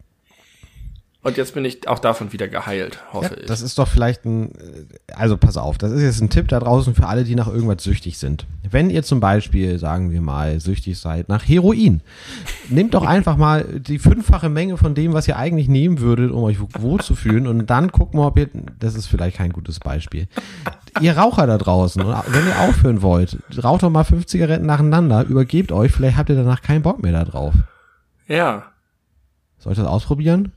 Und 1.23 1.37
jetzt 1.37 1.53
bin 1.53 1.63
ich 1.63 1.87
auch 1.87 1.99
davon 1.99 2.33
wieder 2.33 2.49
geheilt, 2.49 2.99
hoffe 3.13 3.35
ja, 3.35 3.41
ich. 3.41 3.45
Das 3.47 3.61
ist 3.61 3.79
doch 3.79 3.87
vielleicht 3.87 4.25
ein, 4.25 4.51
äh, 4.55 5.13
also 5.13 5.37
pass 5.37 5.55
auf, 5.55 5.77
das 5.77 5.93
ist 5.93 6.01
jetzt 6.01 6.21
ein 6.21 6.29
Tipp 6.29 6.49
da 6.49 6.59
draußen 6.59 6.95
für 6.95 7.07
alle, 7.07 7.23
die 7.23 7.35
nach 7.35 7.47
irgendwas 7.47 7.81
süchtig 7.81 8.17
sind. 8.17 8.45
Wenn 8.69 8.89
ihr 8.89 9.03
zum 9.03 9.21
Beispiel, 9.21 9.79
sagen 9.79 10.11
wir 10.11 10.19
mal, 10.19 10.59
süchtig 10.59 10.99
seid 10.99 11.29
nach 11.29 11.47
Heroin, 11.47 12.01
nehmt 12.67 12.93
doch 12.93 13.05
einfach 13.05 13.37
mal 13.37 13.63
die 13.63 13.99
fünffache 13.99 14.49
Menge 14.49 14.75
von 14.75 14.95
dem, 14.95 15.13
was 15.13 15.25
ihr 15.29 15.37
eigentlich 15.37 15.69
nehmen 15.69 16.01
würdet, 16.01 16.29
um 16.29 16.43
euch 16.43 16.57
wohl 16.59 16.99
zu 16.99 17.15
fühlen 17.15 17.47
und 17.47 17.67
dann 17.67 17.93
gucken 17.93 18.19
wir, 18.19 18.27
ob 18.27 18.37
ihr, 18.37 18.49
das 18.79 18.95
ist 18.95 19.07
vielleicht 19.07 19.37
kein 19.37 19.53
gutes 19.53 19.79
Beispiel. 19.79 20.27
Ihr 20.99 21.17
Raucher 21.17 21.47
da 21.47 21.57
draußen, 21.57 22.03
wenn 22.03 22.47
ihr 22.47 22.59
aufhören 22.59 23.01
wollt, 23.01 23.37
raucht 23.63 23.83
doch 23.83 23.89
mal 23.89 24.03
fünf 24.03 24.25
Zigaretten 24.25 24.65
nacheinander, 24.65 25.23
übergebt 25.23 25.71
euch, 25.71 25.93
vielleicht 25.93 26.17
habt 26.17 26.29
ihr 26.29 26.35
danach 26.35 26.61
keinen 26.61 26.81
Bock 26.81 27.01
mehr 27.01 27.13
da 27.13 27.23
drauf. 27.23 27.53
Ja. 28.27 28.63
Soll 29.57 29.71
ich 29.71 29.79
das 29.79 29.87
ausprobieren? 29.87 30.51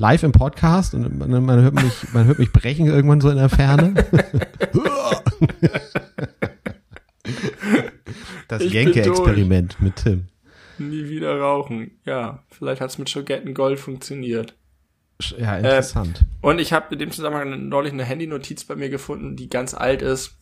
Live 0.00 0.22
im 0.22 0.32
Podcast 0.32 0.94
und 0.94 1.18
man, 1.18 1.44
man, 1.44 1.62
hört 1.62 1.74
mich, 1.74 2.12
man 2.12 2.26
hört 2.26 2.38
mich 2.38 2.52
brechen 2.52 2.86
irgendwann 2.86 3.20
so 3.20 3.30
in 3.30 3.36
der 3.36 3.48
Ferne. 3.48 3.94
das 8.48 8.62
Jenke-Experiment 8.62 9.80
mit 9.80 9.96
Tim. 9.96 10.28
Nie 10.78 11.08
wieder 11.08 11.38
rauchen. 11.38 11.92
Ja, 12.04 12.44
vielleicht 12.50 12.80
hat 12.80 12.90
es 12.90 12.98
mit 12.98 13.08
Schogetten 13.08 13.54
Gold 13.54 13.80
funktioniert. 13.80 14.54
Ja, 15.38 15.56
interessant. 15.56 16.20
Äh, 16.42 16.46
und 16.46 16.58
ich 16.58 16.72
habe 16.72 16.94
in 16.94 16.98
dem 16.98 17.10
Zusammenhang 17.10 17.68
neulich 17.68 17.92
eine 17.92 18.04
Handynotiz 18.04 18.64
bei 18.64 18.76
mir 18.76 18.90
gefunden, 18.90 19.36
die 19.36 19.48
ganz 19.48 19.72
alt 19.72 20.02
ist, 20.02 20.36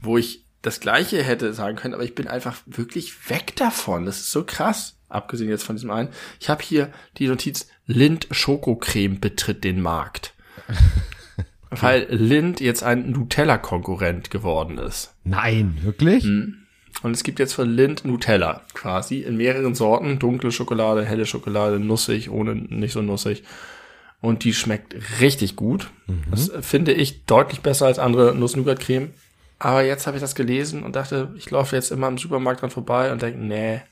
wo 0.00 0.18
ich 0.18 0.44
das 0.62 0.80
Gleiche 0.80 1.22
hätte 1.22 1.52
sagen 1.52 1.76
können, 1.76 1.94
aber 1.94 2.04
ich 2.04 2.14
bin 2.14 2.26
einfach 2.26 2.56
wirklich 2.66 3.30
weg 3.30 3.54
davon. 3.56 4.06
Das 4.06 4.18
ist 4.18 4.30
so 4.30 4.44
krass 4.44 4.98
abgesehen 5.14 5.50
jetzt 5.50 5.64
von 5.64 5.76
diesem 5.76 5.90
einen. 5.90 6.08
Ich 6.40 6.48
habe 6.48 6.62
hier 6.62 6.90
die 7.18 7.28
Notiz, 7.28 7.68
Lind 7.86 8.28
Schokocreme 8.30 9.20
betritt 9.20 9.64
den 9.64 9.80
Markt. 9.80 10.34
Weil 11.70 12.06
Lind 12.08 12.60
jetzt 12.60 12.82
ein 12.84 13.10
Nutella-Konkurrent 13.10 14.30
geworden 14.30 14.78
ist. 14.78 15.14
Nein, 15.24 15.78
wirklich? 15.82 16.24
Mhm. 16.24 16.58
Und 17.02 17.12
es 17.12 17.24
gibt 17.24 17.38
jetzt 17.38 17.52
von 17.52 17.68
Lind 17.68 18.04
Nutella 18.04 18.62
quasi 18.74 19.20
in 19.20 19.36
mehreren 19.36 19.74
Sorten. 19.74 20.18
Dunkle 20.18 20.52
Schokolade, 20.52 21.04
helle 21.04 21.26
Schokolade, 21.26 21.80
nussig, 21.80 22.30
ohne 22.30 22.54
nicht 22.54 22.92
so 22.92 23.02
nussig. 23.02 23.42
Und 24.20 24.44
die 24.44 24.54
schmeckt 24.54 24.94
richtig 25.20 25.56
gut. 25.56 25.90
Mhm. 26.06 26.22
Das 26.30 26.50
finde 26.60 26.92
ich 26.92 27.26
deutlich 27.26 27.60
besser 27.60 27.86
als 27.86 27.98
andere 27.98 28.34
Nuss-Nougat-Creme. 28.34 29.10
Aber 29.58 29.82
jetzt 29.82 30.06
habe 30.06 30.16
ich 30.16 30.22
das 30.22 30.34
gelesen 30.34 30.82
und 30.82 30.96
dachte, 30.96 31.32
ich 31.36 31.50
laufe 31.50 31.76
jetzt 31.76 31.90
immer 31.90 32.08
im 32.08 32.18
Supermarkt 32.18 32.62
dran 32.62 32.70
vorbei 32.70 33.12
und 33.12 33.22
denke, 33.22 33.38
nee, 33.38 33.82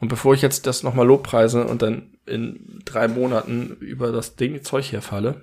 und 0.00 0.08
bevor 0.08 0.34
ich 0.34 0.42
jetzt 0.42 0.66
das 0.66 0.82
nochmal 0.82 1.06
lobpreise 1.06 1.66
und 1.66 1.82
dann 1.82 2.14
in 2.26 2.80
drei 2.84 3.06
Monaten 3.06 3.76
über 3.80 4.12
das 4.12 4.36
Ding 4.36 4.62
Zeug 4.62 4.86
hier 4.86 5.02
falle, 5.02 5.42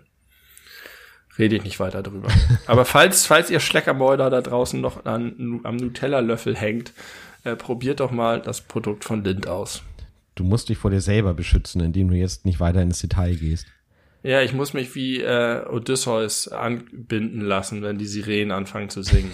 rede 1.37 1.55
ich 1.55 1.63
nicht 1.63 1.79
weiter 1.79 2.01
drüber. 2.01 2.29
Aber 2.65 2.83
falls, 2.85 3.25
falls 3.25 3.49
ihr 3.49 3.59
Schleckermäuler 3.59 4.29
da 4.29 4.41
draußen 4.41 4.81
noch 4.81 5.05
an, 5.05 5.61
am 5.63 5.77
Nutella-Löffel 5.77 6.55
hängt, 6.55 6.93
äh, 7.43 7.55
probiert 7.55 7.99
doch 7.99 8.11
mal 8.11 8.41
das 8.41 8.61
Produkt 8.61 9.03
von 9.05 9.23
Lind 9.23 9.47
aus. 9.47 9.83
Du 10.33 10.43
musst 10.43 10.69
dich 10.69 10.77
vor 10.77 10.91
dir 10.91 11.01
selber 11.01 11.33
beschützen, 11.33 11.81
indem 11.81 12.09
du 12.09 12.15
jetzt 12.15 12.45
nicht 12.45 12.59
weiter 12.59 12.81
ins 12.81 12.99
Detail 12.99 13.35
gehst. 13.35 13.67
Ja, 14.23 14.41
ich 14.41 14.53
muss 14.53 14.73
mich 14.73 14.93
wie 14.95 15.21
äh, 15.21 15.65
Odysseus 15.67 16.47
anbinden 16.47 17.41
lassen, 17.41 17.83
wenn 17.83 17.97
die 17.97 18.07
Sirenen 18.07 18.51
anfangen 18.51 18.89
zu 18.89 19.03
singen. 19.03 19.31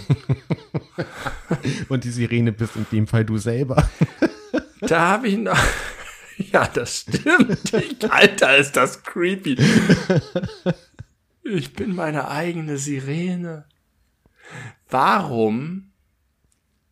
Und 1.89 2.03
die 2.03 2.11
Sirene 2.11 2.51
bist 2.51 2.75
in 2.75 2.85
dem 2.91 3.07
Fall 3.07 3.25
du 3.25 3.37
selber. 3.37 3.89
Da 4.88 5.10
habe 5.10 5.27
ich 5.27 5.38
noch. 5.38 5.57
Ja, 6.51 6.68
das 6.68 7.01
stimmt. 7.01 8.11
Alter, 8.11 8.57
ist 8.57 8.76
das 8.76 9.03
creepy. 9.03 9.55
Ich 11.43 11.73
bin 11.73 11.93
meine 11.93 12.27
eigene 12.27 12.77
Sirene. 12.77 13.65
Warum 14.89 15.91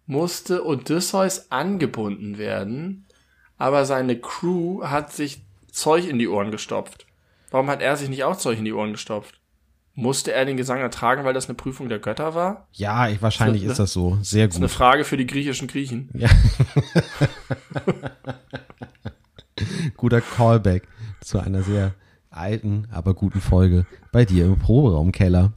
musste 0.06 0.64
Odysseus 0.64 1.52
angebunden 1.52 2.38
werden, 2.38 3.08
aber 3.58 3.86
seine 3.86 4.20
Crew 4.20 4.84
hat 4.84 5.12
sich 5.12 5.42
Zeug 5.72 6.08
in 6.08 6.20
die 6.20 6.28
Ohren 6.28 6.52
gestopft? 6.52 7.08
Warum 7.50 7.68
hat 7.68 7.82
er 7.82 7.98
sich 7.98 8.10
nicht 8.10 8.24
auch 8.24 8.38
Zeug 8.38 8.60
in 8.60 8.66
die 8.66 8.74
Ohren 8.74 8.92
gestopft? 8.92 9.41
Musste 9.94 10.32
er 10.32 10.46
den 10.46 10.56
Gesang 10.56 10.80
ertragen, 10.80 11.26
weil 11.26 11.34
das 11.34 11.48
eine 11.48 11.56
Prüfung 11.56 11.90
der 11.90 12.00
Götter 12.00 12.34
war? 12.34 12.68
Ja, 12.72 13.10
ich, 13.10 13.22
wahrscheinlich 13.22 13.64
ist, 13.64 13.72
ist 13.72 13.80
das 13.80 13.94
so. 13.94 14.18
Sehr 14.22 14.46
gut. 14.46 14.52
Das 14.52 14.56
ist 14.56 14.62
eine 14.62 14.70
Frage 14.70 15.04
für 15.04 15.18
die 15.18 15.28
griechischen 15.28 15.68
Griechen. 15.68 16.10
Ja. 16.14 16.30
Guter 19.98 20.22
Callback 20.22 20.88
zu 21.20 21.40
einer 21.40 21.62
sehr 21.62 21.94
alten, 22.30 22.88
aber 22.92 23.14
guten 23.14 23.42
Folge 23.42 23.86
bei 24.12 24.26
dir 24.26 24.46
im 24.46 24.58
Proberaumkeller. 24.58 25.52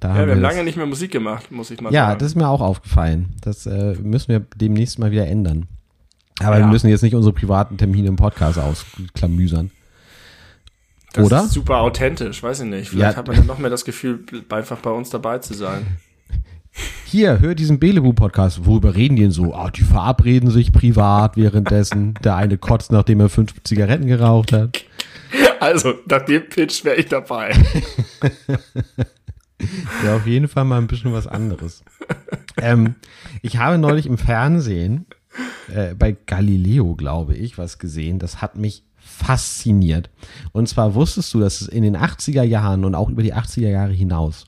Da 0.00 0.08
ja, 0.08 0.14
haben 0.14 0.26
wir 0.26 0.34
haben 0.34 0.40
lange 0.40 0.64
nicht 0.64 0.76
mehr 0.76 0.86
Musik 0.86 1.12
gemacht, 1.12 1.52
muss 1.52 1.70
ich 1.70 1.80
mal 1.80 1.92
ja, 1.92 2.02
sagen. 2.02 2.12
Ja, 2.12 2.18
das 2.18 2.28
ist 2.28 2.34
mir 2.34 2.48
auch 2.48 2.62
aufgefallen. 2.62 3.34
Das 3.42 3.66
äh, 3.66 3.94
müssen 4.02 4.28
wir 4.28 4.40
demnächst 4.56 4.98
mal 4.98 5.10
wieder 5.10 5.26
ändern. 5.26 5.68
Aber 6.40 6.58
ja. 6.58 6.64
wir 6.64 6.66
müssen 6.66 6.88
jetzt 6.88 7.02
nicht 7.02 7.14
unsere 7.14 7.32
privaten 7.32 7.76
Termine 7.76 8.08
im 8.08 8.16
Podcast 8.16 8.58
ausklamüsern. 8.58 9.70
Das 11.14 11.26
Oder? 11.26 11.44
ist 11.44 11.52
super 11.52 11.78
authentisch, 11.78 12.42
weiß 12.42 12.60
ich 12.60 12.66
nicht. 12.66 12.90
Vielleicht 12.90 13.12
ja. 13.12 13.16
hat 13.16 13.28
man 13.28 13.36
dann 13.36 13.46
noch 13.46 13.58
mehr 13.58 13.70
das 13.70 13.84
Gefühl, 13.84 14.24
einfach 14.48 14.78
bei 14.80 14.90
uns 14.90 15.10
dabei 15.10 15.38
zu 15.38 15.54
sein. 15.54 15.86
Hier, 17.04 17.38
hör 17.38 17.54
diesen 17.54 17.78
Belebu-Podcast. 17.78 18.66
Worüber 18.66 18.96
reden 18.96 19.14
die 19.14 19.22
denn 19.22 19.30
so? 19.30 19.54
Ah, 19.54 19.70
die 19.70 19.82
verabreden 19.82 20.50
sich 20.50 20.72
privat 20.72 21.36
währenddessen. 21.36 22.14
Der 22.24 22.34
eine 22.34 22.58
kotzt, 22.58 22.90
nachdem 22.90 23.20
er 23.20 23.28
fünf 23.28 23.54
Zigaretten 23.62 24.06
geraucht 24.06 24.52
hat. 24.52 24.84
Also, 25.58 25.94
nach 26.08 26.22
dem 26.22 26.48
Pitch 26.48 26.84
wäre 26.84 26.94
ich 26.96 27.06
dabei. 27.06 27.50
ja, 30.04 30.14
auf 30.14 30.26
jeden 30.26 30.46
Fall 30.46 30.64
mal 30.64 30.78
ein 30.78 30.86
bisschen 30.86 31.12
was 31.12 31.26
anderes. 31.26 31.82
Ähm, 32.60 32.94
ich 33.42 33.56
habe 33.56 33.78
neulich 33.78 34.06
im 34.06 34.18
Fernsehen 34.18 35.06
äh, 35.74 35.94
bei 35.94 36.12
Galileo, 36.26 36.94
glaube 36.94 37.34
ich, 37.34 37.58
was 37.58 37.78
gesehen. 37.78 38.20
Das 38.20 38.42
hat 38.42 38.56
mich 38.56 38.84
fasziniert. 39.14 40.10
Und 40.52 40.68
zwar 40.68 40.94
wusstest 40.94 41.32
du, 41.34 41.40
dass 41.40 41.60
es 41.60 41.68
in 41.68 41.82
den 41.82 41.96
80er 41.96 42.42
Jahren 42.42 42.84
und 42.84 42.94
auch 42.94 43.08
über 43.08 43.22
die 43.22 43.34
80er 43.34 43.68
Jahre 43.68 43.92
hinaus 43.92 44.44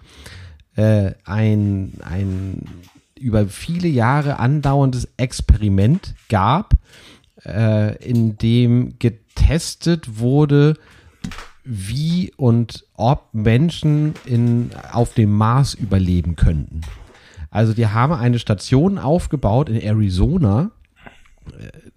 äh, 0.76 1.12
ein, 1.24 1.94
ein 2.02 2.62
über 3.18 3.46
viele 3.46 3.88
Jahre 3.88 4.38
andauerndes 4.38 5.08
Experiment 5.16 6.14
gab, 6.28 6.74
äh, 7.44 7.96
in 8.04 8.36
dem 8.38 8.98
getestet 8.98 10.18
wurde, 10.18 10.74
wie 11.64 12.32
und 12.36 12.84
ob 12.94 13.28
Menschen 13.32 14.14
in, 14.24 14.70
auf 14.92 15.14
dem 15.14 15.32
Mars 15.32 15.74
überleben 15.74 16.36
könnten. 16.36 16.82
Also 17.50 17.72
die 17.72 17.86
haben 17.86 18.12
eine 18.12 18.38
Station 18.38 18.98
aufgebaut 18.98 19.68
in 19.68 19.80
Arizona, 19.80 20.70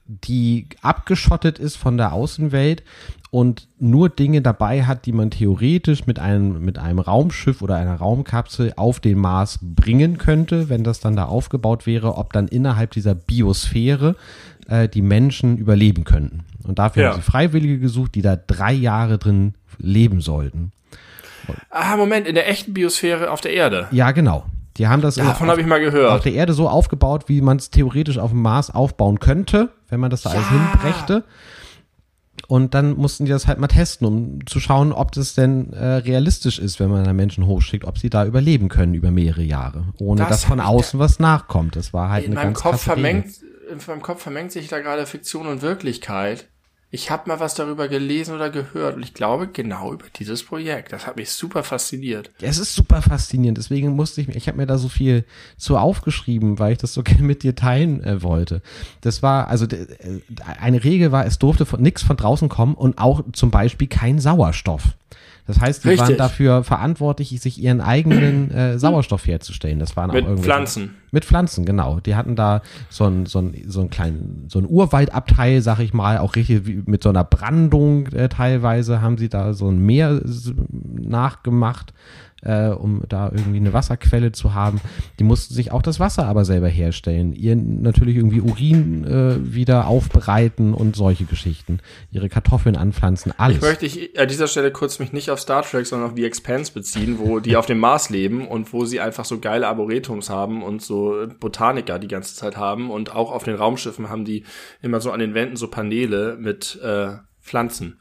die 0.10 0.68
abgeschottet 0.82 1.60
ist 1.60 1.76
von 1.76 1.96
der 1.98 2.14
Außenwelt 2.14 2.84
und 3.30 3.68
nur 3.80 4.10
Dinge 4.10 4.42
dabei 4.42 4.84
hat, 4.86 5.06
die 5.06 5.12
man 5.12 5.30
theoretisch 5.30 6.08
mit 6.08 6.18
einem, 6.18 6.66
mit 6.66 6.80
einem 6.80 6.98
Raumschiff 6.98 7.62
oder 7.62 7.76
einer 7.76 7.96
Raumkapsel 7.96 8.74
auf 8.76 9.00
den 9.00 9.20
Mars 9.20 9.60
bringen 9.62 10.18
könnte, 10.18 10.68
wenn 10.68 10.84
das 10.84 11.00
dann 11.00 11.16
da 11.16 11.26
aufgebaut 11.26 11.86
wäre, 11.86 12.16
ob 12.18 12.34
dann 12.34 12.48
innerhalb 12.48 12.90
dieser 12.92 13.14
Biosphäre 13.14 14.16
äh, 14.68 14.90
die 14.90 15.04
Menschen 15.04 15.58
überleben 15.58 16.06
könnten. 16.06 16.44
Und 16.64 16.80
dafür 16.80 17.04
Ja. 17.04 17.10
haben 17.12 17.18
sie 17.18 17.22
Freiwillige 17.22 17.78
gesucht, 17.80 18.16
die 18.16 18.24
da 18.24 18.36
drei 18.36 18.74
Jahre 18.74 19.20
drin 19.20 19.54
leben 19.78 20.22
sollten. 20.22 20.72
Ah, 21.70 21.96
Moment, 21.98 22.28
in 22.28 22.36
der 22.36 22.50
echten 22.50 22.74
Biosphäre 22.74 23.32
auf 23.32 23.42
der 23.42 23.54
Erde. 23.54 23.88
Ja, 23.92 24.12
genau. 24.12 24.46
Die 24.80 24.88
haben 24.88 25.02
das 25.02 25.16
Davon 25.16 25.48
auf, 25.48 25.52
habe 25.52 25.62
ich 25.62 25.68
mal 25.68 25.76
auf 25.86 25.92
gehört. 25.94 26.26
der 26.26 26.34
Erde 26.34 26.54
so 26.54 26.68
aufgebaut, 26.70 27.26
wie 27.28 27.42
man 27.42 27.58
es 27.58 27.70
theoretisch 27.70 28.18
auf 28.18 28.32
dem 28.32 28.42
Mars 28.42 28.72
aufbauen 28.74 29.20
könnte, 29.20 29.70
wenn 29.90 30.00
man 30.00 30.10
das 30.10 30.22
da 30.24 30.30
alles 30.32 30.46
Ja. 30.50 30.72
hinbrächte. 30.72 31.24
Und 32.48 32.74
dann 32.74 32.96
mussten 32.96 33.26
die 33.26 33.32
das 33.32 33.46
halt 33.48 33.60
mal 33.60 33.68
testen, 33.68 34.08
um 34.08 34.48
zu 34.48 34.60
schauen, 34.60 34.94
ob 34.94 35.12
das 35.12 35.36
denn 35.36 35.74
äh, 35.74 35.86
realistisch 35.86 36.58
ist, 36.58 36.80
wenn 36.80 36.90
man 36.90 37.04
da 37.04 37.12
Menschen 37.14 37.46
hochschickt, 37.46 37.86
ob 37.86 37.98
sie 37.98 38.10
da 38.10 38.26
überleben 38.26 38.70
können 38.70 38.94
über 38.94 39.12
mehrere 39.12 39.44
Jahre, 39.44 39.84
ohne 40.00 40.22
Das 40.22 40.30
dass 40.30 40.44
von 40.46 40.60
außen 40.62 41.00
was 41.00 41.20
nachkommt. 41.20 41.76
Das 41.76 41.94
war 41.94 42.10
halt 42.10 42.24
In 42.26 42.32
eine 42.32 42.36
meinem 42.40 42.54
ganz 42.54 42.62
Kopf 42.64 42.82
vermengt, 42.82 43.28
in 43.70 43.78
meinem 43.86 44.02
Kopf 44.02 44.24
vermengt 44.24 44.52
sich 44.54 44.68
da 44.70 44.80
gerade 44.80 45.06
Fiktion 45.06 45.46
und 45.48 45.62
Wirklichkeit. 45.62 46.48
Ich 46.92 47.12
habe 47.12 47.30
mal 47.30 47.40
was 47.40 47.54
darüber 47.54 47.88
gelesen 47.88 48.34
oder 48.34 48.50
gehört 48.50 48.96
und 48.96 49.04
ich 49.04 49.14
glaube 49.14 49.48
genau 49.48 49.94
über 49.94 50.06
dieses 50.16 50.44
Projekt. 50.44 50.92
Das 50.92 51.06
hat 51.06 51.18
mich 51.18 51.32
super 51.32 51.64
fasziniert. 51.64 52.32
Ja, 52.40 52.48
es 52.48 52.58
ist 52.58 52.74
super 52.74 53.04
faszinierend. 53.04 53.60
Deswegen 53.60 53.96
musste 53.96 54.22
ich 54.22 54.28
mir, 54.28 54.36
ich 54.36 54.48
habe 54.48 54.58
mir 54.58 54.66
da 54.66 54.80
so 54.80 54.90
viel 54.90 55.24
zu 55.56 55.78
aufgeschrieben, 55.78 56.58
weil 56.58 56.72
ich 56.72 56.78
das 56.80 56.96
so 56.96 57.04
gerne 57.04 57.22
mit 57.22 57.44
dir 57.44 57.54
teilen 57.54 58.04
äh, 58.04 58.24
wollte. 58.24 58.64
Das 59.02 59.22
war, 59.22 59.50
also 59.50 59.66
äh, 59.66 59.88
eine 60.60 60.84
Regel 60.84 61.12
war, 61.12 61.28
es 61.28 61.38
durfte 61.38 61.68
von, 61.68 61.80
nichts 61.80 62.02
von 62.02 62.18
draußen 62.18 62.50
kommen 62.50 62.74
und 62.74 62.98
auch 62.98 63.24
zum 63.34 63.52
Beispiel 63.52 63.88
kein 63.88 64.18
Sauerstoff. 64.18 64.96
Das 65.50 65.60
heißt, 65.60 65.84
die 65.84 65.88
waren 65.88 66.00
Richtig. 66.02 66.18
dafür 66.18 66.64
verantwortlich, 66.64 67.30
sich 67.42 67.60
ihren 67.60 67.82
eigenen 67.82 68.52
äh, 68.52 68.78
Sauerstoff 68.78 69.26
herzustellen. 69.26 69.80
Das 69.80 69.98
waren 69.98 70.12
auch 70.12 70.14
Mit 70.14 70.42
Pflanzen. 70.42 70.92
Mit 71.10 71.26
Pflanzen, 71.26 71.66
genau. 71.66 72.00
Die 72.02 72.14
hatten 72.14 72.36
da 72.36 72.62
so 72.90 73.06
ein, 73.06 73.26
so 73.26 73.40
ein, 73.40 73.64
so 73.66 73.82
ein 73.82 73.90
kleinen, 73.90 74.46
so 74.48 74.60
ein 74.60 74.68
Urwaldabteil, 74.70 75.64
sag 75.64 75.80
ich 75.80 75.92
mal, 75.92 76.20
auch 76.20 76.36
richtig 76.36 76.86
mit 76.86 77.02
so 77.02 77.10
einer 77.10 77.24
Brandung 77.24 78.06
äh, 78.10 78.30
teilweise 78.30 79.02
haben 79.02 79.18
sie 79.18 79.28
da 79.28 79.54
so 79.54 79.70
ein 79.70 79.80
Meer 79.80 80.22
nachgemacht, 80.62 81.94
äh, 82.42 82.68
um 82.68 83.04
da 83.08 83.32
irgendwie 83.32 83.58
eine 83.58 83.74
Wasserquelle 83.74 84.32
zu 84.32 84.54
haben. 84.54 84.82
Die 85.20 85.24
mussten 85.24 85.54
sich 85.54 85.72
auch 85.72 85.82
das 85.82 86.00
Wasser 86.00 86.26
aber 86.26 86.46
selber 86.46 86.68
herstellen. 86.68 87.34
Ihr 87.34 87.56
natürlich 87.56 88.16
irgendwie 88.16 88.42
Urin 88.42 89.06
äh, 89.06 89.54
wieder 89.54 89.88
aufbereiten 89.88 90.74
und 90.74 90.96
solche 90.96 91.26
Geschichten. 91.26 91.80
Ihre 92.12 92.30
Kartoffeln 92.30 92.76
anpflanzen, 92.76 93.34
alles. 93.38 93.58
Ich 93.58 93.64
möchte 93.64 93.86
ich 93.86 94.20
an 94.20 94.28
dieser 94.28 94.48
Stelle 94.48 94.72
kurz 94.72 95.00
mich 95.00 95.14
nicht 95.14 95.32
auf 95.32 95.40
Star 95.40 95.64
Trek, 95.64 95.86
sondern 95.86 96.10
auf 96.10 96.16
The 96.16 96.26
Expanse 96.26 96.72
beziehen, 96.74 97.20
wo 97.20 97.40
die 97.40 97.58
auf 97.58 97.66
dem 97.66 97.80
Mars 97.80 98.10
leben 98.10 98.48
und 98.48 98.74
wo 98.74 98.86
sie 98.86 99.00
einfach 99.00 99.26
so 99.26 99.40
geile 99.40 99.68
Arboretums 99.68 100.30
haben 100.30 100.64
und 100.64 100.82
so 100.82 101.28
Botaniker 101.40 102.00
die 102.00 102.08
ganze 102.08 102.36
Zeit 102.36 102.58
haben 102.58 102.90
und 102.90 103.16
auch 103.16 103.32
auf 103.32 103.44
den 103.44 103.56
Raumschiffen 103.56 104.10
haben 104.10 104.26
die 104.26 104.44
immer 104.82 105.02
so 105.02 105.12
an 105.12 105.20
den 105.20 105.34
Wänden 105.34 105.56
so 105.56 105.68
Paneele 105.68 106.38
mit 106.40 106.80
äh, 106.82 107.18
Pflanzen. 107.42 108.00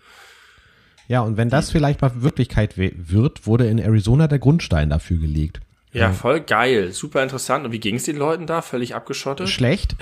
Ja, 1.09 1.23
und 1.23 1.37
wenn 1.37 1.49
das 1.49 1.71
vielleicht 1.71 2.03
mal 2.03 2.23
Wirklichkeit 2.23 2.77
wird, 2.77 3.47
wurde 3.47 3.67
in 3.67 3.79
Arizona 3.79 4.29
der 4.29 4.39
Grundstein 4.39 4.91
dafür 4.91 5.19
gelegt. 5.19 5.61
Ja, 5.93 6.13
voll 6.13 6.41
geil, 6.41 6.93
super 6.93 7.23
interessant. 7.23 7.65
Und 7.65 7.73
wie 7.73 7.81
ging 7.81 7.95
es 7.95 8.05
den 8.05 8.17
Leuten 8.17 8.47
da? 8.47 8.61
Völlig 8.61 8.95
abgeschottet? 8.95 9.49
schlecht. 9.49 9.97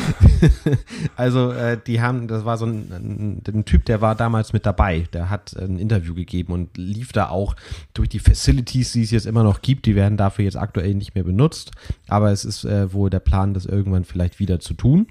also 1.16 1.50
äh, 1.50 1.76
die 1.86 2.00
haben, 2.00 2.28
das 2.28 2.44
war 2.44 2.56
so 2.56 2.66
ein, 2.66 2.92
ein, 2.92 3.42
ein 3.52 3.64
Typ, 3.64 3.84
der 3.84 4.00
war 4.00 4.14
damals 4.14 4.52
mit 4.52 4.64
dabei, 4.64 5.08
der 5.12 5.28
hat 5.28 5.56
ein 5.56 5.78
Interview 5.78 6.14
gegeben 6.14 6.52
und 6.52 6.78
lief 6.78 7.12
da 7.12 7.28
auch 7.28 7.56
durch 7.94 8.08
die 8.08 8.20
Facilities, 8.20 8.92
die 8.92 9.02
es 9.02 9.10
jetzt 9.10 9.26
immer 9.26 9.42
noch 9.42 9.60
gibt, 9.60 9.86
die 9.86 9.96
werden 9.96 10.16
dafür 10.16 10.44
jetzt 10.44 10.56
aktuell 10.56 10.94
nicht 10.94 11.16
mehr 11.16 11.24
benutzt, 11.24 11.72
aber 12.08 12.30
es 12.30 12.44
ist 12.44 12.64
äh, 12.64 12.92
wohl 12.92 13.10
der 13.10 13.20
Plan, 13.20 13.54
das 13.54 13.66
irgendwann 13.66 14.04
vielleicht 14.04 14.38
wieder 14.38 14.60
zu 14.60 14.74
tun. 14.74 15.08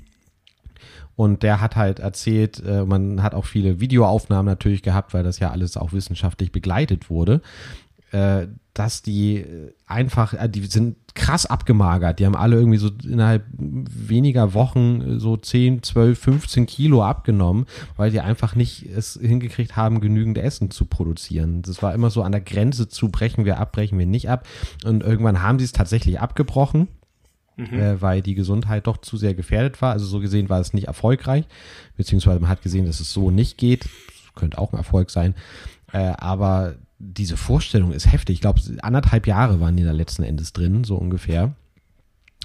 Und 1.16 1.44
der 1.44 1.62
hat 1.62 1.76
halt 1.76 2.00
erzählt, 2.00 2.64
äh, 2.66 2.84
man 2.86 3.22
hat 3.22 3.36
auch 3.36 3.46
viele 3.46 3.80
Videoaufnahmen 3.80 4.46
natürlich 4.46 4.82
gehabt, 4.82 5.14
weil 5.14 5.24
das 5.24 5.40
ja 5.40 5.52
alles 5.52 5.78
auch 5.78 5.94
wissenschaftlich 5.94 6.52
begleitet 6.52 7.10
wurde, 7.10 7.42
äh, 8.12 8.48
dass 8.74 9.02
die 9.02 9.38
äh, 9.38 9.74
einfach, 9.86 10.34
die 10.50 10.66
sind 10.66 10.96
krass 11.14 11.46
abgemagert. 11.46 12.20
Die 12.20 12.26
haben 12.26 12.36
alle 12.36 12.56
irgendwie 12.56 12.78
so 12.78 12.90
innerhalb 13.04 13.46
weniger 13.52 14.54
Wochen 14.54 15.20
so 15.20 15.36
10, 15.36 15.84
12, 15.84 16.18
15 16.18 16.66
Kilo 16.66 17.04
abgenommen, 17.04 17.66
weil 17.98 18.12
die 18.12 18.22
einfach 18.22 18.56
nicht 18.56 18.86
es 18.86 19.20
hingekriegt 19.22 19.76
haben, 19.76 20.00
genügend 20.00 20.38
Essen 20.38 20.72
zu 20.72 20.86
produzieren. 20.86 21.62
Das 21.64 21.84
war 21.84 21.94
immer 21.94 22.10
so 22.10 22.24
an 22.24 22.32
der 22.32 22.42
Grenze 22.42 22.88
zu 22.88 23.10
brechen 23.10 23.44
wir 23.44 23.60
ab, 23.60 23.74
brechen 23.74 24.00
wir 24.00 24.06
nicht 24.06 24.30
ab. 24.30 24.48
Und 24.86 25.04
irgendwann 25.04 25.42
haben 25.42 25.60
sie 25.60 25.66
es 25.66 25.74
tatsächlich 25.74 26.20
abgebrochen 26.20 26.88
äh, 27.58 28.02
weil 28.02 28.22
die 28.22 28.36
Gesundheit 28.36 28.88
doch 28.88 28.98
zu 28.98 29.18
sehr 29.18 29.34
gefährdet 29.34 29.82
war. 29.82 29.92
Also 29.92 30.06
so 30.06 30.20
gesehen 30.20 30.50
war 30.50 30.60
es 30.60 30.74
nicht 30.74 30.88
erfolgreich, 30.88 31.46
beziehungsweise 31.98 32.40
man 32.40 32.50
hat 32.50 32.62
gesehen, 32.62 32.86
dass 32.86 33.00
es 33.00 33.12
so 33.14 33.32
nicht 33.32 33.58
geht. 33.58 33.86
Das 33.86 34.36
könnte 34.36 34.58
auch 34.58 34.74
ein 34.74 34.78
Erfolg 34.78 35.10
sein. 35.10 35.36
Äh, 35.92 36.14
aber 36.18 36.76
diese 37.00 37.38
Vorstellung 37.38 37.92
ist 37.92 38.12
heftig. 38.12 38.36
Ich 38.36 38.42
glaube, 38.42 38.62
anderthalb 38.82 39.28
Jahre 39.28 39.60
waren 39.60 39.76
die 39.76 39.84
da 39.84 39.92
letzten 39.92 40.24
Endes 40.24 40.54
drin, 40.54 40.84
so 40.84 40.96
ungefähr. 40.96 41.54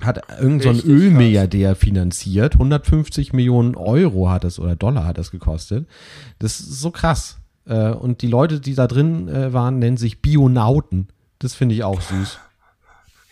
Hat 0.03 0.20
irgend 0.39 0.62
so 0.62 0.69
ein 0.69 0.81
Ölmilliardär 0.81 1.74
finanziert. 1.74 2.55
150 2.55 3.33
Millionen 3.33 3.77
Euro 3.77 4.28
hat 4.28 4.45
es 4.45 4.59
oder 4.59 4.77
Dollar 4.77 5.07
hat 5.07 5.16
es 5.16 5.31
gekostet. 5.31 5.87
Das 6.39 6.61
ist 6.61 6.81
so 6.81 6.91
krass. 6.91 7.39
Äh, 7.66 7.91
und 7.91 8.20
die 8.20 8.28
Leute, 8.28 8.61
die 8.61 8.74
da 8.74 8.87
drin 8.87 9.28
äh, 9.28 9.53
waren, 9.53 9.78
nennen 9.78 9.97
sich 9.97 10.20
Bionauten. 10.20 11.09
Das 11.39 11.55
finde 11.55 11.74
ich 11.74 11.85
auch 11.85 12.01
süß. 12.01 12.39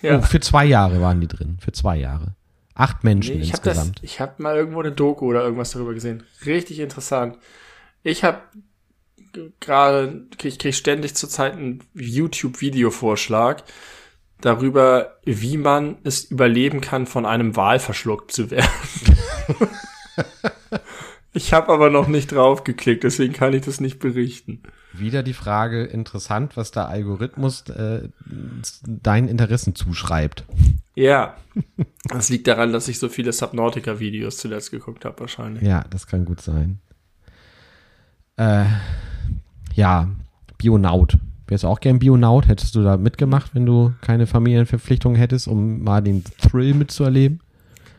Ja. 0.05 0.19
Oh, 0.19 0.23
für 0.23 0.41
zwei 0.41 0.67
Jahre 0.67 1.01
waren 1.01 1.21
die 1.21 1.29
drin. 1.29 1.57
Für 1.61 1.73
zwei 1.73 1.97
Jahre. 1.97 2.35
Acht 2.75 3.05
Menschen 3.05 3.37
Nee, 3.37 3.43
ich 3.43 3.53
habe 3.53 3.63
das, 3.63 3.79
insgesamt. 3.79 4.01
ich 4.03 4.21
habe 4.21 4.43
mal 4.43 4.55
irgendwo 4.57 4.81
eine 4.81 4.93
Doku 4.93 5.27
oder 5.27 5.43
irgendwas 5.43 5.71
darüber 5.71 5.95
gesehen. 5.95 6.25
Richtig 6.45 6.81
interessant. 6.81 7.39
Ich 8.03 8.23
habe 8.23 8.41
gerade, 9.61 10.27
ich 10.43 10.59
krieg 10.59 10.75
ständig 10.75 11.15
zurzeit 11.15 11.55
einen 11.55 11.83
YouTube-Video-Vorschlag 11.95 13.63
darüber, 14.41 15.17
wie 15.25 15.57
man 15.57 15.97
es 16.05 16.25
überleben 16.25 16.81
kann, 16.81 17.07
von 17.07 17.25
einem 17.25 17.57
Wal 17.57 17.79
verschluckt 17.79 18.31
zu 18.31 18.51
werden. 18.51 18.69
ich 21.33 21.55
habe 21.55 21.73
aber 21.73 21.89
noch 21.89 22.09
nicht 22.09 22.33
drauf 22.33 22.63
geklickt, 22.63 23.05
deswegen 23.05 23.33
kann 23.33 23.55
ich 23.55 23.63
das 23.63 23.81
nicht 23.81 24.01
berichten. 24.01 24.63
Wieder 24.97 25.23
die 25.23 25.33
Frage, 25.33 25.85
interessant, 25.85 26.57
was 26.57 26.71
der 26.71 26.89
Algorithmus 26.89 27.69
äh, 27.69 28.09
deinen 28.87 29.29
Interessen 29.29 29.75
zuschreibt. 29.75 30.45
Ja, 30.95 31.37
das 32.09 32.29
liegt 32.29 32.47
daran, 32.47 32.73
dass 32.73 32.87
ich 32.87 32.99
so 32.99 33.09
viele 33.09 33.33
Subnautica-Videos 33.33 34.37
zuletzt 34.37 34.71
geguckt 34.71 35.05
habe, 35.05 35.19
wahrscheinlich. 35.21 35.63
Ja, 35.65 35.85
das 35.91 36.07
kann 36.07 36.25
gut 36.25 36.41
sein. 36.41 36.79
Äh, 38.37 38.67
ja, 39.75 40.09
Bionaut. 40.59 41.19
Wärst 41.47 41.65
du 41.65 41.69
auch 41.69 41.81
gern 41.81 41.99
Bionaut? 41.99 42.49
Hättest 42.49 42.75
du 42.75 42.83
da 42.83 42.97
mitgemacht, 42.97 43.55
wenn 43.55 43.67
du 43.67 43.93
keine 44.01 44.27
Familienverpflichtungen 44.27 45.19
hättest, 45.19 45.49
um 45.49 45.83
mal 45.83 46.01
den 46.01 46.25
Thrill 46.25 46.73
mitzuerleben? 46.75 47.41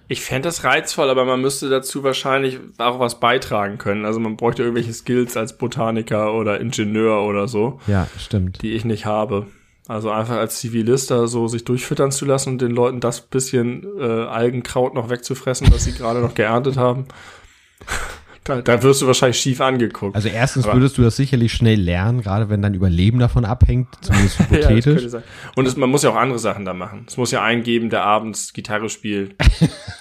Ich 0.07 0.21
fände 0.21 0.47
das 0.47 0.63
reizvoll, 0.63 1.09
aber 1.09 1.25
man 1.25 1.41
müsste 1.41 1.69
dazu 1.69 2.03
wahrscheinlich 2.03 2.59
auch 2.77 2.99
was 2.99 3.19
beitragen 3.19 3.77
können. 3.77 4.05
Also 4.05 4.19
man 4.19 4.35
bräuchte 4.37 4.61
irgendwelche 4.63 4.93
Skills 4.93 5.35
als 5.35 5.57
Botaniker 5.57 6.33
oder 6.33 6.59
Ingenieur 6.59 7.23
oder 7.23 7.47
so, 7.47 7.79
Ja, 7.87 8.07
stimmt. 8.19 8.61
die 8.61 8.73
ich 8.73 8.85
nicht 8.85 9.05
habe. 9.05 9.47
Also 9.87 10.09
einfach 10.11 10.37
als 10.37 10.59
Zivilist 10.59 11.11
da 11.11 11.27
so 11.27 11.47
sich 11.47 11.63
durchfüttern 11.63 12.11
zu 12.11 12.25
lassen 12.25 12.49
und 12.53 12.61
den 12.61 12.71
Leuten 12.71 12.99
das 12.99 13.21
bisschen 13.21 13.85
äh, 13.99 14.03
Algenkraut 14.03 14.93
noch 14.95 15.09
wegzufressen, 15.09 15.67
was 15.71 15.83
sie 15.85 15.93
gerade 15.93 16.21
noch 16.21 16.33
geerntet 16.33 16.77
haben. 16.77 17.05
Da, 18.43 18.61
da 18.61 18.83
wirst 18.83 19.01
du 19.01 19.07
wahrscheinlich 19.07 19.39
schief 19.39 19.59
angeguckt. 19.59 20.15
Also 20.15 20.27
erstens 20.27 20.65
Aber- 20.65 20.75
würdest 20.75 20.97
du 20.99 21.01
das 21.01 21.15
sicherlich 21.15 21.51
schnell 21.53 21.79
lernen, 21.79 22.21
gerade 22.21 22.47
wenn 22.49 22.61
dein 22.61 22.75
Überleben 22.75 23.17
davon 23.17 23.43
abhängt, 23.43 23.87
zumindest 24.01 24.37
ja, 24.39 24.45
das 24.45 24.55
hypothetisch. 24.57 24.83
könnte 24.95 25.09
sein. 25.09 25.23
Und 25.55 25.67
es, 25.67 25.75
man 25.77 25.89
muss 25.89 26.03
ja 26.03 26.11
auch 26.11 26.15
andere 26.15 26.37
Sachen 26.37 26.63
da 26.63 26.73
machen. 26.75 27.05
Es 27.07 27.17
muss 27.17 27.31
ja 27.31 27.41
einen 27.43 27.63
geben, 27.63 27.89
der 27.89 28.03
abends 28.03 28.53
Gitarre 28.53 28.89
spielt, 28.89 29.35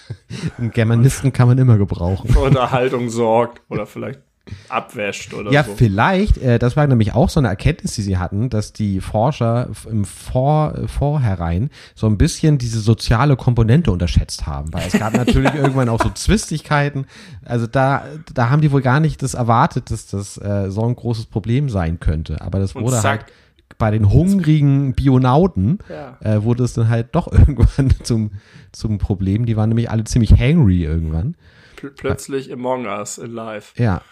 Einen 0.58 0.70
Germanisten 0.70 1.32
kann 1.32 1.48
man 1.48 1.58
immer 1.58 1.78
gebrauchen. 1.78 2.28
für 2.30 2.40
Unterhaltung 2.40 3.10
sorgt 3.10 3.62
oder 3.68 3.86
vielleicht 3.86 4.20
abwäscht 4.68 5.32
oder 5.32 5.50
Ja, 5.50 5.64
so. 5.64 5.74
vielleicht, 5.74 6.36
äh, 6.38 6.58
das 6.58 6.76
war 6.76 6.86
nämlich 6.86 7.14
auch 7.14 7.30
so 7.30 7.40
eine 7.40 7.48
Erkenntnis, 7.48 7.94
die 7.94 8.02
sie 8.02 8.18
hatten, 8.18 8.50
dass 8.50 8.74
die 8.74 9.00
Forscher 9.00 9.70
im 9.90 10.04
Vor, 10.04 10.74
äh, 10.76 10.86
Vorherein 10.88 11.70
so 11.94 12.06
ein 12.06 12.18
bisschen 12.18 12.58
diese 12.58 12.80
soziale 12.80 13.36
Komponente 13.36 13.90
unterschätzt 13.90 14.46
haben, 14.46 14.72
weil 14.74 14.86
es 14.86 14.98
gab 14.98 15.14
natürlich 15.16 15.54
irgendwann 15.54 15.88
auch 15.88 16.02
so 16.02 16.10
Zwistigkeiten. 16.10 17.06
Also 17.44 17.66
da, 17.66 18.04
da 18.34 18.50
haben 18.50 18.60
die 18.60 18.70
wohl 18.70 18.82
gar 18.82 19.00
nicht 19.00 19.22
das 19.22 19.32
erwartet, 19.32 19.90
dass 19.90 20.08
das 20.08 20.36
äh, 20.36 20.70
so 20.70 20.84
ein 20.84 20.94
großes 20.94 21.24
Problem 21.26 21.70
sein 21.70 21.98
könnte. 21.98 22.42
Aber 22.42 22.58
das 22.58 22.74
Und 22.74 22.84
wurde 22.84 22.96
zack. 23.00 23.20
halt 23.22 23.32
bei 23.78 23.90
den 23.90 24.12
hungrigen 24.12 24.94
Bionauten 24.94 25.78
Ja. 25.88 26.18
äh, 26.20 26.42
wurde 26.42 26.64
es 26.64 26.74
dann 26.74 26.88
halt 26.88 27.14
doch 27.14 27.32
irgendwann 27.32 27.90
zum, 28.02 28.32
zum 28.72 28.98
Problem. 28.98 29.46
Die 29.46 29.56
waren 29.56 29.68
nämlich 29.70 29.90
alle 29.90 30.04
ziemlich 30.04 30.32
hangry 30.32 30.84
irgendwann. 30.84 31.36
pl 31.76 31.90
plötzlich 31.90 32.52
Among 32.52 32.86
Us 32.86 33.18
in 33.18 33.32
Live. 33.32 33.74
Ja. 33.78 34.02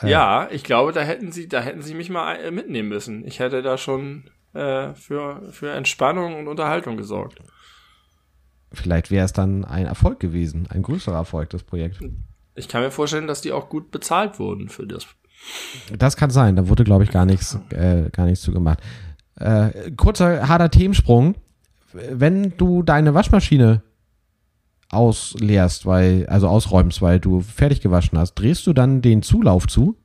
Äh. 0.00 0.10
Ja, 0.10 0.48
ich 0.50 0.64
glaube, 0.64 0.92
da 0.92 1.02
hätten 1.02 1.32
sie, 1.32 1.48
da 1.48 1.60
hätten 1.60 1.82
sie 1.82 1.94
mich 1.94 2.10
mal 2.10 2.34
äh, 2.36 2.50
mitnehmen 2.50 2.88
müssen. 2.88 3.26
Ich 3.26 3.38
hätte 3.38 3.62
da 3.62 3.78
schon 3.78 4.24
äh, 4.54 4.94
für, 4.94 5.42
für 5.52 5.70
Entspannung 5.72 6.38
und 6.38 6.48
Unterhaltung 6.48 6.96
gesorgt. 6.96 7.40
Vielleicht 8.72 9.10
wäre 9.10 9.24
es 9.24 9.32
dann 9.32 9.64
ein 9.64 9.86
Erfolg 9.86 10.20
gewesen, 10.20 10.68
ein 10.70 10.82
größerer 10.82 11.16
Erfolg, 11.16 11.50
das 11.50 11.64
Projekt. 11.64 12.00
Ich 12.54 12.68
kann 12.68 12.82
mir 12.82 12.90
vorstellen, 12.90 13.26
dass 13.26 13.40
die 13.40 13.52
auch 13.52 13.68
gut 13.68 13.90
bezahlt 13.90 14.38
wurden 14.38 14.68
für 14.68 14.86
das. 14.86 15.06
Das 15.96 16.16
kann 16.16 16.30
sein, 16.30 16.56
da 16.56 16.68
wurde, 16.68 16.84
glaube 16.84 17.04
ich, 17.04 17.10
gar 17.10 17.26
nichts, 17.26 17.58
äh, 17.70 18.10
gar 18.10 18.26
nichts 18.26 18.42
zu 18.42 18.52
gemacht. 18.52 18.80
Äh, 19.36 19.90
kurzer, 19.96 20.48
harter 20.48 20.70
Themensprung. 20.70 21.34
Wenn 21.92 22.56
du 22.56 22.82
deine 22.82 23.14
Waschmaschine 23.14 23.82
ausleerst, 24.90 25.86
weil, 25.86 26.26
also 26.26 26.48
ausräumst, 26.48 27.02
weil 27.02 27.20
du 27.20 27.40
fertig 27.40 27.80
gewaschen 27.80 28.18
hast, 28.18 28.34
drehst 28.34 28.66
du 28.66 28.72
dann 28.72 29.02
den 29.02 29.22
Zulauf 29.22 29.66
zu? 29.66 29.96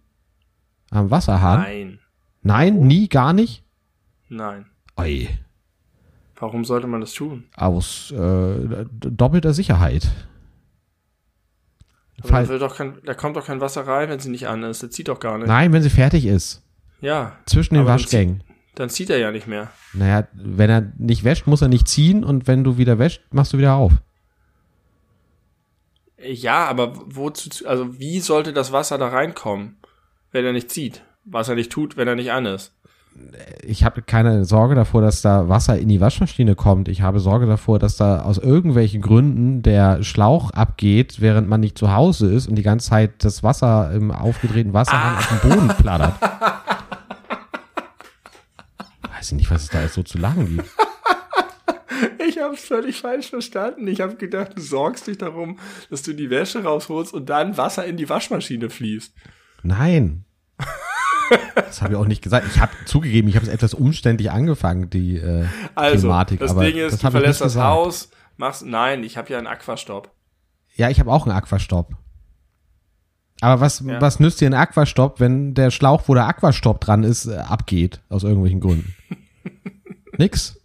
Am 0.91 1.11
Wasserhahn? 1.11 1.61
Nein. 1.61 1.99
Nein, 2.41 2.79
nie, 2.87 3.09
gar 3.09 3.33
nicht? 3.33 3.63
Nein. 4.29 4.65
Oi. 4.97 5.27
Warum 6.35 6.65
sollte 6.65 6.87
man 6.87 7.01
das 7.01 7.13
tun? 7.13 7.45
Aus 7.55 8.11
äh, 8.11 8.85
doppelter 8.91 9.53
Sicherheit. 9.53 10.11
Aber 12.31 12.59
da, 12.59 12.67
kein, 12.67 12.97
da 13.03 13.13
kommt 13.13 13.35
doch 13.35 13.45
kein 13.45 13.61
Wasser 13.61 13.87
rein, 13.87 14.09
wenn 14.09 14.19
sie 14.19 14.29
nicht 14.29 14.47
an 14.47 14.63
ist. 14.63 14.83
Das 14.83 14.91
zieht 14.91 15.07
doch 15.07 15.19
gar 15.19 15.37
nicht. 15.37 15.47
Nein, 15.47 15.73
wenn 15.73 15.81
sie 15.81 15.89
fertig 15.89 16.25
ist. 16.25 16.63
Ja. 17.01 17.37
Zwischen 17.45 17.75
den 17.75 17.85
Waschgängen. 17.85 18.39
Dann 18.39 18.47
zieht, 18.47 18.79
dann 18.79 18.89
zieht 18.89 19.09
er 19.09 19.17
ja 19.17 19.31
nicht 19.31 19.47
mehr. 19.47 19.71
Naja, 19.93 20.27
wenn 20.33 20.69
er 20.69 20.93
nicht 20.97 21.23
wäscht, 21.23 21.47
muss 21.47 21.61
er 21.61 21.67
nicht 21.67 21.87
ziehen 21.87 22.23
und 22.23 22.47
wenn 22.47 22.63
du 22.63 22.77
wieder 22.77 22.99
wäscht, 22.99 23.21
machst 23.31 23.53
du 23.53 23.57
wieder 23.57 23.75
auf. 23.75 23.93
Ja, 26.17 26.65
aber 26.65 26.93
wozu, 27.05 27.49
also 27.67 27.99
wie 27.99 28.19
sollte 28.19 28.53
das 28.53 28.71
Wasser 28.71 28.97
da 28.97 29.09
reinkommen, 29.09 29.77
wenn 30.31 30.45
er 30.45 30.53
nicht 30.53 30.71
zieht? 30.71 31.03
Was 31.23 31.49
er 31.49 31.55
nicht 31.55 31.71
tut, 31.71 31.97
wenn 31.97 32.07
er 32.07 32.15
nicht 32.15 32.31
an 32.31 32.45
ist? 32.45 32.74
Ich 33.63 33.83
habe 33.83 34.01
keine 34.01 34.45
Sorge 34.45 34.75
davor, 34.75 35.01
dass 35.01 35.21
da 35.21 35.47
Wasser 35.49 35.77
in 35.77 35.89
die 35.89 36.01
Waschmaschine 36.01 36.55
kommt. 36.55 36.87
Ich 36.87 37.01
habe 37.01 37.19
Sorge 37.19 37.45
davor, 37.45 37.79
dass 37.79 37.95
da 37.97 38.21
aus 38.21 38.37
irgendwelchen 38.37 39.01
Gründen 39.01 39.61
der 39.61 40.03
Schlauch 40.03 40.51
abgeht, 40.51 41.21
während 41.21 41.47
man 41.47 41.61
nicht 41.61 41.77
zu 41.77 41.93
Hause 41.93 42.31
ist 42.31 42.47
und 42.47 42.55
die 42.55 42.63
ganze 42.63 42.89
Zeit 42.89 43.23
das 43.23 43.41
Wasser 43.41 43.91
im 43.93 44.11
aufgedrehten 44.11 44.73
Wasserhahn 44.73 45.15
ah. 45.15 45.17
auf 45.17 45.27
dem 45.27 45.49
Boden 45.49 45.67
plattert. 45.69 46.13
Weiß 49.15 49.31
ich 49.31 49.37
nicht, 49.37 49.49
was 49.51 49.63
es 49.63 49.69
da 49.69 49.81
jetzt 49.81 49.93
so 49.93 50.03
zu 50.03 50.17
lachen 50.17 50.57
gibt. 50.57 50.69
Ich 52.27 52.39
habe 52.39 52.55
es 52.55 52.65
völlig 52.65 52.99
falsch 52.99 53.29
verstanden. 53.29 53.87
Ich 53.87 54.01
habe 54.01 54.15
gedacht, 54.15 54.57
du 54.57 54.61
sorgst 54.61 55.07
dich 55.07 55.17
darum, 55.17 55.57
dass 55.89 56.01
du 56.01 56.13
die 56.13 56.29
Wäsche 56.29 56.63
rausholst 56.63 57.13
und 57.13 57.29
dann 57.29 57.57
Wasser 57.57 57.85
in 57.85 57.95
die 57.97 58.09
Waschmaschine 58.09 58.69
fließt. 58.69 59.13
Nein. 59.63 60.25
Das 61.55 61.81
habe 61.81 61.93
ich 61.93 61.99
auch 61.99 62.05
nicht 62.05 62.21
gesagt. 62.21 62.47
Ich 62.53 62.59
habe 62.59 62.71
zugegeben, 62.85 63.27
ich 63.27 63.35
habe 63.35 63.45
es 63.45 63.51
etwas 63.51 63.73
umständlich 63.73 64.31
angefangen, 64.31 64.89
die 64.89 65.17
äh, 65.17 65.45
also, 65.75 66.01
Thematik. 66.01 66.39
Das 66.39 66.55
Ding 66.55 66.75
ist, 66.75 66.93
das 66.93 66.99
du 67.01 67.11
verlässt 67.11 67.41
das 67.41 67.53
gesagt. 67.53 67.67
Haus, 67.67 68.09
machst. 68.37 68.65
Nein, 68.65 69.03
ich 69.03 69.17
habe 69.17 69.31
ja 69.31 69.37
einen 69.37 69.47
Aquastopp. 69.47 70.11
Ja, 70.75 70.89
ich 70.89 70.99
habe 70.99 71.11
auch 71.11 71.25
einen 71.25 71.35
Aquastopp. 71.35 71.95
Aber 73.41 73.61
was, 73.61 73.81
ja. 73.85 73.99
was 74.01 74.19
nützt 74.19 74.41
dir 74.41 74.49
ein 74.49 74.53
Aquastopp, 74.53 75.19
wenn 75.19 75.53
der 75.53 75.71
Schlauch, 75.71 76.03
wo 76.07 76.13
der 76.13 76.27
Aquastopp 76.27 76.79
dran 76.81 77.03
ist, 77.03 77.25
äh, 77.25 77.35
abgeht, 77.35 78.01
aus 78.09 78.23
irgendwelchen 78.23 78.59
Gründen? 78.59 78.95
Nix. 80.17 80.61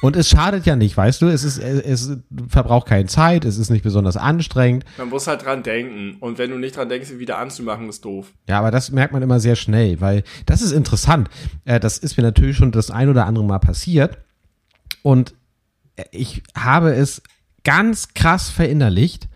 Und 0.00 0.16
es 0.16 0.28
schadet 0.28 0.64
ja 0.64 0.76
nicht, 0.76 0.96
weißt 0.96 1.20
du, 1.20 1.26
es 1.26 1.44
ist, 1.44 1.58
es 1.58 2.16
verbraucht 2.48 2.86
keine 2.88 3.06
Zeit, 3.06 3.44
es 3.44 3.58
ist 3.58 3.70
nicht 3.70 3.82
besonders 3.82 4.16
anstrengend. 4.16 4.84
Man 4.96 5.10
muss 5.10 5.26
halt 5.26 5.44
dran 5.44 5.62
denken. 5.62 6.16
Und 6.20 6.38
wenn 6.38 6.50
du 6.50 6.56
nicht 6.56 6.76
dran 6.76 6.88
denkst, 6.88 7.10
ihn 7.10 7.18
wieder 7.18 7.38
anzumachen, 7.38 7.88
ist 7.88 8.04
doof. 8.04 8.32
Ja, 8.48 8.58
aber 8.58 8.70
das 8.70 8.90
merkt 8.90 9.12
man 9.12 9.22
immer 9.22 9.40
sehr 9.40 9.56
schnell, 9.56 10.00
weil 10.00 10.24
das 10.46 10.62
ist 10.62 10.72
interessant. 10.72 11.28
Äh, 11.66 11.80
das 11.80 11.98
ist 11.98 12.16
mir 12.16 12.22
natürlich 12.22 12.56
schon 12.56 12.72
das 12.72 12.90
ein 12.90 13.08
oder 13.08 13.26
andere 13.26 13.44
Mal 13.44 13.58
passiert. 13.58 14.18
Und 15.02 15.34
ich 16.10 16.42
habe 16.56 16.94
es 16.94 17.22
ganz 17.62 18.14
krass 18.14 18.48
verinnerlicht, 18.48 19.28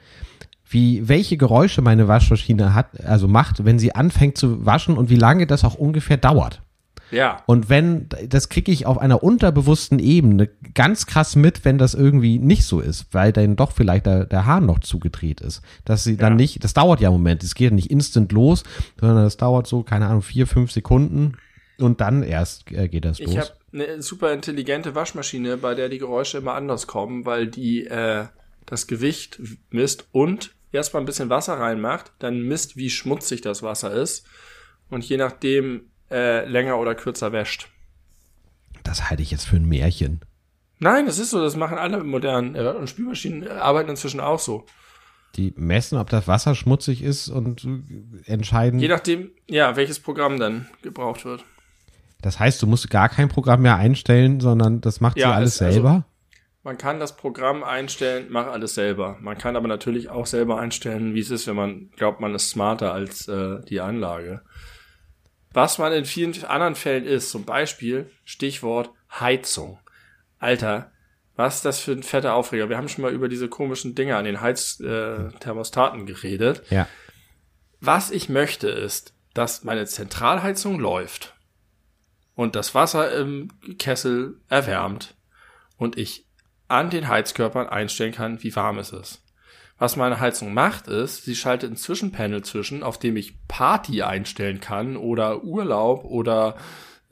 wie 0.67 1.07
welche 1.09 1.37
Geräusche 1.37 1.83
meine 1.83 2.09
Waschmaschine 2.09 2.75
hat, 2.75 3.05
also 3.05 3.29
macht, 3.29 3.65
wenn 3.65 3.79
sie 3.79 3.95
anfängt 3.95 4.39
zu 4.39 4.65
waschen 4.65 4.97
und 4.97 5.11
wie 5.11 5.17
lange 5.17 5.47
das 5.47 5.63
auch 5.63 5.75
ungefähr 5.75 6.17
dauert. 6.17 6.63
Ja. 7.11 7.43
Und 7.47 7.69
wenn, 7.69 8.09
das 8.29 8.49
kriege 8.49 8.73
ich 8.73 8.87
auf 8.87 8.99
einer 8.99 9.23
unterbewussten 9.23 9.99
Ebene 9.99 10.49
ganz 10.75 11.07
krass 11.07 11.37
mit, 11.37 11.65
wenn 11.65 11.79
das 11.79 11.95
irgendwie 11.95 12.39
nicht 12.39 12.65
so 12.65 12.81
ist, 12.81 13.07
weil 13.13 13.33
dann 13.33 13.57
doch 13.57 13.73
vielleicht 13.73 14.07
der, 14.07 14.25
der 14.25 14.47
Hahn 14.47 14.67
noch 14.67 14.81
zugedreht 14.81 15.41
ist. 15.41 15.63
Dass 15.85 16.05
sie 16.05 16.17
dann 16.17 16.33
ja. 16.33 16.37
nicht, 16.37 16.65
das 16.65 16.75
dauert 16.75 17.01
ja 17.01 17.09
einen 17.09 17.19
Moment, 17.19 17.43
es 17.43 17.55
geht 17.55 17.73
nicht 17.73 17.91
instant 17.91 18.33
los, 18.33 18.65
sondern 18.99 19.25
das 19.25 19.37
dauert 19.37 19.67
so, 19.67 19.83
keine 19.83 20.07
Ahnung, 20.07 20.23
vier, 20.23 20.47
fünf 20.47 20.73
Sekunden 20.73 21.37
und 21.79 22.01
dann 22.01 22.23
erst 22.23 22.71
äh, 22.73 22.89
geht 22.89 23.05
das 23.05 23.19
ich 23.19 23.27
los. 23.27 23.35
Ich 23.35 23.41
habe 23.41 23.51
eine 23.73 24.03
super 24.03 24.33
intelligente 24.33 24.95
Waschmaschine, 24.95 25.57
bei 25.57 25.75
der 25.75 25.89
die 25.89 25.99
Geräusche 25.99 26.39
immer 26.39 26.55
anders 26.55 26.87
kommen, 26.87 27.27
weil 27.27 27.49
die 27.49 27.87
äh, 27.87 28.27
das 28.67 28.87
Gewicht 28.87 29.41
misst 29.71 30.07
und 30.13 30.55
erstmal 30.73 31.03
ein 31.03 31.07
bisschen 31.07 31.31
Wasser 31.31 31.55
reinmacht, 31.55 32.13
dann 32.19 32.43
misst, 32.43 32.77
wie 32.77 32.91
schmutzig 32.91 33.41
das 33.41 33.63
Wasser 33.63 33.93
ist. 33.93 34.27
Und 34.91 35.05
je 35.05 35.17
nachdem, 35.17 35.91
äh, 36.15 36.47
länger 36.47 36.79
oder 36.79 36.95
kürzer 36.95 37.33
wäscht. 37.33 37.69
Das 38.85 39.11
halte 39.11 39.23
ich 39.23 39.33
jetzt 39.33 39.47
für 39.47 39.57
ein 39.57 39.67
Märchen. 39.69 40.21
Nein, 40.79 41.07
das 41.07 41.19
ist 41.19 41.31
so, 41.31 41.41
das 41.43 41.57
machen 41.57 41.77
alle 41.77 42.05
modernen 42.05 42.55
äh, 42.55 42.69
und 42.69 42.89
Spülmaschinen 42.89 43.49
arbeiten 43.49 43.91
inzwischen 43.91 44.21
auch 44.21 44.39
so. 44.39 44.65
Die 45.37 45.53
messen, 45.57 45.99
ob 45.99 46.11
das 46.11 46.29
Wasser 46.29 46.55
schmutzig 46.55 47.03
ist 47.03 47.29
und 47.29 47.67
entscheiden. 48.27 48.79
Je 48.79 48.87
nachdem, 48.87 49.33
ja, 49.49 49.75
welches 49.75 49.99
Programm 49.99 50.39
dann 50.39 50.69
gebraucht 50.83 51.25
wird. 51.25 51.45
Das 52.23 52.39
heißt, 52.39 52.63
du 52.63 52.69
musst 52.69 52.89
gar 52.89 53.09
kein 53.09 53.29
Programm 53.29 53.63
mehr 53.63 53.77
einstellen, 53.77 54.39
sondern 54.39 54.81
das 54.81 55.01
macht 55.01 55.17
ja, 55.17 55.29
sie 55.29 55.35
alles 55.35 55.57
es, 55.57 55.63
also 55.63 55.73
selber? 55.73 55.91
Also, 55.91 56.05
man 56.63 56.79
kann 56.79 57.01
das 57.01 57.17
Programm 57.17 57.65
einstellen, 57.65 58.27
mach 58.31 58.47
alles 58.47 58.75
selber. 58.75 59.19
Man 59.21 59.37
kann 59.37 59.57
aber 59.57 59.69
natürlich 59.69 60.09
auch 60.09 60.27
selber 60.27 60.61
einstellen, 60.61 61.15
wie 61.15 61.21
es 61.21 61.31
ist, 61.31 61.47
wenn 61.47 61.57
man 61.57 61.91
glaubt, 61.97 62.21
man 62.21 62.35
ist 62.35 62.49
smarter 62.49 62.93
als 62.93 63.27
äh, 63.29 63.61
die 63.69 63.81
Anlage 63.81 64.43
was 65.55 65.79
man 65.79 65.93
in 65.93 66.05
vielen 66.05 66.45
anderen 66.45 66.75
Fällen 66.75 67.07
ist. 67.07 67.31
Zum 67.31 67.45
Beispiel 67.45 68.11
Stichwort 68.25 68.91
Heizung. 69.11 69.79
Alter, 70.39 70.91
was 71.37 71.57
ist 71.57 71.65
das 71.65 71.81
für 71.81 71.93
ein 71.93 72.03
fetter 72.03 72.35
Aufreger? 72.35 72.69
Wir 72.69 72.77
haben 72.77 72.89
schon 72.89 73.03
mal 73.03 73.13
über 73.13 73.29
diese 73.29 73.49
komischen 73.49 73.95
Dinge 73.95 74.17
an 74.17 74.25
den 74.25 74.41
Heizthermostaten 74.41 76.03
äh, 76.03 76.05
geredet. 76.05 76.63
Ja. 76.71 76.87
Was 77.81 78.11
ich 78.11 78.29
möchte 78.29 78.69
ist, 78.69 79.15
dass 79.33 79.65
meine 79.65 79.87
Zentralheizung 79.87 80.79
läuft 80.79 81.35
und 82.35 82.57
das 82.57 82.75
Wasser 82.75 83.13
im 83.17 83.49
Kessel 83.79 84.41
erwärmt 84.49 85.15
und 85.77 85.99
ich 85.99 86.27
an 86.69 86.91
den 86.91 87.09
Heizkörpern 87.09 87.69
einstellen 87.69 88.13
kann, 88.13 88.43
wie 88.43 88.55
warm 88.55 88.79
es 88.79 88.91
ist. 88.91 89.24
Was 89.79 89.97
meine 89.97 90.21
Heizung 90.21 90.55
macht, 90.55 90.87
ist, 90.87 91.25
sie 91.25 91.35
schaltet 91.35 91.73
ein 91.73 91.77
Zwischenpanel 91.77 92.43
zwischen, 92.43 92.83
auf 92.83 92.99
dem 92.99 93.17
ich 93.17 93.35
Party 93.49 94.03
einstellen 94.03 94.61
kann 94.61 94.97
oder 94.97 95.43
Urlaub 95.43 96.05
oder 96.05 96.57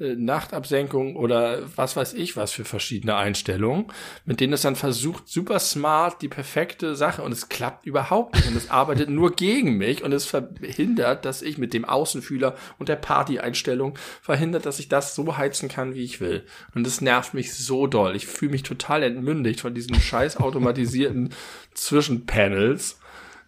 äh, 0.02 0.16
Nachtabsenkung 0.16 1.16
oder 1.16 1.60
was 1.76 1.96
weiß 1.96 2.14
ich 2.14 2.36
was 2.36 2.52
für 2.52 2.64
verschiedene 2.64 3.16
Einstellungen, 3.16 3.86
mit 4.24 4.40
denen 4.40 4.52
es 4.52 4.62
dann 4.62 4.76
versucht, 4.76 5.28
super 5.28 5.58
smart 5.58 6.20
die 6.22 6.28
perfekte 6.28 6.96
Sache 6.96 7.22
und 7.22 7.32
es 7.32 7.48
klappt 7.48 7.86
überhaupt 7.86 8.34
nicht 8.34 8.48
und 8.48 8.56
es 8.56 8.70
arbeitet 8.70 9.08
nur 9.08 9.32
gegen 9.32 9.76
mich 9.76 10.02
und 10.02 10.12
es 10.12 10.26
verhindert, 10.26 11.24
dass 11.24 11.42
ich 11.42 11.58
mit 11.58 11.72
dem 11.72 11.84
Außenfühler 11.84 12.56
und 12.78 12.88
der 12.88 12.96
Party-Einstellung 12.96 13.96
verhindert, 14.20 14.66
dass 14.66 14.78
ich 14.78 14.88
das 14.88 15.14
so 15.14 15.36
heizen 15.36 15.68
kann, 15.68 15.94
wie 15.94 16.04
ich 16.04 16.20
will. 16.20 16.44
Und 16.74 16.86
es 16.86 17.00
nervt 17.00 17.34
mich 17.34 17.54
so 17.54 17.86
doll. 17.86 18.16
Ich 18.16 18.26
fühle 18.26 18.52
mich 18.52 18.62
total 18.62 19.02
entmündigt 19.02 19.60
von 19.60 19.74
diesen 19.74 19.94
scheiß 19.94 20.38
automatisierten 20.38 21.34
Zwischenpanels, 21.74 22.98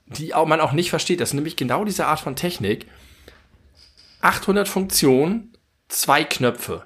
die 0.07 0.35
auch 0.35 0.47
man 0.47 0.61
auch 0.61 0.73
nicht 0.73 0.91
versteht. 0.91 1.21
Das 1.21 1.31
ist 1.31 1.35
nämlich 1.35 1.57
genau 1.57 1.85
diese 1.85 2.07
Art 2.07 2.21
von 2.21 2.37
Technik. 2.37 2.87
800 4.21 4.69
Funktionen, 4.69 5.54
zwei 5.95 6.25
Knöpfe. 6.25 6.85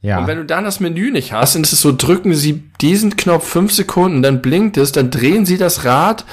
Ja. 0.00 0.18
Und 0.18 0.26
wenn 0.26 0.38
du 0.38 0.44
dann 0.44 0.64
das 0.64 0.80
Menü 0.80 1.10
nicht 1.10 1.32
hast, 1.32 1.54
dann 1.54 1.62
ist 1.62 1.72
es 1.72 1.80
so, 1.80 1.94
drücken 1.96 2.34
Sie 2.34 2.64
diesen 2.80 3.16
Knopf 3.16 3.48
fünf 3.48 3.72
Sekunden, 3.72 4.22
dann 4.22 4.42
blinkt 4.42 4.76
es, 4.76 4.92
dann 4.92 5.10
drehen 5.10 5.46
Sie 5.46 5.58
das 5.58 5.84
Rad, 5.84 6.24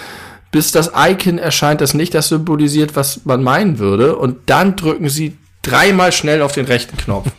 bis 0.52 0.72
das 0.72 0.92
Icon 0.96 1.40
erscheint, 1.40 1.82
das 1.82 1.94
nicht 1.94 2.14
das 2.14 2.30
symbolisiert, 2.30 2.96
was 2.96 3.26
man 3.26 3.42
meinen 3.42 3.80
würde, 3.80 4.16
und 4.16 4.50
dann 4.50 4.76
drücken 4.76 5.10
Sie 5.10 5.38
dreimal 5.64 6.12
schnell 6.12 6.42
auf 6.42 6.52
den 6.52 6.66
rechten 6.66 6.98
Knopf. 6.98 7.32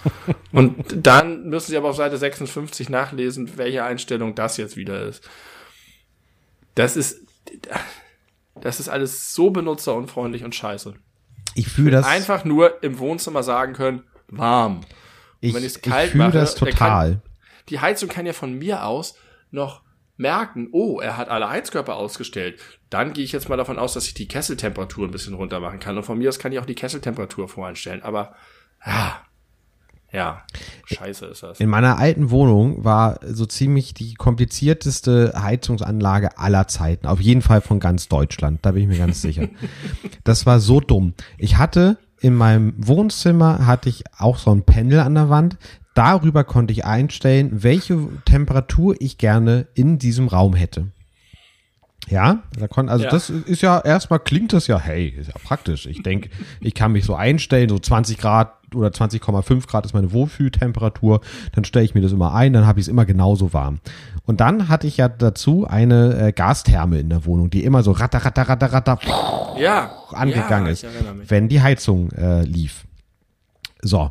und 0.52 0.76
dann 0.94 1.48
müssen 1.48 1.70
Sie 1.70 1.76
aber 1.76 1.90
auf 1.90 1.96
Seite 1.96 2.18
56 2.18 2.90
nachlesen, 2.90 3.56
welche 3.56 3.84
Einstellung 3.84 4.34
das 4.34 4.56
jetzt 4.56 4.76
wieder 4.76 5.02
ist. 5.02 5.26
Das 6.74 6.96
ist, 6.96 7.22
das 8.60 8.78
ist 8.78 8.88
alles 8.88 9.32
so 9.32 9.50
benutzerunfreundlich 9.50 10.44
und 10.44 10.54
scheiße. 10.54 10.94
Ich 11.58 11.68
fühle 11.68 11.90
das. 11.90 12.06
Einfach 12.06 12.44
nur 12.44 12.82
im 12.84 12.98
Wohnzimmer 13.00 13.42
sagen 13.42 13.72
können, 13.72 14.04
warm. 14.28 14.82
Ich, 15.40 15.54
wenn 15.54 15.64
ich 15.64 15.78
fühle 15.78 16.30
das 16.30 16.54
total. 16.54 17.10
Kann, 17.10 17.22
die 17.68 17.80
Heizung 17.80 18.08
kann 18.08 18.26
ja 18.26 18.32
von 18.32 18.54
mir 18.54 18.84
aus 18.84 19.16
noch 19.50 19.82
merken, 20.16 20.68
oh, 20.72 21.00
er 21.00 21.16
hat 21.16 21.28
alle 21.28 21.48
Heizkörper 21.48 21.96
ausgestellt, 21.96 22.60
dann 22.90 23.12
gehe 23.12 23.24
ich 23.24 23.32
jetzt 23.32 23.48
mal 23.48 23.56
davon 23.56 23.78
aus, 23.78 23.94
dass 23.94 24.06
ich 24.06 24.14
die 24.14 24.28
Kesseltemperatur 24.28 25.06
ein 25.06 25.10
bisschen 25.10 25.34
runter 25.34 25.58
machen 25.58 25.80
kann. 25.80 25.96
Und 25.96 26.04
von 26.04 26.18
mir 26.18 26.28
aus 26.28 26.38
kann 26.38 26.52
ich 26.52 26.60
auch 26.60 26.66
die 26.66 26.74
Kesseltemperatur 26.74 27.48
voreinstellen. 27.48 28.02
Aber 28.02 28.34
ja, 28.86 29.20
ja, 30.12 30.42
scheiße 30.86 31.26
ist 31.26 31.42
das. 31.42 31.60
In 31.60 31.68
meiner 31.68 31.98
alten 31.98 32.30
Wohnung 32.30 32.82
war 32.82 33.20
so 33.26 33.44
ziemlich 33.44 33.92
die 33.92 34.14
komplizierteste 34.14 35.34
Heizungsanlage 35.36 36.38
aller 36.38 36.66
Zeiten. 36.66 37.06
Auf 37.06 37.20
jeden 37.20 37.42
Fall 37.42 37.60
von 37.60 37.78
ganz 37.78 38.08
Deutschland. 38.08 38.60
Da 38.62 38.70
bin 38.70 38.82
ich 38.82 38.88
mir 38.88 38.98
ganz 38.98 39.20
sicher. 39.20 39.48
Das 40.24 40.44
war 40.44 40.60
so 40.60 40.80
dumm. 40.80 41.14
Ich 41.38 41.56
hatte 41.56 41.96
in 42.20 42.34
meinem 42.34 42.74
Wohnzimmer 42.76 43.66
hatte 43.66 43.88
ich 43.88 44.04
auch 44.18 44.38
so 44.38 44.50
ein 44.50 44.62
Panel 44.62 45.00
an 45.00 45.14
der 45.14 45.30
Wand. 45.30 45.56
Darüber 45.94 46.44
konnte 46.44 46.72
ich 46.72 46.84
einstellen, 46.84 47.62
welche 47.62 47.98
Temperatur 48.24 48.94
ich 48.98 49.18
gerne 49.18 49.66
in 49.74 49.98
diesem 49.98 50.28
Raum 50.28 50.54
hätte. 50.54 50.88
Ja, 52.08 52.42
da 52.58 52.68
kon, 52.68 52.88
also 52.88 53.04
ja. 53.04 53.10
das 53.10 53.30
ist 53.30 53.62
ja 53.62 53.80
erstmal 53.80 54.20
klingt 54.20 54.52
das 54.52 54.66
ja, 54.66 54.78
hey, 54.78 55.08
ist 55.08 55.28
ja 55.28 55.34
praktisch. 55.42 55.86
Ich 55.86 56.02
denke, 56.02 56.30
ich 56.60 56.74
kann 56.74 56.92
mich 56.92 57.04
so 57.04 57.14
einstellen, 57.14 57.68
so 57.68 57.78
20 57.78 58.18
Grad 58.18 58.57
oder 58.74 58.88
20,5 58.88 59.66
Grad 59.66 59.86
ist 59.86 59.94
meine 59.94 60.12
Wohlfühltemperatur. 60.12 61.20
Dann 61.52 61.64
stelle 61.64 61.84
ich 61.84 61.94
mir 61.94 62.00
das 62.00 62.12
immer 62.12 62.34
ein, 62.34 62.52
dann 62.52 62.66
habe 62.66 62.80
ich 62.80 62.86
es 62.86 62.88
immer 62.88 63.04
genauso 63.04 63.52
warm. 63.52 63.78
Und 64.26 64.40
dann 64.40 64.68
hatte 64.68 64.86
ich 64.86 64.96
ja 64.96 65.08
dazu 65.08 65.66
eine 65.66 66.28
äh, 66.28 66.32
Gastherme 66.32 66.98
in 66.98 67.08
der 67.08 67.24
Wohnung, 67.24 67.50
die 67.50 67.64
immer 67.64 67.82
so 67.82 67.92
ratter, 67.92 68.24
ratter, 68.24 68.48
ratter, 68.48 68.72
ratter 68.72 68.98
ja, 69.58 69.92
angegangen 70.12 70.66
ja, 70.66 70.72
ist, 70.72 70.86
wenn 71.28 71.48
die 71.48 71.62
Heizung 71.62 72.10
äh, 72.12 72.42
lief. 72.42 72.84
So. 73.82 74.10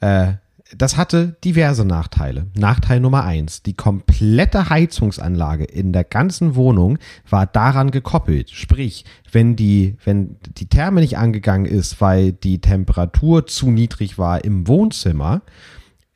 Äh, 0.00 0.34
das 0.76 0.96
hatte 0.96 1.36
diverse 1.44 1.84
Nachteile. 1.84 2.46
Nachteil 2.56 3.00
Nummer 3.00 3.24
eins. 3.24 3.62
Die 3.62 3.74
komplette 3.74 4.68
Heizungsanlage 4.68 5.64
in 5.64 5.92
der 5.92 6.04
ganzen 6.04 6.54
Wohnung 6.54 6.98
war 7.28 7.46
daran 7.46 7.90
gekoppelt. 7.90 8.50
Sprich, 8.50 9.04
wenn 9.30 9.56
die, 9.56 9.96
wenn 10.04 10.36
die 10.56 10.68
Therme 10.68 11.00
nicht 11.00 11.18
angegangen 11.18 11.66
ist, 11.66 12.00
weil 12.00 12.32
die 12.32 12.60
Temperatur 12.60 13.46
zu 13.46 13.70
niedrig 13.70 14.18
war 14.18 14.44
im 14.44 14.66
Wohnzimmer, 14.66 15.42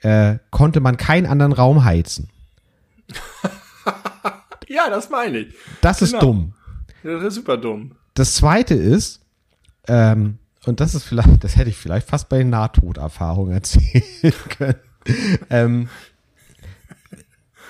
äh, 0.01 0.39
konnte 0.51 0.81
man 0.81 0.97
keinen 0.97 1.27
anderen 1.27 1.53
Raum 1.53 1.85
heizen. 1.85 2.29
ja, 4.69 4.89
das 4.91 5.11
meine 5.11 5.39
ich. 5.39 5.55
Das 5.81 5.99
genau. 5.99 6.13
ist 6.13 6.23
dumm. 6.23 6.53
Das 7.03 7.23
ist 7.23 7.35
super 7.35 7.57
dumm. 7.57 7.93
Das 8.15 8.35
zweite 8.35 8.75
ist, 8.75 9.21
ähm, 9.87 10.39
und 10.67 10.81
das 10.81 10.95
ist 10.95 11.05
vielleicht, 11.05 11.43
das 11.45 11.57
hätte 11.57 11.71
ich 11.71 11.77
vielleicht 11.77 12.09
fast 12.09 12.29
bei 12.29 12.43
Nahtoderfahrungen 12.43 13.53
erzählen 13.55 14.35
können. 14.57 14.75
ähm, 15.51 15.89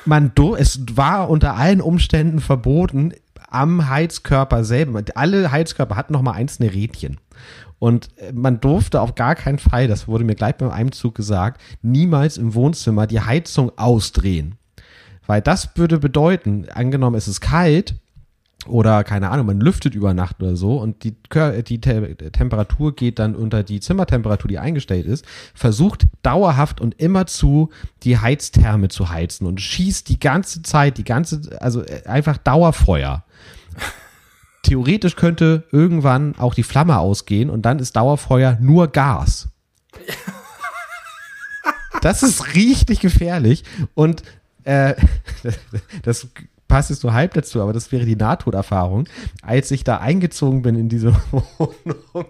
man, 0.05 0.33
es 0.59 0.81
war 0.97 1.29
unter 1.29 1.55
allen 1.55 1.81
Umständen 1.81 2.41
verboten, 2.41 3.13
am 3.51 3.89
Heizkörper 3.89 4.65
selber, 4.65 5.03
alle 5.15 5.51
Heizkörper 5.51 5.97
hatten 5.97 6.13
noch 6.13 6.23
mal 6.23 6.33
einzelne 6.33 6.73
Rädchen. 6.73 7.19
Und 7.79 8.09
äh, 8.19 8.33
man 8.33 8.61
durfte 8.61 9.01
auf 9.01 9.15
gar 9.15 9.35
keinen 9.35 9.59
Fall, 9.59 9.87
das 9.87 10.09
wurde 10.09 10.25
mir 10.25 10.35
gleich 10.35 10.57
beim 10.57 10.71
Einzug 10.71 11.15
gesagt, 11.15 11.61
niemals 11.83 12.37
im 12.37 12.55
Wohnzimmer 12.55 13.07
die 13.07 13.21
Heizung 13.21 13.73
ausdrehen. 13.79 14.57
Weil 15.27 15.43
das 15.43 15.77
würde 15.77 15.99
bedeuten, 15.99 16.67
angenommen 16.75 17.17
es 17.17 17.29
ist 17.29 17.41
kalt, 17.41 17.95
oder 18.67 19.05
keine 19.05 19.31
Ahnung, 19.31 19.47
man 19.47 19.61
lüftet 19.61 19.95
über 19.95 20.15
Nacht 20.15 20.43
oder 20.43 20.57
so 20.57 20.79
und 20.79 21.05
die, 21.05 21.15
die 21.63 21.81
Te 21.81 22.17
Temperatur 22.33 22.95
geht 22.95 23.19
dann 23.19 23.37
unter 23.37 23.63
die 23.63 23.81
Zimmertemperatur, 23.81 24.49
die 24.49 24.59
eingestellt 24.59 25.07
ist, 25.07 25.25
versucht 25.55 26.07
dauerhaft 26.23 26.81
und 26.81 27.01
immerzu 27.01 27.71
die 28.03 28.19
Heiztherme 28.19 28.89
zu 28.89 29.11
heizen 29.11 29.47
und 29.47 29.61
schießt 29.61 30.09
die 30.09 30.19
ganze 30.19 30.63
Zeit, 30.63 30.99
die 30.99 31.05
ganze, 31.05 31.61
also 31.61 31.83
äh, 31.83 32.03
einfach 32.07 32.37
Dauerfeuer. 32.37 33.25
Theoretisch 34.63 35.17
könnte 35.17 35.65
irgendwann 35.71 36.37
auch 36.37 36.55
die 36.55 36.65
Flamme 36.65 36.99
ausgehen 36.99 37.51
und 37.51 37.63
dann 37.63 37.79
ist 37.79 37.97
Dauerfeuer 37.97 38.59
nur 38.61 38.89
Gas. 38.89 39.49
Das 42.01 42.23
ist 42.23 42.55
richtig 42.55 43.01
gefährlich 43.01 43.65
und 43.95 44.23
äh, 44.63 44.95
das 46.03 46.29
passt 46.69 46.91
es 46.91 47.03
nur 47.03 47.15
halb 47.15 47.35
dazu, 47.35 47.61
aber 47.61 47.73
das 47.73 47.91
wäre 47.91 48.05
die 48.05 48.15
Nahtoderfahrung. 48.15 49.09
Als 49.43 49.71
ich 49.71 49.85
da 49.85 49.99
eingezogen 49.99 50.63
bin 50.63 50.77
in 50.77 50.89
diese 50.89 51.15
Wohnung, 51.31 52.27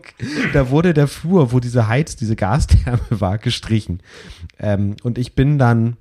da 0.53 0.71
wurde 0.71 0.95
der 0.95 1.09
Flur, 1.09 1.53
wo 1.53 1.61
diese 1.61 1.89
Heiz, 1.89 2.17
diese 2.17 2.37
Gastherme 2.37 3.01
war, 3.11 3.39
gestrichen. 3.39 4.01
Ähm, 4.59 4.97
und 5.03 5.19
ich 5.19 5.35
bin 5.35 5.59
dann, 5.59 5.97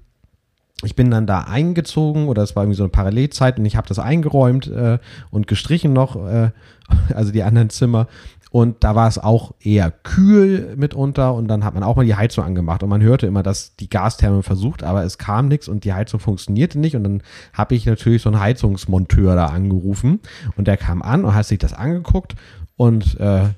ich 0.83 0.95
bin 0.95 1.09
dann 1.09 1.25
da 1.25 1.41
eingezogen 1.41 2.27
oder 2.27 2.43
es 2.43 2.55
war 2.55 2.63
irgendwie 2.63 2.77
so 2.77 2.83
eine 2.83 2.91
Parallelzeit 2.91 3.57
und 3.57 3.65
ich 3.65 3.75
habe 3.75 3.87
das 3.87 3.97
eingeräumt 3.97 4.67
äh, 4.67 4.99
und 5.31 5.47
gestrichen 5.47 5.91
noch, 5.91 6.15
äh, 6.15 6.51
also 7.13 7.31
die 7.31 7.43
anderen 7.43 7.71
Zimmer 7.71 8.07
und 8.49 8.83
da 8.83 8.95
war 8.95 9.07
es 9.07 9.17
auch 9.17 9.53
eher 9.59 9.91
kühl 9.91 10.75
mitunter 10.77 11.33
und 11.33 11.47
dann 11.47 11.63
hat 11.63 11.73
man 11.73 11.83
auch 11.83 11.95
mal 11.95 12.05
die 12.05 12.15
Heizung 12.15 12.45
angemacht 12.45 12.81
und 12.83 12.89
man 12.89 13.01
hörte 13.01 13.27
immer, 13.27 13.43
dass 13.43 13.75
die 13.75 13.89
Gastherme 13.89 14.43
versucht, 14.43 14.83
aber 14.83 15.03
es 15.03 15.17
kam 15.17 15.47
nichts 15.47 15.67
und 15.67 15.83
die 15.83 15.93
Heizung 15.93 16.19
funktionierte 16.19 16.79
nicht 16.79 16.95
und 16.95 17.03
dann 17.03 17.23
habe 17.53 17.75
ich 17.75 17.85
natürlich 17.85 18.21
so 18.21 18.29
einen 18.29 18.39
Heizungsmonteur 18.39 19.35
da 19.35 19.47
angerufen 19.47 20.21
und 20.55 20.67
der 20.67 20.77
kam 20.77 21.01
an 21.01 21.25
und 21.25 21.35
hat 21.35 21.45
sich 21.45 21.59
das 21.59 21.73
angeguckt 21.73 22.35
und 22.77 23.19
äh, 23.19 23.49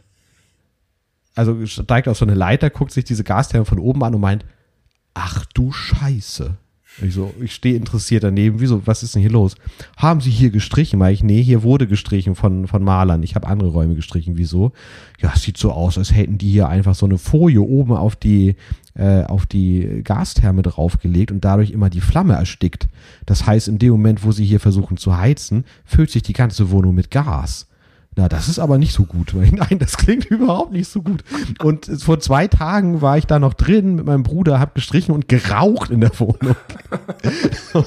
also 1.36 1.66
steigt 1.66 2.08
auf 2.08 2.18
so 2.18 2.26
eine 2.26 2.34
Leiter, 2.34 2.70
guckt 2.70 2.92
sich 2.92 3.06
diese 3.06 3.24
Gastherme 3.24 3.66
von 3.66 3.80
oben 3.80 4.04
an 4.04 4.16
und 4.16 4.22
meint, 4.22 4.46
ach 5.14 5.46
du 5.54 5.72
Scheiße. 5.72 6.58
Ich 7.02 7.14
so, 7.14 7.34
ich 7.42 7.54
stehe 7.54 7.76
interessiert 7.76 8.24
daneben. 8.24 8.60
Wieso, 8.60 8.86
was 8.86 9.04
ist 9.04 9.16
denn 9.16 9.22
hier 9.22 9.32
los? 9.32 9.56
Haben 9.96 10.22
Sie 10.22 10.32
hier 10.32 10.50
gestrichen? 10.50 11.00
Weil 11.00 11.14
ich, 11.14 11.24
nee, 11.24 11.42
hier 11.42 11.64
wurde 11.64 11.88
gestrichen 11.88 12.36
von, 12.36 12.68
von 12.68 12.84
Malern. 12.84 13.24
Ich 13.24 13.36
habe 13.36 13.48
andere 13.48 13.70
Räume 13.70 13.96
gestrichen. 13.96 14.38
Wieso? 14.38 14.74
Ja, 15.20 15.32
es 15.34 15.44
sieht 15.44 15.58
so 15.58 15.72
aus, 15.72 15.98
als 15.98 16.14
hätten 16.14 16.38
die 16.38 16.50
hier 16.50 16.68
einfach 16.68 16.96
so 16.96 17.06
eine 17.06 17.18
Folie 17.18 17.62
oben 17.62 17.94
auf 17.94 18.16
die, 18.16 18.56
äh, 18.96 19.24
auf 19.24 19.46
die 19.46 20.02
Gastherme 20.04 20.62
draufgelegt 20.62 21.32
und 21.32 21.46
dadurch 21.46 21.72
immer 21.72 21.90
die 21.90 22.02
Flamme 22.02 22.34
erstickt. 22.34 22.90
Das 23.26 23.46
heißt, 23.46 23.70
in 23.70 23.80
dem 23.80 23.92
Moment, 23.92 24.24
wo 24.24 24.32
sie 24.32 24.46
hier 24.46 24.60
versuchen 24.60 24.98
zu 24.98 25.18
heizen, 25.18 25.64
füllt 25.86 26.12
sich 26.12 26.24
die 26.24 26.34
ganze 26.34 26.70
Wohnung 26.70 26.96
mit 26.96 27.12
Gas. 27.12 27.69
Na, 28.20 28.28
das 28.28 28.50
ist 28.50 28.60
aber 28.60 28.78
nicht 28.78 28.92
so 28.92 29.06
gut. 29.06 29.34
Nein, 29.34 29.80
das 29.80 29.96
klingt 29.96 30.26
überhaupt 30.26 30.74
nicht 30.74 30.90
so 30.90 31.02
gut. 31.02 31.24
Und 31.64 31.90
vor 32.04 32.20
zwei 32.20 32.50
Tagen 32.50 33.02
war 33.02 33.18
ich 33.18 33.28
da 33.28 33.40
noch 33.40 33.54
drin 33.54 33.96
mit 33.96 34.06
meinem 34.06 34.24
Bruder, 34.24 34.60
hab 34.60 34.76
gestrichen 34.76 35.16
und 35.16 35.30
geraucht 35.30 35.90
in 35.90 36.02
der 36.02 36.12
Wohnung. 36.20 36.58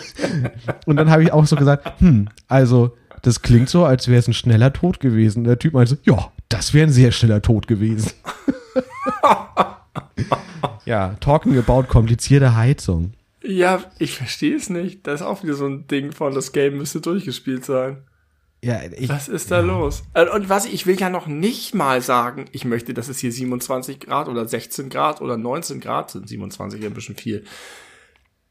und 0.87 0.97
dann 0.97 1.11
habe 1.11 1.23
ich 1.23 1.35
auch 1.35 1.45
so 1.45 1.55
gesagt, 1.55 2.01
hm, 2.01 2.31
also 2.49 2.97
das 3.21 3.43
klingt 3.43 3.69
so, 3.69 3.85
als 3.85 4.09
wäre 4.09 4.21
es 4.21 4.27
ein 4.27 4.33
schneller 4.33 4.73
Tod 4.73 5.01
gewesen. 5.01 5.45
Der 5.45 5.59
Typ 5.59 5.75
meinte, 5.75 5.99
ja, 6.05 6.33
das 6.49 6.73
wäre 6.73 6.87
ein 6.87 6.93
sehr 6.93 7.13
schneller 7.13 7.43
Tod 7.43 7.67
gewesen. 7.67 8.13
ja, 10.87 11.15
talking 11.21 11.59
about 11.59 11.83
komplizierte 11.89 12.57
Heizung. 12.57 13.13
Ja, 13.43 13.85
ich 13.99 14.15
verstehe 14.15 14.57
es 14.57 14.71
nicht. 14.71 15.07
Das 15.07 15.21
ist 15.21 15.27
auch 15.27 15.43
wieder 15.43 15.55
so 15.55 15.67
ein 15.67 15.87
Ding 15.89 16.11
von, 16.13 16.35
das 16.35 16.53
Game 16.53 16.79
müsste 16.79 17.03
durchgespielt 17.03 17.67
sein. 17.67 17.99
Ja, 18.65 18.81
ich, 18.97 19.09
was 19.09 19.27
ist 19.27 19.51
da 19.51 19.57
ja. 19.57 19.63
los? 19.63 20.05
Äh, 20.15 20.29
und 20.29 20.49
was 20.49 20.67
ich 20.67 20.87
will 20.87 20.99
ja 20.99 21.11
noch 21.11 21.27
nicht 21.27 21.75
mal 21.75 22.01
sagen, 22.01 22.45
ich 22.53 22.65
möchte, 22.65 22.95
dass 22.95 23.09
es 23.09 23.19
hier 23.19 23.33
27 23.33 23.99
Grad 23.99 24.29
oder 24.29 24.47
16 24.47 24.89
Grad 24.89 25.21
oder 25.21 25.37
19 25.37 25.81
Grad 25.81 26.13
sind. 26.13 26.29
27 26.29 26.81
ist 26.81 26.87
ein 26.87 26.95
bisschen 26.95 27.17
viel. 27.17 27.45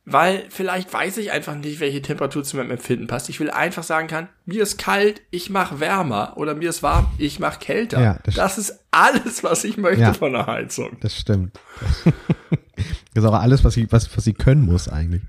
Weil 0.03 0.45
vielleicht 0.49 0.91
weiß 0.91 1.17
ich 1.17 1.31
einfach 1.31 1.55
nicht, 1.55 1.79
welche 1.79 2.01
Temperatur 2.01 2.43
zu 2.43 2.57
meinem 2.57 2.71
Empfinden 2.71 3.07
passt. 3.07 3.29
Ich 3.29 3.39
will 3.39 3.51
einfach 3.51 3.83
sagen 3.83 4.07
kann, 4.07 4.27
mir 4.45 4.63
ist 4.63 4.77
kalt, 4.77 5.21
ich 5.29 5.49
mache 5.49 5.79
wärmer 5.79 6.33
oder 6.35 6.55
mir 6.55 6.71
ist 6.71 6.83
warm, 6.83 7.07
ich 7.17 7.39
mache 7.39 7.59
kälter. 7.59 8.01
Ja, 8.01 8.19
das, 8.23 8.35
das 8.35 8.57
ist 8.57 8.79
alles, 8.89 9.43
was 9.43 9.63
ich 9.63 9.77
möchte 9.77 10.01
ja, 10.01 10.13
von 10.13 10.33
der 10.33 10.47
Heizung. 10.47 10.97
Das 10.99 11.15
stimmt. 11.15 11.57
das 12.03 12.13
ist 13.23 13.25
auch 13.25 13.39
alles, 13.39 13.63
was 13.63 13.75
sie, 13.75 13.89
was, 13.91 14.17
was 14.17 14.23
sie 14.25 14.33
können 14.33 14.65
muss 14.65 14.89
eigentlich. 14.89 15.21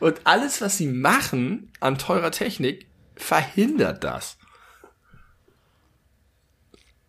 Und 0.00 0.20
alles, 0.24 0.60
was 0.60 0.78
sie 0.78 0.88
machen 0.88 1.70
an 1.80 1.98
teurer 1.98 2.30
Technik, 2.30 2.86
verhindert 3.16 4.04
das. 4.04 4.38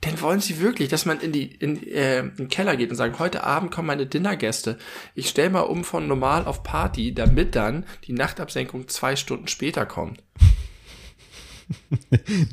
Denn 0.04 0.22
wollen 0.22 0.40
sie 0.40 0.62
wirklich, 0.62 0.90
dass 0.90 1.06
man 1.06 1.20
in 1.20 1.32
die 1.32 1.46
in, 1.46 1.82
äh, 1.88 2.20
in 2.20 2.36
den 2.36 2.48
Keller 2.50 2.78
geht 2.78 2.92
und 2.92 2.96
sagt, 2.96 3.20
heute 3.20 3.44
Abend 3.44 3.72
kommen 3.72 3.88
meine 3.88 4.06
Dinnergäste. 4.06 4.78
Ich 5.16 5.28
stelle 5.30 5.50
mal 5.50 5.62
um 5.62 5.84
von 5.84 6.08
normal 6.08 6.46
auf 6.46 6.64
Party, 6.64 7.14
damit 7.14 7.56
dann 7.56 7.84
die 8.06 8.14
Nachtabsenkung 8.14 8.88
zwei 8.88 9.16
Stunden 9.16 9.48
später 9.48 9.86
kommt. 9.86 10.24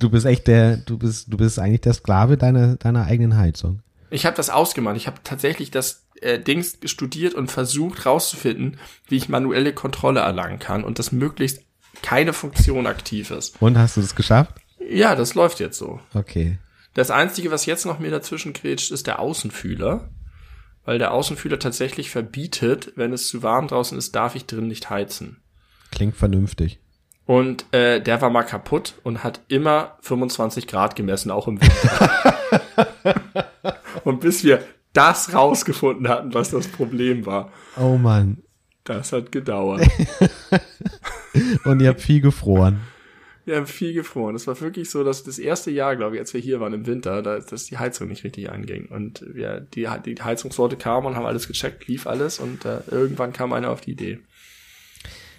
Du 0.01 0.11
bist 0.11 0.27
echt 0.27 0.49
der, 0.49 0.77
du 0.77 0.99
bist, 0.99 1.33
du 1.33 1.37
bist 1.37 1.61
eigentlich 1.61 1.83
der 1.83 1.95
Sklave 1.95 2.37
deiner, 2.37 2.75
deiner 2.75 3.05
eigenen 3.05 3.37
Heizung. 3.37 3.81
Ich 4.11 4.27
habe 4.27 4.37
das 4.37 4.51
ausgemacht. 4.51 4.97
Ich 4.97 5.07
habe 5.07 5.21
tatsächlich 5.23 5.71
das 5.71 6.09
äh, 6.21 6.41
Dings 6.41 6.79
studiert 6.87 7.35
und 7.35 7.49
versucht 7.49 8.07
rauszufinden, 8.07 8.79
wie 9.07 9.17
ich 9.17 9.29
manuelle 9.29 9.73
Kontrolle 9.73 10.21
erlangen 10.21 10.59
kann 10.59 10.83
und 10.83 10.99
das 10.99 11.13
möglichst 11.13 11.63
keine 12.05 12.35
Funktion 12.35 12.87
aktiv 12.87 13.31
ist. 13.31 13.61
Und 13.61 13.79
hast 13.79 13.97
du 13.97 14.03
das 14.03 14.15
geschafft? 14.15 14.53
Ja, 14.79 15.17
das 15.17 15.35
läuft 15.35 15.59
jetzt 15.59 15.79
so. 15.79 16.01
Okay. 16.13 16.59
Das 16.93 17.11
Einzige, 17.11 17.51
was 17.51 17.65
jetzt 17.65 17.87
noch 17.87 17.99
mir 17.99 18.11
dazwischen 18.11 18.53
grätscht, 18.53 18.93
ist 18.93 19.07
der 19.07 19.21
Außenfühler. 19.21 20.11
Weil 20.85 20.99
der 20.99 21.13
Außenfühler 21.13 21.59
tatsächlich 21.59 22.11
verbietet, 22.11 22.93
wenn 22.95 23.15
es 23.15 23.29
zu 23.29 23.43
warm 23.43 23.69
draußen 23.69 23.97
ist, 23.97 24.15
darf 24.15 24.35
ich 24.35 24.45
drin 24.45 24.69
nicht 24.69 24.91
heizen. 24.91 25.39
Klingt 25.91 26.15
vernünftig. 26.15 26.79
Und 27.25 27.65
äh, 27.73 28.03
der 28.03 28.21
war 28.21 28.29
mal 28.29 28.43
kaputt 28.43 28.97
und 29.03 29.25
hat 29.25 29.41
immer 29.49 29.97
25 30.03 30.67
Grad 30.67 30.95
gemessen, 30.97 31.31
auch 31.31 31.49
im 31.49 31.59
Winter. 31.59 32.37
und 34.05 34.21
bis 34.21 34.45
wir 34.45 34.63
das 34.93 35.33
rausgefunden 35.33 36.07
hatten, 36.09 36.35
was 36.35 36.51
das 36.51 36.69
Problem 36.69 37.25
war. 37.25 37.51
Oh 37.79 37.97
Mann. 37.97 38.43
Das 38.85 39.15
hat 39.15 39.33
gedauert. 39.33 39.89
und 41.65 41.81
ihr 41.81 41.89
habt 41.89 42.01
viel 42.01 42.21
gefroren. 42.21 42.81
Wir 43.45 43.57
haben 43.57 43.67
viel 43.67 43.93
gefroren. 43.93 44.35
Es 44.35 44.47
war 44.47 44.59
wirklich 44.61 44.89
so, 44.89 45.05
dass 45.05 45.23
das 45.23 45.39
erste 45.39 45.71
Jahr, 45.71 45.97
glaube 45.97 46.17
ich, 46.17 46.21
als 46.21 46.33
wir 46.33 46.41
hier 46.41 46.61
waren 46.61 46.73
im 46.73 46.87
Winter, 46.87 47.21
da, 47.21 47.41
dass 47.41 47.67
die 47.67 47.77
Heizung 47.77 48.09
nicht 48.09 48.25
richtig 48.25 48.51
anging. 48.51 48.87
Und 48.87 49.23
wir, 49.35 49.61
die, 49.61 49.87
die 50.07 50.23
Heizungsleute 50.23 50.77
kamen 50.77 51.07
und 51.07 51.17
haben 51.17 51.27
alles 51.27 51.47
gecheckt, 51.47 51.87
lief 51.87 52.07
alles 52.07 52.39
und 52.39 52.65
äh, 52.65 52.79
irgendwann 52.91 53.35
kam 53.35 53.53
einer 53.53 53.71
auf 53.71 53.83
die 53.83 53.93
Idee. 53.93 54.21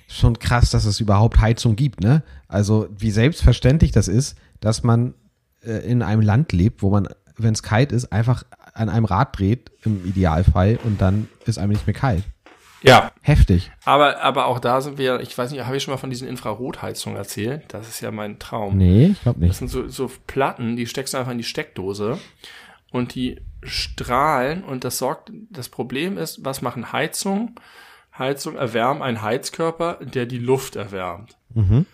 Schon 0.08 0.38
krass, 0.38 0.70
dass 0.70 0.86
es 0.86 1.00
überhaupt 1.00 1.40
Heizung 1.42 1.76
gibt, 1.76 2.02
ne? 2.02 2.22
Also 2.48 2.88
wie 2.96 3.10
selbstverständlich 3.10 3.92
das 3.92 4.08
ist, 4.08 4.38
dass 4.60 4.84
man 4.84 5.16
äh, 5.64 5.80
in 5.90 6.04
einem 6.04 6.22
Land 6.22 6.54
lebt, 6.54 6.84
wo 6.84 6.92
man, 6.92 7.08
wenn 7.38 7.56
es 7.56 7.64
kalt 7.64 7.92
ist, 7.92 8.12
einfach 8.12 8.44
an 8.76 8.90
einem 8.90 9.06
Rad 9.06 9.40
dreht, 9.40 9.72
im 9.84 10.06
Idealfall, 10.06 10.78
und 10.84 11.02
dann 11.02 11.28
ist 11.48 11.58
einem 11.58 11.72
nicht 11.72 11.88
mehr 11.88 11.96
kalt. 11.96 12.24
Ja. 12.88 13.12
Heftig. 13.22 13.72
Aber, 13.84 14.22
aber 14.22 14.46
auch 14.46 14.60
da 14.60 14.82
sind 14.82 14.98
wir, 14.98 15.20
ich 15.20 15.36
weiß 15.38 15.52
nicht, 15.52 15.66
habe 15.66 15.76
ich 15.76 15.84
schon 15.84 15.94
mal 15.94 15.98
von 15.98 16.10
diesen 16.10 16.28
Infrarotheizungen 16.28 17.18
erzählt? 17.18 17.64
Das 17.70 17.88
ist 17.88 18.02
ja 18.02 18.12
mein 18.12 18.38
Traum. 18.38 18.78
Nee, 18.78 19.08
ich 19.08 19.22
glaube 19.22 19.40
nicht. 19.40 19.50
Das 19.50 19.58
sind 19.58 19.70
so, 19.70 19.88
so 19.88 20.12
Platten, 20.28 20.76
die 20.76 20.86
steckst 20.86 21.14
du 21.14 21.18
einfach 21.18 21.32
in 21.32 21.40
die 21.40 21.44
Steckdose 21.44 22.20
und 22.92 23.16
die 23.16 23.42
strahlen 23.64 24.64
und 24.64 24.84
das 24.84 25.00
sorgt, 25.00 25.32
das 25.50 25.70
Problem 25.70 26.18
ist, 26.18 26.46
was 26.46 26.62
machen 26.62 26.92
Heizungen? 26.92 27.56
Heizung 28.18 28.56
erwärmen 28.56 29.02
einen 29.02 29.22
Heizkörper, 29.22 30.00
der 30.02 30.26
die 30.26 30.38
Luft 30.38 30.76
erwärmt. 30.76 31.36
Mhm. 31.54 31.86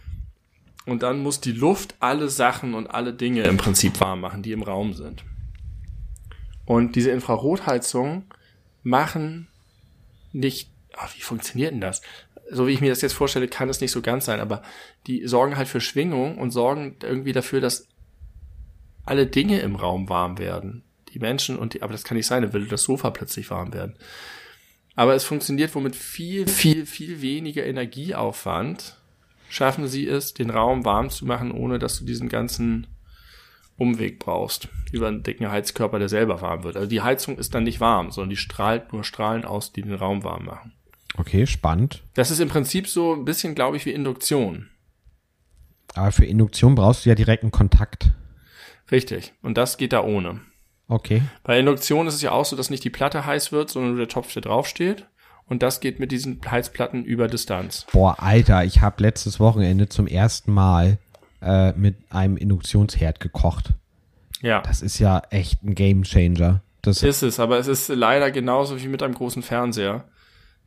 Und 0.85 1.03
dann 1.03 1.19
muss 1.19 1.39
die 1.39 1.51
Luft 1.51 1.95
alle 1.99 2.29
Sachen 2.29 2.73
und 2.73 2.87
alle 2.87 3.13
Dinge 3.13 3.43
im 3.43 3.57
Prinzip 3.57 3.99
warm 4.01 4.21
machen, 4.21 4.43
die 4.43 4.51
im 4.51 4.63
Raum 4.63 4.93
sind. 4.93 5.23
Und 6.65 6.95
diese 6.95 7.11
Infrarotheizungen 7.11 8.25
machen 8.83 9.47
nicht 10.33 10.70
ach, 10.97 11.15
wie 11.15 11.21
funktioniert 11.21 11.71
denn 11.71 11.81
das? 11.81 12.01
So 12.49 12.67
wie 12.67 12.71
ich 12.71 12.81
mir 12.81 12.89
das 12.89 13.01
jetzt 13.01 13.13
vorstelle, 13.13 13.47
kann 13.47 13.69
es 13.69 13.81
nicht 13.81 13.91
so 13.91 14.01
ganz 14.01 14.25
sein, 14.25 14.39
aber 14.39 14.61
die 15.07 15.27
sorgen 15.27 15.57
halt 15.57 15.67
für 15.67 15.81
Schwingung 15.81 16.37
und 16.37 16.51
sorgen 16.51 16.97
irgendwie 17.01 17.31
dafür, 17.31 17.61
dass 17.61 17.87
alle 19.05 19.27
Dinge 19.27 19.59
im 19.59 19.75
Raum 19.75 20.09
warm 20.09 20.37
werden. 20.37 20.83
Die 21.13 21.19
Menschen 21.19 21.57
und 21.57 21.73
die, 21.73 21.81
aber 21.81 21.91
das 21.91 22.03
kann 22.03 22.17
nicht 22.17 22.27
sein, 22.27 22.41
dann 22.41 22.53
würde 22.53 22.67
das 22.67 22.83
Sofa 22.83 23.09
plötzlich 23.09 23.49
warm 23.49 23.73
werden. 23.73 23.95
Aber 24.95 25.15
es 25.15 25.23
funktioniert 25.23 25.73
womit 25.75 25.95
viel, 25.95 26.47
viel, 26.47 26.85
viel 26.85 27.21
weniger 27.21 27.65
Energieaufwand 27.65 28.97
schaffen 29.51 29.87
sie 29.87 30.07
es, 30.07 30.33
den 30.33 30.49
Raum 30.49 30.85
warm 30.85 31.09
zu 31.09 31.25
machen, 31.25 31.51
ohne 31.51 31.77
dass 31.77 31.99
du 31.99 32.05
diesen 32.05 32.29
ganzen 32.29 32.87
Umweg 33.77 34.19
brauchst. 34.19 34.69
Über 34.91 35.07
einen 35.07 35.23
dicken 35.23 35.51
Heizkörper, 35.51 35.99
der 35.99 36.09
selber 36.09 36.41
warm 36.41 36.63
wird. 36.63 36.77
Also 36.77 36.87
die 36.87 37.01
Heizung 37.01 37.37
ist 37.37 37.53
dann 37.53 37.63
nicht 37.63 37.79
warm, 37.79 38.11
sondern 38.11 38.29
die 38.29 38.37
strahlt 38.37 38.93
nur 38.93 39.03
Strahlen 39.03 39.43
aus, 39.43 39.73
die 39.73 39.81
den 39.81 39.93
Raum 39.93 40.23
warm 40.23 40.45
machen. 40.45 40.73
Okay, 41.17 41.45
spannend. 41.45 42.03
Das 42.13 42.31
ist 42.31 42.39
im 42.39 42.49
Prinzip 42.49 42.87
so 42.87 43.13
ein 43.13 43.25
bisschen, 43.25 43.55
glaube 43.55 43.77
ich, 43.77 43.85
wie 43.85 43.91
Induktion. 43.91 44.69
Aber 45.93 46.11
für 46.11 46.25
Induktion 46.25 46.75
brauchst 46.75 47.05
du 47.05 47.09
ja 47.09 47.15
direkten 47.15 47.51
Kontakt. 47.51 48.11
Richtig. 48.91 49.33
Und 49.41 49.57
das 49.57 49.77
geht 49.77 49.93
da 49.93 50.03
ohne. 50.03 50.41
Okay. 50.87 51.21
Bei 51.43 51.59
Induktion 51.59 52.07
ist 52.07 52.15
es 52.15 52.21
ja 52.21 52.31
auch 52.31 52.45
so, 52.45 52.55
dass 52.55 52.69
nicht 52.69 52.83
die 52.83 52.89
Platte 52.89 53.25
heiß 53.25 53.51
wird, 53.51 53.69
sondern 53.69 53.91
nur 53.91 53.99
der 53.99 54.09
Topf, 54.09 54.33
der 54.33 54.41
draufsteht. 54.41 55.05
Und 55.45 55.63
das 55.63 55.79
geht 55.81 55.99
mit 55.99 56.11
diesen 56.11 56.39
Heizplatten 56.49 57.03
über 57.03 57.27
Distanz. 57.27 57.85
Boah, 57.91 58.15
Alter, 58.19 58.63
ich 58.63 58.81
habe 58.81 59.03
letztes 59.03 59.39
Wochenende 59.39 59.89
zum 59.89 60.07
ersten 60.07 60.53
Mal 60.53 60.97
äh, 61.41 61.73
mit 61.73 61.95
einem 62.09 62.37
Induktionsherd 62.37 63.19
gekocht. 63.19 63.73
Ja. 64.41 64.61
Das 64.61 64.81
ist 64.81 64.99
ja 64.99 65.21
echt 65.29 65.63
ein 65.63 65.75
Game 65.75 66.03
Changer. 66.03 66.61
Das 66.81 67.03
ist 67.03 67.21
es, 67.21 67.39
aber 67.39 67.59
es 67.59 67.67
ist 67.67 67.89
leider 67.89 68.31
genauso 68.31 68.81
wie 68.81 68.87
mit 68.87 69.03
einem 69.03 69.13
großen 69.13 69.43
Fernseher 69.43 70.05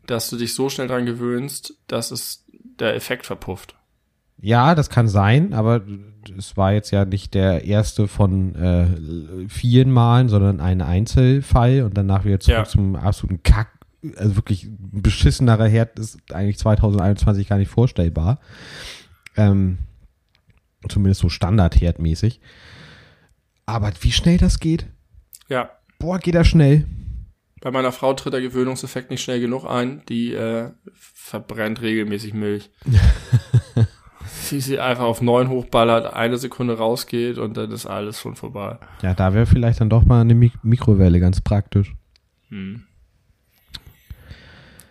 dass 0.07 0.31
du 0.31 0.37
dich 0.37 0.55
so 0.55 0.69
schnell 0.69 0.89
dran 0.89 1.07
gewöhnst, 1.07 1.75
dass 1.87 2.11
es 2.11 2.45
der 2.79 2.95
Effekt 2.95 3.27
verpufft. 3.27 3.77
Ja, 4.41 4.75
das 4.75 4.91
kann 4.91 5.09
sein, 5.09 5.55
aber 5.55 5.83
es 6.37 6.57
war 6.57 6.73
jetzt 6.73 6.91
ja 6.91 7.05
nicht 7.05 7.35
der 7.35 7.65
erste 7.65 8.09
von 8.09 8.55
äh, 8.55 9.49
vielen 9.49 9.91
Malen, 9.91 10.29
sondern 10.29 10.61
ein 10.61 10.83
Einzelfall 10.83 11.83
und 11.83 11.97
danach 11.97 12.25
wieder 12.25 12.41
zurück 12.41 12.59
ja. 12.59 12.65
zum 12.65 12.97
absoluten 12.97 13.43
Kack. 13.43 13.69
Also 14.17 14.37
wirklich 14.37 14.65
ein 14.65 15.03
beschissenerer 15.03 15.67
Herd 15.67 15.99
ist 15.99 16.19
eigentlich 16.33 16.59
2021 16.59 17.49
gar 17.49 17.57
nicht 17.57 17.71
vorstellbar. 17.71 18.39
Ähm, 19.37 19.79
zumindest 20.89 21.23
so 21.23 21.31
Standard-Herdmäßig. 21.31 22.41
Aber 23.67 23.91
wie 24.01 24.13
schnell 24.13 24.37
das 24.37 24.61
geht? 24.61 24.87
Ja. 25.49 25.71
Boah, 25.99 26.19
geht 26.19 26.35
das 26.35 26.49
schnell. 26.49 26.85
Bei 27.65 27.71
meiner 27.71 27.93
Frau 27.93 28.13
tritt 28.13 28.35
der 28.35 28.43
Gewöhnungseffekt 28.43 29.11
nicht 29.11 29.23
schnell 29.23 29.41
genug 29.41 29.65
ein. 29.65 30.03
Die 30.11 30.35
äh, 30.35 30.69
verbrennt 30.93 31.81
regelmäßig 31.81 32.35
Milch. 32.35 32.69
sie 34.27 34.61
sie 34.61 34.79
einfach 34.79 35.05
auf 35.05 35.23
neun 35.23 35.49
hochballert, 35.49 36.13
eine 36.13 36.37
Sekunde 36.37 36.77
rausgeht 36.77 37.39
und 37.39 37.57
dann 37.57 37.73
ist 37.73 37.87
alles 37.87 38.21
schon 38.21 38.37
vorbei. 38.37 38.77
Ja, 39.01 39.15
da 39.15 39.33
wäre 39.33 39.47
vielleicht 39.47 39.81
dann 39.81 39.89
doch 39.89 40.05
mal 40.05 40.21
eine 40.21 40.35
Mik 40.35 40.53
Mikrowelle 40.63 41.21
ganz 41.21 41.41
praktisch. 41.41 41.95
Hm. 42.51 42.83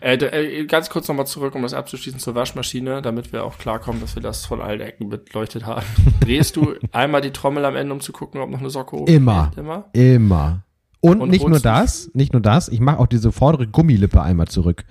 Äh, 0.01 0.15
äh, 0.15 0.65
ganz 0.65 0.89
kurz 0.89 1.07
nochmal 1.07 1.27
zurück, 1.27 1.53
um 1.53 1.61
das 1.61 1.75
abzuschließen 1.75 2.19
zur 2.19 2.33
Waschmaschine, 2.33 3.03
damit 3.03 3.31
wir 3.31 3.43
auch 3.43 3.59
klarkommen, 3.59 4.01
dass 4.01 4.15
wir 4.15 4.23
das 4.23 4.47
von 4.47 4.61
allen 4.61 4.81
Ecken 4.81 5.09
beleuchtet 5.09 5.67
haben. 5.67 5.85
Drehst 6.21 6.55
du 6.55 6.73
einmal 6.91 7.21
die 7.21 7.29
Trommel 7.29 7.65
am 7.65 7.75
Ende, 7.75 7.93
um 7.93 8.01
zu 8.01 8.13
gucken, 8.13 8.41
ob 8.41 8.49
noch 8.49 8.61
eine 8.61 8.71
Socke 8.71 8.95
oben 8.95 9.13
Immer. 9.13 9.51
Immer. 9.55 9.89
Immer. 9.93 10.63
Und, 11.03 11.19
und 11.19 11.29
nicht 11.31 11.45
nur 11.45 11.59
das, 11.59 12.09
nicht 12.13 12.31
nur 12.31 12.41
das, 12.41 12.69
ich 12.69 12.79
mache 12.79 12.97
auch 12.97 13.07
diese 13.07 13.33
vordere 13.33 13.67
Gummilippe 13.67 14.21
einmal 14.21 14.47
zurück. 14.47 14.85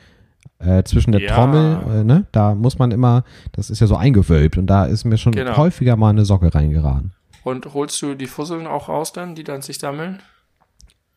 Äh, 0.59 0.85
zwischen 0.85 1.11
der 1.11 1.23
ja. 1.23 1.35
Trommel, 1.35 1.79
äh, 1.91 2.05
ne? 2.05 2.27
Da 2.33 2.55
muss 2.55 2.79
man 2.79 2.91
immer, 2.91 3.25
das 3.53 3.71
ist 3.71 3.81
ja 3.81 3.87
so 3.87 3.97
eingewölbt 3.97 4.59
und 4.59 4.67
da 4.67 4.85
ist 4.85 5.05
mir 5.05 5.17
schon 5.17 5.33
genau. 5.33 5.57
häufiger 5.57 5.97
mal 5.97 6.11
eine 6.11 6.27
Socke 6.27 6.55
reingeraten. 6.55 7.13
Und 7.45 7.73
holst 7.73 8.03
du 8.03 8.15
die 8.15 8.27
Fusseln 8.27 8.67
auch 8.67 8.91
raus 8.91 9.15
dann, 9.15 9.35
die 9.35 9.43
dann 9.43 9.63
sich 9.63 9.79
sammeln? 9.79 10.21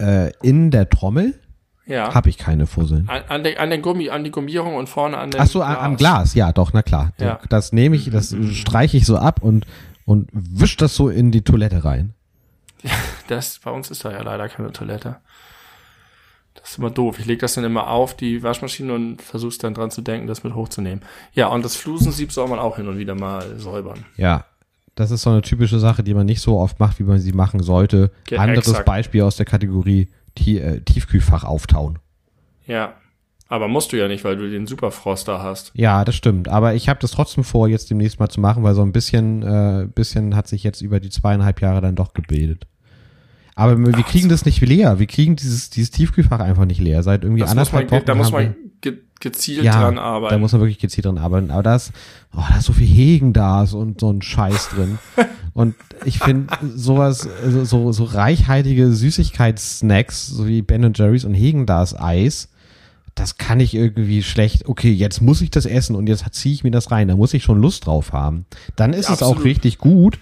Äh, 0.02 0.32
in 0.42 0.72
der 0.72 0.90
Trommel? 0.90 1.42
Ja. 1.86 2.14
Habe 2.14 2.30
ich 2.30 2.38
keine 2.38 2.66
Fusseln. 2.66 3.10
An, 3.10 3.24
an, 3.28 3.44
den, 3.44 3.58
an 3.58 3.70
den 3.70 3.82
Gummi, 3.82 4.10
an 4.10 4.24
die 4.24 4.32
Gummierung 4.32 4.78
und 4.78 4.88
vorne 4.88 5.18
an 5.18 5.30
den 5.30 5.42
Ach 5.42 5.48
so, 5.48 5.60
Glas. 5.60 5.78
am 5.78 5.98
Glas, 5.98 6.36
ja, 6.36 6.54
doch, 6.54 6.72
na 6.72 6.84
klar. 6.84 7.12
Ja. 7.20 7.42
Das 7.50 7.74
nehme 7.74 7.98
ich, 7.98 8.10
das 8.10 8.34
streiche 8.54 8.96
ich 8.96 9.06
so 9.06 9.18
ab 9.18 9.44
und, 9.44 9.68
und 10.06 10.30
wisch 10.32 10.78
das 10.78 10.96
so 10.96 11.10
in 11.10 11.32
die 11.32 11.42
Toilette 11.42 11.84
rein. 11.84 12.14
das, 13.28 13.60
bei 13.60 13.72
uns 13.72 13.92
ist 13.92 14.06
da 14.06 14.12
ja 14.12 14.22
leider 14.22 14.50
keine 14.50 14.72
Toilette. 14.72 15.18
Das 16.56 16.72
ist 16.72 16.78
immer 16.78 16.90
doof. 16.90 17.20
Ich 17.20 17.26
lege 17.26 17.42
das 17.42 17.54
dann 17.54 17.64
immer 17.64 17.90
auf 17.90 18.16
die 18.16 18.42
Waschmaschine 18.42 18.94
und 18.94 19.22
versuch's 19.22 19.58
dann 19.58 19.74
dran 19.74 19.92
zu 19.92 20.02
denken, 20.02 20.28
das 20.28 20.44
mit 20.44 20.56
hochzunehmen. 20.56 21.04
Ja, 21.34 21.48
und 21.48 21.66
das 21.66 21.76
Flusensieb 21.76 22.32
soll 22.32 22.48
man 22.48 22.60
auch 22.60 22.78
hin 22.78 22.88
und 22.88 22.98
wieder 22.98 23.14
mal 23.14 23.60
säubern. 23.60 24.06
Ja, 24.16 24.46
das 24.96 25.12
ist 25.12 25.24
so 25.24 25.30
eine 25.30 25.42
typische 25.42 25.80
Sache, 25.80 26.04
die 26.04 26.14
man 26.14 26.26
nicht 26.26 26.42
so 26.42 26.58
oft 26.58 26.80
macht, 26.80 27.00
wie 27.00 27.04
man 27.04 27.20
sie 27.20 27.34
machen 27.34 27.62
sollte. 27.62 28.12
Ja, 28.30 28.40
Anderes 28.40 28.70
exakt. 28.70 28.86
Beispiel 28.86 29.22
aus 29.24 29.36
der 29.36 29.46
Kategorie 29.46 30.08
äh, 30.38 30.80
Tiefkühlfach 30.80 31.44
auftauen. 31.44 32.00
Ja, 32.66 32.96
aber 33.48 33.68
musst 33.68 33.92
du 33.92 33.98
ja 33.98 34.08
nicht, 34.08 34.24
weil 34.24 34.38
du 34.38 34.50
den 34.50 34.66
Superfroster 34.66 35.44
hast. 35.44 35.72
Ja, 35.76 36.04
das 36.04 36.16
stimmt. 36.16 36.48
Aber 36.48 36.74
ich 36.74 36.90
habe 36.90 37.00
das 37.00 37.12
trotzdem 37.12 37.44
vor, 37.44 37.68
jetzt 37.68 37.90
demnächst 37.90 38.20
mal 38.20 38.30
zu 38.30 38.40
machen, 38.40 38.64
weil 38.64 38.74
so 38.74 38.82
ein 38.82 38.92
bisschen, 38.92 39.44
äh, 39.44 39.88
bisschen 39.94 40.36
hat 40.36 40.48
sich 40.48 40.64
jetzt 40.64 40.82
über 40.82 41.00
die 41.00 41.10
zweieinhalb 41.10 41.62
Jahre 41.62 41.82
dann 41.82 41.96
doch 41.96 42.14
gebildet. 42.14 42.66
Aber 43.56 43.77
wir 43.77 43.94
Ach, 43.95 44.06
kriegen 44.06 44.27
das 44.27 44.45
nicht 44.45 44.60
leer. 44.61 44.99
Wir 44.99 45.07
kriegen 45.07 45.38
dieses, 45.38 45.69
dieses 45.69 45.90
Tiefkühlfach 45.91 46.41
einfach 46.41 46.65
nicht 46.65 46.82
leer. 46.82 47.03
Seit 47.03 47.23
irgendwie 47.23 47.44
anderthalb 47.44 47.90
Wochen. 47.90 48.06
Da 48.06 48.14
muss 48.14 48.32
man 48.32 48.56
ge 48.82 48.98
gezielt 49.22 49.64
ja, 49.64 49.80
dran 49.80 49.98
arbeiten. 49.98 50.34
Da 50.34 50.40
muss 50.40 50.52
man 50.52 50.61
wirklich 50.61 50.77
gezielt 50.77 51.06
dran 51.06 51.18
arbeiten. 51.18 51.49
Aber 51.49 51.64
da 51.64 51.76
ist, 51.76 51.94
oh, 52.36 52.44
da 52.49 52.57
ist 52.57 52.65
so 52.65 52.73
viel 52.73 52.86
Hegen 52.88 53.32
da 53.32 53.64
und 53.64 54.02
so 54.02 54.11
ein 54.11 54.22
Scheiß 54.22 54.69
drin. 54.76 54.99
und 55.53 55.73
ich 56.03 56.19
finde 56.19 56.53
sowas, 56.76 57.27
so, 57.64 57.94
so 57.94 58.03
reichhaltige 58.03 58.91
Süßigkeitssnacks, 58.91 60.27
so 60.27 60.48
wie 60.48 60.61
Ben 60.61 60.91
Jerry's 60.94 61.23
und 61.23 61.34
Hegen 61.34 61.65
das 61.65 61.98
Eis, 61.98 62.49
das 63.15 63.38
kann 63.38 63.61
ich 63.61 63.73
irgendwie 63.73 64.22
schlecht, 64.22 64.68
okay, 64.68 64.91
jetzt 64.91 65.22
muss 65.22 65.41
ich 65.41 65.49
das 65.49 65.65
essen 65.65 65.95
und 65.95 66.07
jetzt 66.07 66.26
ziehe 66.34 66.53
ich 66.53 66.65
mir 66.65 66.72
das 66.72 66.91
rein, 66.91 67.07
da 67.07 67.15
muss 67.15 67.34
ich 67.34 67.44
schon 67.44 67.61
Lust 67.61 67.86
drauf 67.86 68.11
haben. 68.11 68.45
Dann 68.76 68.91
ist 68.91 69.07
ja, 69.07 69.15
es 69.15 69.23
auch 69.23 69.45
richtig 69.45 69.77
gut, 69.77 70.19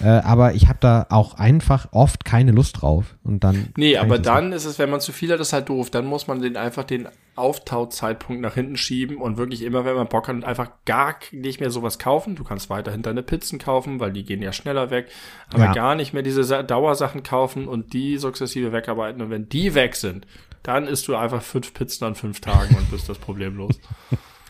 äh, 0.00 0.08
aber 0.08 0.54
ich 0.54 0.68
habe 0.68 0.78
da 0.80 1.06
auch 1.10 1.34
einfach 1.34 1.88
oft 1.92 2.24
keine 2.24 2.52
Lust 2.52 2.82
drauf. 2.82 3.16
Und 3.24 3.44
dann. 3.44 3.68
Nee, 3.76 3.96
aber 3.96 4.18
dann 4.18 4.52
ist 4.52 4.64
es, 4.64 4.78
wenn 4.78 4.90
man 4.90 5.00
zu 5.00 5.12
viel 5.12 5.32
hat, 5.32 5.40
ist 5.40 5.52
halt 5.52 5.68
doof. 5.68 5.90
Dann 5.90 6.06
muss 6.06 6.26
man 6.26 6.40
den 6.40 6.56
einfach 6.56 6.84
den 6.84 7.08
Auftauzeitpunkt 7.34 8.42
nach 8.42 8.54
hinten 8.54 8.76
schieben 8.76 9.16
und 9.18 9.36
wirklich 9.36 9.62
immer, 9.62 9.84
wenn 9.84 9.94
man 9.94 10.08
Bock 10.08 10.28
hat, 10.28 10.44
einfach 10.44 10.70
gar 10.84 11.16
nicht 11.32 11.60
mehr 11.60 11.70
sowas 11.70 11.98
kaufen. 11.98 12.34
Du 12.34 12.44
kannst 12.44 12.68
weiterhin 12.70 13.02
deine 13.02 13.22
Pizzen 13.22 13.58
kaufen, 13.58 14.00
weil 14.00 14.12
die 14.12 14.24
gehen 14.24 14.42
ja 14.42 14.52
schneller 14.52 14.90
weg. 14.90 15.08
Aber 15.52 15.64
ja. 15.64 15.72
gar 15.72 15.94
nicht 15.94 16.12
mehr 16.12 16.22
diese 16.22 16.64
Dauersachen 16.64 17.22
kaufen 17.22 17.68
und 17.68 17.92
die 17.92 18.18
sukzessive 18.18 18.72
wegarbeiten. 18.72 19.22
Und 19.22 19.30
wenn 19.30 19.48
die 19.48 19.74
weg 19.74 19.96
sind, 19.96 20.26
dann 20.62 20.86
isst 20.86 21.08
du 21.08 21.14
einfach 21.14 21.42
fünf 21.42 21.72
Pizzen 21.72 22.04
an 22.04 22.14
fünf 22.14 22.40
Tagen 22.40 22.74
und 22.74 22.90
bist 22.90 23.08
das 23.08 23.18
Problem 23.18 23.56
los. 23.56 23.78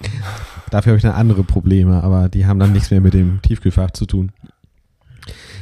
Dafür 0.71 0.91
habe 0.91 0.97
ich 0.97 1.03
dann 1.03 1.13
andere 1.13 1.43
Probleme, 1.43 2.03
aber 2.03 2.29
die 2.29 2.47
haben 2.47 2.59
dann 2.59 2.73
nichts 2.73 2.91
mehr 2.91 3.01
mit 3.01 3.15
dem 3.15 3.41
Tiefkühlfach 3.43 3.91
zu 3.93 4.07
tun. 4.07 4.33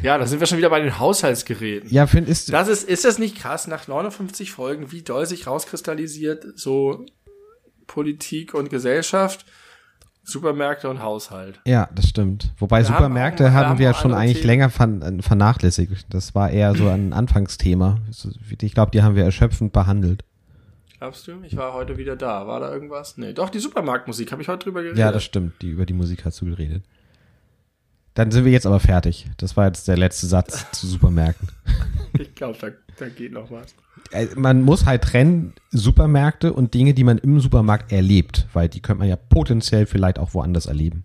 Ja, 0.05 0.19
da 0.19 0.27
sind 0.27 0.39
wir 0.41 0.47
schon 0.47 0.59
wieder 0.59 0.71
bei 0.71 0.81
den 0.81 0.99
Haushaltsgeräten. 0.99 1.89
Ja, 1.91 2.07
find, 2.07 2.29
ist, 2.29 2.53
Das 2.53 2.69
ist, 2.69 2.85
ist 2.89 3.05
das 3.05 3.19
nicht 3.19 3.37
krass, 3.39 3.67
nach 3.67 3.89
59 3.89 4.51
Folgen, 4.53 4.93
wie 4.93 5.03
doll 5.03 5.25
sich 5.27 5.47
rauskristallisiert, 5.47 6.45
so 6.59 7.07
Politik 7.87 8.55
und 8.55 8.71
Gesellschaft, 8.71 9.47
Supermärkte 10.23 10.89
und 10.89 11.03
Haushalt. 11.03 11.61
ja, 11.67 11.89
das 11.95 12.09
stimmt. 12.09 12.53
Wobei 12.59 12.81
Wir 12.83 12.89
haben 12.89 12.95
Supermärkte 12.97 13.47
auch- 13.49 13.51
hatten 13.53 13.69
haben 13.71 13.79
wir 13.79 13.91
auch 13.91 13.99
schon 14.01 14.15
eigentlich 14.15 14.39
Themen. 14.39 14.47
länger 14.47 14.71
ver 14.71 14.89
vernachlässigt. 15.21 16.07
Das 16.11 16.35
war 16.35 16.51
eher 16.51 16.75
so 16.75 16.89
ein 16.89 17.13
Anfangsthema. 17.15 17.99
Ich 18.63 18.75
glaube, 18.75 18.91
die 18.93 19.03
haben 19.03 19.17
wir 19.17 19.25
erschöpfend 19.25 19.73
behandelt. 19.73 20.25
Glaubst 20.99 21.27
du? 21.29 21.33
Ich 21.43 21.57
war 21.57 21.75
heute 21.75 21.99
wieder 21.99 22.17
da. 22.17 22.47
War 22.47 22.61
da 22.61 22.73
irgendwas? 22.73 23.19
Nee, 23.19 23.35
doch, 23.35 23.51
die 23.51 23.59
Supermarktmusik, 23.59 24.33
habe 24.33 24.41
ich 24.41 24.49
heute 24.49 24.65
drüber 24.65 24.81
geredet. 24.83 24.99
Ja, 24.99 25.13
das 25.13 25.25
stimmt. 25.25 25.61
Die, 25.61 25.69
über 25.69 25.85
die 25.85 25.93
Musik 25.93 26.25
hast 26.25 26.41
du 26.41 26.47
geredet. 26.47 26.83
Dann 28.15 28.31
sind 28.31 28.45
wir 28.45 28.53
jetzt 28.53 28.67
aber 28.67 28.81
fertig. 28.81 29.27
Das 29.39 29.57
war 29.57 29.67
jetzt 29.67 29.89
der 29.89 29.97
letzte 29.97 30.27
Satz 30.27 30.67
zu 30.73 30.87
Supermärkten. 30.87 31.49
Ich 32.19 32.35
glaube, 32.35 32.57
da, 32.61 32.69
da 32.99 33.09
geht 33.09 33.33
noch 33.33 33.51
was. 33.51 33.75
Äh, 34.13 34.29
Man 34.37 34.63
muss 34.63 34.87
halt 34.87 35.03
trennen 35.03 35.53
Supermärkte 35.71 36.53
und 36.53 36.75
Dinge, 36.75 36.95
die 36.95 37.03
man 37.05 37.19
im 37.19 37.41
Supermarkt 37.41 37.91
erlebt, 37.91 38.47
weil 38.53 38.69
die 38.69 38.81
könnte 38.81 39.01
man 39.01 39.09
ja 39.09 39.17
potenziell 39.17 39.87
vielleicht 39.87 40.19
auch 40.19 40.33
woanders 40.35 40.67
erleben. 40.67 41.03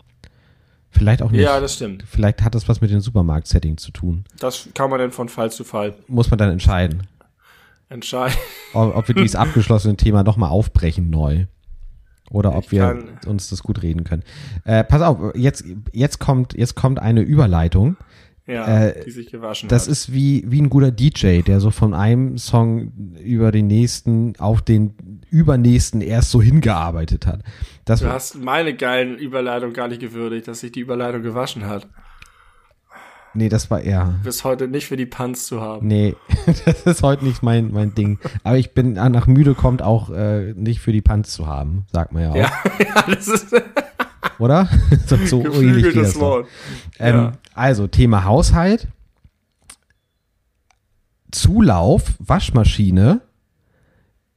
Vielleicht 0.92 1.22
auch 1.22 1.30
nicht. 1.32 1.42
Ja, 1.42 1.60
das 1.60 1.76
stimmt. 1.76 2.04
vielleicht 2.08 2.42
hat 2.44 2.56
das 2.56 2.68
was 2.68 2.82
mit 2.82 2.90
dem 2.90 3.00
Supermarkt-Setting 3.00 3.78
zu 3.78 3.92
tun. 3.92 4.24
Das 4.40 4.70
kann 4.74 4.90
man 4.90 5.00
dann 5.00 5.12
von 5.12 5.30
Fall 5.30 5.52
zu 5.52 5.64
Fall 5.64 5.94
Muss 6.08 6.32
man 6.32 6.40
dann 6.40 6.50
entscheiden, 6.52 7.04
entscheiden. 7.90 8.36
ob, 8.74 8.96
ob 8.96 9.08
wir 9.08 9.14
dieses 9.16 9.36
abgeschlossene 9.36 9.98
Thema 9.98 10.24
nochmal 10.24 10.50
aufbrechen 10.50 11.10
neu. 11.12 11.46
Oder 12.30 12.56
ob 12.56 12.66
Ich 12.66 12.72
wir 12.72 12.98
uns 13.26 13.50
das 13.50 13.64
gut 13.64 13.82
reden 13.82 14.04
können. 14.04 14.24
Äh, 14.66 14.84
pass 14.84 15.02
auf, 15.02 15.36
jetzt, 15.36 15.64
jetzt, 15.92 16.20
kommt, 16.20 16.54
jetzt 16.54 16.76
kommt 16.76 17.00
eine 17.00 17.22
Überleitung. 17.22 17.98
Ja, 18.46 18.86
Äh, 18.88 19.04
die 19.06 19.12
sich 19.12 19.28
gewaschen 19.32 19.70
Das 19.70 19.84
hat. 19.84 19.90
ist 19.92 20.12
wie, 20.12 20.44
wie 20.48 20.60
ein 20.60 20.72
guter 20.72 20.90
DJ, 20.92 21.42
der 21.42 21.60
so 21.60 21.70
von 21.70 21.94
einem 21.94 22.40
Song 22.40 22.92
über 23.24 23.52
den 23.52 23.68
nächsten 23.68 24.34
auf 24.40 24.64
den 24.64 25.22
übernächsten 25.30 26.02
erst 26.02 26.32
so 26.32 26.42
hingearbeitet 26.42 27.28
hat. 27.28 27.44
Das, 27.86 28.00
Du 28.00 28.08
hast 28.12 28.36
meine 28.42 28.76
geilen 28.76 29.18
Überleitung 29.20 29.74
gar 29.74 29.88
nicht 29.88 30.02
gewürdigt, 30.02 30.48
dass 30.48 30.62
sich 30.62 30.72
die 30.72 30.80
Überleitung 30.80 31.22
gewaschen 31.22 31.68
hat. 31.68 31.88
Nee, 33.34 33.50
das 33.50 33.70
war 33.72 33.82
eher. 33.82 34.16
Bis 34.24 34.44
heute 34.44 34.68
nicht 34.68 34.88
für 34.88 34.98
die 34.98 35.06
Punts 35.06 35.46
zu 35.46 35.62
haben. 35.62 35.88
Nee, 35.88 36.16
das 36.66 36.84
ist 36.84 37.04
heute 37.04 37.26
nicht 37.26 37.44
mein, 37.44 37.72
mein 37.72 37.94
Ding. 37.96 38.20
Aber 38.44 38.58
ich 38.58 38.74
bin 38.74 38.98
ah, 38.98 39.10
nach 39.10 39.28
müde 39.28 39.56
kommt 39.56 39.82
auch 39.82 40.10
äh, 40.10 40.54
nicht 40.54 40.80
für 40.82 40.92
die 40.92 41.02
Panz 41.02 41.32
zu 41.34 41.48
haben, 41.48 41.86
sagt 41.92 42.12
man 42.12 42.24
ja 42.24 42.30
auch. 42.32 42.36
Ja, 42.36 42.52
ja, 42.80 43.02
das 43.08 43.28
ist 43.28 43.48
Oder? 44.40 44.70
so, 45.08 45.18
so 45.26 45.62
ähnlich 45.62 45.94
das. 45.94 46.20
Wort. 46.20 46.48
Ähm, 46.98 47.16
Ja. 47.16 47.32
Also, 47.54 47.88
Thema 47.88 48.24
Haushalt. 48.24 48.88
Zulauf, 51.32 52.14
Waschmaschine. 52.20 53.22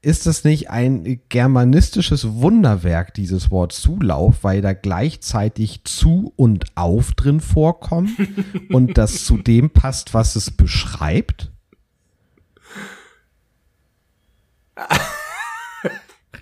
Ist 0.05 0.27
das 0.27 0.43
nicht 0.43 0.69
ein 0.69 1.21
germanistisches 1.29 2.27
Wunderwerk, 2.35 3.15
dieses 3.15 3.53
Wort 3.53 3.71
Zulauf, 3.73 4.43
weil 4.43 4.61
da 4.61 4.73
gleichzeitig 4.73 5.85
zu 5.85 6.33
und 6.35 6.65
auf 6.75 7.13
drin 7.13 7.41
vorkommt 7.41 8.11
und 8.71 8.99
das 8.99 9.25
zu 9.25 9.39
dem 9.39 9.71
passt, 9.71 10.13
was 10.13 10.35
es 10.35 10.51
beschreibt? 10.51 11.53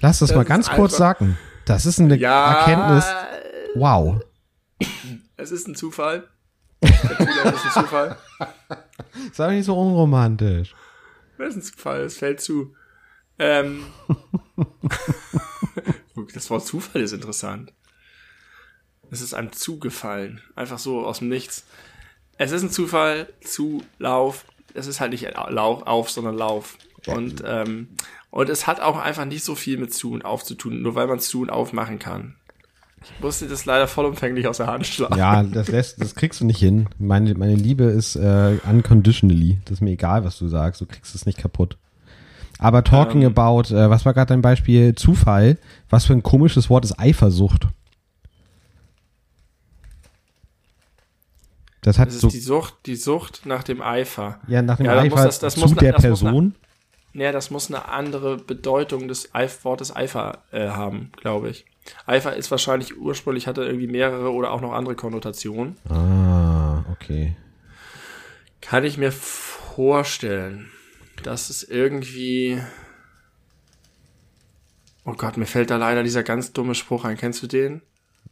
Lass 0.00 0.20
das, 0.20 0.30
Das 0.30 0.36
mal 0.36 0.46
ganz 0.46 0.70
kurz 0.70 0.96
sagen. 0.96 1.36
Das 1.66 1.84
ist 1.84 2.00
eine 2.00 2.16
Ja, 2.16 2.60
Erkenntnis. 2.60 3.04
Wow. 3.74 4.22
es 5.36 5.50
ist 5.50 5.68
ein 5.68 5.74
Zufall. 5.74 6.24
Der 6.82 6.92
Zulauf 7.18 7.54
ist 7.54 7.76
ein 7.76 7.82
Zufall. 7.84 8.16
Sei 9.34 9.56
nicht 9.56 9.66
so 9.66 9.78
unromantisch. 9.78 10.74
Das 11.36 11.50
ist 11.50 11.56
ein 11.56 11.62
Zufall, 11.62 12.00
es 12.00 12.16
fällt 12.16 12.40
zu. 12.40 12.74
Ähm, 13.40 13.84
das 16.34 16.50
Wort 16.50 16.66
Zufall 16.66 17.02
ist 17.02 17.12
interessant. 17.12 17.72
Es 19.10 19.22
ist 19.22 19.34
einem 19.34 19.50
zugefallen. 19.52 20.40
Einfach 20.54 20.78
so 20.78 21.04
aus 21.04 21.18
dem 21.18 21.30
Nichts. 21.30 21.64
Es 22.36 22.52
ist 22.52 22.62
ein 22.62 22.70
Zufall, 22.70 23.32
Zulauf. 23.40 24.44
Es 24.74 24.86
ist 24.86 25.00
halt 25.00 25.10
nicht 25.10 25.26
Lauf, 25.48 25.82
auf, 25.82 26.10
sondern 26.10 26.36
Lauf. 26.36 26.76
Und, 27.06 27.42
ähm, 27.44 27.88
und 28.30 28.50
es 28.50 28.66
hat 28.66 28.80
auch 28.80 28.98
einfach 28.98 29.24
nicht 29.24 29.42
so 29.42 29.54
viel 29.54 29.78
mit 29.78 29.92
zu 29.92 30.12
und 30.12 30.24
auf 30.24 30.44
zu 30.44 30.54
tun, 30.54 30.82
nur 30.82 30.94
weil 30.94 31.06
man 31.06 31.18
zu 31.18 31.40
und 31.40 31.50
auf 31.50 31.72
machen 31.72 31.98
kann. 31.98 32.36
Ich 33.02 33.18
musste 33.20 33.48
das 33.48 33.64
leider 33.64 33.88
vollumfänglich 33.88 34.46
aus 34.46 34.58
der 34.58 34.66
Hand 34.66 34.86
schlagen. 34.86 35.16
Ja, 35.16 35.42
das 35.42 35.68
lässt, 35.68 36.02
das 36.02 36.14
kriegst 36.14 36.42
du 36.42 36.44
nicht 36.44 36.58
hin. 36.58 36.90
Meine, 36.98 37.34
meine 37.34 37.54
Liebe 37.54 37.84
ist 37.84 38.16
äh, 38.16 38.58
unconditionally. 38.70 39.58
Das 39.64 39.78
ist 39.78 39.80
mir 39.80 39.92
egal, 39.92 40.24
was 40.24 40.38
du 40.38 40.48
sagst. 40.48 40.82
Du 40.82 40.86
kriegst 40.86 41.14
es 41.14 41.24
nicht 41.24 41.38
kaputt. 41.38 41.78
Aber 42.62 42.84
talking 42.84 43.22
Ähm. 43.22 43.32
about, 43.34 43.74
äh, 43.74 43.88
was 43.88 44.04
war 44.04 44.12
gerade 44.12 44.28
dein 44.28 44.42
Beispiel? 44.42 44.94
Zufall. 44.94 45.56
Was 45.88 46.04
für 46.04 46.12
ein 46.12 46.22
komisches 46.22 46.68
Wort 46.68 46.84
ist 46.84 46.98
Eifersucht? 47.00 47.66
Das 51.82 51.98
hat 51.98 52.08
Das 52.08 52.16
ist 52.16 52.20
so, 52.20 52.28
die 52.28 52.40
Sucht, 52.40 52.74
die 52.86 52.96
Sucht 52.96 53.46
nach 53.46 53.62
dem 53.62 53.80
Eifer. 53.80 54.38
ja, 54.46 54.60
nach 54.60 54.76
dem 54.76 54.84
Ja, 54.86 54.94
da 54.96 55.04
muss 55.04 55.12
Eifer 55.14 55.24
das- 55.24 55.38
das 55.38 55.54
zu 55.54 55.60
muss- 55.60 55.74
der 55.76 55.92
das 55.92 56.02
muss 56.04 56.20
Person. 56.20 56.54
Naja, 57.12 57.32
das 57.32 57.50
muss 57.50 57.68
eine 57.68 57.88
andere 57.88 58.36
Bedeutung 58.36 59.08
des 59.08 59.34
Eif 59.34 59.64
Wortes 59.64 59.94
Eifer 59.96 60.42
äh, 60.52 60.68
haben, 60.68 61.10
glaube 61.16 61.48
ich. 61.48 61.64
Eifer 62.06 62.36
ist 62.36 62.50
wahrscheinlich 62.50 62.98
ursprünglich, 62.98 63.46
hatte 63.46 63.64
irgendwie 63.64 63.86
mehrere 63.88 64.30
oder 64.32 64.50
auch 64.52 64.60
noch 64.60 64.72
andere 64.74 64.94
Konnotationen. 64.94 65.76
Ah, 65.88 66.84
okay. 66.92 67.34
Kann 68.60 68.84
ich 68.84 68.98
mir 68.98 69.10
vorstellen, 69.10 70.70
dass 71.22 71.50
es 71.50 71.62
irgendwie. 71.62 72.60
Oh 75.04 75.12
Gott, 75.14 75.36
mir 75.36 75.46
fällt 75.46 75.70
da 75.70 75.76
leider 75.76 76.02
dieser 76.02 76.22
ganz 76.22 76.52
dumme 76.52 76.74
Spruch 76.74 77.04
ein. 77.04 77.16
Kennst 77.16 77.42
du 77.42 77.46
den? 77.46 77.82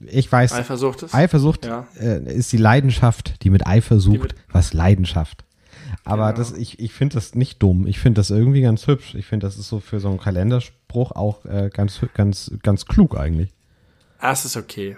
Ich 0.00 0.30
weiß, 0.30 0.52
Eifersucht 0.52 1.02
ist? 1.02 1.14
Eifersucht 1.14 1.64
Ja. 1.64 1.88
äh, 1.98 2.22
ist 2.34 2.52
die 2.52 2.56
Leidenschaft, 2.58 3.42
die 3.42 3.50
mit 3.50 3.66
Eifer 3.66 3.98
sucht, 3.98 4.20
mit- 4.20 4.34
was 4.52 4.72
Leidenschaft. 4.72 5.44
Aber 6.04 6.26
Genau. 6.32 6.38
das, 6.38 6.52
ich, 6.56 6.78
ich 6.78 6.92
finde 6.92 7.14
das 7.14 7.34
nicht 7.34 7.62
dumm. 7.62 7.86
Ich 7.86 7.98
finde 7.98 8.20
das 8.20 8.30
irgendwie 8.30 8.60
ganz 8.60 8.86
hübsch. 8.86 9.14
Ich 9.14 9.26
finde, 9.26 9.46
das 9.46 9.56
ist 9.58 9.68
so 9.68 9.80
für 9.80 9.98
so 10.00 10.08
einen 10.08 10.18
Kalenderspruch 10.20 11.12
auch 11.12 11.44
äh, 11.46 11.70
ganz, 11.72 12.00
ganz, 12.14 12.52
ganz 12.62 12.84
klug 12.86 13.16
eigentlich. 13.18 13.50
Ah, 14.18 14.32
es 14.32 14.44
ist 14.44 14.56
okay. 14.56 14.96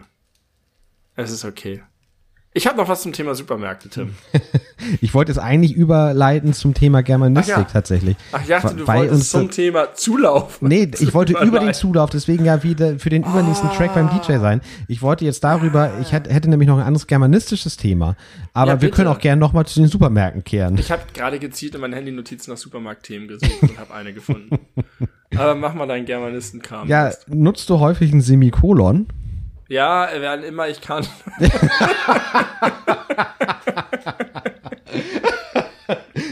Es 1.14 1.30
ist 1.30 1.44
okay. 1.44 1.82
Ich 2.52 2.66
habe 2.66 2.76
noch 2.76 2.88
was 2.88 3.02
zum 3.02 3.12
Thema 3.12 3.34
Supermärkte, 3.34 3.88
Tim. 3.88 4.14
Ich 5.02 5.12
wollte 5.12 5.30
jetzt 5.30 5.38
eigentlich 5.38 5.74
überleiten 5.74 6.54
zum 6.54 6.72
Thema 6.72 7.02
Germanistik 7.02 7.54
Ach 7.54 7.60
ja. 7.60 7.64
tatsächlich. 7.64 8.16
Ach, 8.32 8.40
ich 8.40 8.48
dachte, 8.48 8.74
du 8.76 8.86
Weil 8.86 9.10
wolltest 9.10 9.30
zum 9.30 9.50
Thema 9.50 9.94
Zulauf. 9.94 10.60
Nee, 10.62 10.90
ich 10.98 11.12
wollte 11.12 11.34
über 11.44 11.60
den. 11.60 11.74
Zulauf, 11.74 12.08
deswegen 12.08 12.46
ja 12.46 12.62
wieder 12.62 12.98
für 12.98 13.10
den 13.10 13.22
übernächsten 13.22 13.68
Track 13.70 13.94
beim 13.94 14.08
DJ 14.08 14.38
sein. 14.38 14.62
Ich 14.88 15.02
wollte 15.02 15.26
jetzt 15.26 15.44
darüber, 15.44 15.92
ich 16.00 16.12
hätte, 16.12 16.48
nämlich 16.48 16.66
noch 16.66 16.78
ein 16.78 16.82
anderes 16.82 17.06
germanistisches 17.06 17.76
Thema. 17.76 18.16
Aber 18.54 18.72
Ja, 18.72 18.82
wir 18.82 18.90
können 18.90 19.08
auch 19.08 19.18
gerne 19.18 19.38
nochmal 19.38 19.66
zu 19.66 19.78
den 19.78 19.88
Supermärkten 19.88 20.42
kehren. 20.42 20.78
Ich 20.78 20.90
habe 20.90 21.02
gerade 21.12 21.38
gezielt 21.38 21.74
in 21.74 21.82
meinen 21.82 21.92
Handy-Notizen 21.92 22.50
nach 22.50 22.58
Supermarktthemen 22.58 23.28
gesucht 23.28 23.62
und 23.62 23.78
habe 23.78 23.92
eine 23.92 24.14
gefunden. 24.14 24.58
Aber 25.36 25.54
mach 25.54 25.74
mal 25.74 25.86
deinen 25.86 26.06
Germanistenkram. 26.06 26.88
Ja, 26.88 27.12
nutzt 27.28 27.68
du 27.68 27.78
häufig 27.78 28.12
ein 28.12 28.22
Semikolon? 28.22 29.06
Ja, 29.70 30.08
werden 30.12 30.44
immer 30.44 30.68
ich 30.68 30.80
kann. 30.82 31.06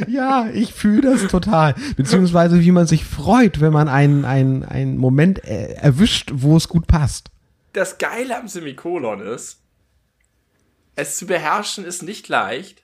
Ja, 0.07 0.49
ich 0.53 0.73
fühle 0.73 1.13
das 1.13 1.31
total. 1.31 1.75
Beziehungsweise 1.97 2.61
wie 2.61 2.73
man 2.73 2.87
sich 2.87 3.05
freut, 3.05 3.61
wenn 3.61 3.73
man 3.73 3.89
einen, 3.89 4.25
einen, 4.25 4.65
einen 4.65 4.97
Moment 4.97 5.45
erwischt, 5.45 6.31
wo 6.35 6.57
es 6.57 6.69
gut 6.69 6.87
passt. 6.87 7.29
Das 7.73 7.99
Geile 7.99 8.37
am 8.37 8.49
Semikolon 8.49 9.21
ist, 9.21 9.61
es 10.97 11.17
zu 11.17 11.27
beherrschen 11.27 11.85
ist 11.85 12.03
nicht 12.03 12.29
leicht, 12.29 12.83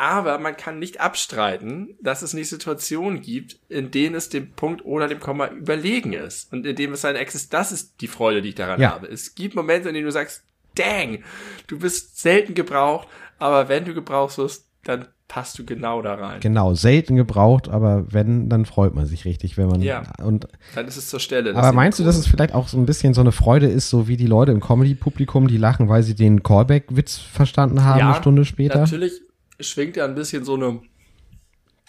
aber 0.00 0.38
man 0.38 0.56
kann 0.56 0.78
nicht 0.78 0.98
abstreiten, 1.00 1.90
dass 2.02 2.22
es 2.22 2.32
nicht 2.32 2.48
Situationen 2.48 3.20
gibt, 3.20 3.58
in 3.68 3.90
denen 3.90 4.14
es 4.14 4.30
dem 4.30 4.50
Punkt 4.52 4.82
oder 4.86 5.08
dem 5.08 5.20
Komma 5.20 5.48
überlegen 5.48 6.14
ist 6.14 6.50
und 6.52 6.64
in 6.64 6.74
dem 6.74 6.94
es 6.94 7.02
seine 7.02 7.18
Existenz, 7.18 7.50
das 7.50 7.70
ist 7.72 8.00
die 8.00 8.08
Freude, 8.08 8.40
die 8.40 8.48
ich 8.50 8.54
daran 8.54 8.80
Ja. 8.80 8.92
habe. 8.92 9.08
Es 9.08 9.34
gibt 9.34 9.54
Momente, 9.54 9.88
in 9.88 9.94
denen 9.94 10.06
du 10.06 10.12
sagst, 10.12 10.42
dang, 10.74 11.18
du 11.66 11.78
bist 11.78 12.18
selten 12.18 12.54
gebraucht, 12.54 13.08
aber 13.38 13.68
wenn 13.68 13.84
du 13.84 13.92
gebraucht 13.92 14.38
wirst, 14.38 14.64
dann 14.84 15.04
passt 15.28 15.58
du 15.58 15.64
genau 15.66 16.00
da 16.00 16.14
rein. 16.14 16.40
Genau, 16.40 16.72
selten 16.74 17.14
gebraucht, 17.14 17.68
aber 17.68 18.06
wenn, 18.10 18.48
dann 18.48 18.64
freut 18.64 18.94
man 18.94 19.04
sich 19.06 19.26
richtig, 19.26 19.58
wenn 19.58 19.68
man 19.68 19.82
Ja. 19.82 20.04
und 20.24 20.48
Dann 20.74 20.88
ist 20.88 20.96
es 20.96 21.08
zur 21.10 21.20
Stelle. 21.20 21.54
aber 21.54 21.72
meinst 21.72 21.98
du, 21.98 22.04
dass 22.04 22.16
es 22.16 22.26
vielleicht 22.26 22.54
auch 22.54 22.68
so 22.68 22.78
ein 22.78 22.86
bisschen 22.86 23.12
so 23.12 23.20
eine 23.20 23.32
Freude 23.32 23.66
ist, 23.66 23.90
so 23.90 24.08
wie 24.08 24.16
die 24.16 24.26
Leute 24.26 24.50
im 24.50 24.60
Comedy-Publikum, 24.60 25.46
die 25.46 25.58
lachen, 25.58 25.88
weil 25.90 26.02
sie 26.02 26.14
den 26.14 26.42
Callback-Witz 26.42 27.18
verstanden 27.18 27.84
haben 27.84 28.00
eine 28.00 28.14
Stunde 28.14 28.44
später? 28.46 28.80
Natürlich 28.80 29.20
schwingt 29.62 29.96
ja 29.96 30.04
ein 30.04 30.14
bisschen 30.14 30.44
so 30.44 30.54
eine 30.54 30.82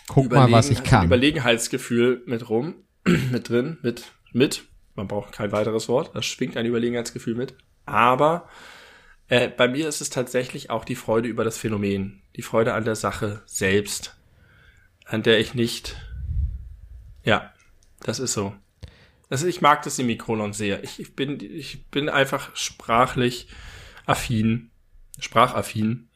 Guck 0.08 0.32
mal, 0.32 0.52
was 0.52 0.70
ich 0.70 0.84
kann. 0.84 1.06
Überlegenheitsgefühl 1.06 2.24
mit 2.26 2.50
rum, 2.50 2.76
mit 3.32 3.50
drin, 3.50 3.78
mit, 3.82 4.12
mit. 4.34 4.64
Man 4.96 5.08
braucht 5.08 5.32
kein 5.32 5.52
weiteres 5.52 5.88
Wort. 5.88 6.12
Das 6.16 6.26
schwingt 6.26 6.58
ein 6.58 6.66
Überlegenheitsgefühl 6.66 7.36
mit. 7.36 7.56
Aber 7.86 8.50
äh, 9.30 9.48
bei 9.48 9.68
mir 9.68 9.88
ist 9.88 10.02
es 10.02 10.10
tatsächlich 10.10 10.70
auch 10.70 10.84
die 10.84 10.96
Freude 10.96 11.30
über 11.30 11.44
das 11.46 11.58
Phänomen. 11.58 12.22
Die 12.36 12.42
Freude 12.42 12.74
an 12.74 12.84
der 12.84 12.96
Sache 12.96 13.42
selbst. 13.46 14.18
An 15.06 15.24
der 15.24 15.40
ich 15.40 15.54
nicht. 15.54 15.96
Ja, 17.24 17.54
das 18.02 18.20
ist 18.20 18.34
so. 18.34 18.54
Also 19.30 19.48
ich 19.48 19.62
mag 19.62 19.84
das 19.84 19.96
Semikolon 19.96 20.52
sehr. 20.52 20.84
Ich, 20.84 21.00
ich, 21.00 21.16
bin, 21.16 21.40
ich 21.40 21.86
bin 21.90 22.10
einfach 22.10 22.54
sprachlich 22.54 23.48
affin, 24.06 24.72
sprachaffin. 25.20 26.10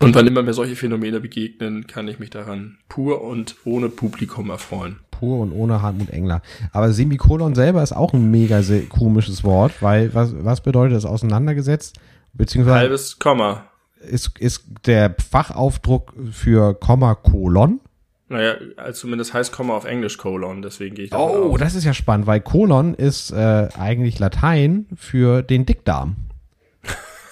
Und 0.00 0.14
wann 0.14 0.26
immer 0.26 0.42
mir 0.42 0.52
solche 0.54 0.76
Phänomene 0.76 1.20
begegnen, 1.20 1.86
kann 1.86 2.06
ich 2.08 2.18
mich 2.18 2.30
daran 2.30 2.78
pur 2.88 3.22
und 3.22 3.56
ohne 3.64 3.88
Publikum 3.88 4.50
erfreuen. 4.50 5.00
Pur 5.10 5.40
und 5.40 5.52
ohne 5.52 5.82
Hartmut 5.82 6.10
Engler. 6.10 6.42
Aber 6.72 6.92
Semikolon 6.92 7.54
selber 7.56 7.82
ist 7.82 7.92
auch 7.92 8.12
ein 8.12 8.30
mega 8.30 8.62
komisches 8.88 9.42
Wort, 9.42 9.72
weil 9.82 10.14
was, 10.14 10.32
was 10.44 10.60
bedeutet 10.60 10.96
das 10.96 11.04
auseinandergesetzt? 11.04 11.98
Beziehungsweise 12.32 12.78
Halbes 12.78 13.18
Komma. 13.18 13.64
Ist, 14.00 14.38
ist 14.38 14.64
der 14.86 15.16
Fachaufdruck 15.18 16.12
für 16.30 16.74
Komma 16.78 17.16
Kolon? 17.16 17.80
Naja, 18.28 18.54
also 18.76 19.00
zumindest 19.00 19.32
heißt 19.34 19.52
Komma 19.52 19.74
auf 19.74 19.86
Englisch 19.86 20.18
Kolon, 20.18 20.62
deswegen 20.62 20.94
gehe 20.94 21.06
ich 21.06 21.10
davon 21.10 21.30
Oh, 21.30 21.52
aus. 21.54 21.58
das 21.58 21.74
ist 21.74 21.84
ja 21.84 21.94
spannend, 21.94 22.26
weil 22.26 22.40
Kolon 22.40 22.94
ist 22.94 23.32
äh, 23.32 23.68
eigentlich 23.76 24.18
Latein 24.18 24.86
für 24.94 25.42
den 25.42 25.66
Dickdarm. 25.66 26.14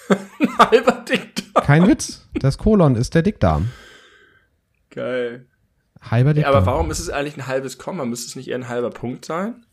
Ein 0.39 0.57
halber 0.57 1.03
Dickdarm. 1.07 1.65
Kein 1.65 1.87
Witz. 1.87 2.27
Das 2.33 2.57
Kolon 2.57 2.95
ist 2.95 3.15
der 3.15 3.21
Dickdarm. 3.21 3.69
Geil. 4.89 5.45
Halber 6.01 6.33
Dickdarm. 6.33 6.53
Ja, 6.53 6.57
aber 6.57 6.65
warum 6.65 6.91
ist 6.91 6.99
es 6.99 7.09
eigentlich 7.09 7.37
ein 7.37 7.47
halbes 7.47 7.77
Komma? 7.77 8.05
Müsste 8.05 8.27
es 8.27 8.35
nicht 8.35 8.47
eher 8.47 8.57
ein 8.57 8.69
halber 8.69 8.89
Punkt 8.89 9.25
sein? 9.25 9.65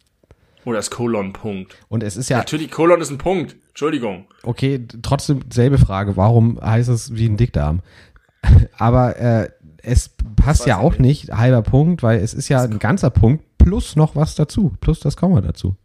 Oder 0.64 0.78
ist 0.78 0.90
Kolon 0.90 1.32
Punkt? 1.32 1.76
Und 1.88 2.02
es 2.02 2.16
ist 2.16 2.30
ja. 2.30 2.38
Natürlich, 2.38 2.70
Kolon 2.70 3.00
ist 3.00 3.10
ein 3.10 3.18
Punkt. 3.18 3.56
Entschuldigung. 3.68 4.26
Okay, 4.42 4.86
trotzdem 5.02 5.40
selbe 5.52 5.78
Frage. 5.78 6.16
Warum 6.16 6.60
heißt 6.60 6.88
es 6.88 7.14
wie 7.14 7.26
ein 7.28 7.36
Dickdarm? 7.36 7.82
aber 8.78 9.16
äh, 9.16 9.50
es 9.82 10.10
passt 10.36 10.66
ja 10.66 10.78
auch 10.78 10.98
nicht. 10.98 11.28
nicht, 11.28 11.36
halber 11.36 11.62
Punkt, 11.62 12.02
weil 12.02 12.20
es 12.20 12.34
ist 12.34 12.48
ja 12.48 12.62
ein 12.62 12.78
ganzer 12.78 13.10
Punkt 13.10 13.44
plus 13.58 13.96
noch 13.96 14.16
was 14.16 14.34
dazu, 14.34 14.74
plus 14.80 15.00
das 15.00 15.16
Komma 15.16 15.40
dazu. 15.40 15.76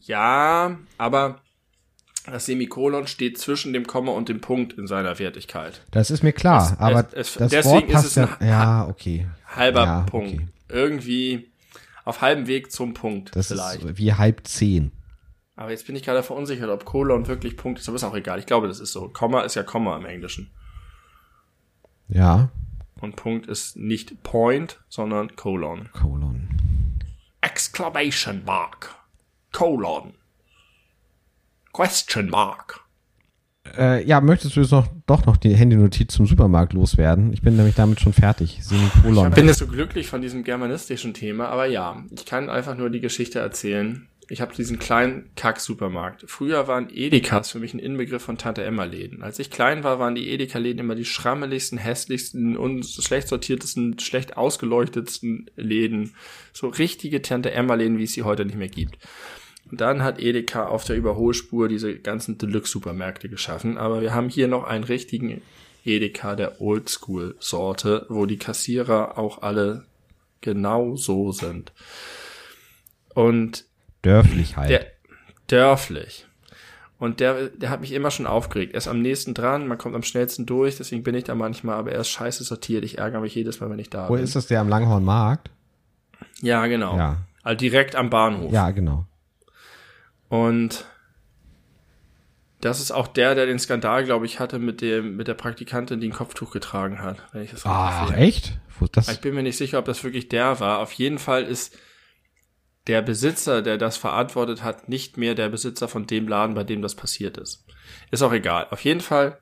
Ja, 0.00 0.76
aber 0.98 1.40
das 2.32 2.46
Semikolon 2.46 3.06
steht 3.06 3.38
zwischen 3.38 3.72
dem 3.72 3.86
Komma 3.86 4.12
und 4.12 4.28
dem 4.28 4.40
Punkt 4.40 4.72
in 4.74 4.86
seiner 4.86 5.18
Wertigkeit. 5.18 5.82
Das 5.90 6.10
ist 6.10 6.22
mir 6.22 6.32
klar, 6.32 6.72
es, 6.72 6.80
aber 6.80 7.06
es, 7.12 7.36
es, 7.36 7.50
das 7.50 7.64
Wort 7.66 7.88
passt 7.88 8.06
ist 8.06 8.16
es 8.16 8.40
ein 8.40 8.48
ja, 8.48 8.86
okay. 8.88 9.26
halber 9.46 9.84
ja, 9.84 10.00
Punkt. 10.02 10.34
Okay. 10.34 10.48
Irgendwie 10.68 11.50
auf 12.04 12.20
halbem 12.20 12.46
Weg 12.46 12.72
zum 12.72 12.94
Punkt 12.94 13.34
das 13.36 13.48
vielleicht. 13.48 13.84
Ist 13.84 13.98
wie 13.98 14.12
halb 14.12 14.46
zehn. 14.46 14.92
Aber 15.56 15.70
jetzt 15.70 15.86
bin 15.86 15.96
ich 15.96 16.02
gerade 16.02 16.22
verunsichert, 16.22 16.68
ob 16.68 16.84
Kolon 16.84 17.26
wirklich 17.28 17.56
Punkt 17.56 17.80
ist, 17.80 17.88
aber 17.88 17.96
ist 17.96 18.04
auch 18.04 18.14
egal. 18.14 18.38
Ich 18.38 18.46
glaube, 18.46 18.68
das 18.68 18.78
ist 18.80 18.92
so. 18.92 19.08
Komma 19.08 19.42
ist 19.42 19.54
ja 19.54 19.62
Komma 19.62 19.96
im 19.96 20.04
Englischen. 20.04 20.50
Ja. 22.08 22.50
Und 23.00 23.16
Punkt 23.16 23.46
ist 23.46 23.76
nicht 23.76 24.22
Point, 24.22 24.80
sondern 24.88 25.34
Colon. 25.36 25.88
Colon. 25.92 26.48
Exclamation 27.40 28.42
Mark. 28.44 28.94
Colon. 29.52 30.14
Question 31.76 32.30
Mark. 32.30 32.80
Äh, 33.76 34.02
ja, 34.06 34.22
möchtest 34.22 34.56
du 34.56 34.60
jetzt 34.60 34.70
noch 34.70 34.88
doch 35.06 35.26
noch 35.26 35.36
die 35.36 35.54
Handynotiz 35.54 36.14
zum 36.14 36.26
Supermarkt 36.26 36.72
loswerden? 36.72 37.34
Ich 37.34 37.42
bin 37.42 37.54
nämlich 37.54 37.74
damit 37.74 38.00
schon 38.00 38.14
fertig. 38.14 38.60
Semikolon. 38.62 39.28
Ich 39.28 39.34
bin 39.34 39.46
jetzt 39.46 39.58
so 39.58 39.66
glücklich 39.66 40.06
von 40.06 40.22
diesem 40.22 40.42
germanistischen 40.42 41.12
Thema, 41.12 41.48
aber 41.50 41.66
ja, 41.66 42.02
ich 42.10 42.24
kann 42.24 42.48
einfach 42.48 42.78
nur 42.78 42.88
die 42.88 43.00
Geschichte 43.00 43.40
erzählen 43.40 44.08
ich 44.28 44.40
habe 44.40 44.54
diesen 44.54 44.78
kleinen 44.78 45.30
Kack-Supermarkt. 45.36 46.24
Früher 46.26 46.66
waren 46.66 46.88
Edekas 46.92 47.52
für 47.52 47.60
mich 47.60 47.74
ein 47.74 47.78
Inbegriff 47.78 48.22
von 48.22 48.38
Tante-Emma-Läden. 48.38 49.22
Als 49.22 49.38
ich 49.38 49.50
klein 49.50 49.84
war, 49.84 50.00
waren 50.00 50.16
die 50.16 50.28
Edeka-Läden 50.30 50.80
immer 50.80 50.96
die 50.96 51.04
schrammeligsten, 51.04 51.78
hässlichsten 51.78 52.56
und 52.56 52.84
schlecht 52.84 53.28
sortiertesten, 53.28 54.00
schlecht 54.00 54.36
ausgeleuchtetsten 54.36 55.48
Läden. 55.54 56.14
So 56.52 56.68
richtige 56.68 57.22
Tante-Emma-Läden, 57.22 57.98
wie 57.98 58.04
es 58.04 58.14
sie 58.14 58.24
heute 58.24 58.44
nicht 58.44 58.58
mehr 58.58 58.68
gibt. 58.68 58.98
Dann 59.72 60.02
hat 60.02 60.20
Edeka 60.20 60.66
auf 60.66 60.84
der 60.84 60.96
Überholspur 60.96 61.68
diese 61.68 61.98
ganzen 61.98 62.38
Deluxe-Supermärkte 62.38 63.28
geschaffen. 63.28 63.78
Aber 63.78 64.00
wir 64.00 64.14
haben 64.14 64.28
hier 64.28 64.48
noch 64.48 64.64
einen 64.64 64.84
richtigen 64.84 65.42
Edeka 65.84 66.36
der 66.36 66.60
Oldschool-Sorte, 66.60 68.06
wo 68.08 68.26
die 68.26 68.38
Kassierer 68.38 69.18
auch 69.18 69.42
alle 69.42 69.84
genau 70.40 70.96
so 70.96 71.32
sind. 71.32 71.72
Und 73.14 73.64
Dörflich 74.02 74.56
halt. 74.56 74.70
Der, 74.70 74.86
dörflich. 75.48 76.26
Und 76.98 77.20
der, 77.20 77.48
der 77.48 77.70
hat 77.70 77.80
mich 77.80 77.92
immer 77.92 78.10
schon 78.10 78.26
aufgeregt. 78.26 78.72
Er 78.72 78.78
ist 78.78 78.88
am 78.88 79.02
nächsten 79.02 79.34
dran, 79.34 79.66
man 79.66 79.78
kommt 79.78 79.94
am 79.94 80.02
schnellsten 80.02 80.46
durch, 80.46 80.76
deswegen 80.76 81.02
bin 81.02 81.14
ich 81.14 81.24
da 81.24 81.34
manchmal, 81.34 81.76
aber 81.76 81.92
er 81.92 82.00
ist 82.00 82.08
scheiße 82.08 82.44
sortiert. 82.44 82.84
Ich 82.84 82.98
ärgere 82.98 83.20
mich 83.20 83.34
jedes 83.34 83.60
Mal, 83.60 83.68
wenn 83.68 83.78
ich 83.78 83.90
da 83.90 84.08
Wo 84.08 84.12
bin. 84.12 84.20
Wo 84.20 84.24
ist 84.24 84.36
das 84.36 84.46
der 84.46 84.60
am 84.60 84.68
Langhornmarkt? 84.68 85.50
Ja, 86.40 86.66
genau. 86.66 86.96
Ja. 86.96 87.18
Also 87.42 87.58
direkt 87.58 87.96
am 87.96 88.10
Bahnhof. 88.10 88.52
Ja, 88.52 88.70
genau. 88.70 89.06
Und 90.28 90.84
das 92.60 92.80
ist 92.80 92.90
auch 92.90 93.06
der, 93.06 93.34
der 93.34 93.46
den 93.46 93.58
Skandal, 93.58 94.04
glaube 94.04 94.26
ich, 94.26 94.40
hatte 94.40 94.58
mit 94.58 94.80
dem 94.80 95.16
mit 95.16 95.28
der 95.28 95.34
Praktikantin, 95.34 96.00
die 96.00 96.08
ein 96.08 96.12
Kopftuch 96.12 96.50
getragen 96.52 97.02
hat, 97.02 97.18
wenn 97.32 97.42
ich 97.42 97.50
das 97.50 97.66
Ah, 97.66 98.12
echt? 98.16 98.58
Das 98.92 99.08
ich 99.08 99.20
bin 99.20 99.34
mir 99.34 99.42
nicht 99.42 99.56
sicher, 99.56 99.78
ob 99.78 99.84
das 99.86 100.04
wirklich 100.04 100.28
der 100.28 100.60
war. 100.60 100.80
Auf 100.80 100.92
jeden 100.92 101.18
Fall 101.18 101.44
ist 101.44 101.76
der 102.86 103.02
Besitzer, 103.02 103.62
der 103.62 103.78
das 103.78 103.96
verantwortet 103.96 104.62
hat, 104.62 104.88
nicht 104.88 105.16
mehr 105.16 105.34
der 105.34 105.48
Besitzer 105.48 105.88
von 105.88 106.06
dem 106.06 106.28
Laden, 106.28 106.54
bei 106.54 106.64
dem 106.64 106.82
das 106.82 106.94
passiert 106.94 107.36
ist. 107.36 107.64
Ist 108.10 108.22
auch 108.22 108.32
egal. 108.32 108.66
Auf 108.70 108.84
jeden 108.84 109.00
Fall 109.00 109.38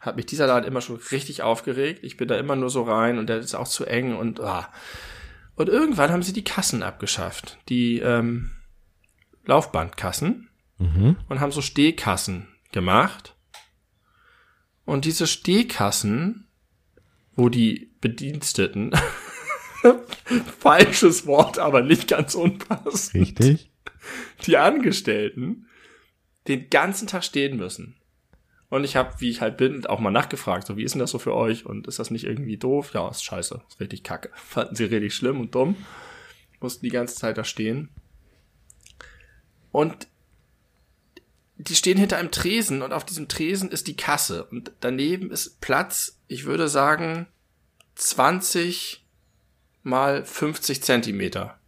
hat 0.00 0.16
mich 0.16 0.26
dieser 0.26 0.46
Laden 0.46 0.66
immer 0.66 0.80
schon 0.80 0.96
richtig 1.10 1.42
aufgeregt. 1.42 2.02
Ich 2.02 2.16
bin 2.16 2.28
da 2.28 2.36
immer 2.36 2.56
nur 2.56 2.70
so 2.70 2.82
rein 2.82 3.18
und 3.18 3.28
der 3.28 3.38
ist 3.38 3.54
auch 3.54 3.68
zu 3.68 3.84
eng 3.84 4.16
und 4.16 4.40
ah. 4.40 4.72
Und 5.54 5.68
irgendwann 5.68 6.10
haben 6.10 6.22
sie 6.22 6.32
die 6.32 6.44
Kassen 6.44 6.82
abgeschafft. 6.82 7.58
Die 7.68 7.98
ähm, 7.98 8.52
Laufbandkassen. 9.48 10.48
Mhm. 10.78 11.16
Und 11.28 11.40
haben 11.40 11.50
so 11.50 11.60
Stehkassen 11.62 12.46
gemacht. 12.70 13.34
Und 14.84 15.04
diese 15.04 15.26
Stehkassen, 15.26 16.46
wo 17.34 17.48
die 17.48 17.90
Bediensteten 18.00 18.92
Falsches 20.58 21.26
Wort, 21.26 21.58
aber 21.58 21.82
nicht 21.82 22.08
ganz 22.08 22.34
unpassend. 22.34 23.14
Richtig. 23.14 23.70
Die 24.46 24.56
Angestellten 24.56 25.66
den 26.46 26.70
ganzen 26.70 27.06
Tag 27.06 27.24
stehen 27.24 27.56
müssen. 27.56 27.96
Und 28.70 28.84
ich 28.84 28.96
habe, 28.96 29.14
wie 29.18 29.30
ich 29.30 29.40
halt 29.40 29.56
bin, 29.56 29.86
auch 29.86 30.00
mal 30.00 30.10
nachgefragt, 30.10 30.66
so 30.66 30.76
wie 30.76 30.82
ist 30.82 30.92
denn 30.92 31.00
das 31.00 31.10
so 31.10 31.18
für 31.18 31.34
euch? 31.34 31.64
Und 31.64 31.86
ist 31.86 31.98
das 31.98 32.10
nicht 32.10 32.24
irgendwie 32.24 32.58
doof? 32.58 32.92
Ja, 32.94 33.08
ist 33.08 33.24
scheiße, 33.24 33.62
ist 33.68 33.80
richtig 33.80 34.02
kacke. 34.02 34.30
Fanden 34.34 34.74
sie 34.74 34.84
richtig 34.84 35.14
schlimm 35.14 35.40
und 35.40 35.54
dumm. 35.54 35.76
Mussten 36.60 36.84
die 36.84 36.92
ganze 36.92 37.14
Zeit 37.14 37.38
da 37.38 37.44
stehen. 37.44 37.90
Und 39.72 40.08
die 41.56 41.74
stehen 41.74 41.98
hinter 41.98 42.18
einem 42.18 42.30
Tresen 42.30 42.82
und 42.82 42.92
auf 42.92 43.04
diesem 43.04 43.28
Tresen 43.28 43.70
ist 43.70 43.88
die 43.88 43.96
Kasse. 43.96 44.44
Und 44.44 44.72
daneben 44.80 45.30
ist 45.30 45.60
Platz, 45.60 46.18
ich 46.28 46.44
würde 46.44 46.68
sagen, 46.68 47.26
20 47.96 49.04
mal 49.82 50.24
50 50.24 50.82
Zentimeter. 50.82 51.58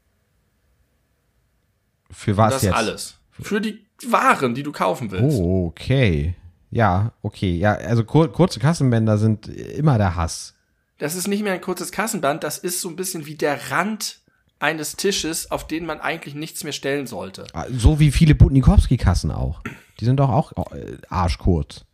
Für 2.10 2.36
was 2.36 2.54
das 2.54 2.62
jetzt? 2.62 2.74
alles. 2.74 3.18
Für 3.30 3.60
die 3.60 3.84
Waren, 4.06 4.54
die 4.54 4.62
du 4.62 4.72
kaufen 4.72 5.10
willst. 5.10 5.38
Oh, 5.38 5.66
okay. 5.66 6.34
Ja, 6.70 7.12
okay. 7.22 7.56
Ja, 7.56 7.74
also 7.74 8.04
kur 8.04 8.32
kurze 8.32 8.60
Kassenbänder 8.60 9.18
sind 9.18 9.48
immer 9.48 9.98
der 9.98 10.14
Hass. 10.14 10.54
Das 10.98 11.14
ist 11.14 11.26
nicht 11.28 11.42
mehr 11.42 11.54
ein 11.54 11.60
kurzes 11.60 11.92
Kassenband, 11.92 12.44
das 12.44 12.58
ist 12.58 12.80
so 12.80 12.88
ein 12.88 12.96
bisschen 12.96 13.26
wie 13.26 13.34
der 13.34 13.70
Rand 13.70 14.20
eines 14.60 14.96
Tisches, 14.96 15.50
auf 15.50 15.66
den 15.66 15.86
man 15.86 16.00
eigentlich 16.00 16.34
nichts 16.34 16.62
mehr 16.64 16.72
stellen 16.72 17.06
sollte. 17.06 17.46
Ah, 17.52 17.66
so 17.70 17.98
wie 17.98 18.12
viele 18.12 18.34
Butnikowski-Kassen 18.34 19.32
auch. 19.32 19.62
Die 19.98 20.04
sind 20.04 20.18
doch 20.18 20.30
auch 20.30 20.52
äh, 20.72 20.98
arschkurz. 21.08 21.84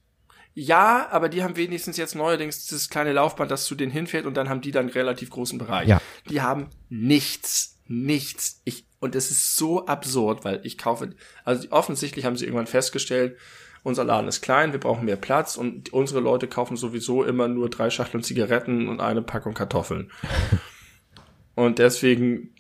Ja, 0.59 1.09
aber 1.10 1.28
die 1.28 1.43
haben 1.43 1.56
wenigstens 1.56 1.98
jetzt 1.98 2.14
neuerdings 2.14 2.64
dieses 2.64 2.88
kleine 2.88 3.12
Laufband, 3.12 3.51
das 3.51 3.66
zu 3.66 3.74
denen 3.74 3.93
hinfährt 3.93 4.24
und 4.24 4.38
dann 4.38 4.48
haben 4.48 4.62
die 4.62 4.70
dann 4.70 4.86
einen 4.86 4.93
relativ 4.94 5.28
großen 5.28 5.59
Bereich. 5.59 5.86
Ja. 5.86 6.01
Die 6.30 6.40
haben 6.40 6.70
nichts, 6.88 7.78
nichts. 7.86 8.62
Ich, 8.64 8.86
und 8.98 9.14
es 9.14 9.30
ist 9.30 9.56
so 9.56 9.84
absurd, 9.84 10.47
weil 10.47 10.60
ich 10.64 10.78
kaufe, 10.78 11.10
also 11.44 11.68
offensichtlich 11.70 12.24
haben 12.24 12.36
sie 12.36 12.47
irgendwann 12.47 12.66
festgestellt, 12.66 13.36
unser 13.82 14.05
Laden 14.05 14.28
ist 14.28 14.40
klein, 14.40 14.72
wir 14.72 14.80
brauchen 14.80 15.05
mehr 15.05 15.16
Platz 15.16 15.56
und 15.56 15.93
unsere 15.93 16.20
Leute 16.20 16.48
kaufen 16.48 16.78
sowieso 16.78 17.22
immer 17.22 17.48
nur 17.48 17.68
drei 17.68 17.90
Schachteln 17.90 18.24
Zigaretten 18.24 18.88
und 18.88 19.01
eine 19.01 19.20
Packung 19.20 19.52
Kartoffeln. 19.52 20.10
und 21.55 21.78
deswegen 21.78 22.55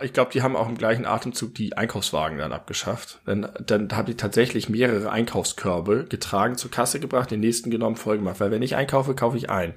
ich 0.00 0.12
glaube, 0.12 0.30
die 0.32 0.42
haben 0.42 0.56
auch 0.56 0.68
im 0.68 0.78
gleichen 0.78 1.06
Atemzug 1.06 1.54
die 1.54 1.76
Einkaufswagen 1.76 2.38
dann 2.38 2.52
abgeschafft. 2.52 3.20
Dann, 3.26 3.48
dann 3.66 3.88
habe 3.92 4.12
ich 4.12 4.16
tatsächlich 4.16 4.68
mehrere 4.68 5.10
Einkaufskörbe 5.10 6.06
getragen, 6.08 6.56
zur 6.56 6.70
Kasse 6.70 7.00
gebracht, 7.00 7.30
den 7.30 7.40
nächsten 7.40 7.70
genommen, 7.70 7.96
voll 7.96 8.18
gemacht. 8.18 8.40
Weil 8.40 8.50
wenn 8.50 8.62
ich 8.62 8.76
einkaufe, 8.76 9.14
kaufe 9.14 9.36
ich 9.36 9.50
ein. 9.50 9.74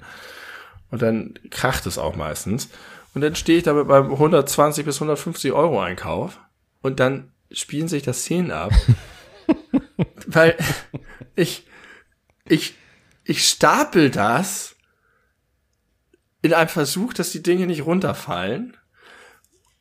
Und 0.90 1.02
dann 1.02 1.34
kracht 1.50 1.86
es 1.86 1.98
auch 1.98 2.16
meistens. 2.16 2.68
Und 3.14 3.22
dann 3.22 3.34
stehe 3.34 3.58
ich 3.58 3.64
da 3.64 3.72
mit 3.72 3.86
meinem 3.86 4.12
120 4.12 4.84
bis 4.84 4.96
150 4.96 5.52
Euro 5.52 5.80
Einkauf 5.80 6.38
und 6.82 7.00
dann 7.00 7.32
spielen 7.50 7.88
sich 7.88 8.02
das 8.02 8.20
Szenen 8.20 8.50
ab. 8.50 8.72
weil 10.26 10.56
ich, 11.34 11.66
ich, 12.44 12.74
ich 13.24 13.48
stapel 13.48 14.10
das 14.10 14.76
in 16.42 16.52
einem 16.52 16.68
Versuch, 16.68 17.12
dass 17.12 17.32
die 17.32 17.42
Dinge 17.42 17.66
nicht 17.66 17.84
runterfallen. 17.86 18.76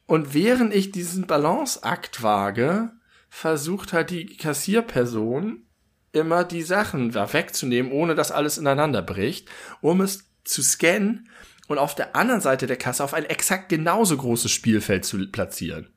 Und 0.06 0.34
während 0.34 0.74
ich 0.74 0.92
diesen 0.92 1.26
Balanceakt 1.28 2.22
wage, 2.22 2.92
versucht 3.30 3.94
halt 3.94 4.12
die 4.12 4.38
Kassierperson 4.38 5.66
immer 6.12 6.44
die 6.44 6.62
Sachen 6.62 7.12
da 7.12 7.34
wegzunehmen, 7.34 7.92
ohne 7.92 8.16
dass 8.16 8.32
alles 8.32 8.58
ineinander 8.58 9.02
bricht, 9.02 9.50
um 9.82 10.02
es 10.02 10.32
zu 10.44 10.62
scannen 10.62 11.30
und 11.68 11.78
auf 11.78 11.96
der 11.96 12.16
anderen 12.16 12.42
Seite 12.42 12.68
der 12.68 12.78
Kasse 12.78 13.04
auf 13.04 13.14
ein 13.14 13.26
exakt 13.26 13.70
genauso 13.70 14.16
großes 14.16 14.52
Spielfeld 14.52 15.04
zu 15.06 15.30
platzieren. 15.30 15.90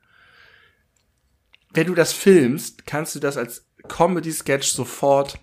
Wenn 1.71 1.87
du 1.87 1.93
das 1.93 2.11
filmst, 2.11 2.85
kannst 2.87 3.15
du 3.15 3.19
das 3.19 3.37
als 3.37 3.67
Comedy-Sketch 3.87 4.69
sofort 4.69 5.39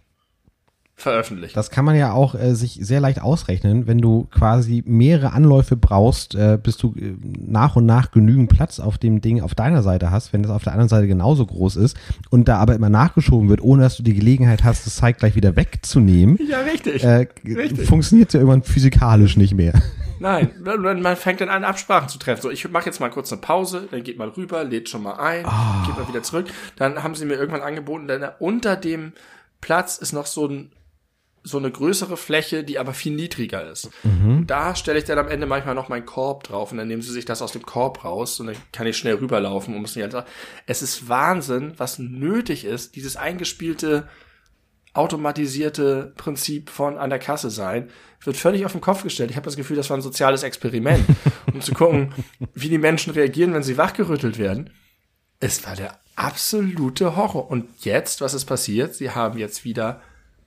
veröffentlichen. 0.99 1.55
Das 1.55 1.71
kann 1.71 1.85
man 1.85 1.95
ja 1.95 2.13
auch 2.13 2.35
äh, 2.35 2.55
sich 2.55 2.79
sehr 2.81 3.01
leicht 3.01 3.21
ausrechnen, 3.21 3.87
wenn 3.87 3.99
du 3.99 4.27
quasi 4.31 4.83
mehrere 4.87 5.33
Anläufe 5.33 5.77
brauchst, 5.77 6.35
äh, 6.35 6.59
bis 6.61 6.79
du 6.79 6.95
äh, 6.97 7.15
nach 7.23 7.77
und 7.77 7.85
nach 7.85 8.11
genügend 8.13 8.49
Platz 8.49 8.81
auf 8.81 8.97
dem 8.97 9.21
Ding 9.21 9.43
auf 9.43 9.55
deiner 9.55 9.83
Seite 9.83 10.11
hast, 10.11 10.33
wenn 10.33 10.43
das 10.43 10.51
auf 10.51 10.65
der 10.65 10.73
anderen 10.73 10.89
Seite 10.89 11.07
genauso 11.07 11.45
groß 11.45 11.77
ist 11.77 11.99
und 12.31 12.49
da 12.49 12.57
aber 12.57 12.75
immer 12.75 12.89
nachgeschoben 12.89 13.51
wird, 13.51 13.61
ohne 13.61 13.83
dass 13.83 13.99
du 13.99 14.03
die 14.03 14.15
Gelegenheit 14.15 14.65
hast, 14.65 14.87
das 14.87 14.97
Zeug 14.97 15.19
gleich 15.19 15.37
wieder 15.37 15.55
wegzunehmen. 15.55 16.39
Ja, 16.47 16.61
richtig. 16.61 17.03
Äh, 17.03 17.27
richtig. 17.45 17.89
Funktioniert 17.89 18.33
ja 18.33 18.39
irgendwann 18.39 18.63
physikalisch 18.63 19.37
nicht 19.37 19.55
mehr. 19.55 19.73
Nein, 20.21 20.51
man 20.63 21.17
fängt 21.17 21.41
dann 21.41 21.49
an, 21.49 21.65
Absprachen 21.65 22.09
zu 22.09 22.19
treffen. 22.19 22.41
So, 22.41 22.51
ich 22.51 22.71
mache 22.71 22.87
jetzt 22.87 23.01
mal 23.01 23.11
kurz 23.11 23.33
eine 23.33 23.41
Pause, 23.41 23.89
dann 23.91 24.05
geht 24.05 24.17
mal 24.17 24.29
rüber, 24.29 24.63
lädt 24.63 24.89
schon 24.89 25.03
mal 25.03 25.15
ein, 25.15 25.45
oh. 25.45 25.87
geht 25.87 25.99
mal 25.99 26.09
wieder 26.09 26.23
zurück. 26.23 26.47
Dann 26.77 27.03
haben 27.03 27.17
sie 27.17 27.25
mir 27.25 27.35
irgendwann 27.35 27.63
angeboten, 27.63 28.07
denn 28.07 28.25
unter 28.39 28.77
dem 28.77 29.13
Platz 29.61 29.99
ist 29.99 30.13
noch 30.13 30.27
so 30.27 30.47
ein 30.47 30.71
so 31.47 31.59
eine 31.59 31.71
größere 31.71 32.17
Fläche, 32.17 32.65
die 32.65 32.79
aber 32.79 32.93
viel 32.93 33.15
niedriger 33.15 33.71
ist. 33.71 33.91
Mhm. 34.03 34.47
Da 34.49 34.75
stelle 34.75 34.99
ich 34.99 35.05
dann 35.05 35.19
am 35.19 35.29
Ende 35.29 35.47
manchmal 35.47 35.77
noch 35.77 35.89
meinen 35.89 36.05
Korb 36.05 36.43
drauf 36.43 36.73
und 36.73 36.79
dann 36.79 36.89
nehmen 36.89 37.03
sie 37.03 37.13
sich 37.13 37.25
das 37.25 37.41
aus 37.41 37.53
dem 37.53 37.65
Korb 37.65 38.05
raus 38.05 38.41
und 38.41 38.49
dann 38.49 38.57
kann 38.73 38.87
ich 38.89 38.97
schnell 38.97 39.15
rüberlaufen 39.15 39.73
und 39.73 39.81
muss 39.81 39.95
nicht 39.95 40.05
einfach. 40.05 40.25
Es 40.67 40.83
ist 40.83 41.09
Wahnsinn, 41.09 41.75
was 41.77 42.01
nötig 42.01 42.65
ist, 42.65 42.97
dieses 42.97 43.17
eingespielte 43.17 44.09
automatisierte 44.93 46.15
Prinzip 46.17 46.71
von 46.71 46.99
an 46.99 47.11
der 47.11 47.19
Kasse 47.19 47.51
sein, 47.51 47.91
wird 48.25 48.37
völlig 48.37 48.65
auf 48.65 48.73
den 48.73 48.81
Kopf 48.81 49.03
gestellt. 49.05 49.31
Ich 49.31 49.37
habe 49.37 49.45
das 49.45 49.57
Gefühl, 49.57 49.77
das 49.77 49.89
war 49.89 49.97
ein 49.97 50.03
soziales 50.03 50.43
Experiment, 50.43 51.05
um 51.53 51.61
zu 51.61 51.75
gucken, 51.75 52.13
wie 52.55 52.71
die 52.71 52.79
Menschen 52.79 53.13
reagieren, 53.13 53.55
wenn 53.55 53.63
sie 53.63 53.77
wachgerüttelt 53.77 54.39
werden. 54.39 54.71
Es 55.39 55.65
war 55.67 55.77
der 55.77 56.01
absolute 56.17 57.15
Horror. 57.15 57.51
Und 57.51 57.69
jetzt, 57.85 58.21
was 58.21 58.35
ist 58.35 58.47
passiert? 58.47 58.95
Sie 58.95 59.11
haben 59.11 59.39
jetzt 59.39 59.65
wieder 59.65 60.01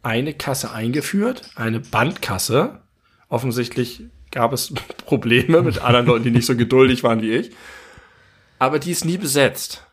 eine 0.04 0.34
Kasse 0.34 0.72
eingeführt, 0.72 1.50
eine 1.56 1.80
Bandkasse. 1.80 2.82
Offensichtlich 3.28 4.04
gab 4.32 4.54
es 4.54 4.74
Probleme 5.06 5.62
mit 5.62 5.80
anderen 5.80 6.06
Leuten, 6.06 6.24
die 6.24 6.32
nicht 6.32 6.46
so 6.46 6.56
geduldig 6.56 7.04
waren 7.04 7.22
wie 7.22 7.32
ich. 7.32 7.52
Aber 8.60 8.80
die 8.80 8.92
ist 8.92 9.06
nie 9.06 9.18
besetzt. 9.18 9.86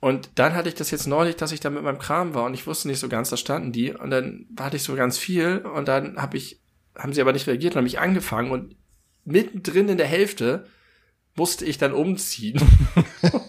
Und 0.00 0.30
dann 0.34 0.54
hatte 0.54 0.68
ich 0.68 0.74
das 0.74 0.90
jetzt 0.90 1.06
neulich, 1.06 1.36
dass 1.36 1.52
ich 1.52 1.60
da 1.60 1.70
mit 1.70 1.82
meinem 1.82 1.98
Kram 1.98 2.34
war 2.34 2.44
und 2.44 2.52
ich 2.52 2.66
wusste 2.66 2.88
nicht 2.88 2.98
so 2.98 3.08
ganz, 3.08 3.30
da 3.30 3.38
standen 3.38 3.72
die 3.72 3.90
und 3.90 4.10
dann 4.10 4.46
hatte 4.60 4.76
ich 4.76 4.82
so 4.82 4.94
ganz 4.96 5.16
viel 5.16 5.58
und 5.58 5.88
dann 5.88 6.20
habe 6.20 6.36
ich, 6.36 6.60
haben 6.94 7.14
sie 7.14 7.22
aber 7.22 7.32
nicht 7.32 7.46
reagiert 7.46 7.72
und 7.72 7.78
haben 7.78 7.84
mich 7.84 8.00
angefangen 8.00 8.50
und 8.50 8.76
mittendrin 9.24 9.88
in 9.88 9.96
der 9.96 10.06
Hälfte 10.06 10.66
musste 11.36 11.64
ich 11.64 11.78
dann 11.78 11.94
umziehen. 11.94 12.60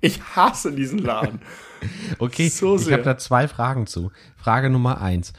ich 0.00 0.22
hasse 0.36 0.70
diesen 0.70 0.98
Laden. 0.98 1.40
Okay, 2.18 2.48
so 2.48 2.76
ich 2.76 2.92
habe 2.92 3.02
da 3.02 3.18
zwei 3.18 3.48
Fragen 3.48 3.86
zu. 3.86 4.10
Frage 4.36 4.70
Nummer 4.70 5.00
eins. 5.00 5.32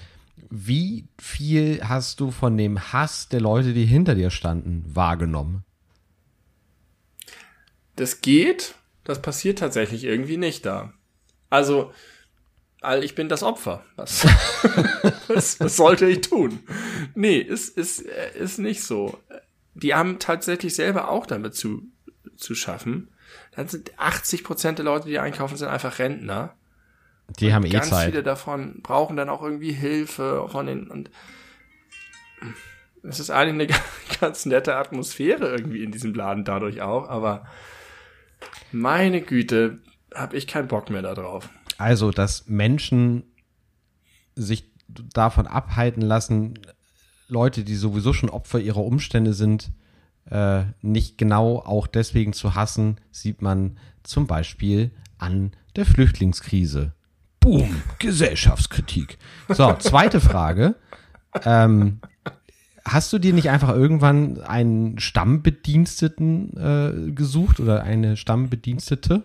Wie 0.49 1.07
viel 1.20 1.82
hast 1.84 2.20
du 2.20 2.32
von 2.32 2.57
dem 2.57 2.94
Hass 2.94 3.30
der 3.30 3.41
Leute, 3.41 3.74
die 3.74 3.86
hinter 3.86 4.16
dir 4.16 4.30
standen, 4.30 4.84
wahrgenommen? 4.88 5.64
Das 7.95 8.22
geht. 8.22 8.76
Das 9.03 9.22
passiert 9.22 9.60
tatsächlich 9.60 10.03
irgendwie 10.03 10.38
nicht 10.38 10.66
da. 10.66 10.94
Also, 11.49 11.91
ich 13.02 13.16
bin 13.16 13.28
das 13.28 13.44
Opfer. 13.44 13.84
Was, 13.95 14.26
was, 15.28 15.60
was 15.60 15.76
sollte 15.76 16.07
ich 16.07 16.22
tun? 16.22 16.60
Nee, 17.16 17.40
ist, 17.40 17.78
ist, 17.78 18.02
ist 18.02 18.60
nicht 18.60 18.84
so. 18.84 19.20
Die 19.74 19.94
haben 19.94 20.20
tatsächlich 20.20 20.76
selber 20.76 21.10
auch 21.10 21.26
damit 21.26 21.56
zu, 21.56 21.84
zu 22.38 22.56
schaffen. 22.56 23.10
Dann 23.55 23.67
sind 23.67 23.91
80 23.97 24.43
Prozent 24.43 24.77
der 24.80 24.85
Leute, 24.85 25.07
die 25.07 25.19
einkaufen, 25.19 25.57
sind 25.57 25.67
einfach 25.67 25.99
Rentner. 25.99 26.53
Die 27.39 27.47
und 27.47 27.53
haben 27.53 27.65
eh 27.65 27.69
ganz 27.69 27.89
Zeit. 27.89 27.99
Ganz 27.99 28.11
viele 28.11 28.23
davon 28.23 28.81
brauchen 28.81 29.15
dann 29.15 29.30
auch 29.30 29.43
irgendwie 29.43 29.71
Hilfe 29.71 30.47
von 30.49 30.65
den 30.65 30.88
und 30.88 31.09
es 33.03 33.19
ist 33.19 33.30
eigentlich 33.30 33.71
eine 33.71 33.81
ganz 34.19 34.45
nette 34.45 34.76
Atmosphäre 34.76 35.49
irgendwie 35.49 35.84
in 35.84 35.91
diesem 35.91 36.13
Laden 36.13 36.43
dadurch 36.43 36.81
auch, 36.81 37.07
aber 37.09 37.45
meine 38.71 39.21
Güte, 39.21 39.80
habe 40.13 40.38
ich 40.38 40.47
keinen 40.47 40.67
Bock 40.67 40.89
mehr 40.89 41.01
darauf. 41.01 41.49
Also, 41.77 42.11
dass 42.11 42.47
Menschen 42.47 43.23
sich 44.35 44.71
davon 44.88 45.47
abhalten 45.47 46.01
lassen, 46.01 46.59
Leute, 47.27 47.63
die 47.63 47.76
sowieso 47.76 48.11
schon 48.13 48.30
Opfer 48.30 48.59
ihrer 48.59 48.84
Umstände 48.84 49.34
sind, 49.34 49.71
äh, 50.30 50.64
nicht 50.81 51.18
genau 51.18 51.60
auch 51.60 51.88
deswegen 51.88 52.34
zu 52.34 52.56
hassen, 52.56 52.97
sieht 53.11 53.41
man 53.41 53.77
zum 54.03 54.27
Beispiel 54.27 54.91
an 55.18 55.51
der 55.76 55.85
Flüchtlingskrise. 55.85 56.93
Boom, 57.39 57.81
Gesellschaftskritik. 57.99 59.18
So, 59.47 59.73
zweite 59.80 60.19
Frage. 60.19 60.76
Ähm, 61.45 61.99
hast 62.85 63.14
du 63.14 63.19
dir 63.19 63.34
nicht 63.34 63.49
einfach 63.49 63.69
irgendwann 63.69 64.41
einen 64.41 64.99
Stammbediensteten 64.99 66.57
äh, 66.57 67.11
gesucht 67.11 67.60
oder 67.60 67.84
eine 67.84 68.18
Stammbedienstete? 68.18 69.23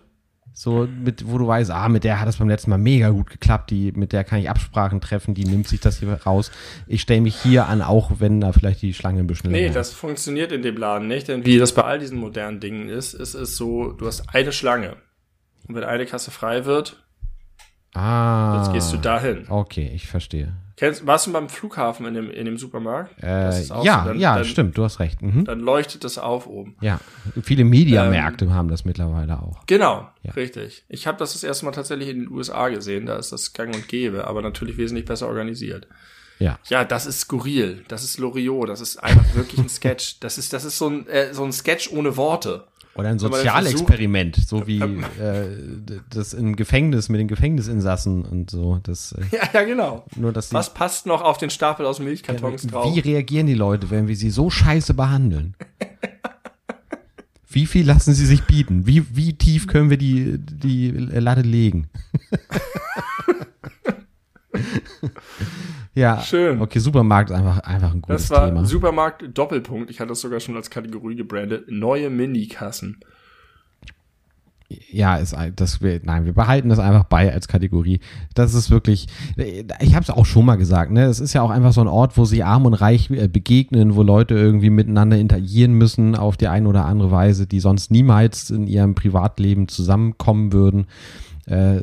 So, 0.57 0.87
mit, 0.87 1.29
wo 1.29 1.37
du 1.37 1.47
weißt, 1.47 1.69
ah, 1.69 1.89
mit 1.89 2.05
der 2.05 2.21
hat 2.21 2.29
es 2.29 2.37
beim 2.37 2.47
letzten 2.47 2.69
Mal 2.69 2.77
mega 2.77 3.09
gut 3.09 3.29
geklappt, 3.29 3.71
die, 3.71 3.91
mit 3.91 4.13
der 4.13 4.23
kann 4.23 4.39
ich 4.39 4.49
Absprachen 4.49 5.01
treffen, 5.01 5.33
die 5.33 5.43
nimmt 5.43 5.67
sich 5.67 5.81
das 5.81 5.99
hier 5.99 6.13
raus. 6.25 6.49
Ich 6.87 7.01
stelle 7.01 7.19
mich 7.19 7.35
hier 7.35 7.67
an, 7.67 7.81
auch 7.81 8.09
wenn 8.19 8.39
da 8.39 8.53
vielleicht 8.53 8.81
die 8.81 8.93
Schlange 8.93 9.19
ein 9.19 9.27
bisschen 9.27 9.51
Nee, 9.51 9.69
das 9.69 9.91
funktioniert 9.91 10.53
in 10.53 10.61
dem 10.61 10.77
Laden 10.77 11.09
nicht, 11.09 11.27
denn 11.27 11.45
wie 11.45 11.57
das 11.57 11.73
bei 11.73 11.81
all 11.81 11.99
diesen 11.99 12.17
modernen 12.17 12.61
Dingen 12.61 12.87
ist, 12.87 13.13
ist 13.13 13.33
es 13.33 13.57
so, 13.57 13.91
du 13.91 14.07
hast 14.07 14.33
eine 14.33 14.53
Schlange. 14.53 14.95
Und 15.67 15.75
wenn 15.75 15.83
eine 15.83 16.05
Kasse 16.05 16.31
frei 16.31 16.63
wird, 16.63 17.03
ah, 17.93 18.59
jetzt 18.59 18.71
gehst 18.71 18.93
du 18.93 18.97
dahin. 18.97 19.49
Okay, 19.49 19.91
ich 19.93 20.07
verstehe. 20.07 20.55
Kennst, 20.77 21.07
warst 21.07 21.27
du 21.27 21.31
beim 21.31 21.47
Flughafen 21.47 22.05
in 22.05 22.13
dem, 22.13 22.29
in 22.29 22.45
dem 22.45 22.57
Supermarkt? 22.57 23.23
Äh, 23.23 23.27
ja, 23.27 23.51
so. 23.51 23.83
dann, 23.83 24.19
ja, 24.19 24.35
dann, 24.35 24.45
stimmt, 24.45 24.77
du 24.77 24.83
hast 24.83 24.99
recht. 24.99 25.21
Mhm. 25.21 25.45
Dann 25.45 25.61
leuchtet 25.61 26.03
das 26.03 26.17
auf 26.17 26.47
oben. 26.47 26.75
Ja, 26.81 26.99
viele 27.43 27.63
Mediamärkte 27.63 28.45
ähm, 28.45 28.53
haben 28.53 28.67
das 28.67 28.83
mittlerweile 28.83 29.41
auch. 29.41 29.65
Genau, 29.67 30.09
ja. 30.21 30.31
richtig. 30.33 30.83
Ich 30.89 31.07
habe 31.07 31.17
das 31.17 31.31
das 31.31 31.45
erste 31.45 31.65
Mal 31.65 31.71
tatsächlich 31.71 32.09
in 32.09 32.21
den 32.21 32.29
USA 32.29 32.67
gesehen, 32.67 33.05
da 33.05 33.15
ist 33.15 33.31
das 33.31 33.53
gang 33.53 33.73
und 33.73 33.87
gäbe, 33.87 34.27
aber 34.27 34.41
natürlich 34.41 34.77
wesentlich 34.77 35.05
besser 35.05 35.27
organisiert. 35.27 35.87
Ja. 36.39 36.59
Ja, 36.67 36.83
das 36.83 37.05
ist 37.05 37.21
skurril, 37.21 37.85
das 37.87 38.03
ist 38.03 38.17
Loriot, 38.17 38.67
das 38.67 38.81
ist 38.81 38.97
einfach 38.97 39.33
wirklich 39.35 39.59
ein 39.59 39.69
Sketch. 39.69 40.19
Das 40.19 40.37
ist, 40.37 40.51
das 40.51 40.65
ist 40.65 40.77
so 40.77 40.89
ein, 40.89 41.07
äh, 41.07 41.33
so 41.33 41.45
ein 41.45 41.53
Sketch 41.53 41.89
ohne 41.91 42.17
Worte. 42.17 42.67
Oder 42.97 43.09
ein 43.09 43.19
Sozialexperiment, 43.19 44.37
so 44.37 44.67
wie 44.67 44.79
äh, 44.79 45.47
das 46.09 46.33
im 46.33 46.55
Gefängnis 46.55 47.09
mit 47.09 47.19
den 47.19 47.27
Gefängnisinsassen 47.27 48.23
und 48.23 48.49
so. 48.49 48.79
Das, 48.83 49.11
äh, 49.11 49.23
ja, 49.35 49.49
ja, 49.53 49.63
genau. 49.63 50.05
Nur, 50.15 50.31
dass 50.31 50.53
Was 50.53 50.73
passt 50.73 51.05
noch 51.05 51.21
auf 51.21 51.37
den 51.37 51.49
Stapel 51.49 51.85
aus 51.85 51.99
Milchkartons 51.99 52.63
ja, 52.63 52.69
drauf? 52.69 52.95
Wie 52.95 52.99
reagieren 52.99 53.47
die 53.47 53.53
Leute, 53.53 53.89
wenn 53.89 54.07
wir 54.07 54.15
sie 54.15 54.29
so 54.29 54.49
scheiße 54.49 54.93
behandeln? 54.93 55.55
wie 57.49 57.65
viel 57.65 57.85
lassen 57.85 58.13
sie 58.13 58.25
sich 58.25 58.43
bieten? 58.43 58.87
Wie, 58.87 59.05
wie 59.13 59.33
tief 59.33 59.67
können 59.67 59.89
wir 59.89 59.97
die, 59.97 60.37
die 60.37 60.91
Latte 60.91 61.41
legen? 61.41 61.89
Ja. 65.95 66.21
Schön. 66.21 66.61
Okay, 66.61 66.79
Supermarkt 66.79 67.29
ist 67.29 67.35
einfach, 67.35 67.59
einfach 67.59 67.93
ein 67.93 68.01
gutes 68.01 68.27
Thema. 68.27 68.29
Das 68.29 68.41
war 68.41 68.47
Thema. 68.49 68.65
Supermarkt 68.65 69.37
Doppelpunkt. 69.37 69.89
Ich 69.89 69.99
hatte 69.99 70.09
das 70.09 70.21
sogar 70.21 70.39
schon 70.41 70.55
als 70.55 70.69
Kategorie 70.69 71.15
gebrandet. 71.15 71.65
Neue 71.69 72.09
Minikassen. 72.09 72.99
Ja, 74.67 75.17
ist 75.17 75.35
das 75.55 75.81
wir 75.81 76.01
nein, 76.03 76.25
wir 76.25 76.33
behalten 76.33 76.69
das 76.69 76.79
einfach 76.79 77.03
bei 77.03 77.31
als 77.31 77.47
Kategorie. 77.47 77.99
Das 78.33 78.55
ist 78.55 78.71
wirklich 78.71 79.07
ich 79.37 79.93
habe 79.93 80.03
es 80.03 80.09
auch 80.09 80.25
schon 80.25 80.43
mal 80.43 80.55
gesagt, 80.55 80.91
ne? 80.91 81.03
Es 81.03 81.19
ist 81.19 81.33
ja 81.33 81.43
auch 81.43 81.51
einfach 81.51 81.71
so 81.71 81.81
ein 81.81 81.87
Ort, 81.87 82.17
wo 82.17 82.25
sich 82.25 82.43
arm 82.43 82.65
und 82.65 82.73
reich 82.73 83.11
äh, 83.11 83.27
begegnen, 83.27 83.95
wo 83.95 84.01
Leute 84.01 84.33
irgendwie 84.33 84.71
miteinander 84.71 85.17
interagieren 85.17 85.73
müssen 85.73 86.15
auf 86.15 86.35
die 86.35 86.47
eine 86.47 86.67
oder 86.67 86.85
andere 86.85 87.11
Weise, 87.11 87.45
die 87.45 87.59
sonst 87.59 87.91
niemals 87.91 88.49
in 88.49 88.65
ihrem 88.65 88.95
Privatleben 88.95 89.67
zusammenkommen 89.67 90.51
würden. 90.51 90.87
Äh, 91.45 91.81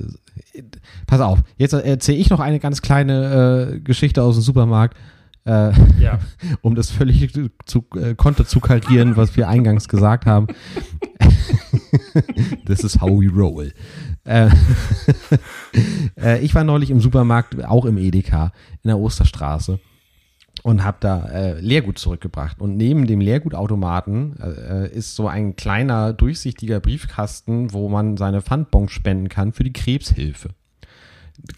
pass 1.07 1.21
auf, 1.21 1.41
jetzt 1.57 1.73
erzähle 1.73 2.19
ich 2.19 2.31
noch 2.31 2.41
eine 2.41 2.59
ganz 2.59 2.83
kleine 2.83 3.75
äh, 3.75 3.81
Geschichte 3.81 4.23
aus 4.23 4.37
dem 4.37 4.43
Supermarkt. 4.43 4.97
Äh, 5.45 5.73
ja. 6.01 6.21
um 6.63 6.77
das 6.77 6.91
völlig 6.91 7.33
zu, 7.67 7.85
äh, 7.97 8.15
konter 8.15 8.47
zu 8.47 8.61
karieren, 8.61 9.17
was 9.17 9.37
wir 9.37 9.49
eingangs 9.49 9.89
gesagt 9.89 10.25
haben. 10.25 10.47
This 12.65 12.85
is 12.85 13.01
how 13.01 13.11
we 13.11 13.29
roll. 13.29 13.73
Äh, 14.25 14.51
äh, 16.17 16.41
ich 16.45 16.55
war 16.55 16.63
neulich 16.63 16.91
im 16.91 17.01
Supermarkt, 17.01 17.65
auch 17.65 17.87
im 17.87 17.99
Edeka, 17.99 18.53
in 18.85 18.89
der 18.89 18.99
Osterstraße 18.99 19.81
und 20.63 20.85
habe 20.85 20.99
da 21.01 21.29
äh, 21.29 21.61
Leergut 21.61 21.99
zurückgebracht. 21.99 22.61
Und 22.61 22.77
neben 22.77 23.07
dem 23.07 23.21
Leergutautomaten 23.21 24.37
äh, 24.41 24.89
ist 24.91 25.17
so 25.17 25.29
ein 25.29 25.57
kleiner 25.57 26.13
durchsichtiger 26.13 26.81
Briefkasten, 26.81 27.73
wo 27.73 27.89
man 27.89 28.17
seine 28.17 28.43
Pfandbons 28.43 28.93
spenden 28.93 29.29
kann 29.29 29.53
für 29.53 29.65
die 29.65 29.73
Krebshilfe. 29.73 30.51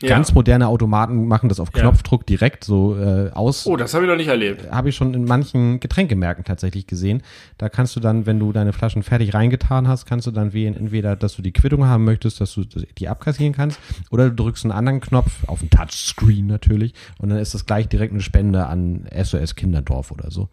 Ja. 0.00 0.08
Ganz 0.08 0.32
moderne 0.32 0.68
Automaten 0.68 1.26
machen 1.26 1.48
das 1.48 1.60
auf 1.60 1.72
Knopfdruck 1.72 2.22
ja. 2.22 2.26
direkt 2.26 2.64
so 2.64 2.96
äh, 2.96 3.30
aus. 3.32 3.66
Oh, 3.66 3.76
das 3.76 3.92
habe 3.92 4.04
ich 4.04 4.10
noch 4.10 4.16
nicht 4.16 4.28
erlebt. 4.28 4.70
Habe 4.70 4.88
ich 4.88 4.96
schon 4.96 5.12
in 5.14 5.24
manchen 5.24 5.78
Getränkemärkten 5.78 6.44
tatsächlich 6.44 6.86
gesehen. 6.86 7.22
Da 7.58 7.68
kannst 7.68 7.94
du 7.94 8.00
dann, 8.00 8.24
wenn 8.24 8.38
du 8.38 8.52
deine 8.52 8.72
Flaschen 8.72 9.02
fertig 9.02 9.34
reingetan 9.34 9.86
hast, 9.86 10.06
kannst 10.06 10.26
du 10.26 10.30
dann 10.30 10.52
wählen, 10.52 10.74
entweder, 10.74 11.16
dass 11.16 11.36
du 11.36 11.42
die 11.42 11.52
Quittung 11.52 11.84
haben 11.84 12.04
möchtest, 12.04 12.40
dass 12.40 12.54
du 12.54 12.64
die 12.64 13.08
abkassieren 13.08 13.52
kannst, 13.52 13.78
oder 14.10 14.30
du 14.30 14.36
drückst 14.36 14.64
einen 14.64 14.72
anderen 14.72 15.00
Knopf 15.00 15.46
auf 15.48 15.60
dem 15.60 15.70
Touchscreen 15.70 16.46
natürlich 16.46 16.94
und 17.18 17.28
dann 17.28 17.38
ist 17.38 17.54
das 17.54 17.66
gleich 17.66 17.88
direkt 17.88 18.12
eine 18.12 18.22
Spende 18.22 18.66
an 18.66 19.06
SOS 19.14 19.54
Kinderdorf 19.54 20.10
oder 20.10 20.30
so. 20.30 20.48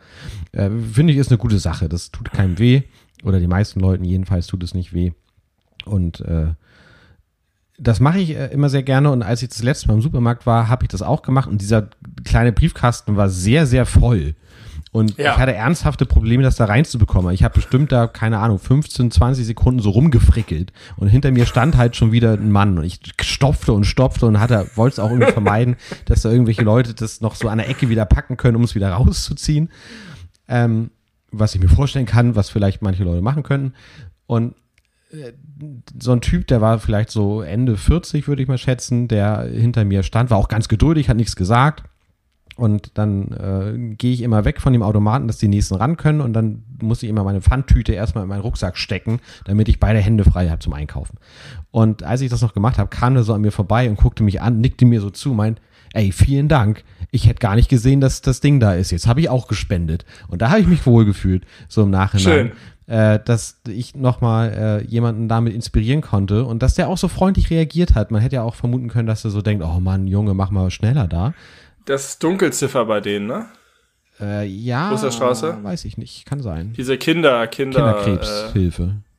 Äh, 0.52 0.70
Finde 0.70 1.14
ich 1.14 1.20
ist 1.20 1.30
eine 1.30 1.38
gute 1.38 1.60
Sache. 1.60 1.88
Das 1.88 2.12
tut 2.12 2.32
keinem 2.32 2.60
weh 2.60 2.84
oder 3.24 3.40
die 3.40 3.48
meisten 3.48 3.80
Leuten 3.80 4.04
jedenfalls 4.04 4.48
tut 4.48 4.64
es 4.64 4.74
nicht 4.74 4.94
weh. 4.94 5.12
Und 5.86 6.20
äh, 6.22 6.54
das 7.82 8.00
mache 8.00 8.20
ich 8.20 8.36
äh, 8.36 8.48
immer 8.48 8.70
sehr 8.70 8.84
gerne 8.84 9.12
und 9.12 9.24
als 9.24 9.42
ich 9.42 9.50
das 9.50 9.64
letzte 9.64 9.88
Mal 9.88 9.96
im 9.96 10.02
Supermarkt 10.02 10.46
war, 10.46 10.70
habe 10.70 10.86
ich 10.86 10.90
das 10.90 11.02
auch 11.02 11.24
gemacht 11.24 11.50
und 11.50 11.62
dieser 11.62 11.90
kleine 12.24 12.52
Briefkasten 12.52 13.18
war 13.18 13.30
sehr, 13.30 13.66
sehr 13.66 13.86
voll. 13.86 14.36
Und 14.94 15.18
ja. 15.18 15.32
ich 15.32 15.38
hatte 15.38 15.54
ernsthafte 15.54 16.06
Probleme, 16.06 16.44
das 16.44 16.58
da 16.58 16.66
reinzubekommen. 16.66 17.34
Ich 17.34 17.44
habe 17.44 17.54
bestimmt 17.54 17.94
da, 17.94 18.08
keine 18.08 18.40
Ahnung, 18.40 18.60
15, 18.60 19.10
20 19.10 19.46
Sekunden 19.46 19.80
so 19.80 19.90
rumgefrickelt. 19.92 20.74
Und 20.98 21.08
hinter 21.08 21.32
mir 21.32 21.46
stand 21.46 21.78
halt 21.78 21.96
schon 21.96 22.12
wieder 22.12 22.34
ein 22.34 22.52
Mann. 22.52 22.78
Und 22.78 22.84
ich 22.84 23.00
stopfte 23.22 23.72
und 23.72 23.86
stopfte 23.86 24.26
und 24.26 24.42
hatte, 24.42 24.68
wollte 24.76 24.96
es 24.96 25.00
auch 25.00 25.10
irgendwie 25.10 25.32
vermeiden, 25.32 25.78
dass 26.06 26.24
da 26.24 26.30
irgendwelche 26.30 26.64
Leute 26.64 26.94
das 26.94 27.22
noch 27.22 27.36
so 27.36 27.48
an 27.48 27.60
der 27.60 27.70
Ecke 27.70 27.88
wieder 27.88 28.06
packen 28.06 28.36
können, 28.36 28.58
um 28.58 28.64
es 28.64 28.76
wieder 28.76 28.92
rauszuziehen. 28.92 29.70
Ähm, 30.50 30.92
was 31.32 31.56
ich 31.56 31.62
mir 31.62 31.70
vorstellen 31.70 32.06
kann, 32.06 32.36
was 32.36 32.50
vielleicht 32.50 32.82
manche 32.82 33.06
Leute 33.06 33.22
machen 33.22 33.44
könnten. 33.44 33.74
Und 34.28 34.56
so 36.00 36.12
ein 36.12 36.22
Typ, 36.22 36.48
der 36.48 36.62
war 36.62 36.80
vielleicht 36.80 37.12
so 37.12 37.42
Ende 37.42 37.78
40, 37.78 38.28
würde 38.28 38.42
ich 38.42 38.48
mal 38.48 38.58
schätzen, 38.58 39.08
der 39.08 39.44
hinter 39.44 39.86
mir 39.86 40.04
stand, 40.04 40.30
war 40.30 40.38
auch 40.38 40.48
ganz 40.48 40.68
geduldig, 40.68 41.10
hat 41.10 41.18
nichts 41.18 41.36
gesagt. 41.36 41.84
Und 42.58 42.98
dann 42.98 43.32
äh, 43.32 43.96
gehe 43.96 44.14
ich 44.14 44.22
immer 44.22 44.46
weg 44.46 44.62
von 44.62 44.74
dem 44.74 44.84
Automaten, 44.84 45.28
dass 45.28 45.38
die 45.38 45.48
nächsten 45.48 45.76
ran 45.76 45.98
können. 45.98 46.22
Und 46.22 46.34
dann 46.34 46.64
muss 46.82 47.02
ich 47.02 47.10
immer 47.10 47.24
meine 47.24 47.42
Pfandtüte 47.42 47.94
erstmal 47.94 48.24
in 48.24 48.30
meinen 48.30 48.42
Rucksack 48.42 48.78
stecken, 48.78 49.20
damit 49.46 49.70
ich 49.70 49.80
beide 49.80 50.00
Hände 50.00 50.24
frei 50.26 50.50
habe 50.50 50.60
zum 50.60 50.74
Einkaufen. 50.74 51.18
Und 51.72 52.04
als 52.04 52.22
ich 52.22 52.30
das 52.30 52.42
noch 52.42 52.54
gemacht 52.54 52.78
habe, 52.78 52.90
kam 52.90 53.16
er 53.16 53.24
so 53.24 53.34
an 53.34 53.42
mir 53.42 53.52
vorbei 53.52 53.90
und 53.90 53.96
guckte 53.96 54.24
mich 54.24 54.42
an, 54.42 54.60
nickte 54.60 54.86
mir 54.86 55.02
so 55.02 55.10
zu, 55.10 55.34
meint, 55.34 55.62
ey, 55.94 56.12
vielen 56.12 56.50
Dank. 56.50 56.84
Ich 57.10 57.26
hätte 57.26 57.40
gar 57.40 57.56
nicht 57.56 57.70
gesehen, 57.70 58.02
dass 58.02 58.22
das 58.22 58.42
Ding 58.42 58.60
da 58.60 58.74
ist. 58.74 58.92
Jetzt 58.92 59.08
habe 59.08 59.22
ich 59.22 59.30
auch 59.30 59.48
gespendet. 59.48 60.06
Und 60.28 60.42
da 60.42 60.50
habe 60.50 60.60
ich 60.60 60.68
mich 60.68 60.86
wohlgefühlt, 60.86 61.46
so 61.68 61.84
im 61.84 61.90
Nachhinein. 61.90 62.24
Schön 62.24 62.52
äh, 62.92 63.20
dass 63.24 63.62
ich 63.70 63.96
nochmal 63.96 64.82
äh, 64.84 64.86
jemanden 64.86 65.30
damit 65.30 65.54
inspirieren 65.54 66.02
konnte 66.02 66.44
und 66.44 66.62
dass 66.62 66.76
der 66.76 66.90
auch 66.90 66.98
so 66.98 67.08
freundlich 67.08 67.50
reagiert 67.50 67.96
hat. 67.96 68.12
Man 68.12 68.22
hätte 68.22 68.36
ja 68.36 68.44
auch 68.44 68.56
vermuten 68.56 68.90
können, 68.90 69.08
dass 69.08 69.24
er 69.24 69.32
so 69.32 69.42
denkt, 69.42 69.64
oh 69.64 69.80
Mann, 69.80 70.08
Junge, 70.08 70.34
mach 70.34 70.52
mal 70.52 70.70
schneller 70.72 71.08
da. 71.08 71.34
Das 71.86 72.10
ist 72.10 72.24
Dunkelziffer 72.24 72.84
bei 72.86 73.00
denen, 73.00 73.28
ne? 73.28 73.46
Äh, 74.20 74.46
ja. 74.46 74.92
Osterstraße? 74.92 75.60
Weiß 75.64 75.86
ich 75.86 75.98
nicht, 75.98 76.26
kann 76.26 76.42
sein. 76.42 76.74
Diese 76.76 76.98
Kinder, 76.98 77.48
Kinder. 77.48 78.02
Kinderkrebshilfe. 78.04 78.84
Äh, 78.84 79.12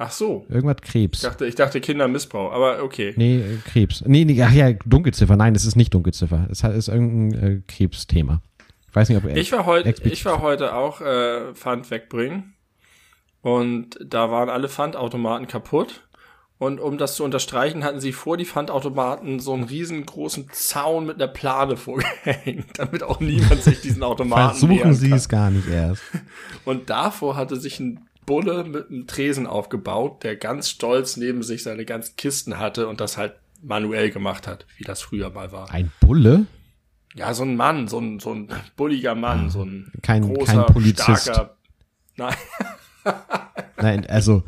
Ach 0.00 0.12
so. 0.12 0.46
Irgendwas 0.48 0.76
Krebs. 0.80 1.18
Ich 1.18 1.28
dachte, 1.28 1.46
ich 1.46 1.56
dachte 1.56 1.80
Kindermissbrauch, 1.80 2.52
aber 2.52 2.84
okay. 2.84 3.12
Nee, 3.16 3.38
äh, 3.38 3.56
Krebs. 3.64 4.04
Nee, 4.06 4.24
nee, 4.24 4.40
ach 4.40 4.52
ja, 4.52 4.72
Dunkelziffer. 4.86 5.36
Nein, 5.36 5.52
das 5.52 5.64
ist 5.64 5.74
nicht 5.74 5.92
Dunkelziffer. 5.92 6.46
Es 6.48 6.62
ist 6.62 6.86
irgendein 6.86 7.42
äh, 7.42 7.60
Krebsthema. 7.66 8.40
Ich 8.88 8.94
weiß 8.94 9.08
nicht, 9.08 9.18
ob 9.18 9.24
er 9.24 9.36
ich 9.36 9.50
war 9.50 9.66
heute, 9.66 9.92
ich 10.04 10.24
war 10.24 10.40
heute 10.42 10.76
auch 10.76 11.00
äh, 11.00 11.52
Pfand 11.54 11.90
wegbringen 11.90 12.54
und 13.42 13.98
da 14.04 14.30
waren 14.30 14.48
alle 14.48 14.68
Pfandautomaten 14.68 15.46
kaputt. 15.46 16.04
Und 16.58 16.80
um 16.80 16.98
das 16.98 17.14
zu 17.14 17.22
unterstreichen, 17.22 17.84
hatten 17.84 18.00
sie 18.00 18.12
vor 18.12 18.36
die 18.36 18.44
Pfandautomaten 18.44 19.38
so 19.38 19.54
einen 19.54 19.62
riesengroßen 19.62 20.48
Zaun 20.50 21.06
mit 21.06 21.16
einer 21.16 21.28
Plane 21.28 21.76
vorgehängt, 21.76 22.66
damit 22.78 23.04
auch 23.04 23.20
niemand 23.20 23.62
sich 23.62 23.80
diesen 23.80 24.02
Automaten 24.02 24.58
Versuchen 24.58 24.92
sie 24.92 25.12
es 25.12 25.28
gar 25.28 25.50
nicht 25.50 25.68
erst. 25.68 26.02
Und 26.64 26.90
davor 26.90 27.36
hatte 27.36 27.56
sich 27.56 27.78
ein 27.78 28.08
Bulle 28.26 28.64
mit 28.64 28.90
einem 28.90 29.06
Tresen 29.06 29.46
aufgebaut, 29.46 30.24
der 30.24 30.36
ganz 30.36 30.68
stolz 30.68 31.16
neben 31.16 31.42
sich 31.42 31.62
seine 31.62 31.84
ganzen 31.84 32.16
Kisten 32.16 32.58
hatte 32.58 32.86
und 32.86 33.00
das 33.00 33.16
halt 33.16 33.32
manuell 33.62 34.10
gemacht 34.10 34.46
hat, 34.46 34.66
wie 34.76 34.84
das 34.84 35.00
früher 35.00 35.30
mal 35.30 35.50
war. 35.50 35.70
Ein 35.70 35.90
Bulle? 36.00 36.44
Ja, 37.14 37.32
so 37.32 37.44
ein 37.44 37.56
Mann, 37.56 37.88
so 37.88 37.98
ein, 37.98 38.20
so 38.20 38.34
ein 38.34 38.48
bulliger 38.76 39.14
Mann, 39.14 39.46
ah, 39.46 39.48
so 39.48 39.62
ein 39.62 39.90
kein, 40.02 40.22
großer, 40.22 40.64
kein 40.64 40.74
Polizist. 40.74 41.22
starker. 41.22 41.56
Nein. 42.16 42.34
Nein, 43.80 44.06
also 44.08 44.42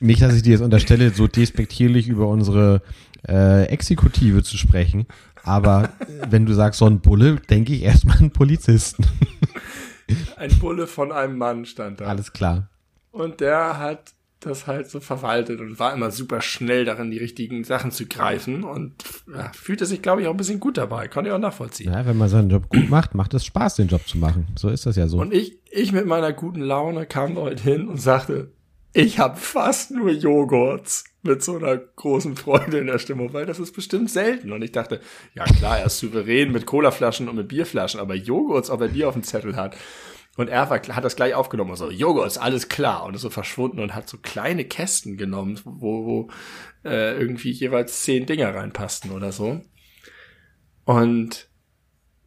nicht, 0.00 0.22
dass 0.22 0.34
ich 0.34 0.42
dir 0.42 0.52
jetzt 0.52 0.62
unterstelle, 0.62 1.10
so 1.10 1.26
despektierlich 1.26 2.08
über 2.08 2.26
unsere 2.26 2.82
äh, 3.28 3.64
Exekutive 3.66 4.42
zu 4.42 4.56
sprechen, 4.56 5.06
aber 5.44 5.90
wenn 6.28 6.46
du 6.46 6.54
sagst 6.54 6.78
so 6.78 6.86
ein 6.86 7.00
Bulle, 7.00 7.36
denke 7.36 7.72
ich 7.72 7.82
erstmal 7.82 8.18
an 8.18 8.30
Polizisten. 8.30 9.04
Ein 10.36 10.58
Bulle 10.58 10.86
von 10.86 11.12
einem 11.12 11.38
Mann 11.38 11.64
stand 11.64 12.00
da. 12.00 12.06
Alles 12.06 12.32
klar. 12.32 12.68
Und 13.12 13.40
der 13.40 13.78
hat 13.78 14.14
das 14.46 14.66
halt 14.66 14.90
so 14.90 15.00
verwaltet 15.00 15.60
und 15.60 15.78
war 15.78 15.94
immer 15.94 16.10
super 16.10 16.40
schnell 16.40 16.84
darin, 16.84 17.10
die 17.10 17.18
richtigen 17.18 17.64
Sachen 17.64 17.90
zu 17.90 18.06
greifen 18.06 18.64
und 18.64 18.92
ja, 19.32 19.50
fühlte 19.52 19.86
sich, 19.86 20.02
glaube 20.02 20.22
ich, 20.22 20.28
auch 20.28 20.32
ein 20.32 20.36
bisschen 20.36 20.60
gut 20.60 20.76
dabei. 20.76 21.08
Konnte 21.08 21.30
ich 21.30 21.34
auch 21.34 21.40
nachvollziehen. 21.40 21.92
Ja, 21.92 22.06
wenn 22.06 22.18
man 22.18 22.28
seinen 22.28 22.50
Job 22.50 22.68
gut 22.68 22.90
macht, 22.90 23.14
macht 23.14 23.34
es 23.34 23.44
Spaß, 23.44 23.76
den 23.76 23.88
Job 23.88 24.06
zu 24.06 24.18
machen. 24.18 24.46
So 24.56 24.68
ist 24.68 24.86
das 24.86 24.96
ja 24.96 25.08
so. 25.08 25.18
Und 25.18 25.32
ich, 25.32 25.58
ich 25.70 25.92
mit 25.92 26.06
meiner 26.06 26.32
guten 26.32 26.60
Laune 26.60 27.06
kam 27.06 27.36
heute 27.36 27.62
hin 27.62 27.88
und 27.88 27.98
sagte, 27.98 28.50
ich 28.94 29.18
habe 29.18 29.36
fast 29.38 29.90
nur 29.90 30.10
Joghurts 30.10 31.04
mit 31.22 31.42
so 31.42 31.56
einer 31.56 31.76
großen 31.76 32.36
Freude 32.36 32.78
in 32.78 32.88
der 32.88 32.98
Stimmung, 32.98 33.32
weil 33.32 33.46
das 33.46 33.58
ist 33.58 33.74
bestimmt 33.74 34.10
selten. 34.10 34.52
Und 34.52 34.62
ich 34.62 34.72
dachte, 34.72 35.00
ja 35.34 35.44
klar, 35.44 35.78
er 35.78 35.86
ist 35.86 35.98
souverän 35.98 36.52
mit 36.52 36.66
Colaflaschen 36.66 37.28
und 37.28 37.36
mit 37.36 37.48
Bierflaschen, 37.48 38.00
aber 38.00 38.14
Joghurts, 38.14 38.70
ob 38.70 38.82
er 38.82 38.88
die 38.88 39.04
auf 39.04 39.14
dem 39.14 39.22
Zettel 39.22 39.56
hat. 39.56 39.76
Und 40.36 40.48
er 40.48 40.70
war, 40.70 40.80
hat 40.80 41.04
das 41.04 41.16
gleich 41.16 41.34
aufgenommen 41.34 41.70
und 41.70 41.76
so, 41.76 41.90
Joghurts, 41.90 42.38
alles 42.38 42.68
klar. 42.68 43.04
Und 43.04 43.14
ist 43.14 43.22
so 43.22 43.30
verschwunden 43.30 43.80
und 43.80 43.94
hat 43.94 44.08
so 44.08 44.18
kleine 44.18 44.64
Kästen 44.64 45.16
genommen, 45.16 45.60
wo, 45.64 46.06
wo 46.06 46.30
äh, 46.84 47.18
irgendwie 47.18 47.50
jeweils 47.50 48.02
zehn 48.02 48.24
Dinger 48.24 48.54
reinpassten 48.54 49.10
oder 49.10 49.30
so. 49.32 49.60
Und 50.84 51.48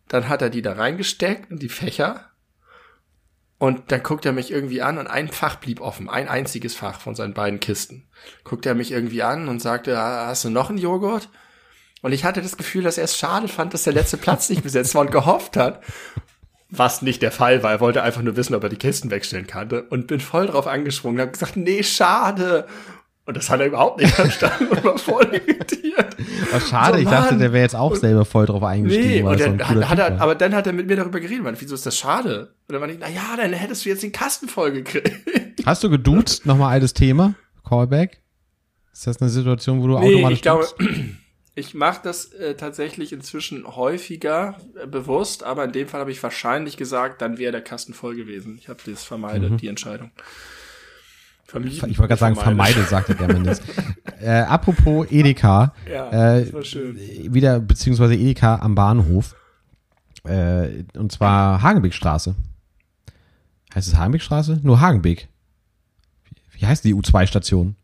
dann 0.07 0.29
hat 0.29 0.41
er 0.41 0.49
die 0.49 0.61
da 0.61 0.73
reingesteckt 0.73 1.51
in 1.51 1.57
die 1.57 1.69
Fächer 1.69 2.29
und 3.57 3.91
dann 3.91 4.03
guckt 4.03 4.25
er 4.25 4.33
mich 4.33 4.51
irgendwie 4.51 4.81
an 4.81 4.97
und 4.97 5.07
ein 5.07 5.29
Fach 5.29 5.55
blieb 5.55 5.79
offen, 5.79 6.09
ein 6.09 6.27
einziges 6.27 6.75
Fach 6.75 6.99
von 6.99 7.15
seinen 7.15 7.33
beiden 7.33 7.59
Kisten. 7.59 8.07
Guckt 8.43 8.65
er 8.65 8.75
mich 8.75 8.91
irgendwie 8.91 9.23
an 9.23 9.47
und 9.47 9.61
sagte, 9.61 9.97
hast 9.97 10.43
du 10.43 10.49
noch 10.49 10.69
einen 10.69 10.77
Joghurt? 10.77 11.29
Und 12.01 12.11
ich 12.11 12.25
hatte 12.25 12.41
das 12.41 12.57
Gefühl, 12.57 12.83
dass 12.83 12.97
er 12.97 13.05
es 13.05 13.17
schade 13.17 13.47
fand, 13.47 13.73
dass 13.73 13.83
der 13.83 13.93
letzte 13.93 14.17
Platz 14.17 14.49
nicht 14.49 14.61
besetzt 14.61 14.93
war 14.93 15.01
und 15.01 15.11
gehofft 15.11 15.57
hat, 15.57 15.81
was 16.77 17.01
nicht 17.01 17.21
der 17.21 17.31
Fall 17.31 17.63
war. 17.63 17.71
Er 17.71 17.79
wollte 17.79 18.03
einfach 18.03 18.21
nur 18.21 18.35
wissen, 18.35 18.55
ob 18.55 18.63
er 18.63 18.69
die 18.69 18.77
Kisten 18.77 19.11
wegstellen 19.11 19.47
kannte 19.47 19.83
und 19.83 20.07
bin 20.07 20.19
voll 20.19 20.47
drauf 20.47 20.67
angesprungen 20.67 21.17
und 21.17 21.21
habe 21.21 21.31
gesagt, 21.31 21.57
nee, 21.57 21.83
schade. 21.83 22.65
Und 23.25 23.35
das 23.37 23.49
hat 23.49 23.59
er 23.59 23.67
überhaupt 23.67 23.99
nicht 23.99 24.13
verstanden 24.15 24.67
und 24.67 24.83
war 24.83 24.97
voll 24.97 25.25
irritiert. 25.33 26.15
Was 26.51 26.69
schade, 26.69 26.97
so, 26.97 27.03
ich 27.03 27.09
dachte, 27.09 27.37
der 27.37 27.53
wäre 27.53 27.63
jetzt 27.63 27.75
auch 27.75 27.95
selber 27.95 28.23
voll 28.23 28.45
drauf 28.45 28.63
eingestiegen. 28.63 29.09
Nee, 29.09 29.21
und 29.23 29.39
dann, 29.39 29.59
so 29.59 29.89
hat, 29.89 29.97
er, 29.97 30.21
aber 30.21 30.35
dann 30.35 30.53
hat 30.53 30.67
er 30.67 30.73
mit 30.73 30.87
mir 30.87 30.95
darüber 30.95 31.19
geredet, 31.19 31.43
man, 31.43 31.59
wieso 31.59 31.73
ist 31.73 31.85
das 31.85 31.97
schade? 31.97 32.53
Und 32.67 32.73
dann 32.73 32.81
war 32.81 32.89
ich, 32.89 32.97
na 32.99 33.09
ja, 33.09 33.35
dann 33.35 33.51
hättest 33.53 33.85
du 33.85 33.89
jetzt 33.89 34.03
den 34.03 34.11
Kasten 34.11 34.47
voll 34.47 34.71
gekriegt. 34.71 35.11
Hast 35.65 35.83
du 35.83 35.89
geduzt? 35.89 36.45
Nochmal 36.45 36.73
altes 36.73 36.93
Thema? 36.93 37.33
Callback? 37.67 38.21
Ist 38.93 39.07
das 39.07 39.19
eine 39.19 39.29
Situation, 39.29 39.81
wo 39.81 39.87
du 39.87 39.99
nee, 39.99 40.13
automatisch 40.13 40.37
ich 40.37 40.41
glaube, 40.43 40.67
ich 41.55 41.73
mache 41.73 42.01
das 42.03 42.33
äh, 42.33 42.55
tatsächlich 42.55 43.13
inzwischen 43.13 43.65
häufiger 43.65 44.57
äh, 44.81 44.87
bewusst, 44.87 45.43
aber 45.43 45.63
in 45.63 45.71
dem 45.71 45.87
Fall 45.87 46.01
habe 46.01 46.11
ich 46.11 46.21
wahrscheinlich 46.21 46.75
gesagt, 46.75 47.21
dann 47.21 47.37
wäre 47.37 47.53
der 47.53 47.61
Kasten 47.61 47.93
voll 47.93 48.15
gewesen. 48.15 48.57
Ich 48.59 48.67
habe 48.67 48.79
das 48.85 49.05
vermeidet, 49.05 49.51
mhm. 49.51 49.57
die 49.57 49.69
Entscheidung. 49.69 50.11
Vermieden. 51.45 51.89
Ich 51.89 51.97
wollte 51.97 52.09
gerade 52.09 52.19
sagen, 52.19 52.35
vermeide, 52.35 52.83
sagte 52.83 53.15
der 53.15 53.27
Mindest. 53.27 53.63
äh, 54.19 54.41
apropos 54.41 55.07
Edeka. 55.09 55.73
Ja, 55.89 56.39
äh. 56.39 56.51
Wieder, 57.33 57.61
beziehungsweise 57.61 58.15
Edeka 58.15 58.57
am 58.57 58.75
Bahnhof. 58.75 59.35
Äh, 60.25 60.83
und 60.97 61.11
zwar 61.11 61.61
Hagenbeckstraße. 61.61 62.35
Heißt 63.73 63.87
es 63.87 63.95
Hagenbeckstraße? 63.95 64.59
Nur 64.63 64.81
Hagenbeck. 64.81 65.29
Wie, 66.51 66.59
wie 66.61 66.65
heißt 66.65 66.83
die 66.83 66.95
U2-Station? 66.95 67.75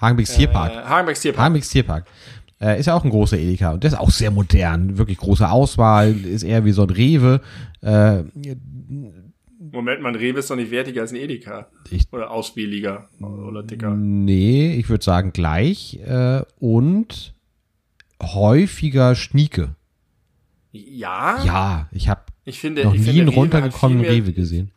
Hagenbecks 0.00 0.34
Tierpark. 0.34 0.72
Äh, 0.72 0.76
Hagenbecks 0.76 1.20
Tierpark. 1.20 1.44
Hagenbecks 1.44 1.68
Tierpark. 1.68 2.06
Äh, 2.62 2.78
ist 2.78 2.86
ja 2.86 2.94
auch 2.94 3.02
ein 3.04 3.10
großer 3.10 3.36
Edeka 3.38 3.72
und 3.72 3.82
der 3.82 3.90
ist 3.92 3.98
auch 3.98 4.10
sehr 4.10 4.30
modern. 4.30 4.96
Wirklich 4.96 5.18
große 5.18 5.50
Auswahl, 5.50 6.12
ist 6.24 6.44
eher 6.44 6.64
wie 6.64 6.70
so 6.72 6.82
ein 6.82 6.90
Rewe. 6.90 7.40
Äh, 7.80 8.22
Moment, 9.58 10.02
mein 10.02 10.14
Rewe 10.14 10.38
ist 10.40 10.50
doch 10.50 10.56
nicht 10.56 10.70
wertiger 10.70 11.00
als 11.02 11.12
ein 11.12 11.16
Edeka. 11.16 11.68
Ich- 11.90 12.12
oder 12.12 12.30
ausspieliger 12.30 13.08
oder 13.20 13.62
dicker. 13.62 13.94
nee, 13.94 14.74
ich 14.74 14.88
würde 14.88 15.04
sagen 15.04 15.32
gleich. 15.32 15.98
Äh, 16.06 16.42
und 16.60 17.34
häufiger 18.22 19.14
Schnieke. 19.14 19.74
Ja? 20.72 21.42
Ja, 21.44 21.88
ich 21.92 22.08
habe 22.08 22.22
Ich 22.44 22.58
finde, 22.60 22.84
noch 22.84 22.94
ich 22.94 23.00
nie 23.00 23.06
finde, 23.06 23.20
einen 23.22 23.28
Rewe 23.30 23.40
runtergekommenen 23.40 24.02
mehr- 24.02 24.10
Rewe 24.12 24.32
gesehen. 24.32 24.70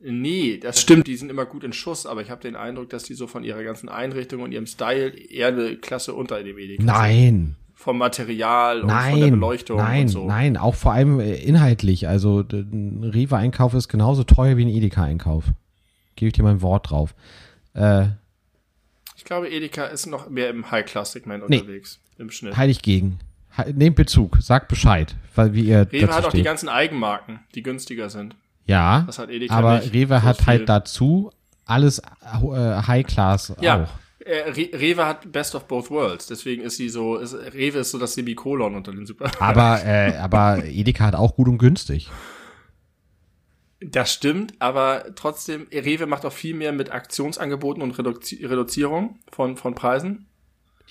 Nee, 0.00 0.58
das 0.58 0.80
stimmt, 0.80 1.06
die 1.08 1.16
sind 1.16 1.28
immer 1.28 1.44
gut 1.44 1.64
in 1.64 1.72
Schuss, 1.72 2.06
aber 2.06 2.22
ich 2.22 2.30
habe 2.30 2.40
den 2.40 2.54
Eindruck, 2.54 2.88
dass 2.90 3.02
die 3.02 3.14
so 3.14 3.26
von 3.26 3.42
ihrer 3.42 3.64
ganzen 3.64 3.88
Einrichtung 3.88 4.42
und 4.42 4.52
ihrem 4.52 4.66
Style 4.66 5.08
eher 5.10 5.48
eine 5.48 5.76
Klasse 5.76 6.14
unter 6.14 6.42
dem 6.42 6.56
Edeka 6.56 6.80
sind. 6.82 6.86
Nein, 6.86 7.56
Vom 7.74 7.98
Material 7.98 8.82
und 8.82 8.90
von 8.90 8.98
der 8.98 9.16
nein, 9.18 9.30
Beleuchtung 9.32 9.78
nein, 9.78 10.02
und 10.02 10.08
so. 10.08 10.26
nein, 10.26 10.56
auch 10.56 10.76
vor 10.76 10.92
allem 10.92 11.18
äh, 11.18 11.34
inhaltlich. 11.36 12.06
Also 12.06 12.44
ein 12.48 13.10
Rewe-Einkauf 13.12 13.74
ist 13.74 13.88
genauso 13.88 14.22
teuer 14.22 14.56
wie 14.56 14.64
ein 14.66 14.68
Edeka-Einkauf. 14.68 15.44
Gebe 16.14 16.28
ich 16.28 16.32
dir 16.34 16.42
mein 16.44 16.62
Wort 16.62 16.90
drauf. 16.90 17.14
Äh, 17.74 18.06
Ich 19.16 19.24
glaube, 19.24 19.48
Edeka 19.50 19.86
ist 19.86 20.06
noch 20.06 20.28
mehr 20.30 20.48
im 20.50 20.70
High-Class-Segment 20.70 21.48
Nee. 21.48 21.58
unterwegs, 21.58 21.98
im 22.18 22.30
Schnitt. 22.30 22.56
halte 22.56 22.70
ich 22.70 22.82
gegen. 22.82 23.18
Nehmt 23.74 23.96
Bezug, 23.96 24.36
sagt 24.40 24.68
Bescheid, 24.68 25.16
weil 25.34 25.54
wie 25.54 25.62
ihr 25.62 25.88
Rewe 25.92 26.14
hat 26.14 26.24
auch 26.24 26.30
die 26.30 26.36
steht. 26.38 26.44
ganzen 26.44 26.68
Eigenmarken, 26.68 27.40
die 27.56 27.64
günstiger 27.64 28.08
sind. 28.10 28.36
Ja, 28.68 29.06
hat 29.06 29.30
Edeka 29.30 29.54
aber 29.54 29.78
nicht 29.80 29.92
Rewe 29.92 30.18
so 30.18 30.22
hat 30.22 30.36
viel. 30.38 30.46
halt 30.46 30.68
dazu 30.68 31.30
alles 31.64 31.98
äh, 31.98 32.82
High-Class 32.86 33.54
Ja, 33.60 33.84
auch. 33.84 34.26
äh, 34.26 34.50
Re 34.50 34.70
Rewe 34.72 35.04
hat 35.06 35.30
Best 35.32 35.54
of 35.54 35.66
Both 35.66 35.90
Worlds, 35.90 36.26
deswegen 36.26 36.62
ist 36.62 36.76
sie 36.76 36.88
so, 36.88 37.16
ist, 37.16 37.34
Rewe 37.34 37.78
ist 37.78 37.90
so 37.90 37.98
das 37.98 38.14
Semikolon 38.14 38.74
unter 38.74 38.92
den 38.92 39.06
Super. 39.06 39.30
Aber, 39.40 39.82
äh, 39.86 40.16
aber 40.16 40.64
Edeka 40.64 41.04
hat 41.04 41.14
auch 41.14 41.34
gut 41.34 41.48
und 41.48 41.58
günstig. 41.58 42.10
Das 43.80 44.12
stimmt, 44.12 44.54
aber 44.60 45.04
trotzdem, 45.14 45.68
Rewe 45.72 46.06
macht 46.06 46.24
auch 46.24 46.32
viel 46.32 46.54
mehr 46.54 46.72
mit 46.72 46.90
Aktionsangeboten 46.90 47.80
und 47.82 47.96
Reduzi 47.96 48.44
Reduzierung 48.44 49.20
von, 49.30 49.56
von 49.56 49.74
Preisen. 49.74 50.26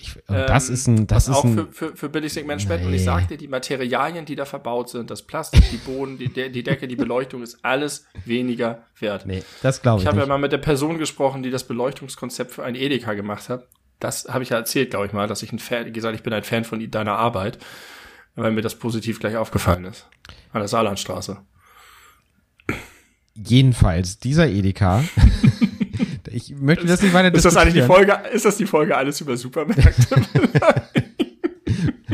Ich, 0.00 0.16
das 0.28 0.68
Ähm, 0.68 0.74
ist 0.74 0.86
ein, 0.86 1.06
das 1.08 1.26
ist 1.28 1.34
auch 1.34 1.44
ein, 1.44 1.54
für, 1.54 1.72
für, 1.72 1.96
für 1.96 2.08
Billigsegment 2.08 2.62
spenden. 2.62 2.84
Und 2.86 2.90
Nee. 2.92 2.98
ich 2.98 3.04
sagte, 3.04 3.36
die 3.36 3.48
Materialien, 3.48 4.24
die 4.24 4.36
da 4.36 4.44
verbaut 4.44 4.90
sind, 4.90 5.10
das 5.10 5.22
Plastik, 5.22 5.62
die 5.72 5.76
Boden, 5.78 6.18
die, 6.18 6.28
die 6.28 6.62
Decke, 6.62 6.86
die 6.86 6.94
Beleuchtung, 6.96 7.42
ist 7.42 7.58
alles 7.64 8.06
weniger 8.24 8.84
wert. 9.00 9.26
nee, 9.26 9.42
das 9.62 9.82
glaube 9.82 9.98
ich, 9.98 10.04
Ich 10.04 10.08
habe 10.08 10.20
ja 10.20 10.26
mal 10.26 10.38
mit 10.38 10.52
der 10.52 10.58
Person 10.58 10.98
gesprochen, 10.98 11.42
die 11.42 11.50
das 11.50 11.64
Beleuchtungskonzept 11.64 12.52
für 12.52 12.62
ein 12.64 12.76
Edeka 12.76 13.14
gemacht 13.14 13.48
hat. 13.48 13.66
Das 13.98 14.26
habe 14.28 14.44
ich 14.44 14.50
ja 14.50 14.56
erzählt, 14.58 14.90
glaube 14.90 15.06
ich 15.06 15.12
mal, 15.12 15.26
dass 15.26 15.42
ich 15.42 15.52
ein 15.52 15.58
Fan, 15.58 15.92
gesagt, 15.92 16.14
ich 16.14 16.22
bin 16.22 16.32
ein 16.32 16.44
Fan 16.44 16.62
von 16.64 16.88
deiner 16.90 17.16
Arbeit, 17.16 17.58
weil 18.36 18.52
mir 18.52 18.62
das 18.62 18.76
positiv 18.76 19.18
gleich 19.18 19.36
aufgefallen 19.36 19.84
ist. 19.84 20.06
An 20.52 20.60
der 20.60 20.68
Saarlandstraße. 20.68 21.38
Jedenfalls, 23.34 24.18
dieser 24.18 24.48
Edeka, 24.48 25.02
ich 26.50 26.60
möchte 26.60 26.86
das 26.86 27.02
nicht 27.02 27.12
weiter 27.14 27.34
Ist 27.34 27.44
das 27.44 27.56
eigentlich 27.56 27.74
die. 27.74 27.82
Folge, 27.82 28.12
ist 28.32 28.44
das 28.44 28.56
die 28.56 28.66
Folge 28.66 28.96
alles 28.96 29.20
über 29.20 29.36
Supermärkte? 29.36 30.22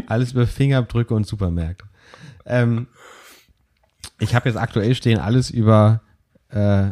Alles 0.06 0.32
über 0.32 0.46
Fingerabdrücke 0.46 1.14
und 1.14 1.26
Supermärkte. 1.26 1.84
Ähm, 2.44 2.88
ich 4.18 4.34
habe 4.34 4.48
jetzt 4.48 4.56
aktuell 4.58 4.94
stehen 4.94 5.18
alles 5.18 5.50
über 5.50 6.02
äh, 6.50 6.90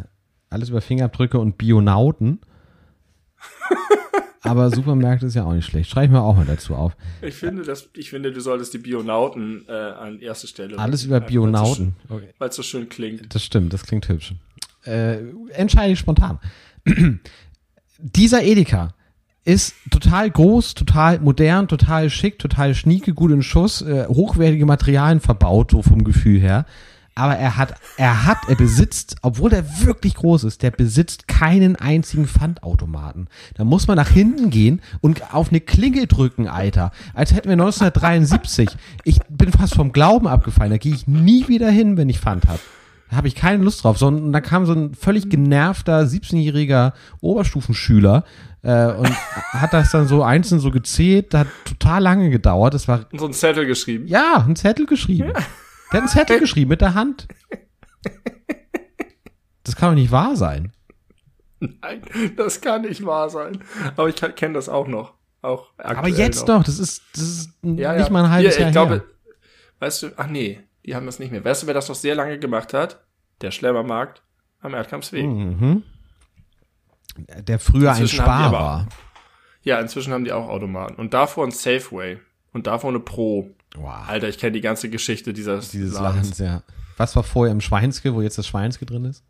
alles 0.49 0.69
über 0.69 0.81
Fingerabdrücke 0.81 1.37
und 1.39 1.57
Bionauten. 1.57 2.39
Aber 4.45 4.69
Supermärkte 4.71 5.25
ist 5.27 5.35
ja 5.35 5.45
auch 5.45 5.53
nicht 5.53 5.65
schlecht. 5.65 5.89
Schreibe 5.89 6.05
ich 6.07 6.11
mir 6.11 6.21
auch 6.21 6.35
mal 6.35 6.45
dazu 6.45 6.75
auf. 6.75 6.97
ich 7.21 7.33
finde, 7.35 7.63
dass, 7.63 7.89
ich 7.95 8.09
finde, 8.09 8.31
du 8.33 8.41
solltest 8.41 8.73
die 8.73 8.77
Bionauten 8.77 9.65
äh, 9.69 9.71
an 9.71 10.19
erste 10.19 10.47
Stelle. 10.47 10.77
Alles 10.77 11.05
über 11.05 11.15
Einfach, 11.17 11.27
weil's 11.27 11.33
so 11.33 11.41
Bionauten. 11.41 11.95
schön- 12.07 12.17
Okay. 12.17 12.29
Weil 12.39 12.49
es 12.49 12.55
so 12.55 12.63
schön 12.63 12.89
klingt. 12.89 13.33
Das 13.33 13.43
stimmt, 13.43 13.71
das 13.73 13.83
klingt 13.85 14.07
hübsch. 14.09 14.33
Äh, 14.85 15.19
entscheide 15.51 15.93
ich 15.93 15.99
spontan. 15.99 16.39
Dieser 17.99 18.43
Edeka 18.43 18.93
ist 19.45 19.75
total 19.91 20.29
groß, 20.29 20.73
total 20.73 21.19
modern, 21.19 21.67
total 21.67 22.09
schick, 22.09 22.39
total 22.39 22.75
schnieke, 22.75 23.13
gut 23.13 23.31
in 23.31 23.43
Schuss, 23.43 23.81
äh, 23.81 24.07
hochwertige 24.07 24.65
Materialien 24.65 25.19
verbaut, 25.19 25.71
so 25.71 25.81
vom 25.81 26.03
Gefühl 26.03 26.39
her. 26.39 26.65
Aber 27.15 27.35
er 27.35 27.57
hat, 27.57 27.75
er 27.97 28.25
hat, 28.25 28.39
er 28.47 28.55
besitzt, 28.55 29.17
obwohl 29.21 29.51
der 29.51 29.81
wirklich 29.81 30.15
groß 30.15 30.45
ist, 30.45 30.63
der 30.63 30.71
besitzt 30.71 31.27
keinen 31.27 31.75
einzigen 31.75 32.25
Pfandautomaten. 32.25 33.27
Da 33.53 33.65
muss 33.65 33.87
man 33.87 33.97
nach 33.97 34.09
hinten 34.09 34.49
gehen 34.49 34.81
und 35.01 35.33
auf 35.33 35.49
eine 35.49 35.61
Klingel 35.61 36.07
drücken, 36.07 36.47
Alter. 36.47 36.91
Als 37.13 37.31
hätten 37.33 37.49
wir 37.49 37.53
1973. 37.53 38.69
Ich 39.03 39.19
bin 39.29 39.51
fast 39.51 39.75
vom 39.75 39.91
Glauben 39.91 40.27
abgefallen. 40.27 40.71
Da 40.71 40.77
gehe 40.77 40.95
ich 40.95 41.05
nie 41.05 41.47
wieder 41.47 41.69
hin, 41.69 41.97
wenn 41.97 42.09
ich 42.09 42.19
Pfand 42.19 42.47
hab. 42.47 42.59
Habe 43.15 43.27
ich 43.27 43.35
keine 43.35 43.63
Lust 43.63 43.83
drauf. 43.83 43.97
Sondern 43.97 44.31
da 44.33 44.41
kam 44.41 44.65
so 44.65 44.73
ein 44.73 44.93
völlig 44.95 45.29
genervter 45.29 45.99
17-jähriger 46.01 46.93
Oberstufenschüler 47.21 48.23
äh, 48.61 48.87
und 48.93 49.09
hat 49.53 49.73
das 49.73 49.91
dann 49.91 50.07
so 50.07 50.23
einzeln 50.23 50.59
so 50.59 50.71
gezählt. 50.71 51.33
Das 51.33 51.41
hat 51.41 51.47
total 51.65 52.01
lange 52.01 52.29
gedauert. 52.29 52.73
Das 52.73 52.87
war 52.87 53.05
Und 53.11 53.19
so 53.19 53.25
einen 53.25 53.33
Zettel 53.33 53.65
geschrieben. 53.65 54.07
ja, 54.07 54.43
einen 54.43 54.55
Zettel 54.55 54.85
geschrieben. 54.85 55.33
Der 55.33 55.43
hat 55.91 55.93
einen 55.93 56.07
Zettel 56.07 56.39
geschrieben 56.41 56.69
mit 56.69 56.81
der 56.81 56.93
Hand. 56.95 57.27
Das 59.63 59.75
kann 59.75 59.89
doch 59.91 59.95
nicht 59.95 60.11
wahr 60.11 60.35
sein. 60.35 60.71
Nein, 61.59 62.01
das 62.35 62.59
kann 62.59 62.81
nicht 62.81 63.05
wahr 63.05 63.29
sein. 63.29 63.63
Aber 63.95 64.09
ich 64.09 64.15
kenne 64.35 64.53
das 64.55 64.67
auch 64.67 64.87
noch. 64.87 65.13
Auch 65.41 65.67
Aber 65.77 66.07
jetzt 66.09 66.47
noch. 66.47 66.57
doch, 66.57 66.63
das 66.63 66.79
ist, 66.79 67.01
das 67.13 67.21
ist 67.23 67.49
Ja, 67.63 67.93
nicht 67.93 68.07
ja. 68.07 68.09
mal 68.09 68.25
ein 68.25 68.31
halbes 68.31 68.53
Hier, 68.55 68.61
Jahr 68.61 68.69
ich 68.69 68.73
glaube, 68.73 68.93
her. 68.95 69.03
weißt 69.79 70.03
du, 70.03 70.07
ach 70.17 70.27
nee, 70.27 70.59
die 70.85 70.95
haben 70.95 71.05
das 71.05 71.19
nicht 71.19 71.31
mehr. 71.31 71.43
Weißt 71.43 71.63
du, 71.63 71.67
wer 71.67 71.73
das 71.73 71.87
noch 71.89 71.95
sehr 71.95 72.15
lange 72.15 72.39
gemacht 72.39 72.73
hat? 72.73 72.99
Der 73.41 73.51
Schlemmermarkt 73.51 74.21
am 74.61 74.73
Erdkampfsweg. 74.73 75.25
Mhm. 75.25 75.83
Der 77.17 77.59
früher 77.59 77.91
ein 77.91 77.97
Inzwischen 78.01 78.17
die 78.17 78.21
Spar 78.23 78.43
aber- 78.45 78.57
war. 78.59 78.87
Ja, 79.63 79.79
inzwischen 79.79 80.11
haben 80.11 80.25
die 80.25 80.31
auch 80.33 80.49
Automaten. 80.49 80.95
Und 80.95 81.13
davor 81.13 81.45
ein 81.45 81.51
Safeway. 81.51 82.19
Und 82.51 82.67
davor 82.67 82.89
eine 82.89 82.99
Pro. 82.99 83.49
Wow. 83.75 84.07
Alter, 84.07 84.27
ich 84.27 84.37
kenne 84.37 84.51
die 84.51 84.61
ganze 84.61 84.89
Geschichte 84.89 85.31
dieses, 85.33 85.69
Dieses. 85.71 85.99
Ladens, 85.99 86.37
ja. 86.37 86.63
Was 86.97 87.15
war 87.15 87.23
vorher 87.23 87.51
im 87.51 87.61
Schweinske, 87.61 88.13
wo 88.13 88.21
jetzt 88.21 88.37
das 88.37 88.45
Schweinske 88.45 88.85
drin 88.85 89.05
ist? 89.05 89.23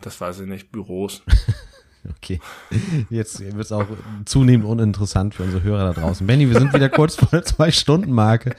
Das 0.00 0.20
weiß 0.20 0.40
ich 0.40 0.46
nicht, 0.46 0.72
Büros. 0.72 1.22
Okay. 2.10 2.40
Jetzt 3.10 3.40
wird 3.40 3.54
es 3.56 3.70
auch 3.70 3.86
zunehmend 4.24 4.66
uninteressant 4.66 5.34
für 5.34 5.44
unsere 5.44 5.62
Hörer 5.62 5.92
da 5.94 6.00
draußen. 6.00 6.26
Benny, 6.26 6.48
wir 6.50 6.58
sind 6.58 6.72
wieder 6.74 6.88
kurz 6.88 7.14
vor 7.14 7.28
der 7.30 7.44
Zwei-Stunden-Marke 7.44 8.56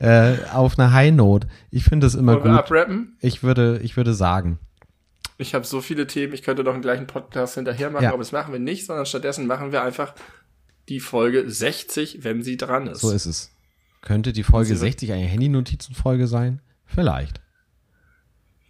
äh, 0.00 0.34
auf 0.52 0.78
einer 0.78 0.92
High 0.92 1.12
Note. 1.12 1.46
Ich 1.70 1.84
finde 1.84 2.06
das 2.06 2.14
immer 2.16 2.32
Wollen 2.34 2.44
wir 2.44 2.50
gut. 2.50 2.58
abrappen? 2.60 3.16
Ich 3.20 3.42
würde, 3.44 3.78
ich 3.84 3.96
würde 3.96 4.12
sagen. 4.14 4.58
Ich 5.38 5.54
habe 5.54 5.64
so 5.64 5.80
viele 5.80 6.06
Themen, 6.06 6.32
ich 6.34 6.42
könnte 6.42 6.64
noch 6.64 6.72
einen 6.74 6.82
gleichen 6.82 7.06
Podcast 7.06 7.54
hinterher 7.54 7.90
machen, 7.90 8.02
Ja. 8.04 8.10
aber 8.10 8.18
das 8.18 8.32
machen 8.32 8.52
wir 8.52 8.60
nicht, 8.60 8.86
sondern 8.86 9.06
stattdessen 9.06 9.46
machen 9.46 9.72
wir 9.72 9.82
einfach 9.82 10.14
die 10.88 11.00
Folge 11.00 11.48
60, 11.48 12.24
wenn 12.24 12.42
sie 12.42 12.56
dran 12.56 12.88
ist. 12.88 13.00
So 13.00 13.12
ist 13.12 13.26
es. 13.26 13.50
Könnte 14.02 14.32
die 14.32 14.42
Folge 14.42 14.66
Sie 14.66 14.72
wird- 14.72 14.80
60 14.92 15.12
eine 15.12 15.26
Handy-Notizen-Folge 15.26 16.26
sein? 16.26 16.60
Vielleicht. 16.86 17.40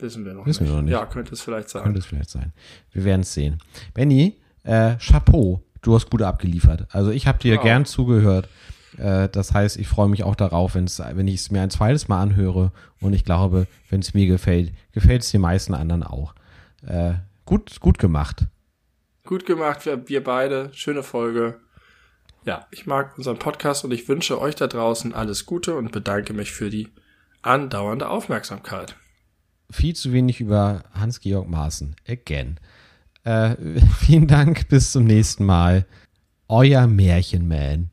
Wissen 0.03 0.25
wir 0.25 0.35
noch 0.35 0.47
Wissen 0.47 0.65
nicht. 0.65 0.73
wir 0.73 0.77
noch 0.77 0.83
nicht. 0.83 0.93
Ja, 0.93 1.07
könnte 1.07 1.33
es 1.35 1.41
vielleicht 1.41 1.69
sein. 1.69 1.83
Könnte 1.83 1.99
es 1.99 2.07
vielleicht 2.07 2.31
sein. 2.31 2.53
Wir 2.93 3.05
werden 3.05 3.23
es 3.23 3.33
sehen. 3.35 3.59
Benny, 3.95 4.37
äh, 4.65 4.97
Chapeau. 4.97 5.63
Du 5.83 5.95
hast 5.95 6.11
gut 6.11 6.23
abgeliefert. 6.23 6.87
Also 6.91 7.11
ich 7.11 7.27
habe 7.27 7.39
dir 7.39 7.57
Wow. 7.57 7.63
gern 7.63 7.85
zugehört. 7.87 8.49
Äh, 8.99 9.29
das 9.31 9.55
heißt, 9.55 9.79
ich 9.79 9.89
freue 9.89 10.09
mich 10.09 10.25
auch 10.25 10.37
darauf, 10.37 10.75
wenn's, 10.75 10.99
wenn 11.01 11.27
ich 11.29 11.37
es 11.37 11.51
mir 11.51 11.63
ein 11.63 11.71
zweites 11.71 12.09
Mal 12.09 12.21
anhöre. 12.21 12.73
Und 13.01 13.13
ich 13.15 13.25
glaube, 13.25 13.67
wenn 13.89 14.01
es 14.01 14.13
mir 14.15 14.27
gefällt, 14.27 14.73
gefällt 14.93 15.23
es 15.23 15.31
den 15.31 15.41
meisten 15.41 15.75
anderen 15.75 16.03
auch. 16.03 16.35
Äh, 16.87 17.15
gut, 17.47 17.81
gut 17.81 17.99
gemacht. 17.99 18.47
Gut 19.25 19.47
gemacht, 19.47 19.87
wir, 19.87 20.09
wir 20.09 20.23
beide. 20.25 20.71
Schöne 20.73 21.03
Folge. 21.03 21.61
Ja, 22.45 22.67
ich 22.71 22.87
mag 22.87 23.17
unseren 23.19 23.39
Podcast 23.39 23.85
und 23.85 23.93
ich 23.93 24.09
wünsche 24.09 24.41
euch 24.41 24.55
da 24.55 24.67
draußen 24.67 25.15
alles 25.15 25.47
Gute 25.47 25.77
und 25.77 25.93
bedanke 25.93 26.33
mich 26.33 26.53
für 26.53 26.71
die 26.71 26.89
andauernde 27.43 28.09
Aufmerksamkeit. 28.09 28.97
Viel 29.71 29.95
zu 29.95 30.13
wenig 30.13 30.41
über 30.41 30.85
Hans-Georg 30.95 31.49
Maaßen. 31.49 31.97
Again. 32.09 32.59
Äh, 33.25 33.57
vielen 33.99 34.27
Dank. 34.27 34.69
Bis 34.69 34.93
zum 34.93 35.05
nächsten 35.05 35.45
Mal. 35.45 35.87
Euer 36.49 36.87
Märchenman. 36.87 37.91